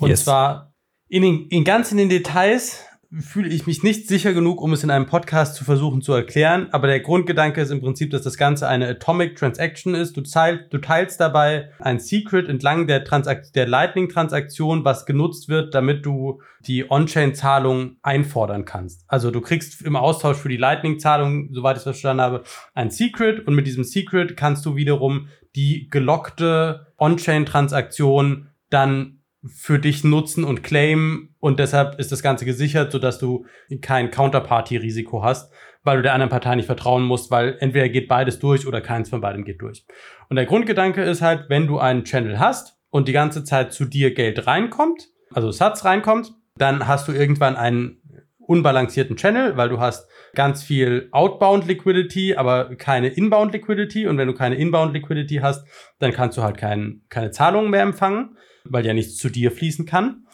Und 0.00 0.08
Yes. 0.08 0.24
zwar 0.24 0.74
in, 1.08 1.22
den, 1.22 1.46
in 1.48 1.64
ganz 1.64 1.92
in 1.92 1.98
den 1.98 2.08
Details 2.08 2.84
fühle 3.12 3.48
ich 3.48 3.66
mich 3.66 3.82
nicht 3.82 4.08
sicher 4.08 4.32
genug, 4.32 4.60
um 4.60 4.72
es 4.72 4.82
in 4.82 4.90
einem 4.90 5.06
Podcast 5.06 5.54
zu 5.54 5.64
versuchen 5.64 6.02
zu 6.02 6.12
erklären. 6.12 6.68
Aber 6.72 6.86
der 6.86 7.00
Grundgedanke 7.00 7.60
ist 7.60 7.70
im 7.70 7.80
Prinzip, 7.80 8.10
dass 8.10 8.22
das 8.22 8.36
Ganze 8.36 8.68
eine 8.68 8.88
Atomic 8.88 9.36
Transaction 9.36 9.94
ist. 9.94 10.16
Du, 10.16 10.22
teil, 10.22 10.66
du 10.70 10.78
teilst 10.78 11.20
dabei 11.20 11.70
ein 11.78 12.00
Secret 12.00 12.48
entlang 12.48 12.86
der, 12.86 13.04
Transakt 13.04 13.54
der 13.54 13.66
Lightning-Transaktion, 13.66 14.84
was 14.84 15.06
genutzt 15.06 15.48
wird, 15.48 15.74
damit 15.74 16.04
du 16.04 16.40
die 16.66 16.90
On-Chain-Zahlung 16.90 17.96
einfordern 18.02 18.64
kannst. 18.64 19.04
Also 19.06 19.30
du 19.30 19.40
kriegst 19.40 19.82
im 19.82 19.96
Austausch 19.96 20.38
für 20.38 20.48
die 20.48 20.56
Lightning-Zahlung, 20.56 21.50
soweit 21.52 21.76
ich 21.76 21.78
es 21.78 21.84
verstanden 21.84 22.22
habe, 22.22 22.42
ein 22.74 22.90
Secret 22.90 23.46
und 23.46 23.54
mit 23.54 23.66
diesem 23.66 23.84
Secret 23.84 24.36
kannst 24.36 24.66
du 24.66 24.76
wiederum 24.76 25.28
die 25.54 25.88
gelockte 25.90 26.86
On-Chain-Transaktion 26.98 28.48
dann 28.68 29.20
für 29.46 29.78
dich 29.78 30.04
nutzen 30.04 30.44
und 30.44 30.62
claimen 30.62 31.35
und 31.46 31.60
deshalb 31.60 32.00
ist 32.00 32.10
das 32.10 32.24
Ganze 32.24 32.44
gesichert, 32.44 32.90
sodass 32.90 33.20
du 33.20 33.46
kein 33.80 34.10
Counterparty-Risiko 34.10 35.22
hast, 35.22 35.52
weil 35.84 35.98
du 35.98 36.02
der 36.02 36.12
anderen 36.12 36.28
Partei 36.28 36.56
nicht 36.56 36.66
vertrauen 36.66 37.04
musst, 37.04 37.30
weil 37.30 37.56
entweder 37.60 37.88
geht 37.88 38.08
beides 38.08 38.40
durch 38.40 38.66
oder 38.66 38.80
keins 38.80 39.10
von 39.10 39.20
beidem 39.20 39.44
geht 39.44 39.62
durch. 39.62 39.86
Und 40.28 40.34
der 40.34 40.46
Grundgedanke 40.46 41.04
ist 41.04 41.22
halt, 41.22 41.44
wenn 41.48 41.68
du 41.68 41.78
einen 41.78 42.02
Channel 42.02 42.40
hast 42.40 42.80
und 42.90 43.06
die 43.06 43.12
ganze 43.12 43.44
Zeit 43.44 43.72
zu 43.72 43.84
dir 43.84 44.12
Geld 44.12 44.48
reinkommt, 44.48 45.06
also 45.32 45.52
Satz 45.52 45.84
reinkommt, 45.84 46.34
dann 46.56 46.88
hast 46.88 47.06
du 47.06 47.12
irgendwann 47.12 47.54
einen 47.54 48.02
unbalancierten 48.40 49.14
Channel, 49.14 49.56
weil 49.56 49.68
du 49.68 49.78
hast 49.78 50.10
ganz 50.34 50.64
viel 50.64 51.08
Outbound 51.12 51.68
Liquidity, 51.68 52.34
aber 52.34 52.74
keine 52.74 53.06
Inbound 53.06 53.52
Liquidity. 53.52 54.08
Und 54.08 54.18
wenn 54.18 54.26
du 54.26 54.34
keine 54.34 54.56
Inbound 54.56 54.94
Liquidity 54.94 55.36
hast, 55.36 55.64
dann 56.00 56.10
kannst 56.10 56.38
du 56.38 56.42
halt 56.42 56.56
kein, 56.56 57.02
keine 57.08 57.30
Zahlungen 57.30 57.70
mehr 57.70 57.82
empfangen, 57.82 58.36
weil 58.64 58.84
ja 58.84 58.94
nichts 58.94 59.16
zu 59.16 59.28
dir 59.28 59.52
fließen 59.52 59.86
kann. 59.86 60.26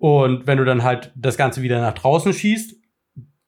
Und 0.00 0.46
wenn 0.46 0.56
du 0.56 0.64
dann 0.64 0.82
halt 0.82 1.12
das 1.14 1.36
Ganze 1.36 1.60
wieder 1.60 1.78
nach 1.78 1.92
draußen 1.92 2.32
schießt 2.32 2.74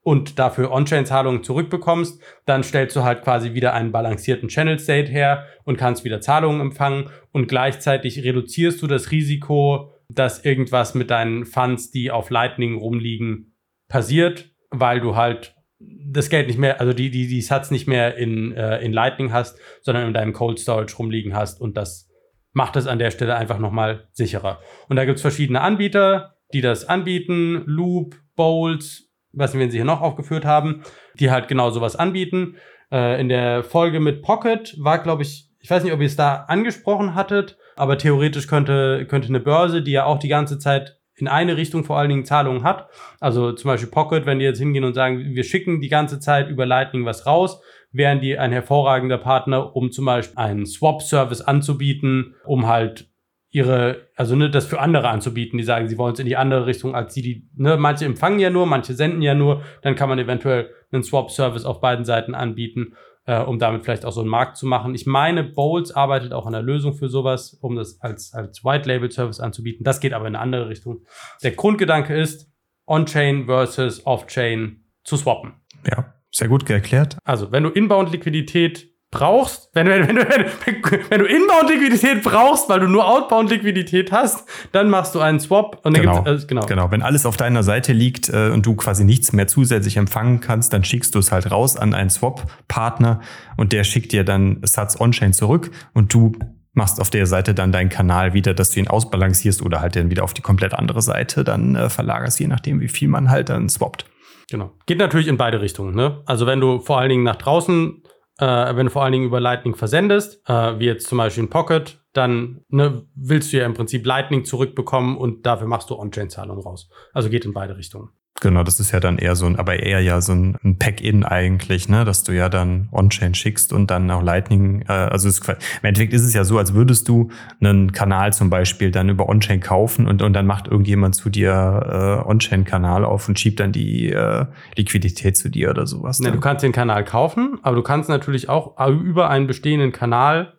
und 0.02 0.38
dafür 0.38 0.70
On-Chain-Zahlungen 0.70 1.42
zurückbekommst, 1.42 2.20
dann 2.44 2.62
stellst 2.62 2.94
du 2.94 3.04
halt 3.04 3.22
quasi 3.22 3.54
wieder 3.54 3.72
einen 3.72 3.90
balancierten 3.90 4.50
Channel-State 4.50 5.10
her 5.10 5.46
und 5.64 5.78
kannst 5.78 6.04
wieder 6.04 6.20
Zahlungen 6.20 6.60
empfangen. 6.60 7.08
Und 7.32 7.48
gleichzeitig 7.48 8.22
reduzierst 8.22 8.82
du 8.82 8.86
das 8.86 9.10
Risiko, 9.10 9.94
dass 10.10 10.44
irgendwas 10.44 10.94
mit 10.94 11.10
deinen 11.10 11.46
Funds, 11.46 11.90
die 11.90 12.10
auf 12.10 12.28
Lightning 12.28 12.76
rumliegen, 12.76 13.56
passiert, 13.88 14.50
weil 14.70 15.00
du 15.00 15.16
halt 15.16 15.56
das 15.80 16.28
Geld 16.28 16.48
nicht 16.48 16.58
mehr, 16.58 16.80
also 16.80 16.92
die, 16.92 17.10
die, 17.10 17.28
die 17.28 17.40
Sats 17.40 17.70
nicht 17.70 17.88
mehr 17.88 18.18
in, 18.18 18.52
äh, 18.52 18.80
in 18.80 18.92
Lightning 18.92 19.32
hast, 19.32 19.58
sondern 19.80 20.06
in 20.06 20.12
deinem 20.12 20.34
Cold 20.34 20.58
Storage 20.58 20.94
rumliegen 20.98 21.34
hast. 21.34 21.62
Und 21.62 21.78
das 21.78 22.10
macht 22.52 22.76
es 22.76 22.86
an 22.86 22.98
der 22.98 23.10
Stelle 23.10 23.36
einfach 23.36 23.58
nochmal 23.58 24.08
sicherer. 24.12 24.60
Und 24.90 24.96
da 24.96 25.06
gibt 25.06 25.16
es 25.16 25.22
verschiedene 25.22 25.62
Anbieter, 25.62 26.36
die 26.52 26.60
das 26.60 26.84
anbieten, 26.84 27.62
Loop, 27.66 28.16
Bolt, 28.36 29.04
was 29.32 29.54
wir 29.54 29.70
sie 29.70 29.78
hier 29.78 29.84
noch 29.84 30.00
aufgeführt 30.00 30.44
haben, 30.44 30.82
die 31.18 31.30
halt 31.30 31.48
genau 31.48 31.70
sowas 31.70 31.96
anbieten. 31.96 32.56
Äh, 32.90 33.20
in 33.20 33.28
der 33.28 33.62
Folge 33.64 34.00
mit 34.00 34.22
Pocket 34.22 34.74
war, 34.78 34.98
glaube 34.98 35.22
ich, 35.22 35.48
ich 35.60 35.70
weiß 35.70 35.84
nicht, 35.84 35.92
ob 35.92 36.00
ihr 36.00 36.06
es 36.06 36.16
da 36.16 36.44
angesprochen 36.48 37.14
hattet, 37.14 37.56
aber 37.76 37.96
theoretisch 37.96 38.46
könnte, 38.46 39.06
könnte 39.06 39.28
eine 39.28 39.40
Börse, 39.40 39.82
die 39.82 39.92
ja 39.92 40.04
auch 40.04 40.18
die 40.18 40.28
ganze 40.28 40.58
Zeit 40.58 40.98
in 41.14 41.28
eine 41.28 41.56
Richtung 41.56 41.84
vor 41.84 41.98
allen 41.98 42.08
Dingen 42.08 42.24
Zahlungen 42.24 42.64
hat. 42.64 42.88
Also 43.20 43.52
zum 43.52 43.68
Beispiel 43.68 43.90
Pocket, 43.90 44.26
wenn 44.26 44.38
die 44.38 44.44
jetzt 44.44 44.58
hingehen 44.58 44.84
und 44.84 44.94
sagen, 44.94 45.18
wir 45.18 45.44
schicken 45.44 45.80
die 45.80 45.88
ganze 45.88 46.18
Zeit 46.18 46.48
über 46.48 46.66
Lightning 46.66 47.04
was 47.04 47.26
raus, 47.26 47.60
wären 47.92 48.20
die 48.20 48.38
ein 48.38 48.52
hervorragender 48.52 49.18
Partner, 49.18 49.76
um 49.76 49.92
zum 49.92 50.06
Beispiel 50.06 50.38
einen 50.38 50.66
Swap-Service 50.66 51.42
anzubieten, 51.42 52.34
um 52.44 52.66
halt 52.66 53.11
ihre, 53.52 54.08
also 54.16 54.34
ne, 54.34 54.50
das 54.50 54.66
für 54.66 54.80
andere 54.80 55.08
anzubieten, 55.08 55.58
die 55.58 55.64
sagen, 55.64 55.86
sie 55.86 55.98
wollen 55.98 56.14
es 56.14 56.18
in 56.18 56.26
die 56.26 56.36
andere 56.36 56.66
Richtung 56.66 56.94
als 56.94 57.12
die, 57.12 57.22
die, 57.22 57.48
ne, 57.54 57.76
manche 57.76 58.06
empfangen 58.06 58.38
ja 58.40 58.48
nur, 58.48 58.66
manche 58.66 58.94
senden 58.94 59.20
ja 59.20 59.34
nur, 59.34 59.62
dann 59.82 59.94
kann 59.94 60.08
man 60.08 60.18
eventuell 60.18 60.70
einen 60.90 61.02
Swap-Service 61.02 61.66
auf 61.66 61.80
beiden 61.80 62.06
Seiten 62.06 62.34
anbieten, 62.34 62.94
äh, 63.26 63.38
um 63.38 63.58
damit 63.58 63.84
vielleicht 63.84 64.06
auch 64.06 64.12
so 64.12 64.22
einen 64.22 64.30
Markt 64.30 64.56
zu 64.56 64.66
machen. 64.66 64.94
Ich 64.94 65.04
meine, 65.04 65.44
Bowls 65.44 65.92
arbeitet 65.92 66.32
auch 66.32 66.46
an 66.46 66.54
der 66.54 66.62
Lösung 66.62 66.94
für 66.94 67.10
sowas, 67.10 67.52
um 67.60 67.76
das 67.76 68.00
als, 68.00 68.32
als 68.32 68.64
White-Label-Service 68.64 69.40
anzubieten. 69.40 69.84
Das 69.84 70.00
geht 70.00 70.14
aber 70.14 70.26
in 70.26 70.34
eine 70.34 70.42
andere 70.42 70.70
Richtung. 70.70 71.04
Der 71.42 71.52
Grundgedanke 71.52 72.18
ist, 72.18 72.50
On-Chain 72.86 73.44
versus 73.46 74.06
Off-Chain 74.06 74.82
zu 75.04 75.18
swappen. 75.18 75.52
Ja, 75.86 76.14
sehr 76.30 76.48
gut 76.48 76.68
erklärt. 76.70 77.18
Also, 77.24 77.52
wenn 77.52 77.64
du 77.64 77.68
Inbound-Liquidität 77.68 78.91
brauchst, 79.12 79.70
wenn, 79.74 79.86
wenn, 79.86 80.08
wenn, 80.08 80.16
du- 80.16 80.26
wenn, 80.26 80.82
wenn 81.10 81.18
du 81.20 81.26
Inbound-Liquidität 81.26 82.24
brauchst, 82.24 82.68
weil 82.68 82.80
du 82.80 82.88
nur 82.88 83.06
Outbound-Liquidität 83.06 84.10
hast, 84.10 84.44
dann 84.72 84.90
machst 84.90 85.14
du 85.14 85.20
einen 85.20 85.38
Swap 85.38 85.80
und 85.84 85.94
dann 85.96 86.02
Genau. 86.02 86.22
gibt's, 86.24 86.44
äh, 86.44 86.46
genau. 86.48 86.66
Genau, 86.66 86.90
wenn 86.90 87.02
alles 87.02 87.24
auf 87.26 87.36
deiner 87.36 87.62
Seite 87.62 87.92
liegt 87.92 88.28
äh, 88.28 88.48
und 88.50 88.66
du 88.66 88.74
quasi 88.74 89.04
nichts 89.04 89.32
mehr 89.32 89.46
zusätzlich 89.46 89.96
empfangen 89.96 90.40
kannst, 90.40 90.72
dann 90.72 90.82
schickst 90.82 91.14
du 91.14 91.20
es 91.20 91.30
halt 91.30 91.50
raus 91.52 91.76
an 91.76 91.94
einen 91.94 92.10
Swap-Partner 92.10 93.20
und 93.56 93.72
der 93.72 93.84
schickt 93.84 94.12
dir 94.12 94.24
dann 94.24 94.58
Satz 94.64 95.00
On-Chain 95.00 95.32
zurück 95.32 95.70
und 95.94 96.12
du 96.12 96.32
machst 96.74 97.00
auf 97.00 97.10
der 97.10 97.26
Seite 97.26 97.52
dann 97.54 97.70
deinen 97.70 97.90
Kanal 97.90 98.32
wieder, 98.32 98.54
dass 98.54 98.70
du 98.70 98.80
ihn 98.80 98.88
ausbalancierst 98.88 99.60
oder 99.62 99.80
halt 99.82 99.94
dann 99.94 100.10
wieder 100.10 100.24
auf 100.24 100.32
die 100.32 100.40
komplett 100.40 100.72
andere 100.72 101.02
Seite 101.02 101.44
dann 101.44 101.76
äh, 101.76 101.90
verlagerst, 101.90 102.40
je 102.40 102.46
nachdem, 102.46 102.80
wie 102.80 102.88
viel 102.88 103.08
man 103.08 103.28
halt 103.30 103.50
dann 103.50 103.68
swappt. 103.68 104.06
Genau. 104.50 104.72
Geht 104.86 104.98
natürlich 104.98 105.28
in 105.28 105.36
beide 105.36 105.60
Richtungen. 105.60 105.94
Ne? 105.94 106.22
Also 106.24 106.46
wenn 106.46 106.60
du 106.60 106.80
vor 106.80 106.98
allen 106.98 107.10
Dingen 107.10 107.22
nach 107.24 107.36
draußen, 107.36 108.02
äh, 108.38 108.76
wenn 108.76 108.86
du 108.86 108.90
vor 108.90 109.02
allen 109.02 109.12
Dingen 109.12 109.26
über 109.26 109.40
Lightning 109.40 109.74
versendest, 109.74 110.42
äh, 110.48 110.78
wie 110.78 110.86
jetzt 110.86 111.06
zum 111.08 111.18
Beispiel 111.18 111.44
in 111.44 111.50
Pocket, 111.50 112.02
dann 112.12 112.64
ne, 112.68 113.06
willst 113.14 113.52
du 113.52 113.58
ja 113.58 113.66
im 113.66 113.74
Prinzip 113.74 114.06
Lightning 114.06 114.44
zurückbekommen 114.44 115.16
und 115.16 115.46
dafür 115.46 115.66
machst 115.66 115.90
du 115.90 115.98
On-Chain-Zahlungen 115.98 116.62
raus. 116.62 116.88
Also 117.12 117.30
geht 117.30 117.44
in 117.44 117.52
beide 117.52 117.76
Richtungen. 117.76 118.10
Genau, 118.42 118.64
das 118.64 118.80
ist 118.80 118.90
ja 118.90 118.98
dann 118.98 119.18
eher 119.18 119.36
so 119.36 119.46
ein, 119.46 119.54
aber 119.54 119.84
eher 119.84 120.00
ja 120.00 120.20
so 120.20 120.32
ein, 120.32 120.56
ein 120.64 120.76
Pack-in 120.76 121.22
eigentlich, 121.22 121.88
ne, 121.88 122.04
dass 122.04 122.24
du 122.24 122.32
ja 122.32 122.48
dann 122.48 122.88
On-Chain 122.90 123.36
schickst 123.36 123.72
und 123.72 123.88
dann 123.88 124.10
auch 124.10 124.20
Lightning, 124.20 124.82
äh, 124.88 124.92
also 124.92 125.28
es, 125.28 125.38
im 125.38 125.54
Endeffekt 125.82 126.12
ist 126.12 126.24
es 126.24 126.34
ja 126.34 126.42
so, 126.42 126.58
als 126.58 126.74
würdest 126.74 127.08
du 127.08 127.30
einen 127.60 127.92
Kanal 127.92 128.32
zum 128.32 128.50
Beispiel 128.50 128.90
dann 128.90 129.08
über 129.08 129.28
On-Chain 129.28 129.60
kaufen 129.60 130.08
und, 130.08 130.22
und 130.22 130.32
dann 130.32 130.46
macht 130.46 130.66
irgendjemand 130.66 131.14
zu 131.14 131.30
dir 131.30 132.24
äh, 132.24 132.28
On-Chain-Kanal 132.28 133.04
auf 133.04 133.28
und 133.28 133.38
schiebt 133.38 133.60
dann 133.60 133.70
die 133.70 134.10
äh, 134.10 134.46
Liquidität 134.74 135.36
zu 135.36 135.48
dir 135.48 135.70
oder 135.70 135.86
sowas. 135.86 136.18
Ne, 136.18 136.30
Ne? 136.30 136.34
du 136.34 136.40
kannst 136.40 136.64
den 136.64 136.72
Kanal 136.72 137.04
kaufen, 137.04 137.60
aber 137.62 137.76
du 137.76 137.82
kannst 137.82 138.08
natürlich 138.08 138.48
auch 138.48 138.76
über 138.88 139.30
einen 139.30 139.46
bestehenden 139.46 139.92
Kanal 139.92 140.54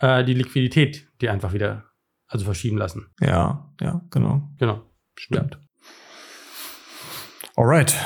äh, 0.00 0.24
die 0.24 0.34
Liquidität 0.34 1.06
dir 1.20 1.32
einfach 1.32 1.52
wieder 1.52 1.84
also 2.26 2.44
verschieben 2.44 2.78
lassen. 2.78 3.06
Ja, 3.20 3.70
ja, 3.80 4.00
genau. 4.10 4.42
Genau. 4.58 4.82
Stimmt. 5.16 5.60
Alright. 7.58 7.96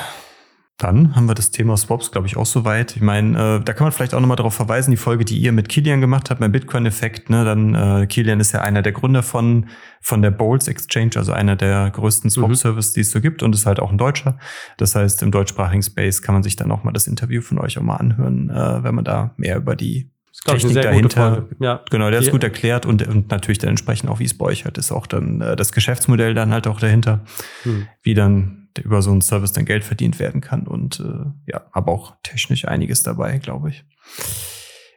Dann 0.79 1.15
haben 1.15 1.27
wir 1.27 1.35
das 1.35 1.51
Thema 1.51 1.77
Swaps, 1.77 2.09
glaube 2.09 2.25
ich, 2.25 2.37
auch 2.37 2.47
soweit. 2.47 2.95
Ich 2.95 3.03
meine, 3.03 3.59
äh, 3.59 3.63
da 3.63 3.73
kann 3.73 3.85
man 3.85 3.91
vielleicht 3.91 4.15
auch 4.15 4.19
nochmal 4.19 4.35
darauf 4.35 4.55
verweisen, 4.55 4.89
die 4.89 4.97
Folge, 4.97 5.25
die 5.25 5.37
ihr 5.37 5.51
mit 5.51 5.69
Kilian 5.69 6.01
gemacht 6.01 6.31
habt, 6.31 6.41
mein 6.41 6.51
Bitcoin-Effekt, 6.51 7.29
ne, 7.29 7.45
dann 7.45 7.75
äh, 7.75 8.07
Kilian 8.07 8.39
ist 8.39 8.51
ja 8.51 8.61
einer 8.61 8.81
der 8.81 8.93
Gründer 8.93 9.21
von, 9.21 9.67
von 10.01 10.23
der 10.23 10.31
Bolts 10.31 10.67
Exchange, 10.67 11.11
also 11.17 11.33
einer 11.33 11.55
der 11.55 11.91
größten 11.91 12.31
Swap-Services, 12.31 12.93
die 12.93 13.01
es 13.01 13.11
so 13.11 13.21
gibt 13.21 13.43
und 13.43 13.53
ist 13.53 13.67
halt 13.67 13.79
auch 13.79 13.91
ein 13.91 13.99
Deutscher. 13.99 14.39
Das 14.77 14.95
heißt, 14.95 15.21
im 15.21 15.29
deutschsprachigen 15.29 15.83
Space 15.83 16.23
kann 16.23 16.33
man 16.33 16.41
sich 16.41 16.55
dann 16.55 16.71
auch 16.71 16.83
mal 16.83 16.91
das 16.91 17.05
Interview 17.05 17.43
von 17.43 17.59
euch 17.59 17.77
auch 17.77 17.83
mal 17.83 17.97
anhören, 17.97 18.49
äh, 18.49 18.83
wenn 18.83 18.95
man 18.95 19.05
da 19.05 19.35
mehr 19.37 19.57
über 19.57 19.75
die 19.75 20.09
Technik 20.45 20.81
dahinter. 20.81 21.47
Ja. 21.59 21.81
Genau, 21.91 22.09
der 22.09 22.21
ist 22.21 22.31
gut 22.31 22.43
erklärt 22.43 22.87
und, 22.87 23.07
und 23.07 23.29
natürlich 23.29 23.59
dann 23.59 23.69
entsprechend 23.69 24.09
auch, 24.09 24.17
wie 24.17 24.25
es 24.25 24.35
bei 24.35 24.45
euch 24.47 24.65
halt 24.65 24.79
ist, 24.79 24.91
auch 24.91 25.05
dann 25.05 25.41
äh, 25.41 25.55
das 25.55 25.71
Geschäftsmodell 25.71 26.33
dann 26.33 26.51
halt 26.51 26.65
auch 26.65 26.79
dahinter, 26.79 27.23
Hm. 27.61 27.87
wie 28.01 28.15
dann 28.15 28.62
über 28.79 29.01
so 29.01 29.11
einen 29.11 29.21
Service 29.21 29.53
dann 29.53 29.65
Geld 29.65 29.83
verdient 29.83 30.19
werden 30.19 30.41
kann 30.41 30.67
und 30.67 30.99
äh, 30.99 31.51
ja, 31.51 31.65
aber 31.71 31.91
auch 31.91 32.15
technisch 32.23 32.65
einiges 32.67 33.03
dabei, 33.03 33.37
glaube 33.37 33.69
ich. 33.69 33.85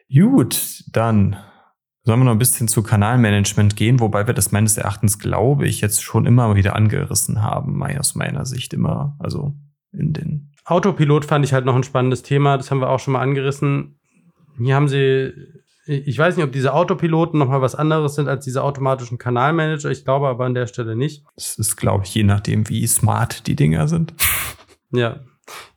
Gut, 0.09 0.83
dann 0.91 1.35
sollen 2.03 2.21
wir 2.21 2.25
noch 2.25 2.31
ein 2.31 2.39
bisschen 2.39 2.69
zu 2.69 2.83
Kanalmanagement 2.83 3.75
gehen, 3.75 3.99
wobei 3.99 4.27
wir 4.27 4.33
das 4.33 4.51
meines 4.51 4.77
Erachtens, 4.77 5.19
glaube 5.19 5.67
ich, 5.67 5.81
jetzt 5.81 6.01
schon 6.01 6.25
immer 6.25 6.55
wieder 6.55 6.75
angerissen 6.75 7.43
haben, 7.43 7.83
aus 7.83 8.15
meiner 8.15 8.45
Sicht 8.45 8.73
immer, 8.73 9.17
also 9.19 9.53
in 9.91 10.13
den 10.13 10.53
Autopilot 10.67 11.23
fand 11.23 11.45
ich 11.45 11.53
halt 11.53 11.65
noch 11.65 11.75
ein 11.75 11.83
spannendes 11.83 12.23
Thema. 12.23 12.57
Das 12.57 12.71
haben 12.71 12.81
wir 12.81 12.89
auch 12.89 12.99
schon 12.99 13.13
mal 13.13 13.21
angerissen. 13.21 13.99
Hier 14.57 14.75
haben 14.75 14.89
sie, 14.89 15.33
ich 15.87 16.17
weiß 16.17 16.35
nicht, 16.35 16.45
ob 16.45 16.51
diese 16.51 16.73
Autopiloten 16.73 17.39
noch 17.39 17.47
mal 17.47 17.61
was 17.61 17.75
anderes 17.75 18.15
sind 18.15 18.27
als 18.27 18.43
diese 18.43 18.63
automatischen 18.63 19.17
Kanalmanager. 19.17 19.89
Ich 19.89 20.03
glaube 20.03 20.27
aber 20.27 20.45
an 20.45 20.53
der 20.53 20.67
Stelle 20.67 20.95
nicht. 20.95 21.23
das 21.35 21.57
ist, 21.57 21.77
glaube 21.77 22.03
ich, 22.05 22.13
je 22.13 22.23
nachdem, 22.23 22.67
wie 22.69 22.85
smart 22.87 23.47
die 23.47 23.55
Dinger 23.55 23.87
sind. 23.87 24.13
Ja. 24.91 25.21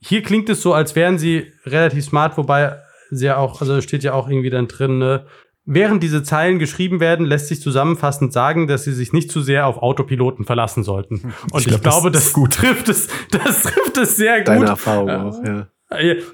Hier 0.01 0.23
klingt 0.23 0.49
es 0.49 0.63
so, 0.63 0.75
als 0.75 0.97
wären 0.97 1.19
sie 1.19 1.53
relativ 1.65 2.05
smart, 2.05 2.37
wobei 2.37 2.79
sie 3.11 3.27
ja 3.27 3.37
auch, 3.37 3.61
also 3.61 3.81
steht 3.81 4.03
ja 4.03 4.15
auch 4.15 4.29
irgendwie 4.29 4.51
dann 4.51 4.69
drin, 4.69 4.99
ne? 4.99 5.27
Während 5.67 6.03
diese 6.03 6.23
Zeilen 6.23 6.59
geschrieben 6.59 6.99
werden, 6.99 7.27
lässt 7.27 7.49
sich 7.49 7.61
zusammenfassend 7.61 8.33
sagen, 8.33 8.67
dass 8.67 8.85
sie 8.85 8.93
sich 8.93 9.13
nicht 9.13 9.31
zu 9.31 9.41
sehr 9.41 9.67
auf 9.67 9.79
Autopiloten 9.79 10.45
verlassen 10.45 10.83
sollten. 10.83 11.35
Und 11.53 11.61
ich, 11.61 11.67
glaub, 11.67 11.83
das 11.83 11.95
glaube, 11.95 12.11
das, 12.11 12.33
gut. 12.33 12.55
trifft 12.55 12.89
es, 12.89 13.09
das 13.31 13.63
trifft 13.63 13.97
es 13.99 14.17
sehr 14.17 14.39
gut. 14.39 14.49
Deine 14.49 14.67
Erfahrung 14.67 15.11
auch, 15.11 15.45
ja. 15.45 15.69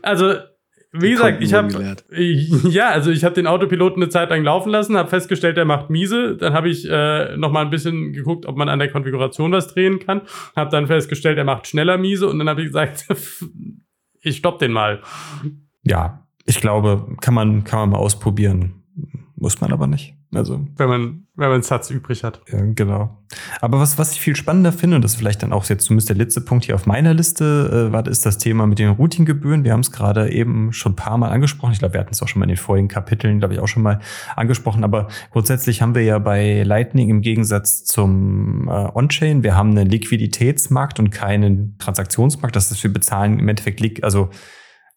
Also, 0.03 0.37
wie 1.01 1.11
gesagt, 1.11 1.43
ich 1.43 1.55
habe 1.55 1.97
ja, 2.13 2.89
also 2.89 3.11
ich 3.11 3.25
habe 3.25 3.35
den 3.35 3.47
Autopiloten 3.47 4.03
eine 4.03 4.11
Zeit 4.11 4.31
lang 4.31 4.43
laufen 4.43 4.71
lassen, 4.71 4.97
habe 4.97 5.09
festgestellt, 5.09 5.57
der 5.57 5.65
macht 5.65 5.91
miese. 5.91 6.37
Dann 6.37 6.53
habe 6.53 6.69
ich 6.69 6.89
äh, 6.89 7.37
noch 7.37 7.53
mal 7.53 7.63
ein 7.63 7.71
bisschen 7.71 8.13
geguckt, 8.13 8.47
ob 8.47 8.57
man 8.57 8.69
an 8.69 8.79
der 8.79 8.91
Konfiguration 8.91 9.53
was 9.53 9.69
drehen 9.69 9.99
kann. 9.99 10.23
Habe 10.55 10.71
dann 10.71 10.87
festgestellt, 10.87 11.39
er 11.39 11.45
macht 11.45 11.67
schneller 11.67 11.99
miese 11.99 12.29
und 12.29 12.39
dann 12.39 12.49
habe 12.49 12.63
ich 12.63 12.69
gesagt, 12.69 13.07
ich 14.21 14.37
stopp 14.37 14.59
den 14.59 14.73
mal. 14.73 15.03
Ja, 15.85 16.27
ich 16.45 16.61
glaube, 16.61 17.17
kann 17.21 17.35
man, 17.35 17.65
kann 17.65 17.81
man 17.81 17.91
mal 17.91 17.99
ausprobieren. 17.99 18.83
Muss 19.37 19.61
man 19.61 19.73
aber 19.73 19.87
nicht. 19.87 20.16
Also, 20.37 20.67
Wenn 20.77 20.89
man, 20.89 21.27
wenn 21.35 21.49
man 21.49 21.55
einen 21.55 21.63
Satz 21.63 21.91
übrig 21.91 22.25
hat. 22.25 22.41
ja, 22.53 22.61
genau. 22.63 23.19
Aber 23.61 23.81
was, 23.81 23.99
was 23.99 24.13
ich 24.13 24.21
viel 24.21 24.37
spannender 24.37 24.73
finde, 24.73 24.97
und 24.97 25.03
das 25.03 25.13
ist 25.13 25.19
vielleicht 25.19 25.43
dann 25.43 25.53
auch 25.53 25.65
jetzt 25.67 25.85
zumindest 25.85 26.09
der 26.09 26.17
letzte 26.17 26.41
Punkt 26.41 26.65
hier 26.65 26.75
auf 26.75 26.87
meiner 26.87 27.15
Liste, 27.15 27.89
äh, 27.89 27.93
war, 27.93 28.07
ist 28.07 28.25
das 28.25 28.39
Thema 28.39 28.67
mit 28.67 28.79
den 28.79 28.91
Routinggebühren. 28.91 29.65
Wir 29.65 29.73
haben 29.73 29.81
es 29.81 29.93
gerade 29.93 30.31
eben 30.31 30.73
schon 30.73 30.93
ein 30.93 30.97
paar 30.97 31.19
Mal 31.19 31.31
angesprochen. 31.31 31.73
Ich 31.73 31.79
glaube, 31.79 31.95
wir 31.95 32.01
hatten 32.01 32.13
es 32.13 32.23
auch 32.23 32.29
schon 32.29 32.41
mal 32.41 32.45
in 32.45 32.51
den 32.51 32.57
vorigen 32.57 32.89
Kapiteln, 32.89 33.39
glaube 33.39 33.55
ich, 33.55 33.61
auch 33.61 33.69
schon 33.69 33.83
mal 33.83 34.01
angesprochen. 34.37 34.85
Aber 34.85 35.09
grundsätzlich 35.31 35.83
haben 35.83 35.95
wir 35.95 36.03
ja 36.03 36.19
bei 36.19 36.63
Lightning 36.63 37.09
im 37.09 37.21
Gegensatz 37.21 37.85
zum 37.85 38.69
äh, 38.69 38.71
On-Chain, 38.71 39.43
wir 39.43 39.57
haben 39.57 39.71
einen 39.71 39.89
Liquiditätsmarkt 39.89 40.99
und 41.01 41.11
keinen 41.11 41.77
Transaktionsmarkt. 41.79 42.55
Das 42.55 42.71
ist, 42.71 42.83
wir 42.83 42.93
bezahlen 42.93 43.39
im 43.39 43.49
Endeffekt, 43.49 44.05
also 44.05 44.31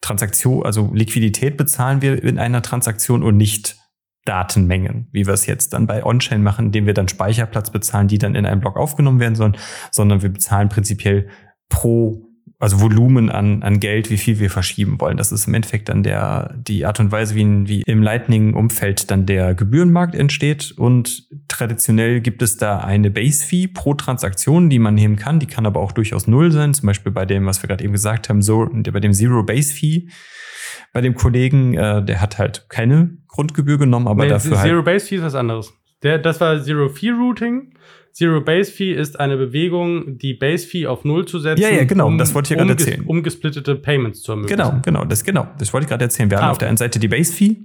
Transaktion, 0.00 0.64
also 0.64 0.90
Liquidität 0.94 1.56
bezahlen 1.56 2.00
wir 2.00 2.22
in 2.22 2.38
einer 2.38 2.62
Transaktion 2.62 3.22
und 3.22 3.36
nicht 3.36 3.79
Datenmengen, 4.24 5.08
wie 5.12 5.26
wir 5.26 5.34
es 5.34 5.46
jetzt 5.46 5.72
dann 5.72 5.86
bei 5.86 6.04
On-Chain 6.04 6.42
machen, 6.42 6.66
indem 6.66 6.86
wir 6.86 6.94
dann 6.94 7.08
Speicherplatz 7.08 7.70
bezahlen, 7.70 8.08
die 8.08 8.18
dann 8.18 8.34
in 8.34 8.46
einen 8.46 8.60
Block 8.60 8.76
aufgenommen 8.76 9.20
werden 9.20 9.34
sollen, 9.34 9.56
sondern 9.90 10.22
wir 10.22 10.28
bezahlen 10.28 10.68
prinzipiell 10.68 11.28
pro, 11.70 12.26
also 12.58 12.80
Volumen 12.80 13.30
an, 13.30 13.62
an 13.62 13.80
Geld, 13.80 14.10
wie 14.10 14.18
viel 14.18 14.38
wir 14.38 14.50
verschieben 14.50 15.00
wollen. 15.00 15.16
Das 15.16 15.32
ist 15.32 15.48
im 15.48 15.54
Endeffekt 15.54 15.88
dann 15.88 16.02
der, 16.02 16.54
die 16.58 16.84
Art 16.84 17.00
und 17.00 17.10
Weise, 17.10 17.34
wie, 17.34 17.66
wie 17.66 17.82
im 17.86 18.02
Lightning-Umfeld 18.02 19.10
dann 19.10 19.24
der 19.24 19.54
Gebührenmarkt 19.54 20.14
entsteht. 20.14 20.72
Und 20.76 21.26
traditionell 21.48 22.20
gibt 22.20 22.42
es 22.42 22.58
da 22.58 22.80
eine 22.80 23.10
Base-Fee 23.10 23.68
pro 23.68 23.94
Transaktion, 23.94 24.68
die 24.68 24.78
man 24.78 24.94
nehmen 24.94 25.16
kann. 25.16 25.40
Die 25.40 25.46
kann 25.46 25.64
aber 25.64 25.80
auch 25.80 25.92
durchaus 25.92 26.26
null 26.26 26.52
sein. 26.52 26.74
Zum 26.74 26.86
Beispiel 26.86 27.12
bei 27.12 27.24
dem, 27.24 27.46
was 27.46 27.62
wir 27.62 27.68
gerade 27.68 27.82
eben 27.82 27.94
gesagt 27.94 28.28
haben, 28.28 28.42
so, 28.42 28.68
bei 28.70 29.00
dem 29.00 29.14
Zero-Base-Fee 29.14 30.08
bei 30.92 31.00
dem 31.00 31.14
Kollegen, 31.14 31.74
äh, 31.74 32.04
der 32.04 32.20
hat 32.20 32.38
halt 32.38 32.66
keine 32.68 33.10
Grundgebühr 33.28 33.78
genommen, 33.78 34.08
aber 34.08 34.24
Nee, 34.24 34.30
dafür 34.30 34.56
Zero 34.56 34.76
halt. 34.76 34.84
Base 34.84 35.06
Fee 35.06 35.16
ist 35.16 35.22
was 35.22 35.34
anderes. 35.34 35.72
Der, 36.02 36.18
das 36.18 36.40
war 36.40 36.62
Zero 36.62 36.88
Fee 36.88 37.10
Routing. 37.10 37.74
Zero 38.12 38.40
Base 38.40 38.72
Fee 38.72 38.92
ist 38.92 39.20
eine 39.20 39.36
Bewegung, 39.36 40.18
die 40.18 40.34
Base 40.34 40.66
Fee 40.66 40.86
auf 40.88 41.04
Null 41.04 41.26
zu 41.26 41.38
setzen. 41.38 41.62
Ja, 41.62 41.68
ja, 41.70 41.84
genau, 41.84 42.10
das 42.16 42.34
wollte 42.34 42.52
ich 42.52 42.58
gerade 42.58 42.72
umges- 42.72 42.86
erzählen. 42.86 43.06
Umgesplittete 43.06 43.76
Payments 43.76 44.22
zu 44.22 44.32
ermöglichen. 44.32 44.58
Genau, 44.58 44.80
genau, 44.82 45.04
das 45.04 45.22
genau. 45.22 45.46
Das 45.58 45.72
wollte 45.72 45.84
ich 45.84 45.88
gerade 45.90 46.04
erzählen. 46.04 46.28
Wir 46.30 46.38
Ah, 46.38 46.42
haben 46.42 46.50
auf 46.50 46.58
der 46.58 46.68
einen 46.68 46.76
Seite 46.76 46.98
die 46.98 47.06
Base 47.06 47.32
Fee, 47.32 47.58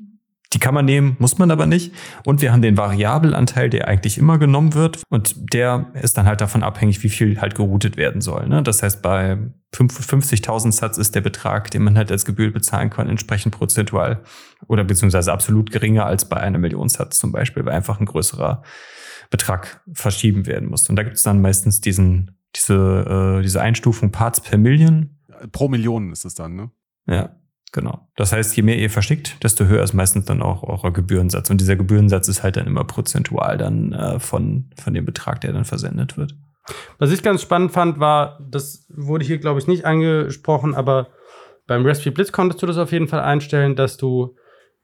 die 0.55 0.59
kann 0.59 0.73
man 0.73 0.85
nehmen, 0.85 1.17
muss 1.19 1.37
man 1.37 1.51
aber 1.51 1.65
nicht. 1.65 1.93
Und 2.23 2.41
wir 2.41 2.53
haben 2.53 2.61
den 2.61 2.77
Variabelanteil, 2.77 3.69
der 3.69 3.89
eigentlich 3.89 4.17
immer 4.17 4.37
genommen 4.37 4.73
wird. 4.73 5.03
Und 5.09 5.53
der 5.53 5.87
ist 6.01 6.17
dann 6.17 6.25
halt 6.25 6.39
davon 6.39 6.63
abhängig, 6.63 7.03
wie 7.03 7.09
viel 7.09 7.41
halt 7.41 7.55
geroutet 7.55 7.97
werden 7.97 8.21
soll. 8.21 8.47
Ne? 8.47 8.63
Das 8.63 8.81
heißt, 8.81 9.01
bei 9.01 9.37
fünf- 9.73 9.99
50.000 9.99 10.71
Satz 10.71 10.97
ist 10.97 11.13
der 11.13 11.19
Betrag, 11.19 11.71
den 11.71 11.83
man 11.83 11.97
halt 11.97 12.09
als 12.09 12.23
Gebühr 12.23 12.53
bezahlen 12.53 12.89
kann, 12.89 13.09
entsprechend 13.09 13.53
prozentual 13.53 14.23
oder 14.67 14.85
beziehungsweise 14.85 15.33
absolut 15.33 15.73
geringer 15.73 16.05
als 16.05 16.29
bei 16.29 16.37
einer 16.37 16.57
Million 16.57 16.87
Satz 16.87 17.19
zum 17.19 17.33
Beispiel, 17.33 17.65
weil 17.65 17.73
einfach 17.73 17.99
ein 17.99 18.05
größerer 18.05 18.63
Betrag 19.29 19.81
verschieben 19.91 20.45
werden 20.45 20.69
muss. 20.69 20.87
Und 20.89 20.95
da 20.95 21.03
gibt 21.03 21.17
es 21.17 21.23
dann 21.23 21.41
meistens 21.41 21.81
diesen, 21.81 22.39
diese, 22.55 23.39
äh, 23.39 23.41
diese 23.41 23.61
Einstufung 23.61 24.13
Parts 24.13 24.39
per 24.39 24.57
Million. 24.57 25.17
Pro 25.51 25.67
Million 25.67 26.13
ist 26.13 26.23
es 26.23 26.33
dann, 26.33 26.55
ne? 26.55 26.71
Ja, 27.07 27.35
genau. 27.75 28.07
Das 28.15 28.31
heißt, 28.31 28.57
je 28.57 28.63
mehr 28.63 28.79
ihr 28.79 28.89
verschickt, 28.89 29.43
desto 29.43 29.65
höher 29.65 29.83
ist 29.83 29.93
meistens 29.93 30.25
dann 30.25 30.41
auch 30.41 30.63
euer 30.63 30.91
Gebührensatz. 30.91 31.51
Und 31.51 31.61
dieser 31.61 31.75
Gebührensatz 31.75 32.27
ist 32.27 32.41
halt 32.41 32.57
dann 32.57 32.65
immer 32.65 32.85
prozentual 32.85 33.57
dann 33.57 33.93
äh, 33.93 34.19
von, 34.19 34.71
von 34.81 34.95
dem 34.95 35.05
Betrag, 35.05 35.41
der 35.41 35.53
dann 35.53 35.65
versendet 35.65 36.17
wird. 36.17 36.35
Was 36.97 37.11
ich 37.11 37.21
ganz 37.21 37.43
spannend 37.43 37.71
fand, 37.71 37.99
war, 37.99 38.39
das 38.49 38.87
wurde 38.89 39.23
hier, 39.23 39.37
glaube 39.37 39.59
ich, 39.59 39.67
nicht 39.67 39.85
angesprochen, 39.85 40.73
aber 40.73 41.09
beim 41.67 41.85
Raspberry 41.85 42.11
Blitz 42.11 42.31
konntest 42.31 42.63
du 42.63 42.65
das 42.65 42.77
auf 42.77 42.91
jeden 42.91 43.07
Fall 43.07 43.19
einstellen, 43.19 43.75
dass 43.75 43.97
du, 43.97 44.35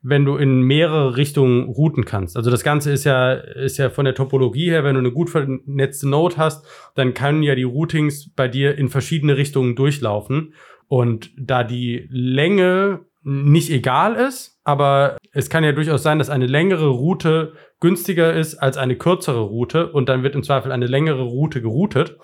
wenn 0.01 0.25
du 0.25 0.35
in 0.35 0.61
mehrere 0.61 1.15
Richtungen 1.17 1.69
routen 1.69 2.05
kannst. 2.05 2.37
Also 2.37 2.51
das 2.51 2.63
Ganze 2.63 2.91
ist 2.91 3.03
ja, 3.03 3.33
ist 3.33 3.77
ja 3.77 3.89
von 3.89 4.05
der 4.05 4.15
Topologie 4.15 4.69
her, 4.69 4.83
wenn 4.83 4.95
du 4.95 4.99
eine 4.99 5.11
gut 5.11 5.29
vernetzte 5.29 6.09
Node 6.09 6.37
hast, 6.37 6.65
dann 6.95 7.13
können 7.13 7.41
ja 7.41 7.55
die 7.55 7.63
Routings 7.63 8.31
bei 8.35 8.47
dir 8.47 8.77
in 8.77 8.89
verschiedene 8.89 9.37
Richtungen 9.37 9.75
durchlaufen. 9.75 10.53
Und 10.91 11.31
da 11.37 11.63
die 11.63 12.05
Länge 12.09 13.05
nicht 13.23 13.69
egal 13.69 14.15
ist, 14.15 14.59
aber 14.65 15.15
es 15.31 15.49
kann 15.49 15.63
ja 15.63 15.71
durchaus 15.71 16.03
sein, 16.03 16.19
dass 16.19 16.29
eine 16.29 16.47
längere 16.47 16.89
Route 16.89 17.53
günstiger 17.79 18.33
ist 18.33 18.55
als 18.55 18.75
eine 18.75 18.97
kürzere 18.97 19.39
Route 19.39 19.89
und 19.93 20.09
dann 20.09 20.21
wird 20.21 20.35
im 20.35 20.43
Zweifel 20.43 20.73
eine 20.73 20.87
längere 20.87 21.21
Route 21.21 21.61
geroutet. 21.61 22.17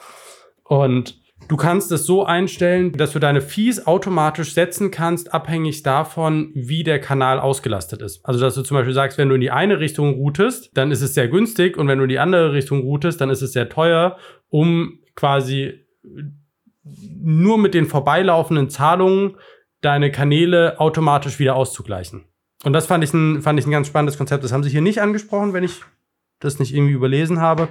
Und 0.65 1.17
du 1.47 1.55
kannst 1.55 1.93
es 1.93 2.05
so 2.05 2.25
einstellen, 2.25 2.91
dass 2.91 3.13
du 3.13 3.19
deine 3.19 3.39
Fees 3.39 3.87
automatisch 3.87 4.53
setzen 4.53 4.91
kannst, 4.91 5.33
abhängig 5.33 5.83
davon, 5.83 6.51
wie 6.53 6.83
der 6.83 6.99
Kanal 6.99 7.39
ausgelastet 7.39 8.01
ist. 8.01 8.19
Also, 8.25 8.41
dass 8.41 8.55
du 8.55 8.63
zum 8.63 8.75
Beispiel 8.75 8.93
sagst, 8.93 9.17
wenn 9.17 9.29
du 9.29 9.35
in 9.35 9.41
die 9.41 9.51
eine 9.51 9.79
Richtung 9.79 10.15
routest, 10.15 10.71
dann 10.73 10.91
ist 10.91 11.01
es 11.01 11.13
sehr 11.13 11.29
günstig 11.29 11.77
und 11.77 11.87
wenn 11.87 11.99
du 11.99 12.03
in 12.03 12.09
die 12.09 12.19
andere 12.19 12.51
Richtung 12.51 12.81
routest, 12.81 13.21
dann 13.21 13.29
ist 13.29 13.41
es 13.41 13.53
sehr 13.53 13.69
teuer, 13.69 14.17
um 14.49 14.99
quasi 15.15 15.85
nur 17.21 17.57
mit 17.57 17.73
den 17.73 17.85
vorbeilaufenden 17.85 18.69
Zahlungen 18.69 19.37
deine 19.81 20.11
Kanäle 20.11 20.79
automatisch 20.79 21.39
wieder 21.39 21.55
auszugleichen. 21.55 22.25
Und 22.63 22.73
das 22.73 22.87
fand 22.87 23.03
ich, 23.03 23.13
ein, 23.13 23.41
fand 23.41 23.59
ich 23.59 23.65
ein 23.65 23.71
ganz 23.71 23.87
spannendes 23.87 24.17
Konzept. 24.17 24.43
Das 24.43 24.51
haben 24.51 24.63
sie 24.63 24.69
hier 24.69 24.81
nicht 24.81 25.01
angesprochen, 25.01 25.53
wenn 25.53 25.63
ich 25.63 25.81
das 26.39 26.59
nicht 26.59 26.73
irgendwie 26.73 26.93
überlesen 26.93 27.39
habe. 27.39 27.67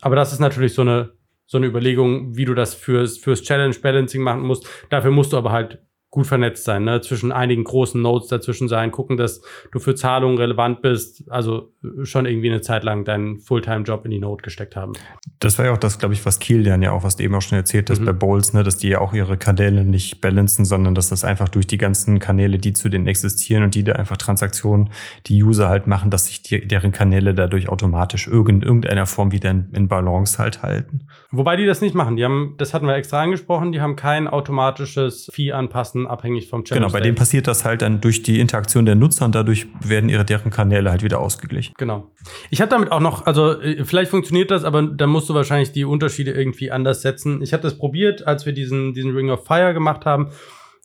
Aber 0.00 0.16
das 0.16 0.32
ist 0.32 0.40
natürlich 0.40 0.74
so 0.74 0.82
eine, 0.82 1.12
so 1.46 1.58
eine 1.58 1.66
Überlegung, 1.66 2.36
wie 2.36 2.44
du 2.44 2.54
das 2.54 2.74
fürs, 2.74 3.18
fürs 3.18 3.42
Challenge 3.42 3.74
Balancing 3.80 4.22
machen 4.22 4.42
musst. 4.42 4.66
Dafür 4.90 5.10
musst 5.10 5.32
du 5.32 5.36
aber 5.36 5.52
halt 5.52 5.82
gut 6.14 6.28
vernetzt 6.28 6.62
sein, 6.62 6.84
ne? 6.84 7.00
zwischen 7.00 7.32
einigen 7.32 7.64
großen 7.64 8.00
Nodes 8.00 8.28
dazwischen 8.28 8.68
sein, 8.68 8.92
gucken, 8.92 9.16
dass 9.16 9.42
du 9.72 9.80
für 9.80 9.96
Zahlungen 9.96 10.38
relevant 10.38 10.80
bist, 10.80 11.24
also 11.28 11.72
schon 12.04 12.24
irgendwie 12.24 12.50
eine 12.50 12.60
Zeit 12.60 12.84
lang 12.84 13.04
deinen 13.04 13.40
Fulltime-Job 13.40 14.04
in 14.04 14.12
die 14.12 14.20
Node 14.20 14.42
gesteckt 14.42 14.76
haben. 14.76 14.92
Das 15.40 15.58
war 15.58 15.66
ja 15.66 15.72
auch 15.72 15.78
das, 15.78 15.98
glaube 15.98 16.14
ich, 16.14 16.24
was 16.24 16.38
Kilian 16.38 16.82
ja 16.82 16.92
auch, 16.92 17.02
was 17.02 17.16
du 17.16 17.24
eben 17.24 17.34
auch 17.34 17.42
schon 17.42 17.58
erzählt 17.58 17.90
hast 17.90 18.00
mhm. 18.00 18.04
bei 18.04 18.12
Bowls, 18.12 18.52
ne, 18.52 18.62
dass 18.62 18.76
die 18.76 18.90
ja 18.90 19.00
auch 19.00 19.12
ihre 19.12 19.36
Kanäle 19.36 19.84
nicht 19.84 20.20
balancen, 20.20 20.64
sondern 20.64 20.94
dass 20.94 21.08
das 21.08 21.24
einfach 21.24 21.48
durch 21.48 21.66
die 21.66 21.78
ganzen 21.78 22.20
Kanäle, 22.20 22.58
die 22.58 22.74
zu 22.74 22.88
denen 22.88 23.08
existieren 23.08 23.64
und 23.64 23.74
die 23.74 23.82
da 23.82 23.94
einfach 23.94 24.16
Transaktionen, 24.16 24.90
die 25.26 25.42
User 25.42 25.68
halt 25.68 25.88
machen, 25.88 26.10
dass 26.10 26.26
sich 26.26 26.44
die, 26.44 26.64
deren 26.64 26.92
Kanäle 26.92 27.34
dadurch 27.34 27.68
automatisch 27.68 28.28
in 28.28 28.62
irgendeiner 28.62 29.06
Form 29.06 29.32
wieder 29.32 29.50
in, 29.50 29.70
in 29.72 29.88
Balance 29.88 30.38
halt 30.38 30.62
halten. 30.62 31.08
Wobei 31.32 31.56
die 31.56 31.66
das 31.66 31.80
nicht 31.80 31.96
machen. 31.96 32.14
Die 32.14 32.24
haben, 32.24 32.54
das 32.56 32.72
hatten 32.72 32.86
wir 32.86 32.94
extra 32.94 33.20
angesprochen, 33.20 33.72
die 33.72 33.80
haben 33.80 33.96
kein 33.96 34.28
automatisches 34.28 35.28
Fee 35.32 35.50
anpassen, 35.50 36.03
abhängig 36.06 36.48
vom 36.48 36.64
Channel. 36.64 36.82
Genau, 36.82 36.92
bei 36.92 37.00
denen 37.00 37.14
passiert 37.14 37.46
das 37.46 37.64
halt 37.64 37.82
dann 37.82 38.00
durch 38.00 38.22
die 38.22 38.40
Interaktion 38.40 38.86
der 38.86 38.94
Nutzer 38.94 39.24
und 39.24 39.34
dadurch 39.34 39.66
werden 39.80 40.08
ihre 40.08 40.24
deren 40.24 40.50
Kanäle 40.50 40.90
halt 40.90 41.02
wieder 41.02 41.20
ausgeglichen. 41.20 41.74
Genau. 41.78 42.10
Ich 42.50 42.60
habe 42.60 42.70
damit 42.70 42.92
auch 42.92 43.00
noch, 43.00 43.26
also 43.26 43.60
äh, 43.60 43.84
vielleicht 43.84 44.10
funktioniert 44.10 44.50
das, 44.50 44.64
aber 44.64 44.82
da 44.82 45.06
musst 45.06 45.28
du 45.28 45.34
wahrscheinlich 45.34 45.72
die 45.72 45.84
Unterschiede 45.84 46.32
irgendwie 46.32 46.70
anders 46.70 47.02
setzen. 47.02 47.42
Ich 47.42 47.52
habe 47.52 47.62
das 47.62 47.78
probiert, 47.78 48.26
als 48.26 48.46
wir 48.46 48.52
diesen, 48.52 48.94
diesen 48.94 49.14
Ring 49.14 49.30
of 49.30 49.46
Fire 49.46 49.74
gemacht 49.74 50.06
haben. 50.06 50.30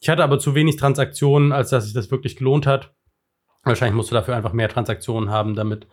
Ich 0.02 0.10
hatte 0.10 0.24
aber 0.24 0.40
zu 0.40 0.56
wenig 0.56 0.78
Transaktionen, 0.78 1.52
als 1.52 1.70
dass 1.70 1.86
sich 1.86 1.94
das 1.94 2.12
wirklich 2.12 2.36
gelohnt 2.36 2.66
hat. 2.66 2.94
Wahrscheinlich 3.64 3.96
musst 3.96 4.12
du 4.12 4.16
dafür 4.16 4.36
einfach 4.36 4.54
mehr 4.54 4.70
Transaktionen 4.70 5.30
haben, 5.30 5.56
damit 5.56 5.88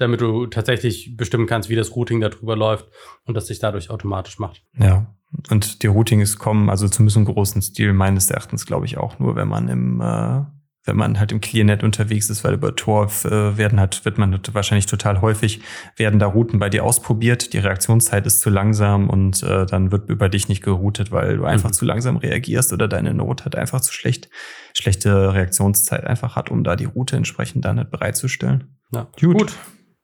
damit 0.00 0.20
du 0.20 0.46
tatsächlich 0.46 1.16
bestimmen 1.16 1.46
kannst, 1.46 1.68
wie 1.68 1.76
das 1.76 1.94
Routing 1.94 2.20
darüber 2.20 2.56
läuft 2.56 2.88
und 3.26 3.34
das 3.34 3.46
sich 3.46 3.58
dadurch 3.58 3.90
automatisch 3.90 4.38
macht. 4.38 4.62
Ja, 4.78 5.14
und 5.50 5.82
die 5.82 5.86
Routings 5.86 6.38
kommen 6.38 6.70
also 6.70 6.88
zumindest 6.88 7.16
im 7.16 7.24
großen 7.24 7.62
Stil 7.62 7.92
meines 7.92 8.30
Erachtens, 8.30 8.66
glaube 8.66 8.86
ich, 8.86 8.98
auch 8.98 9.18
nur, 9.18 9.36
wenn 9.36 9.48
man 9.48 9.68
im 9.68 10.00
äh, 10.00 10.42
wenn 10.84 10.96
man 10.96 11.18
halt 11.18 11.30
im 11.30 11.40
ClearNet 11.40 11.82
unterwegs 11.82 12.30
ist, 12.30 12.42
weil 12.42 12.54
über 12.54 12.74
Tor 12.74 13.10
äh, 13.24 13.56
werden 13.56 13.78
halt, 13.78 14.04
wird 14.04 14.16
man 14.16 14.40
wahrscheinlich 14.52 14.86
total 14.86 15.20
häufig, 15.20 15.60
werden 15.96 16.18
da 16.18 16.26
Routen 16.26 16.58
bei 16.58 16.70
dir 16.70 16.84
ausprobiert, 16.84 17.52
die 17.52 17.58
Reaktionszeit 17.58 18.26
ist 18.26 18.40
zu 18.40 18.48
langsam 18.48 19.10
und 19.10 19.42
äh, 19.42 19.66
dann 19.66 19.92
wird 19.92 20.08
über 20.08 20.28
dich 20.28 20.48
nicht 20.48 20.62
geroutet, 20.62 21.12
weil 21.12 21.36
du 21.36 21.44
einfach 21.44 21.68
mhm. 21.68 21.74
zu 21.74 21.84
langsam 21.84 22.16
reagierst 22.16 22.72
oder 22.72 22.88
deine 22.88 23.12
Not 23.12 23.44
hat 23.44 23.56
einfach 23.56 23.82
zu 23.82 23.92
schlecht, 23.92 24.30
schlechte 24.72 25.34
Reaktionszeit 25.34 26.04
einfach 26.04 26.34
hat, 26.34 26.50
um 26.50 26.64
da 26.64 26.76
die 26.76 26.86
Route 26.86 27.16
entsprechend 27.16 27.64
dann 27.64 27.76
halt 27.76 27.90
bereitzustellen. 27.90 28.78
Ja. 28.92 29.08
Gut. 29.20 29.38
Gut. 29.38 29.58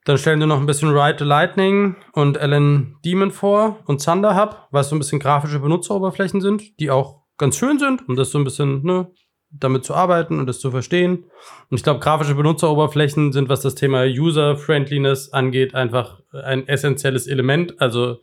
Dann 0.06 0.18
stellen 0.18 0.38
wir 0.38 0.46
noch 0.46 0.60
ein 0.60 0.66
bisschen 0.66 0.96
Ride 0.96 1.18
the 1.18 1.24
Lightning 1.24 1.96
und 2.12 2.38
Alan 2.38 2.96
Demon 3.04 3.32
vor 3.32 3.80
und 3.86 4.02
Thunder 4.04 4.40
Hub, 4.40 4.68
was 4.70 4.88
so 4.88 4.94
ein 4.94 5.00
bisschen 5.00 5.18
grafische 5.18 5.58
Benutzeroberflächen 5.58 6.40
sind, 6.40 6.78
die 6.78 6.92
auch 6.92 7.24
ganz 7.38 7.56
schön 7.56 7.80
sind, 7.80 8.08
um 8.08 8.14
das 8.14 8.30
so 8.30 8.38
ein 8.38 8.44
bisschen 8.44 8.84
ne, 8.84 9.10
damit 9.50 9.84
zu 9.84 9.94
arbeiten 9.94 10.38
und 10.38 10.46
das 10.46 10.60
zu 10.60 10.70
verstehen. 10.70 11.24
Und 11.70 11.76
ich 11.76 11.82
glaube, 11.82 11.98
grafische 11.98 12.36
Benutzeroberflächen 12.36 13.32
sind, 13.32 13.48
was 13.48 13.62
das 13.62 13.74
Thema 13.74 14.04
User-Friendliness 14.04 15.32
angeht, 15.32 15.74
einfach 15.74 16.20
ein 16.32 16.68
essentielles 16.68 17.26
Element. 17.26 17.80
Also 17.80 18.18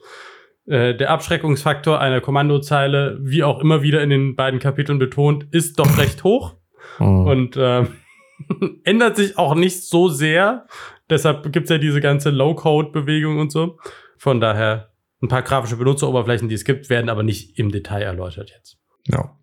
äh, 0.65 0.95
der 0.95 1.10
Abschreckungsfaktor 1.10 1.99
einer 1.99 2.22
Kommandozeile, 2.22 3.19
wie 3.22 3.43
auch 3.43 3.60
immer 3.60 3.81
wieder 3.81 4.01
in 4.01 4.10
den 4.10 4.38
beiden 4.38 4.61
Kapiteln 4.61 4.99
betont, 4.99 5.47
ist 5.51 5.80
doch 5.80 5.97
recht 5.97 6.23
hoch. 6.23 6.55
Oh. 7.01 7.26
Und 7.30 7.57
äh, 7.57 7.88
ändert 8.84 9.18
sich 9.18 9.38
auch 9.38 9.55
nicht 9.55 9.84
so 9.84 10.07
sehr. 10.07 10.65
Deshalb 11.09 11.51
gibt's 11.51 11.69
ja 11.69 11.77
diese 11.77 12.01
ganze 12.01 12.30
Low-Code-Bewegung 12.30 13.39
und 13.39 13.51
so. 13.51 13.77
Von 14.17 14.39
daher 14.39 14.93
ein 15.21 15.27
paar 15.27 15.41
grafische 15.41 15.77
Benutzeroberflächen, 15.77 16.49
die 16.49 16.55
es 16.55 16.65
gibt, 16.65 16.89
werden 16.89 17.09
aber 17.09 17.23
nicht 17.23 17.57
im 17.57 17.71
Detail 17.71 18.01
erläutert 18.01 18.51
jetzt. 18.51 18.77
Ja. 19.07 19.38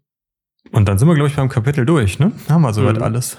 Und 0.73 0.89
dann 0.89 0.99
sind 0.99 1.09
wir, 1.09 1.15
glaube 1.15 1.29
ich, 1.29 1.37
beim 1.37 1.49
Kapitel 1.49 1.87
durch, 1.87 2.19
ne? 2.19 2.33
Haben 2.49 2.63
wir 2.63 2.73
soweit 2.73 2.97
mhm. 2.97 3.03
alles. 3.03 3.39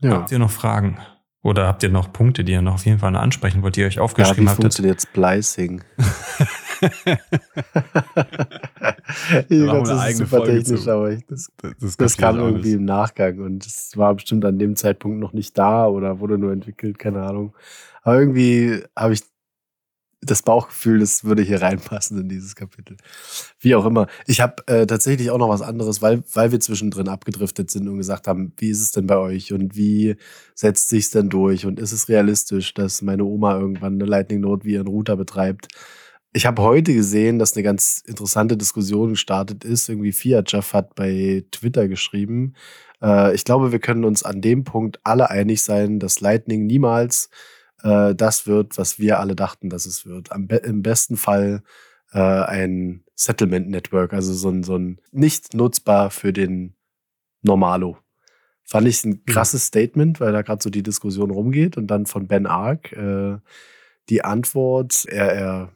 Ja. 0.00 0.10
Habt 0.12 0.32
ihr 0.32 0.38
noch 0.38 0.50
Fragen? 0.50 0.98
Oder 1.42 1.68
habt 1.68 1.82
ihr 1.84 1.90
noch 1.90 2.12
Punkte, 2.12 2.42
die 2.42 2.52
ihr 2.52 2.62
noch 2.62 2.74
auf 2.74 2.86
jeden 2.86 2.98
Fall 2.98 3.14
ansprechen 3.14 3.62
wollt, 3.62 3.76
die 3.76 3.80
ihr 3.80 3.86
euch 3.86 4.00
aufgeschrieben 4.00 4.44
ja, 4.44 4.50
wie 4.50 4.50
habt? 4.50 4.62
funktioniert 4.62 5.02
Splicing? 5.02 5.84
ich 9.48 9.48
glaube, 9.48 9.88
das 9.88 10.10
ist 10.10 10.18
super 10.18 10.38
Folge 10.38 10.58
technisch, 10.58 10.82
zu. 10.82 10.90
aber 10.90 11.12
ich, 11.12 11.24
das, 11.26 11.50
das, 11.80 11.96
das 11.96 12.16
kam 12.16 12.38
irgendwie 12.38 12.72
im 12.72 12.84
Nachgang 12.84 13.40
und 13.40 13.66
es 13.66 13.96
war 13.96 14.14
bestimmt 14.14 14.44
an 14.44 14.58
dem 14.58 14.76
Zeitpunkt 14.76 15.18
noch 15.18 15.32
nicht 15.32 15.56
da 15.56 15.86
oder 15.86 16.20
wurde 16.20 16.38
nur 16.38 16.52
entwickelt, 16.52 16.98
keine 16.98 17.22
Ahnung. 17.22 17.54
Aber 18.02 18.18
irgendwie 18.18 18.82
habe 18.96 19.14
ich 19.14 19.22
das 20.26 20.42
Bauchgefühl, 20.42 21.00
das 21.00 21.24
würde 21.24 21.42
hier 21.42 21.62
reinpassen 21.62 22.20
in 22.20 22.28
dieses 22.28 22.54
Kapitel. 22.54 22.96
Wie 23.60 23.74
auch 23.74 23.84
immer. 23.84 24.06
Ich 24.26 24.40
habe 24.40 24.66
äh, 24.66 24.86
tatsächlich 24.86 25.30
auch 25.30 25.38
noch 25.38 25.48
was 25.48 25.62
anderes, 25.62 26.02
weil, 26.02 26.22
weil 26.32 26.52
wir 26.52 26.60
zwischendrin 26.60 27.08
abgedriftet 27.08 27.70
sind 27.70 27.88
und 27.88 27.98
gesagt 27.98 28.26
haben, 28.26 28.52
wie 28.56 28.70
ist 28.70 28.80
es 28.80 28.92
denn 28.92 29.06
bei 29.06 29.16
euch 29.16 29.52
und 29.52 29.76
wie 29.76 30.16
setzt 30.54 30.88
sich 30.88 31.10
denn 31.10 31.28
durch 31.28 31.66
und 31.66 31.78
ist 31.78 31.92
es 31.92 32.08
realistisch, 32.08 32.74
dass 32.74 33.02
meine 33.02 33.24
Oma 33.24 33.58
irgendwann 33.58 33.94
eine 33.94 34.04
Lightning 34.04 34.40
Note 34.40 34.64
wie 34.64 34.72
ihren 34.72 34.88
Router 34.88 35.16
betreibt? 35.16 35.68
Ich 36.36 36.44
habe 36.44 36.60
heute 36.60 36.92
gesehen, 36.92 37.38
dass 37.38 37.56
eine 37.56 37.62
ganz 37.62 38.02
interessante 38.06 38.58
Diskussion 38.58 39.08
gestartet 39.08 39.64
ist. 39.64 39.88
Irgendwie 39.88 40.12
Fiat 40.12 40.52
Jeff 40.52 40.74
hat 40.74 40.94
bei 40.94 41.46
Twitter 41.50 41.88
geschrieben. 41.88 42.52
Äh, 43.00 43.34
ich 43.34 43.46
glaube, 43.46 43.72
wir 43.72 43.78
können 43.78 44.04
uns 44.04 44.22
an 44.22 44.42
dem 44.42 44.62
Punkt 44.62 45.00
alle 45.02 45.30
einig 45.30 45.62
sein, 45.62 45.98
dass 45.98 46.20
Lightning 46.20 46.66
niemals 46.66 47.30
äh, 47.82 48.14
das 48.14 48.46
wird, 48.46 48.76
was 48.76 48.98
wir 48.98 49.18
alle 49.18 49.34
dachten, 49.34 49.70
dass 49.70 49.86
es 49.86 50.04
wird. 50.04 50.28
Be 50.40 50.56
Im 50.56 50.82
besten 50.82 51.16
Fall 51.16 51.62
äh, 52.12 52.18
ein 52.18 53.02
Settlement 53.14 53.70
Network, 53.70 54.12
also 54.12 54.34
so 54.34 54.50
ein, 54.50 54.62
so 54.62 54.76
ein 54.76 55.00
nicht 55.12 55.54
nutzbar 55.54 56.10
für 56.10 56.34
den 56.34 56.74
Normalo. 57.40 57.96
Fand 58.62 58.86
ich 58.86 59.02
ein 59.04 59.10
mhm. 59.12 59.24
krasses. 59.24 59.64
Statement, 59.64 60.20
weil 60.20 60.32
da 60.32 60.42
gerade 60.42 60.62
so 60.62 60.68
die 60.68 60.82
Diskussion 60.82 61.30
rumgeht 61.30 61.78
und 61.78 61.86
dann 61.86 62.04
von 62.04 62.26
Ben 62.26 62.44
Ark 62.44 62.92
äh, 62.92 63.38
die 64.10 64.22
Antwort, 64.22 65.06
er, 65.06 65.32
er 65.32 65.75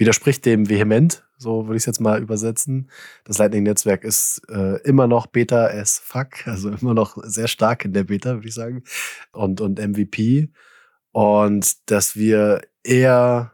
widerspricht 0.00 0.44
dem 0.46 0.68
vehement, 0.68 1.24
so 1.36 1.66
würde 1.66 1.76
ich 1.76 1.82
es 1.82 1.86
jetzt 1.86 2.00
mal 2.00 2.20
übersetzen. 2.20 2.90
Das 3.24 3.38
Lightning-Netzwerk 3.38 4.04
ist 4.04 4.42
äh, 4.48 4.80
immer 4.82 5.06
noch 5.06 5.26
Beta 5.26 5.66
as 5.66 5.98
fuck, 5.98 6.28
also 6.46 6.70
immer 6.70 6.94
noch 6.94 7.18
sehr 7.22 7.48
stark 7.48 7.84
in 7.84 7.92
der 7.92 8.04
Beta, 8.04 8.34
würde 8.34 8.48
ich 8.48 8.54
sagen, 8.54 8.82
und, 9.32 9.60
und 9.60 9.78
MVP 9.78 10.50
und 11.12 11.90
dass 11.90 12.16
wir 12.16 12.62
eher 12.82 13.52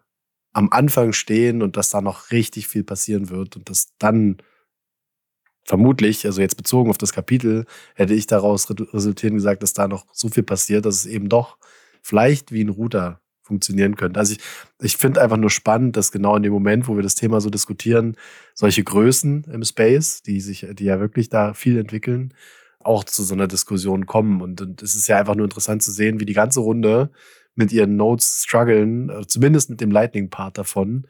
am 0.53 0.71
Anfang 0.71 1.13
stehen 1.13 1.63
und 1.63 1.77
dass 1.77 1.91
da 1.91 2.01
noch 2.01 2.31
richtig 2.31 2.69
viel 2.69 2.85
passieren 2.85 3.29
wird 3.29 3.57
und 3.57 3.69
dass 3.69 3.95
dann 3.99 4.39
vermutlich, 5.65 6.25
also 6.25 6.41
jetzt 6.41 6.57
bezogen 6.57 6.91
auf 6.91 6.99
das 6.99 7.13
Kapitel, 7.13 7.67
hätte 7.95 8.15
ich 8.15 8.27
daraus 8.27 8.71
resultieren 8.71 9.35
gesagt, 9.35 9.63
dass 9.63 9.73
da 9.73 9.89
noch 9.89 10.07
so 10.13 10.29
viel 10.29 10.45
passiert, 10.45 10.87
dass 10.87 10.95
es 10.97 11.07
eben 11.07 11.29
doch 11.29 11.59
vielleicht 12.03 12.53
wie 12.53 12.63
ein 12.63 12.69
Router 12.69 13.21
funktionieren 13.47 13.97
könnte. 13.97 14.19
Also 14.19 14.33
ich, 14.35 14.41
ich 14.81 14.97
finde 14.97 15.23
einfach 15.23 15.37
nur 15.37 15.51
spannend, 15.51 15.97
dass 15.97 16.13
genau 16.13 16.37
in 16.37 16.43
dem 16.43 16.53
Moment, 16.53 16.89
wo 16.89 16.97
wir 16.97 17.03
das 17.03 17.15
Thema 17.15 17.41
so 17.41 17.49
diskutieren, 17.49 18.17
solche 18.55 18.83
Größen 18.83 19.45
im 19.45 19.63
Space, 19.63 20.23
die 20.23 20.41
sich, 20.41 20.67
die 20.73 20.85
ja 20.85 21.01
wirklich 21.01 21.29
da 21.29 21.55
viel 21.55 21.79
entwickeln, 21.79 22.35
auch 22.81 23.05
zu 23.05 23.23
so 23.23 23.35
einer 23.35 23.47
Diskussion 23.47 24.07
kommen. 24.07 24.43
Und, 24.43 24.61
und 24.61 24.83
es 24.83 24.95
ist 24.95 25.09
ja 25.09 25.19
einfach 25.19 25.35
nur 25.35 25.45
interessant 25.45 25.83
zu 25.83 25.93
sehen, 25.93 26.21
wie 26.21 26.27
die 26.27 26.33
ganze 26.35 26.61
Runde 26.61 27.11
mit 27.55 27.73
ihren 27.73 27.97
Notes 27.97 28.43
strugglen, 28.45 29.09
äh, 29.11 29.27
zumindest 29.27 29.71
mit 29.71 29.81
dem 29.81 29.91
Lightning-Part 29.91 30.59
davon. 30.59 31.07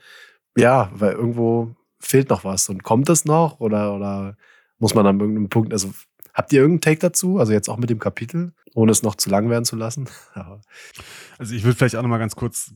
Ja, 0.56 0.90
weil 0.94 1.12
irgendwo 1.12 1.74
fehlt 1.98 2.30
noch 2.30 2.44
was. 2.44 2.68
Und 2.68 2.82
kommt 2.82 3.08
es 3.08 3.24
noch 3.24 3.60
oder, 3.60 3.94
oder 3.94 4.36
muss 4.78 4.94
man 4.94 5.06
an 5.06 5.20
irgendeinem 5.20 5.48
Punkt, 5.48 5.72
also 5.72 5.90
habt 6.36 6.52
ihr 6.52 6.60
irgendeinen 6.60 6.82
Take 6.82 7.00
dazu? 7.00 7.38
Also 7.38 7.52
jetzt 7.52 7.68
auch 7.68 7.78
mit 7.78 7.90
dem 7.90 7.98
Kapitel, 7.98 8.52
ohne 8.74 8.92
es 8.92 9.02
noch 9.02 9.16
zu 9.16 9.30
lang 9.30 9.48
werden 9.48 9.64
zu 9.64 9.74
lassen? 9.74 10.06
also 11.38 11.54
ich 11.54 11.64
würde 11.64 11.76
vielleicht 11.76 11.96
auch 11.96 12.02
noch 12.02 12.10
mal 12.10 12.18
ganz 12.18 12.36
kurz, 12.36 12.74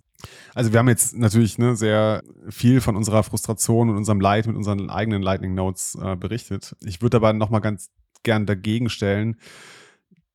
also 0.54 0.72
wir 0.72 0.78
haben 0.78 0.88
jetzt 0.88 1.16
natürlich 1.16 1.58
ne, 1.58 1.76
sehr 1.76 2.22
viel 2.48 2.80
von 2.80 2.96
unserer 2.96 3.22
Frustration 3.22 3.90
und 3.90 3.96
unserem 3.96 4.20
Leid 4.20 4.46
mit 4.46 4.56
unseren 4.56 4.88
eigenen 4.90 5.22
Lightning 5.22 5.54
Notes 5.54 5.96
äh, 6.02 6.16
berichtet. 6.16 6.74
Ich 6.80 7.02
würde 7.02 7.18
aber 7.18 7.34
noch 7.34 7.50
mal 7.50 7.60
ganz 7.60 7.90
gern 8.22 8.46
dagegen 8.46 8.88
stellen, 8.88 9.36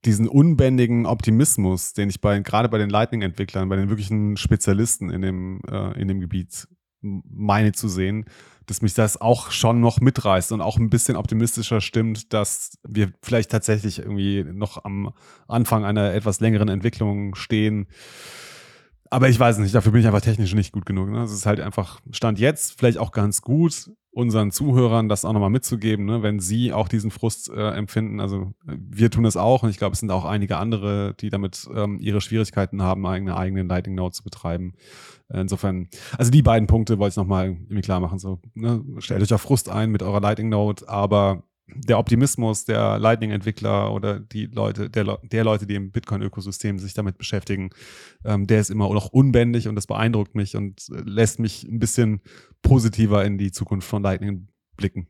diesen 0.06 0.28
unbändigen 0.28 1.08
Optimismus, 1.08 1.94
den 1.94 2.10
ich 2.10 2.22
bei, 2.22 2.38
gerade 2.40 2.70
bei 2.70 2.78
den 2.78 2.92
Lightning-Entwicklern, 2.92 3.68
bei 3.68 3.76
den 3.76 3.90
wirklichen 3.90 4.38
Spezialisten 4.38 5.10
in 5.10 5.24
dem, 5.24 5.62
äh, 5.68 6.00
in 6.00 6.08
dem 6.08 6.20
Gebiet 6.20 6.68
meine 7.30 7.72
zu 7.72 7.88
sehen, 7.88 8.26
dass 8.66 8.82
mich 8.82 8.94
das 8.94 9.20
auch 9.22 9.52
schon 9.52 9.80
noch 9.80 10.02
mitreißt 10.02 10.52
und 10.52 10.62
auch 10.62 10.78
ein 10.78 10.90
bisschen 10.90 11.18
optimistischer 11.18 11.82
stimmt, 11.82 12.34
dass 12.34 12.78
wir 12.88 13.12
vielleicht 13.22 13.52
tatsächlich 13.52 14.00
irgendwie 14.00 14.44
noch 14.44 14.84
am 14.84 15.14
Anfang 15.48 15.86
einer 15.86 16.14
etwas 16.14 16.40
längeren 16.40 16.70
Entwicklung 16.70 17.36
stehen. 17.36 17.88
Aber 19.12 19.30
ich 19.30 19.40
weiß 19.40 19.60
nicht, 19.60 19.76
dafür 19.76 19.92
bin 19.92 20.02
ich 20.02 20.08
einfach 20.08 20.22
technisch 20.22 20.56
nicht 20.56 20.72
gut 20.72 20.86
genug. 20.86 21.10
Ne? 21.10 21.24
Ist 21.24 21.46
halt 21.46 21.60
einfach 21.60 22.02
Stand 22.12 22.40
jetzt, 22.40 22.78
vielleicht 22.78 22.98
auch 22.98 23.12
ganz 23.12 23.42
gut, 23.42 23.92
unseren 24.16 24.50
Zuhörern 24.52 25.10
das 25.10 25.26
auch 25.26 25.34
nochmal 25.34 25.50
mitzugeben, 25.50 26.06
ne? 26.06 26.24
wenn 26.24 26.40
sie 26.40 26.72
auch 26.72 26.88
diesen 26.88 27.12
Frust 27.12 27.50
äh, 27.50 27.72
empfinden. 27.72 28.22
Also 28.22 28.54
äh, 28.66 28.78
wir 28.78 29.12
tun 29.12 29.26
es 29.26 29.36
auch 29.36 29.64
und 29.64 29.70
ich 29.70 29.78
glaube, 29.78 29.92
es 29.92 30.00
sind 30.00 30.10
auch 30.10 30.24
einige 30.24 30.56
andere, 30.56 31.14
die 31.20 31.30
damit 31.30 31.68
ähm, 31.76 32.00
ihre 32.00 32.22
Schwierigkeiten 32.22 32.82
haben, 32.82 33.06
eigene 33.06 33.36
eigenen 33.36 33.68
Lightning 33.68 33.96
Note 33.96 34.16
zu 34.16 34.24
betreiben. 34.24 34.74
Insofern, 35.28 35.90
also 36.18 36.32
die 36.32 36.42
beiden 36.42 36.66
Punkte 36.66 36.98
wollte 36.98 37.14
ich 37.14 37.18
nochmal 37.18 37.48
irgendwie 37.48 37.82
klar 37.82 38.00
machen. 38.00 38.18
So, 38.18 38.40
ne? 38.54 38.86
Stellt 39.00 39.22
euch 39.22 39.34
auf 39.34 39.42
Frust 39.42 39.68
ein 39.68 39.92
mit 39.92 40.02
eurer 40.02 40.22
Lightning 40.22 40.48
Note, 40.48 40.88
aber 40.88 41.44
der 41.68 41.98
Optimismus 41.98 42.66
der 42.66 43.00
Lightning-Entwickler 43.00 43.92
oder 43.92 44.20
die 44.20 44.46
Leute, 44.46 44.90
der, 44.90 45.20
der 45.24 45.44
Leute, 45.44 45.66
die 45.66 45.76
im 45.76 45.92
Bitcoin-Ökosystem 45.92 46.78
sich 46.78 46.94
damit 46.94 47.18
beschäftigen, 47.18 47.72
ähm, 48.24 48.46
der 48.48 48.60
ist 48.60 48.70
immer 48.70 48.92
noch 48.94 49.08
unbändig 49.08 49.68
und 49.68 49.76
das 49.76 49.88
beeindruckt 49.88 50.36
mich 50.36 50.56
und 50.56 50.88
äh, 50.92 51.02
lässt 51.04 51.40
mich 51.40 51.64
ein 51.64 51.80
bisschen 51.80 52.22
positiver 52.62 53.26
in 53.26 53.38
die 53.38 53.52
Zukunft 53.52 53.88
von 53.88 54.04
Lightning 54.04 54.48
blicken. 54.78 55.08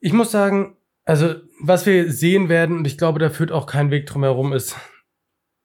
Ich 0.00 0.12
muss 0.12 0.30
sagen, 0.30 0.76
also 1.04 1.34
was 1.60 1.86
wir 1.86 2.12
sehen 2.12 2.48
werden, 2.48 2.78
und 2.78 2.86
ich 2.86 2.98
glaube, 2.98 3.18
da 3.18 3.30
führt 3.30 3.52
auch 3.52 3.66
kein 3.66 3.90
Weg 3.90 4.06
drum 4.06 4.22
herum, 4.22 4.52
ist, 4.52 4.76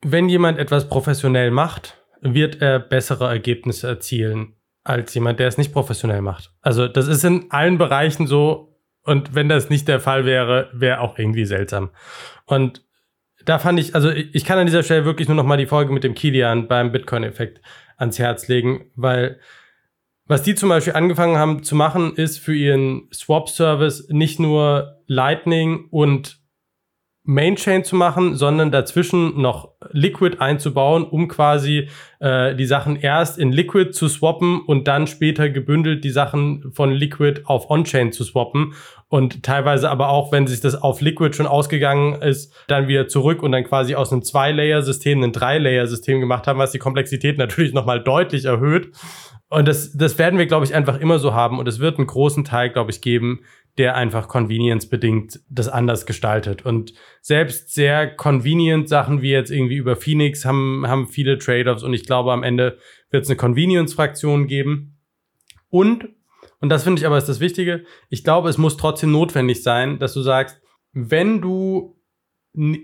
wenn 0.01 0.29
jemand 0.29 0.59
etwas 0.59 0.87
professionell 0.87 1.51
macht, 1.51 2.01
wird 2.21 2.61
er 2.61 2.79
bessere 2.79 3.27
Ergebnisse 3.27 3.87
erzielen 3.87 4.55
als 4.83 5.13
jemand, 5.13 5.39
der 5.39 5.47
es 5.47 5.57
nicht 5.57 5.73
professionell 5.73 6.21
macht. 6.21 6.53
Also 6.61 6.87
das 6.87 7.07
ist 7.07 7.23
in 7.23 7.51
allen 7.51 7.77
Bereichen 7.77 8.27
so, 8.27 8.68
und 9.03 9.35
wenn 9.35 9.49
das 9.49 9.69
nicht 9.69 9.87
der 9.87 9.99
Fall 9.99 10.25
wäre, 10.25 10.69
wäre 10.73 11.01
auch 11.01 11.17
irgendwie 11.17 11.45
seltsam. 11.45 11.89
Und 12.45 12.83
da 13.45 13.59
fand 13.59 13.79
ich, 13.79 13.95
also 13.95 14.09
ich 14.09 14.45
kann 14.45 14.59
an 14.59 14.65
dieser 14.65 14.83
Stelle 14.83 15.05
wirklich 15.05 15.27
nur 15.27 15.37
noch 15.37 15.45
mal 15.45 15.57
die 15.57 15.65
Folge 15.65 15.93
mit 15.93 16.03
dem 16.03 16.13
Kilian 16.13 16.67
beim 16.67 16.91
Bitcoin-Effekt 16.91 17.61
ans 17.97 18.19
Herz 18.19 18.47
legen, 18.47 18.91
weil 18.95 19.39
was 20.25 20.43
die 20.43 20.53
zum 20.53 20.69
Beispiel 20.69 20.93
angefangen 20.93 21.37
haben 21.37 21.63
zu 21.63 21.75
machen, 21.75 22.13
ist 22.15 22.37
für 22.37 22.53
ihren 22.53 23.07
Swap-Service 23.11 24.09
nicht 24.09 24.39
nur 24.39 25.01
Lightning 25.07 25.87
und 25.89 26.38
Mainchain 27.23 27.83
zu 27.83 27.95
machen, 27.95 28.35
sondern 28.35 28.71
dazwischen 28.71 29.39
noch 29.39 29.73
Liquid 29.91 30.37
einzubauen, 30.39 31.03
um 31.03 31.27
quasi 31.27 31.89
äh, 32.19 32.55
die 32.55 32.65
Sachen 32.65 32.95
erst 32.95 33.37
in 33.37 33.51
Liquid 33.51 33.91
zu 33.91 34.07
swappen 34.07 34.61
und 34.61 34.87
dann 34.87 35.05
später 35.05 35.49
gebündelt 35.49 36.03
die 36.03 36.09
Sachen 36.09 36.71
von 36.71 36.91
Liquid 36.91 37.41
auf 37.45 37.69
On-Chain 37.69 38.11
zu 38.11 38.23
swappen 38.23 38.73
und 39.09 39.43
teilweise 39.43 39.89
aber 39.89 40.09
auch, 40.09 40.31
wenn 40.31 40.45
sich 40.45 40.61
das 40.61 40.75
auf 40.75 41.01
Liquid 41.01 41.35
schon 41.35 41.47
ausgegangen 41.47 42.21
ist, 42.21 42.53
dann 42.67 42.87
wieder 42.87 43.07
zurück 43.07 43.41
und 43.41 43.51
dann 43.51 43.63
quasi 43.63 43.95
aus 43.95 44.11
einem 44.11 44.23
Zwei-Layer-System 44.23 45.23
ein 45.23 45.31
Drei-Layer-System 45.31 46.19
gemacht 46.19 46.45
haben, 46.47 46.59
was 46.59 46.71
die 46.71 46.79
Komplexität 46.79 47.37
natürlich 47.39 47.73
nochmal 47.73 48.01
deutlich 48.03 48.45
erhöht. 48.45 48.91
Und 49.49 49.67
das, 49.67 49.93
das 49.93 50.19
werden 50.19 50.37
wir, 50.37 50.45
glaube 50.45 50.65
ich, 50.65 50.75
einfach 50.75 50.99
immer 50.99 51.17
so 51.17 51.33
haben. 51.33 51.57
Und 51.57 51.67
es 51.67 51.79
wird 51.79 51.97
einen 51.97 52.05
großen 52.05 52.45
Teil, 52.45 52.69
glaube 52.69 52.91
ich, 52.91 53.01
geben, 53.01 53.39
der 53.77 53.95
einfach 53.95 54.27
convenience-bedingt 54.27 55.39
das 55.49 55.69
anders 55.69 56.05
gestaltet. 56.05 56.65
Und 56.65 56.93
selbst 57.21 57.73
sehr 57.73 58.13
convenient 58.15 58.89
Sachen 58.89 59.21
wie 59.21 59.31
jetzt 59.31 59.51
irgendwie 59.51 59.77
über 59.77 59.95
Phoenix 59.95 60.43
haben, 60.45 60.85
haben 60.87 61.07
viele 61.07 61.37
Trade-offs 61.37 61.83
und 61.83 61.93
ich 61.93 62.05
glaube, 62.05 62.33
am 62.33 62.43
Ende 62.43 62.77
wird 63.09 63.23
es 63.23 63.29
eine 63.29 63.37
Convenience-Fraktion 63.37 64.47
geben. 64.47 64.97
Und, 65.69 66.09
und 66.59 66.69
das 66.69 66.83
finde 66.83 66.99
ich 66.99 67.05
aber 67.05 67.17
ist 67.17 67.29
das 67.29 67.39
Wichtige, 67.39 67.85
ich 68.09 68.23
glaube, 68.23 68.49
es 68.49 68.57
muss 68.57 68.75
trotzdem 68.75 69.11
notwendig 69.11 69.63
sein, 69.63 69.99
dass 69.99 70.13
du 70.13 70.21
sagst, 70.21 70.59
wenn 70.91 71.41
du, 71.41 71.97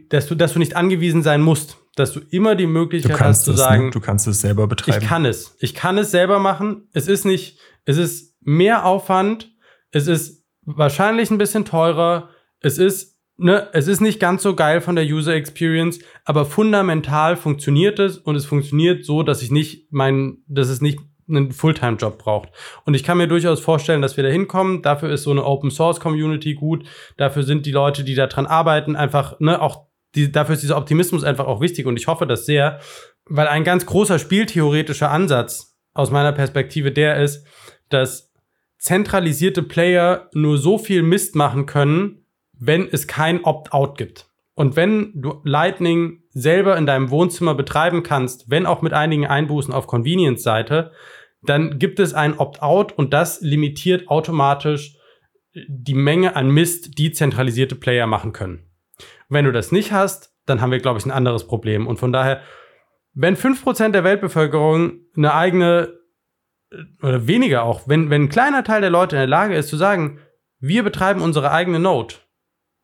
dass 0.09 0.27
du, 0.27 0.35
dass 0.35 0.53
du 0.53 0.59
nicht 0.59 0.75
angewiesen 0.75 1.23
sein 1.23 1.41
musst, 1.41 1.77
dass 1.95 2.13
du 2.13 2.19
immer 2.29 2.55
die 2.55 2.67
Möglichkeit 2.67 3.19
hast 3.19 3.45
zu 3.45 3.51
es, 3.51 3.57
sagen, 3.57 3.85
ne? 3.85 3.91
du 3.91 3.99
kannst 3.99 4.27
es 4.27 4.41
selber 4.41 4.67
betreiben. 4.67 5.01
ich 5.01 5.07
kann 5.07 5.25
es. 5.25 5.55
Ich 5.59 5.73
kann 5.73 5.97
es 5.97 6.11
selber 6.11 6.39
machen. 6.39 6.89
Es 6.93 7.07
ist 7.07 7.25
nicht, 7.25 7.59
es 7.85 7.97
ist 7.97 8.35
mehr 8.41 8.85
Aufwand. 8.85 9.51
Es 9.91 10.07
ist 10.07 10.44
wahrscheinlich 10.65 11.31
ein 11.31 11.37
bisschen 11.37 11.65
teurer. 11.65 12.29
Es 12.59 12.77
ist, 12.77 13.19
ne, 13.37 13.69
es 13.73 13.87
ist 13.87 14.01
nicht 14.01 14.19
ganz 14.19 14.43
so 14.43 14.55
geil 14.55 14.81
von 14.81 14.95
der 14.95 15.05
User 15.05 15.33
Experience, 15.33 15.99
aber 16.23 16.45
fundamental 16.45 17.37
funktioniert 17.37 17.99
es 17.99 18.17
und 18.17 18.35
es 18.35 18.45
funktioniert 18.45 19.05
so, 19.05 19.23
dass 19.23 19.41
ich 19.41 19.51
nicht 19.51 19.87
mein, 19.91 20.39
dass 20.47 20.69
es 20.69 20.81
nicht 20.81 20.99
einen 21.27 21.51
Fulltime-Job 21.51 22.19
braucht. 22.19 22.49
Und 22.85 22.93
ich 22.93 23.03
kann 23.03 23.17
mir 23.17 23.27
durchaus 23.27 23.59
vorstellen, 23.59 24.01
dass 24.01 24.15
wir 24.15 24.23
da 24.23 24.29
hinkommen. 24.29 24.83
Dafür 24.83 25.09
ist 25.09 25.23
so 25.23 25.31
eine 25.31 25.43
Open-Source-Community 25.43 26.53
gut. 26.53 26.85
Dafür 27.17 27.43
sind 27.43 27.65
die 27.65 27.71
Leute, 27.71 28.03
die 28.03 28.15
da 28.15 28.27
dran 28.27 28.45
arbeiten, 28.45 28.95
einfach, 28.95 29.39
ne, 29.39 29.59
auch 29.59 29.87
die, 30.13 30.31
dafür 30.31 30.53
ist 30.53 30.61
dieser 30.61 30.77
Optimismus 30.77 31.23
einfach 31.23 31.45
auch 31.47 31.61
wichtig. 31.61 31.85
Und 31.87 31.97
ich 31.97 32.07
hoffe 32.07 32.27
das 32.27 32.45
sehr, 32.45 32.79
weil 33.25 33.47
ein 33.47 33.63
ganz 33.63 33.85
großer 33.85 34.19
spieltheoretischer 34.19 35.11
Ansatz 35.11 35.75
aus 35.93 36.11
meiner 36.11 36.31
Perspektive 36.31 36.91
der 36.91 37.21
ist, 37.21 37.45
dass 37.89 38.31
zentralisierte 38.85 39.63
Player 39.63 40.29
nur 40.33 40.59
so 40.59 40.77
viel 40.77 41.01
Mist 41.01 41.35
machen 41.35 41.65
können, 41.65 42.23
wenn 42.53 42.87
es 42.87 43.07
kein 43.07 43.43
Opt-out 43.43 43.97
gibt. 43.97 44.29
Und 44.53 44.75
wenn 44.75 45.11
du 45.15 45.41
Lightning 45.43 46.21
selber 46.29 46.77
in 46.77 46.85
deinem 46.85 47.09
Wohnzimmer 47.09 47.55
betreiben 47.55 48.03
kannst, 48.03 48.49
wenn 48.51 48.67
auch 48.67 48.83
mit 48.83 48.93
einigen 48.93 49.25
Einbußen 49.25 49.73
auf 49.73 49.87
Convenience-Seite, 49.87 50.91
dann 51.41 51.79
gibt 51.79 51.99
es 51.99 52.13
ein 52.13 52.37
Opt-out 52.37 52.91
und 52.91 53.11
das 53.11 53.41
limitiert 53.41 54.07
automatisch 54.07 54.95
die 55.67 55.95
Menge 55.95 56.35
an 56.35 56.51
Mist, 56.51 56.99
die 56.99 57.11
zentralisierte 57.11 57.75
Player 57.75 58.05
machen 58.05 58.33
können. 58.33 58.69
Wenn 59.29 59.45
du 59.45 59.51
das 59.51 59.71
nicht 59.71 59.93
hast, 59.93 60.31
dann 60.45 60.61
haben 60.61 60.71
wir, 60.71 60.79
glaube 60.79 60.99
ich, 60.99 61.05
ein 61.05 61.11
anderes 61.11 61.47
Problem. 61.47 61.87
Und 61.87 61.97
von 61.97 62.13
daher, 62.13 62.41
wenn 63.15 63.35
5% 63.35 63.89
der 63.89 64.03
Weltbevölkerung 64.03 64.99
eine 65.17 65.33
eigene 65.33 66.04
oder 67.01 67.27
weniger 67.27 67.63
auch, 67.63 67.87
wenn, 67.87 68.09
wenn 68.09 68.23
ein 68.23 68.29
kleiner 68.29 68.63
Teil 68.63 68.81
der 68.81 68.89
Leute 68.89 69.15
in 69.15 69.21
der 69.21 69.27
Lage 69.27 69.55
ist 69.55 69.69
zu 69.69 69.77
sagen, 69.77 70.19
wir 70.59 70.83
betreiben 70.83 71.21
unsere 71.21 71.51
eigene 71.51 71.79
Node 71.79 72.15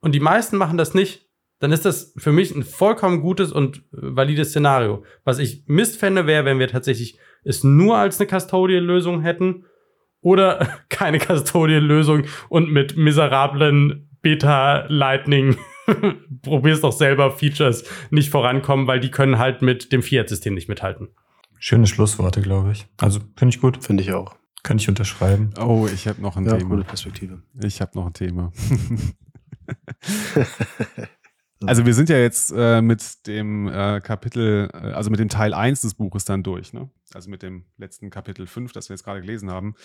und 0.02 0.14
die 0.14 0.20
meisten 0.20 0.58
machen 0.58 0.78
das 0.78 0.94
nicht, 0.94 1.30
dann 1.60 1.72
ist 1.72 1.86
das 1.86 2.14
für 2.18 2.32
mich 2.32 2.54
ein 2.54 2.64
vollkommen 2.64 3.22
gutes 3.22 3.52
und 3.52 3.78
äh, 3.78 3.82
valides 3.92 4.50
Szenario. 4.50 5.04
Was 5.24 5.40
ich 5.40 5.64
Mist 5.68 6.00
fände, 6.00 6.28
wäre, 6.28 6.44
wenn 6.44 6.60
wir 6.60 6.68
tatsächlich 6.68 7.20
es 7.44 7.64
nur 7.64 7.98
als 7.98 8.20
eine 8.20 8.28
Custodial-Lösung 8.28 9.22
hätten 9.22 9.66
oder 10.22 10.68
keine 10.90 11.20
Custodial-Lösung 11.20 12.26
und 12.50 12.72
mit 12.72 12.98
miserablen 12.98 14.10
Beta-Lightning 14.22 15.58
probier's 16.42 16.82
doch 16.82 16.92
selber 16.92 17.32
Features 17.32 17.84
nicht 18.12 18.30
vorankommen, 18.30 18.88
weil 18.88 19.00
die 19.00 19.12
können 19.12 19.38
halt 19.38 19.62
mit 19.62 19.92
dem 19.92 20.04
Fiat-System 20.04 20.54
nicht 20.54 20.70
mithalten. 20.70 21.10
Schöne 21.64 21.86
Schlussworte, 21.86 22.42
glaube 22.42 22.72
ich. 22.72 22.88
Also 22.98 23.20
finde 23.38 23.56
ich 23.56 23.62
gut. 23.62 23.84
Finde 23.84 24.02
ich 24.02 24.14
auch. 24.14 24.36
Kann 24.64 24.78
ich 24.78 24.90
unterschreiben. 24.90 25.52
Oh, 25.60 25.88
ich 25.94 26.08
habe 26.08 26.20
noch 26.20 26.36
ein 26.36 26.46
Ja, 26.46 26.58
Thema. 26.58 26.72
gute 26.72 26.84
Perspektive. 26.88 27.44
Ich 27.64 27.82
habe 27.82 27.92
noch 27.94 28.08
ein 28.08 28.14
Thema. 28.14 28.52
also 31.66 31.86
wir 31.86 31.94
sind 31.94 32.10
ja 32.10 32.18
jetzt 32.18 32.52
äh, 32.56 32.82
mit 32.82 33.28
dem 33.28 33.68
äh, 33.68 34.02
Kapitel, 34.02 34.70
äh, 34.74 34.92
also 34.92 35.10
mit 35.10 35.20
dem 35.20 35.30
Teil 35.30 35.54
1 35.54 35.82
des 35.82 35.94
Buches 35.94 36.26
dann 36.26 36.44
durch, 36.44 36.74
ne? 36.74 36.90
Also 37.14 37.30
mit 37.30 37.44
dem 37.44 37.66
letzten 37.78 38.10
Kapitel 38.10 38.48
5, 38.48 38.72
das 38.72 38.88
wir 38.88 38.96
jetzt 38.96 39.04
gerade 39.04 39.22
gelesen 39.22 39.52
haben. 39.52 39.76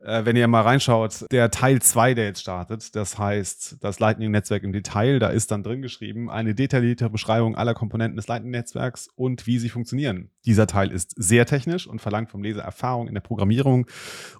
Äh, 0.00 0.24
wenn 0.24 0.36
ihr 0.36 0.46
mal 0.46 0.62
reinschaut, 0.62 1.26
der 1.32 1.50
Teil 1.50 1.82
2, 1.82 2.14
der 2.14 2.26
jetzt 2.26 2.40
startet, 2.40 2.94
das 2.94 3.18
heißt 3.18 3.78
das 3.80 3.98
Lightning-Netzwerk 3.98 4.62
im 4.62 4.72
Detail, 4.72 5.18
da 5.18 5.28
ist 5.28 5.50
dann 5.50 5.62
drin 5.62 5.82
geschrieben 5.82 6.30
eine 6.30 6.54
detaillierte 6.54 7.10
Beschreibung 7.10 7.56
aller 7.56 7.74
Komponenten 7.74 8.16
des 8.16 8.28
Lightning-Netzwerks 8.28 9.08
und 9.16 9.46
wie 9.46 9.58
sie 9.58 9.68
funktionieren. 9.68 10.30
Dieser 10.44 10.66
Teil 10.66 10.92
ist 10.92 11.14
sehr 11.16 11.46
technisch 11.46 11.86
und 11.86 12.00
verlangt 12.00 12.30
vom 12.30 12.42
Leser 12.42 12.62
Erfahrung 12.62 13.08
in 13.08 13.14
der 13.14 13.20
Programmierung 13.20 13.86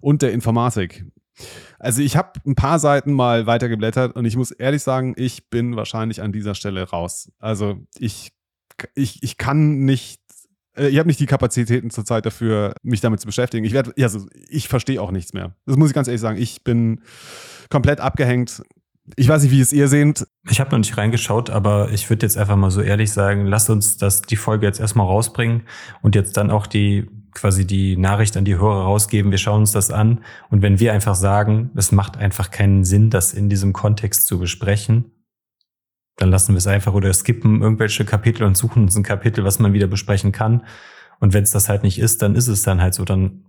und 0.00 0.22
der 0.22 0.32
Informatik. 0.32 1.04
Also 1.78 2.02
ich 2.02 2.16
habe 2.16 2.40
ein 2.46 2.54
paar 2.54 2.78
Seiten 2.78 3.12
mal 3.12 3.46
weitergeblättert 3.46 4.16
und 4.16 4.24
ich 4.24 4.36
muss 4.36 4.50
ehrlich 4.50 4.82
sagen, 4.82 5.14
ich 5.16 5.48
bin 5.50 5.76
wahrscheinlich 5.76 6.22
an 6.22 6.32
dieser 6.32 6.54
Stelle 6.54 6.82
raus. 6.82 7.30
Also 7.38 7.78
ich, 7.98 8.32
ich, 8.94 9.22
ich 9.22 9.38
kann 9.38 9.84
nicht, 9.84 10.20
äh, 10.76 10.88
ich 10.88 10.98
habe 10.98 11.08
nicht 11.08 11.20
die 11.20 11.26
Kapazitäten 11.26 11.90
zurzeit 11.90 12.26
dafür, 12.26 12.74
mich 12.82 13.00
damit 13.00 13.20
zu 13.20 13.26
beschäftigen. 13.26 13.64
Ich 13.64 13.72
werde, 13.72 13.92
also 14.02 14.26
ich 14.48 14.68
verstehe 14.68 15.00
auch 15.00 15.10
nichts 15.10 15.32
mehr. 15.32 15.54
Das 15.66 15.76
muss 15.76 15.88
ich 15.88 15.94
ganz 15.94 16.08
ehrlich 16.08 16.20
sagen. 16.20 16.38
Ich 16.38 16.64
bin 16.64 17.02
komplett 17.70 18.00
abgehängt. 18.00 18.62
Ich 19.16 19.28
weiß 19.28 19.42
nicht, 19.42 19.52
wie 19.52 19.60
es 19.60 19.72
ihr 19.72 19.88
seht. 19.88 20.26
Ich 20.50 20.60
habe 20.60 20.70
noch 20.70 20.78
nicht 20.78 20.96
reingeschaut, 20.98 21.48
aber 21.48 21.90
ich 21.92 22.10
würde 22.10 22.26
jetzt 22.26 22.36
einfach 22.36 22.56
mal 22.56 22.70
so 22.70 22.82
ehrlich 22.82 23.10
sagen, 23.10 23.46
lasst 23.46 23.70
uns 23.70 23.96
das, 23.96 24.20
die 24.20 24.36
Folge 24.36 24.66
jetzt 24.66 24.80
erstmal 24.80 25.06
rausbringen 25.06 25.62
und 26.02 26.14
jetzt 26.14 26.36
dann 26.36 26.50
auch 26.50 26.66
die 26.66 27.06
quasi 27.40 27.66
die 27.66 27.96
Nachricht 27.96 28.36
an 28.36 28.44
die 28.44 28.56
Hörer 28.56 28.82
rausgeben, 28.84 29.30
wir 29.30 29.38
schauen 29.38 29.60
uns 29.60 29.72
das 29.72 29.90
an. 29.90 30.20
Und 30.50 30.62
wenn 30.62 30.78
wir 30.80 30.92
einfach 30.92 31.14
sagen, 31.14 31.70
es 31.74 31.92
macht 31.92 32.16
einfach 32.16 32.50
keinen 32.50 32.84
Sinn, 32.84 33.10
das 33.10 33.32
in 33.34 33.48
diesem 33.48 33.72
Kontext 33.72 34.26
zu 34.26 34.38
besprechen, 34.38 35.12
dann 36.16 36.30
lassen 36.30 36.52
wir 36.54 36.58
es 36.58 36.66
einfach 36.66 36.94
oder 36.94 37.12
skippen 37.12 37.62
irgendwelche 37.62 38.04
Kapitel 38.04 38.42
und 38.44 38.56
suchen 38.56 38.82
uns 38.82 38.96
ein 38.96 39.02
Kapitel, 39.04 39.44
was 39.44 39.58
man 39.60 39.72
wieder 39.72 39.86
besprechen 39.86 40.32
kann. 40.32 40.64
Und 41.20 41.32
wenn 41.32 41.44
es 41.44 41.50
das 41.50 41.68
halt 41.68 41.82
nicht 41.82 41.98
ist, 41.98 42.22
dann 42.22 42.34
ist 42.34 42.48
es 42.48 42.62
dann 42.62 42.80
halt 42.80 42.94
so. 42.94 43.04
Dann 43.04 43.44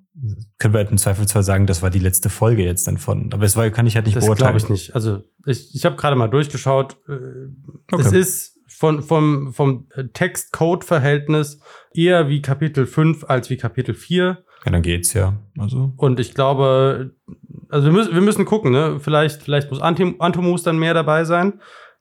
können 0.57 0.73
wir 0.73 0.79
halt 0.79 0.91
im 0.91 0.97
Zweifelsfall 0.97 1.43
sagen, 1.43 1.65
das 1.67 1.81
war 1.81 1.89
die 1.89 1.99
letzte 1.99 2.29
Folge 2.29 2.63
jetzt 2.63 2.87
dann 2.87 2.97
von. 2.97 3.31
Aber 3.33 3.43
es 3.45 3.55
war, 3.55 3.69
kann 3.69 3.87
ich 3.87 3.95
halt 3.95 4.05
nicht 4.05 4.17
Das 4.17 4.25
beurteilen. 4.25 4.55
glaube 4.55 4.63
ich 4.63 4.69
nicht. 4.69 4.95
Also 4.95 5.23
ich, 5.45 5.73
ich 5.75 5.85
habe 5.85 5.95
gerade 5.95 6.15
mal 6.15 6.27
durchgeschaut. 6.27 6.97
Äh, 7.07 7.13
Okay. 7.91 8.03
Es 8.05 8.11
ist 8.11 8.58
von, 8.79 9.03
vom, 9.03 9.51
vom 9.51 9.87
Text-Code-Verhältnis 10.13 11.59
eher 11.93 12.29
wie 12.29 12.41
Kapitel 12.41 12.85
5 12.85 13.25
als 13.25 13.49
wie 13.49 13.57
Kapitel 13.57 13.93
4. 13.93 14.37
Ja, 14.65 14.71
dann 14.71 14.81
geht's 14.81 15.13
ja. 15.13 15.37
Also. 15.57 15.91
Und 15.97 16.21
ich 16.21 16.33
glaube, 16.33 17.11
also 17.67 17.87
wir 17.87 17.91
müssen, 17.91 18.13
wir 18.13 18.21
müssen 18.21 18.45
gucken, 18.45 18.71
ne? 18.71 18.97
Vielleicht, 19.01 19.43
vielleicht 19.43 19.69
muss 19.69 19.81
Antomus 19.81 20.63
dann 20.63 20.79
mehr 20.79 20.93
dabei 20.93 21.25
sein. 21.25 21.59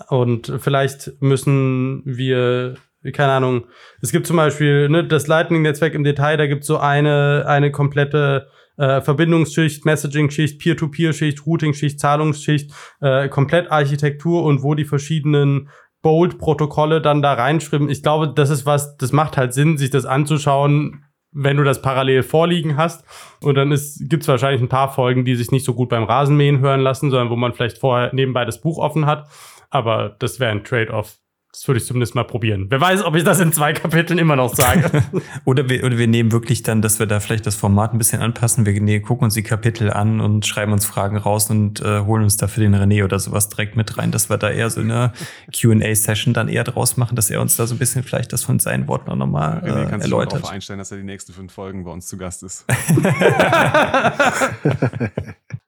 Und 0.08 0.52
vielleicht 0.58 1.20
müssen 1.20 2.02
wir, 2.04 2.76
keine 3.12 3.32
Ahnung, 3.32 3.64
es 4.00 4.12
gibt 4.12 4.28
zum 4.28 4.36
Beispiel 4.36 4.88
ne, 4.88 5.04
das 5.04 5.26
Lightning-Netzwerk 5.26 5.94
im 5.94 6.04
Detail, 6.04 6.36
da 6.36 6.46
gibt 6.46 6.60
es 6.60 6.68
so 6.68 6.78
eine, 6.78 7.44
eine 7.48 7.72
komplette 7.72 8.46
äh, 8.76 9.00
Verbindungsschicht, 9.00 9.84
Messaging-Schicht, 9.84 10.60
Peer-to-Peer-Schicht, 10.60 11.44
Routing-Schicht, 11.44 11.98
Zahlungsschicht, 11.98 12.70
äh, 13.00 13.28
komplett 13.28 13.72
Architektur 13.72 14.44
und 14.44 14.62
wo 14.62 14.76
die 14.76 14.84
verschiedenen 14.84 15.68
Bold-Protokolle 16.02 17.00
dann 17.00 17.22
da 17.22 17.34
reinschreiben. 17.34 17.88
Ich 17.88 18.02
glaube, 18.02 18.28
das 18.28 18.50
ist 18.50 18.66
was, 18.66 18.96
das 18.96 19.12
macht 19.12 19.36
halt 19.36 19.52
Sinn, 19.52 19.78
sich 19.78 19.90
das 19.90 20.04
anzuschauen, 20.04 21.04
wenn 21.32 21.56
du 21.56 21.64
das 21.64 21.82
parallel 21.82 22.22
vorliegen 22.22 22.76
hast. 22.76 23.04
Und 23.42 23.56
dann 23.56 23.70
gibt 23.70 24.22
es 24.22 24.28
wahrscheinlich 24.28 24.62
ein 24.62 24.68
paar 24.68 24.92
Folgen, 24.92 25.24
die 25.24 25.34
sich 25.34 25.50
nicht 25.50 25.64
so 25.64 25.74
gut 25.74 25.88
beim 25.88 26.04
Rasenmähen 26.04 26.60
hören 26.60 26.80
lassen, 26.80 27.10
sondern 27.10 27.30
wo 27.30 27.36
man 27.36 27.52
vielleicht 27.52 27.78
vorher 27.78 28.12
nebenbei 28.14 28.44
das 28.44 28.60
Buch 28.60 28.78
offen 28.78 29.06
hat. 29.06 29.28
Aber 29.70 30.16
das 30.18 30.40
wäre 30.40 30.52
ein 30.52 30.64
Trade-off. 30.64 31.18
Das 31.58 31.66
würde 31.66 31.80
ich 31.80 31.86
zumindest 31.86 32.14
mal 32.14 32.22
probieren. 32.22 32.66
Wer 32.68 32.80
weiß, 32.80 33.02
ob 33.02 33.16
ich 33.16 33.24
das 33.24 33.40
in 33.40 33.52
zwei 33.52 33.72
Kapiteln 33.72 34.16
immer 34.20 34.36
noch 34.36 34.54
sage. 34.54 35.02
oder, 35.44 35.68
wir, 35.68 35.82
oder 35.82 35.98
wir 35.98 36.06
nehmen 36.06 36.30
wirklich 36.30 36.62
dann, 36.62 36.82
dass 36.82 37.00
wir 37.00 37.06
da 37.06 37.18
vielleicht 37.18 37.46
das 37.46 37.56
Format 37.56 37.92
ein 37.92 37.98
bisschen 37.98 38.22
anpassen. 38.22 38.64
Wir 38.64 38.80
nee, 38.80 39.00
gucken 39.00 39.24
uns 39.24 39.34
die 39.34 39.42
Kapitel 39.42 39.90
an 39.92 40.20
und 40.20 40.46
schreiben 40.46 40.72
uns 40.72 40.86
Fragen 40.86 41.16
raus 41.16 41.50
und 41.50 41.80
äh, 41.80 42.02
holen 42.02 42.22
uns 42.22 42.36
dafür 42.36 42.62
den 42.62 42.76
René 42.76 43.02
oder 43.02 43.18
sowas 43.18 43.48
direkt 43.48 43.74
mit 43.74 43.98
rein, 43.98 44.12
dass 44.12 44.30
wir 44.30 44.38
da 44.38 44.50
eher 44.50 44.70
so 44.70 44.80
eine 44.80 45.12
QA-Session 45.52 46.32
dann 46.32 46.46
eher 46.46 46.62
draus 46.62 46.96
machen, 46.96 47.16
dass 47.16 47.28
er 47.28 47.40
uns 47.40 47.56
da 47.56 47.66
so 47.66 47.74
ein 47.74 47.78
bisschen 47.78 48.04
vielleicht 48.04 48.32
das 48.32 48.44
von 48.44 48.60
seinen 48.60 48.86
Worten 48.86 49.10
auch 49.10 49.16
nochmal 49.16 49.60
äh, 49.64 49.68
René, 49.68 49.88
kannst 49.88 50.04
erläutert. 50.04 50.34
Du 50.34 50.36
darauf 50.36 50.52
einstellen, 50.52 50.78
dass 50.78 50.92
er 50.92 50.98
die 50.98 51.02
nächsten 51.02 51.32
fünf 51.32 51.52
Folgen 51.52 51.82
bei 51.82 51.90
uns 51.90 52.06
zu 52.06 52.16
Gast 52.16 52.44
ist. 52.44 52.66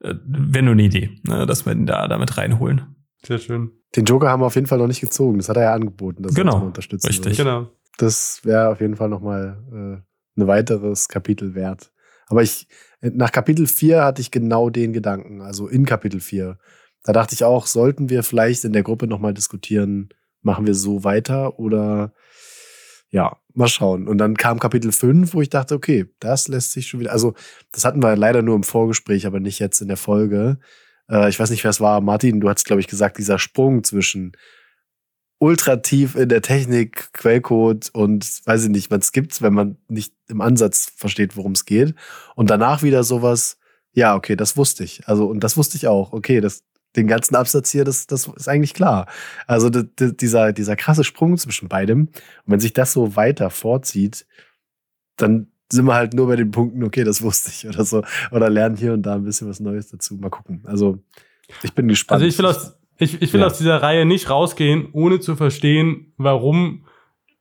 Äh, 0.03 0.15
Wäre 0.25 0.65
nur 0.65 0.73
eine 0.73 0.85
Idee, 0.85 1.11
ne, 1.25 1.45
dass 1.45 1.67
wir 1.67 1.75
ihn 1.75 1.85
da 1.85 2.09
damit 2.09 2.39
reinholen. 2.39 2.97
Sehr 3.23 3.37
schön. 3.37 3.80
Den 3.97 4.05
Joker 4.05 4.29
haben 4.29 4.41
wir 4.41 4.47
auf 4.47 4.55
jeden 4.55 4.67
Fall 4.67 4.79
noch 4.79 4.87
nicht 4.87 5.01
gezogen. 5.01 5.39
Das 5.39 5.49
hat 5.49 5.57
er 5.57 5.65
ja 5.65 5.75
angeboten, 5.75 6.23
dass 6.23 6.35
genau, 6.35 6.53
er 6.53 6.57
uns 6.57 6.67
unterstützen 6.67 7.09
richtig. 7.09 7.39
Will. 7.39 7.45
Genau. 7.45 7.69
Das 7.99 8.41
wäre 8.45 8.69
auf 8.69 8.81
jeden 8.81 8.97
Fall 8.97 9.09
nochmal 9.09 9.59
äh, 9.73 10.41
ein 10.41 10.47
weiteres 10.47 11.09
Kapitel 11.09 11.55
wert. 11.55 11.93
Aber 12.27 12.43
ich, 12.43 12.69
nach 13.01 13.33
Kapitel 13.33 13.67
4 13.67 14.05
hatte 14.05 14.23
ich 14.23 14.31
genau 14.31 14.71
den 14.71 14.93
Gedanken, 14.93 15.43
also 15.43 15.67
in 15.67 15.85
Kapitel 15.85 16.21
4. 16.21 16.59
Da 17.03 17.13
dachte 17.13 17.35
ich 17.35 17.45
auch, 17.45 17.67
sollten 17.67 18.09
wir 18.09 18.23
vielleicht 18.23 18.65
in 18.65 18.73
der 18.73 18.85
Gruppe 18.85 19.07
nochmal 19.07 19.35
diskutieren, 19.35 20.11
machen 20.43 20.67
wir 20.67 20.75
so 20.75 21.03
weiter 21.03 21.59
oder 21.59 22.13
ja, 23.11 23.37
mal 23.55 23.69
schauen. 23.69 24.07
Und 24.07 24.19
dann 24.19 24.37
kam 24.37 24.61
Kapitel 24.61 24.93
5, 24.93 25.35
wo 25.35 25.41
ich 25.41 25.51
dachte, 25.51 25.75
okay, 25.75 26.07
das 26.21 26.47
lässt 26.47 26.73
sich 26.73 26.87
schon 26.87 27.01
wieder, 27.01 27.13
also 27.13 27.35
das 27.73 27.85
hatten 27.85 28.03
wir 28.03 28.15
leider 28.17 28.43
nur 28.43 28.55
im 28.55 28.63
Vorgespräch, 28.63 29.27
aber 29.27 29.41
nicht 29.41 29.59
jetzt 29.59 29.81
in 29.81 29.89
der 29.89 29.97
Folge. 29.97 30.59
Äh, 31.11 31.29
ich 31.29 31.39
weiß 31.39 31.51
nicht, 31.51 31.65
wer 31.65 31.71
es 31.71 31.81
war, 31.81 32.01
Martin, 32.01 32.41
du 32.41 32.49
hast, 32.49 32.65
glaube 32.65 32.81
ich, 32.81 32.89
gesagt, 32.89 33.19
dieser 33.19 33.39
Sprung 33.39 33.85
zwischen 33.85 34.33
ultra 35.39 35.77
tief 35.77 36.17
in 36.17 36.29
der 36.29 36.43
Technik, 36.43 37.13
Quellcode 37.13 37.91
und 37.95 38.43
weiß 38.45 38.65
ich 38.65 38.71
nicht, 38.71 38.91
was 38.91 39.13
gibt's, 39.13 39.41
wenn 39.43 39.55
man 39.55 39.79
nicht 39.89 40.13
im 40.29 40.41
Ansatz 40.41 40.93
versteht, 40.95 41.37
worum 41.37 41.53
es 41.53 41.65
geht. 41.65 41.95
Und 42.37 42.51
danach 42.51 42.83
wieder 42.83 43.05
sowas, 43.05 43.57
ja, 43.93 44.15
okay, 44.15 44.37
das 44.37 44.57
wusste 44.57 44.85
ich. 44.85 45.09
Also, 45.09 45.27
und 45.27 45.43
das 45.43 45.57
wusste 45.57 45.77
ich 45.77 45.89
auch. 45.89 46.13
Okay, 46.13 46.41
das, 46.41 46.63
den 46.95 47.07
ganzen 47.07 47.37
Absatz 47.37 47.71
hier, 47.71 47.85
das, 47.85 48.07
das 48.07 48.27
ist 48.27 48.49
eigentlich 48.49 48.75
klar. 48.75 49.07
Also 49.47 49.71
dieser, 49.71 50.53
dieser 50.53 50.77
krasse 50.77 51.05
Sprung 51.05 51.39
zwischen 51.39 51.69
beidem. 51.69 52.09
Und 52.09 52.13
wenn 52.45 52.61
sich 52.61 52.75
das 52.75 52.93
so 52.93 53.17
weiter 53.17 53.49
vorzieht, 53.49 54.27
dann 55.17 55.51
sind 55.73 55.87
wir 55.87 55.95
halt 55.95 56.15
nur 56.15 56.27
bei 56.27 56.37
den 56.37 56.51
Punkten, 56.51 56.83
okay, 56.85 57.05
das 57.05 57.23
wusste 57.23 57.51
ich 57.51 57.69
oder 57.69 57.85
so. 57.85 58.03
Oder 58.31 58.51
lernen 58.51 58.77
hier 58.77 58.93
und 58.93 59.03
da 59.03 59.15
ein 59.15 59.25
bisschen 59.25 59.49
was 59.49 59.61
Neues 59.61 59.89
dazu. 59.89 60.17
Mal 60.17 60.31
gucken. 60.31 60.63
Also 60.65 60.99
ich 61.63 61.73
bin 61.73 61.89
gespannt. 61.89 62.23
Also 62.23 62.27
ich 62.27 62.39
will 62.39 62.47
aus, 62.47 62.79
ich, 62.99 63.23
ich 63.23 63.33
will 63.33 63.41
ja. 63.41 63.47
aus 63.47 63.59
dieser 63.59 63.83
Reihe 63.83 64.05
nicht 64.05 64.31
rausgehen, 64.31 64.89
ohne 64.93 65.21
zu 65.21 65.37
verstehen, 65.37 66.13
warum 66.17 66.87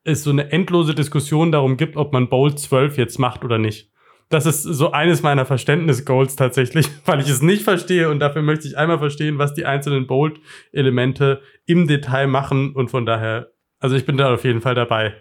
es 0.03 0.23
so 0.23 0.29
eine 0.29 0.51
endlose 0.51 0.95
Diskussion 0.95 1.51
darum 1.51 1.77
gibt, 1.77 1.97
ob 1.97 2.13
man 2.13 2.29
Bold 2.29 2.59
12 2.59 2.97
jetzt 2.97 3.19
macht 3.19 3.43
oder 3.43 3.57
nicht. 3.57 3.91
Das 4.29 4.45
ist 4.45 4.61
so 4.61 4.91
eines 4.91 5.23
meiner 5.23 5.45
Verständnis-Goals 5.45 6.35
tatsächlich, 6.35 6.87
weil 7.05 7.19
ich 7.19 7.29
es 7.29 7.41
nicht 7.41 7.63
verstehe 7.63 8.09
und 8.09 8.19
dafür 8.19 8.41
möchte 8.41 8.67
ich 8.67 8.77
einmal 8.77 8.99
verstehen, 8.99 9.39
was 9.39 9.53
die 9.53 9.65
einzelnen 9.65 10.07
Bold-Elemente 10.07 11.41
im 11.65 11.87
Detail 11.87 12.27
machen 12.27 12.73
und 12.73 12.89
von 12.89 13.05
daher, 13.05 13.51
also 13.79 13.95
ich 13.95 14.05
bin 14.05 14.17
da 14.17 14.33
auf 14.33 14.43
jeden 14.43 14.61
Fall 14.61 14.75
dabei. 14.75 15.15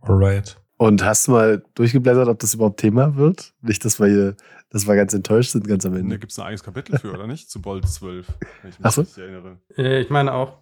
Alright. 0.00 0.56
Und 0.80 1.04
hast 1.04 1.28
du 1.28 1.32
mal 1.32 1.62
durchgeblättert, 1.74 2.26
ob 2.26 2.38
das 2.38 2.54
überhaupt 2.54 2.80
Thema 2.80 3.14
wird? 3.14 3.52
Nicht, 3.60 3.84
dass 3.84 4.00
wir 4.00 4.06
hier, 4.06 4.36
dass 4.70 4.86
wir 4.86 4.96
ganz 4.96 5.12
enttäuscht 5.12 5.50
sind, 5.50 5.68
ganz 5.68 5.84
am 5.84 5.94
Ende. 5.94 6.14
Da 6.14 6.16
gibt 6.16 6.32
es 6.32 6.38
ein 6.38 6.46
eigenes 6.46 6.64
Kapitel 6.64 6.98
für, 6.98 7.12
oder 7.12 7.26
nicht? 7.26 7.50
Zu 7.50 7.60
Bolt 7.60 7.86
12, 7.86 8.26
wenn 8.62 8.70
ich 8.70 8.78
mich 8.78 8.86
Ach 8.86 8.90
so? 8.90 9.04
erinnere. 9.20 9.58
Ich 9.76 10.08
meine 10.08 10.32
auch. 10.32 10.56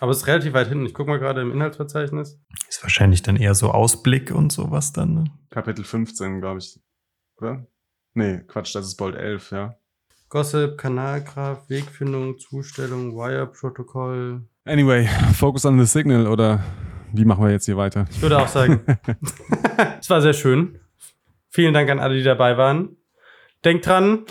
Aber 0.00 0.10
es 0.10 0.18
ist 0.18 0.26
relativ 0.26 0.54
weit 0.54 0.66
hinten. 0.66 0.86
Ich 0.86 0.92
gucke 0.92 1.08
mal 1.08 1.20
gerade 1.20 1.40
im 1.40 1.52
Inhaltsverzeichnis. 1.52 2.40
Ist 2.68 2.82
wahrscheinlich 2.82 3.22
dann 3.22 3.36
eher 3.36 3.54
so 3.54 3.70
Ausblick 3.70 4.32
und 4.32 4.50
sowas 4.50 4.92
dann, 4.92 5.14
ne? 5.14 5.24
Kapitel 5.50 5.84
15, 5.84 6.40
glaube 6.40 6.58
ich. 6.58 6.80
Oder? 7.36 7.64
Nee, 8.14 8.40
Quatsch, 8.48 8.74
das 8.74 8.86
ist 8.86 8.96
Bolt 8.96 9.14
11, 9.14 9.52
ja. 9.52 9.76
Gossip, 10.30 10.76
Kanalgraph, 10.78 11.70
Wegfindung, 11.70 12.40
Zustellung, 12.40 13.14
Wire-Protokoll. 13.14 14.42
Anyway, 14.64 15.06
focus 15.34 15.64
on 15.64 15.78
the 15.78 15.86
signal 15.86 16.26
oder 16.26 16.64
wie 17.12 17.24
machen 17.24 17.44
wir 17.44 17.50
jetzt 17.50 17.66
hier 17.66 17.76
weiter? 17.76 18.06
Ich 18.10 18.22
würde 18.22 18.38
auch 18.38 18.48
sagen, 18.48 18.80
es 20.00 20.08
war 20.10 20.20
sehr 20.20 20.32
schön. 20.32 20.78
Vielen 21.48 21.74
Dank 21.74 21.90
an 21.90 21.98
alle, 21.98 22.14
die 22.14 22.22
dabei 22.22 22.56
waren. 22.56 22.96
Denkt 23.64 23.86
dran, 23.86 24.24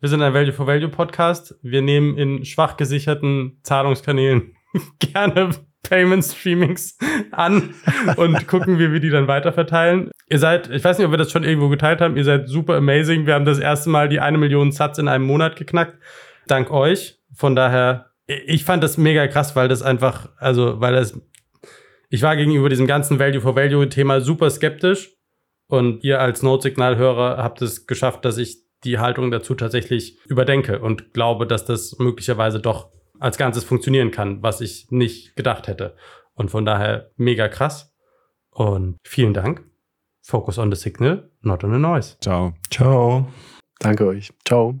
wir 0.00 0.08
sind 0.08 0.22
ein 0.22 0.34
Value 0.34 0.52
for 0.52 0.66
Value 0.66 0.88
Podcast. 0.88 1.54
Wir 1.62 1.82
nehmen 1.82 2.16
in 2.16 2.44
schwach 2.44 2.76
gesicherten 2.76 3.60
Zahlungskanälen 3.62 4.54
gerne 4.98 5.50
Payment 5.82 6.24
Streamings 6.24 6.98
an 7.32 7.74
und 8.16 8.46
gucken, 8.46 8.78
wie 8.78 8.92
wir 8.92 9.00
die 9.00 9.10
dann 9.10 9.28
weiterverteilen. 9.28 10.10
Ihr 10.28 10.38
seid, 10.38 10.68
ich 10.70 10.84
weiß 10.84 10.98
nicht, 10.98 11.06
ob 11.06 11.12
wir 11.12 11.18
das 11.18 11.30
schon 11.30 11.44
irgendwo 11.44 11.68
geteilt 11.68 12.00
haben, 12.00 12.16
ihr 12.16 12.24
seid 12.24 12.48
super 12.48 12.76
amazing. 12.76 13.26
Wir 13.26 13.34
haben 13.34 13.44
das 13.44 13.58
erste 13.58 13.90
Mal 13.90 14.08
die 14.08 14.20
eine 14.20 14.38
Million 14.38 14.72
Satz 14.72 14.98
in 14.98 15.08
einem 15.08 15.24
Monat 15.24 15.56
geknackt. 15.56 15.98
Dank 16.46 16.70
euch. 16.70 17.18
Von 17.34 17.56
daher, 17.56 18.10
ich 18.26 18.64
fand 18.64 18.82
das 18.82 18.98
mega 18.98 19.26
krass, 19.26 19.56
weil 19.56 19.68
das 19.68 19.82
einfach, 19.82 20.28
also, 20.36 20.80
weil 20.80 20.94
das 20.94 21.18
ich 22.10 22.22
war 22.22 22.36
gegenüber 22.36 22.68
diesem 22.68 22.86
ganzen 22.86 23.18
Value-for-Value-Thema 23.18 24.20
super 24.20 24.50
skeptisch. 24.50 25.16
Und 25.68 26.02
ihr 26.02 26.20
als 26.20 26.42
Notsignalhörer 26.42 27.36
habt 27.38 27.62
es 27.62 27.86
geschafft, 27.86 28.24
dass 28.24 28.36
ich 28.36 28.58
die 28.82 28.98
Haltung 28.98 29.30
dazu 29.30 29.54
tatsächlich 29.54 30.18
überdenke 30.26 30.80
und 30.80 31.14
glaube, 31.14 31.46
dass 31.46 31.64
das 31.64 31.96
möglicherweise 31.98 32.58
doch 32.58 32.90
als 33.20 33.38
Ganzes 33.38 33.62
funktionieren 33.62 34.10
kann, 34.10 34.42
was 34.42 34.60
ich 34.60 34.90
nicht 34.90 35.36
gedacht 35.36 35.68
hätte. 35.68 35.94
Und 36.34 36.50
von 36.50 36.64
daher 36.64 37.12
mega 37.16 37.48
krass. 37.48 37.94
Und 38.50 38.96
vielen 39.06 39.34
Dank. 39.34 39.62
Focus 40.22 40.58
on 40.58 40.72
the 40.72 40.76
signal, 40.76 41.30
not 41.42 41.62
on 41.62 41.72
the 41.72 41.78
noise. 41.78 42.16
Ciao. 42.20 42.54
Ciao. 42.70 43.28
Danke 43.78 44.06
euch. 44.06 44.32
Ciao. 44.44 44.80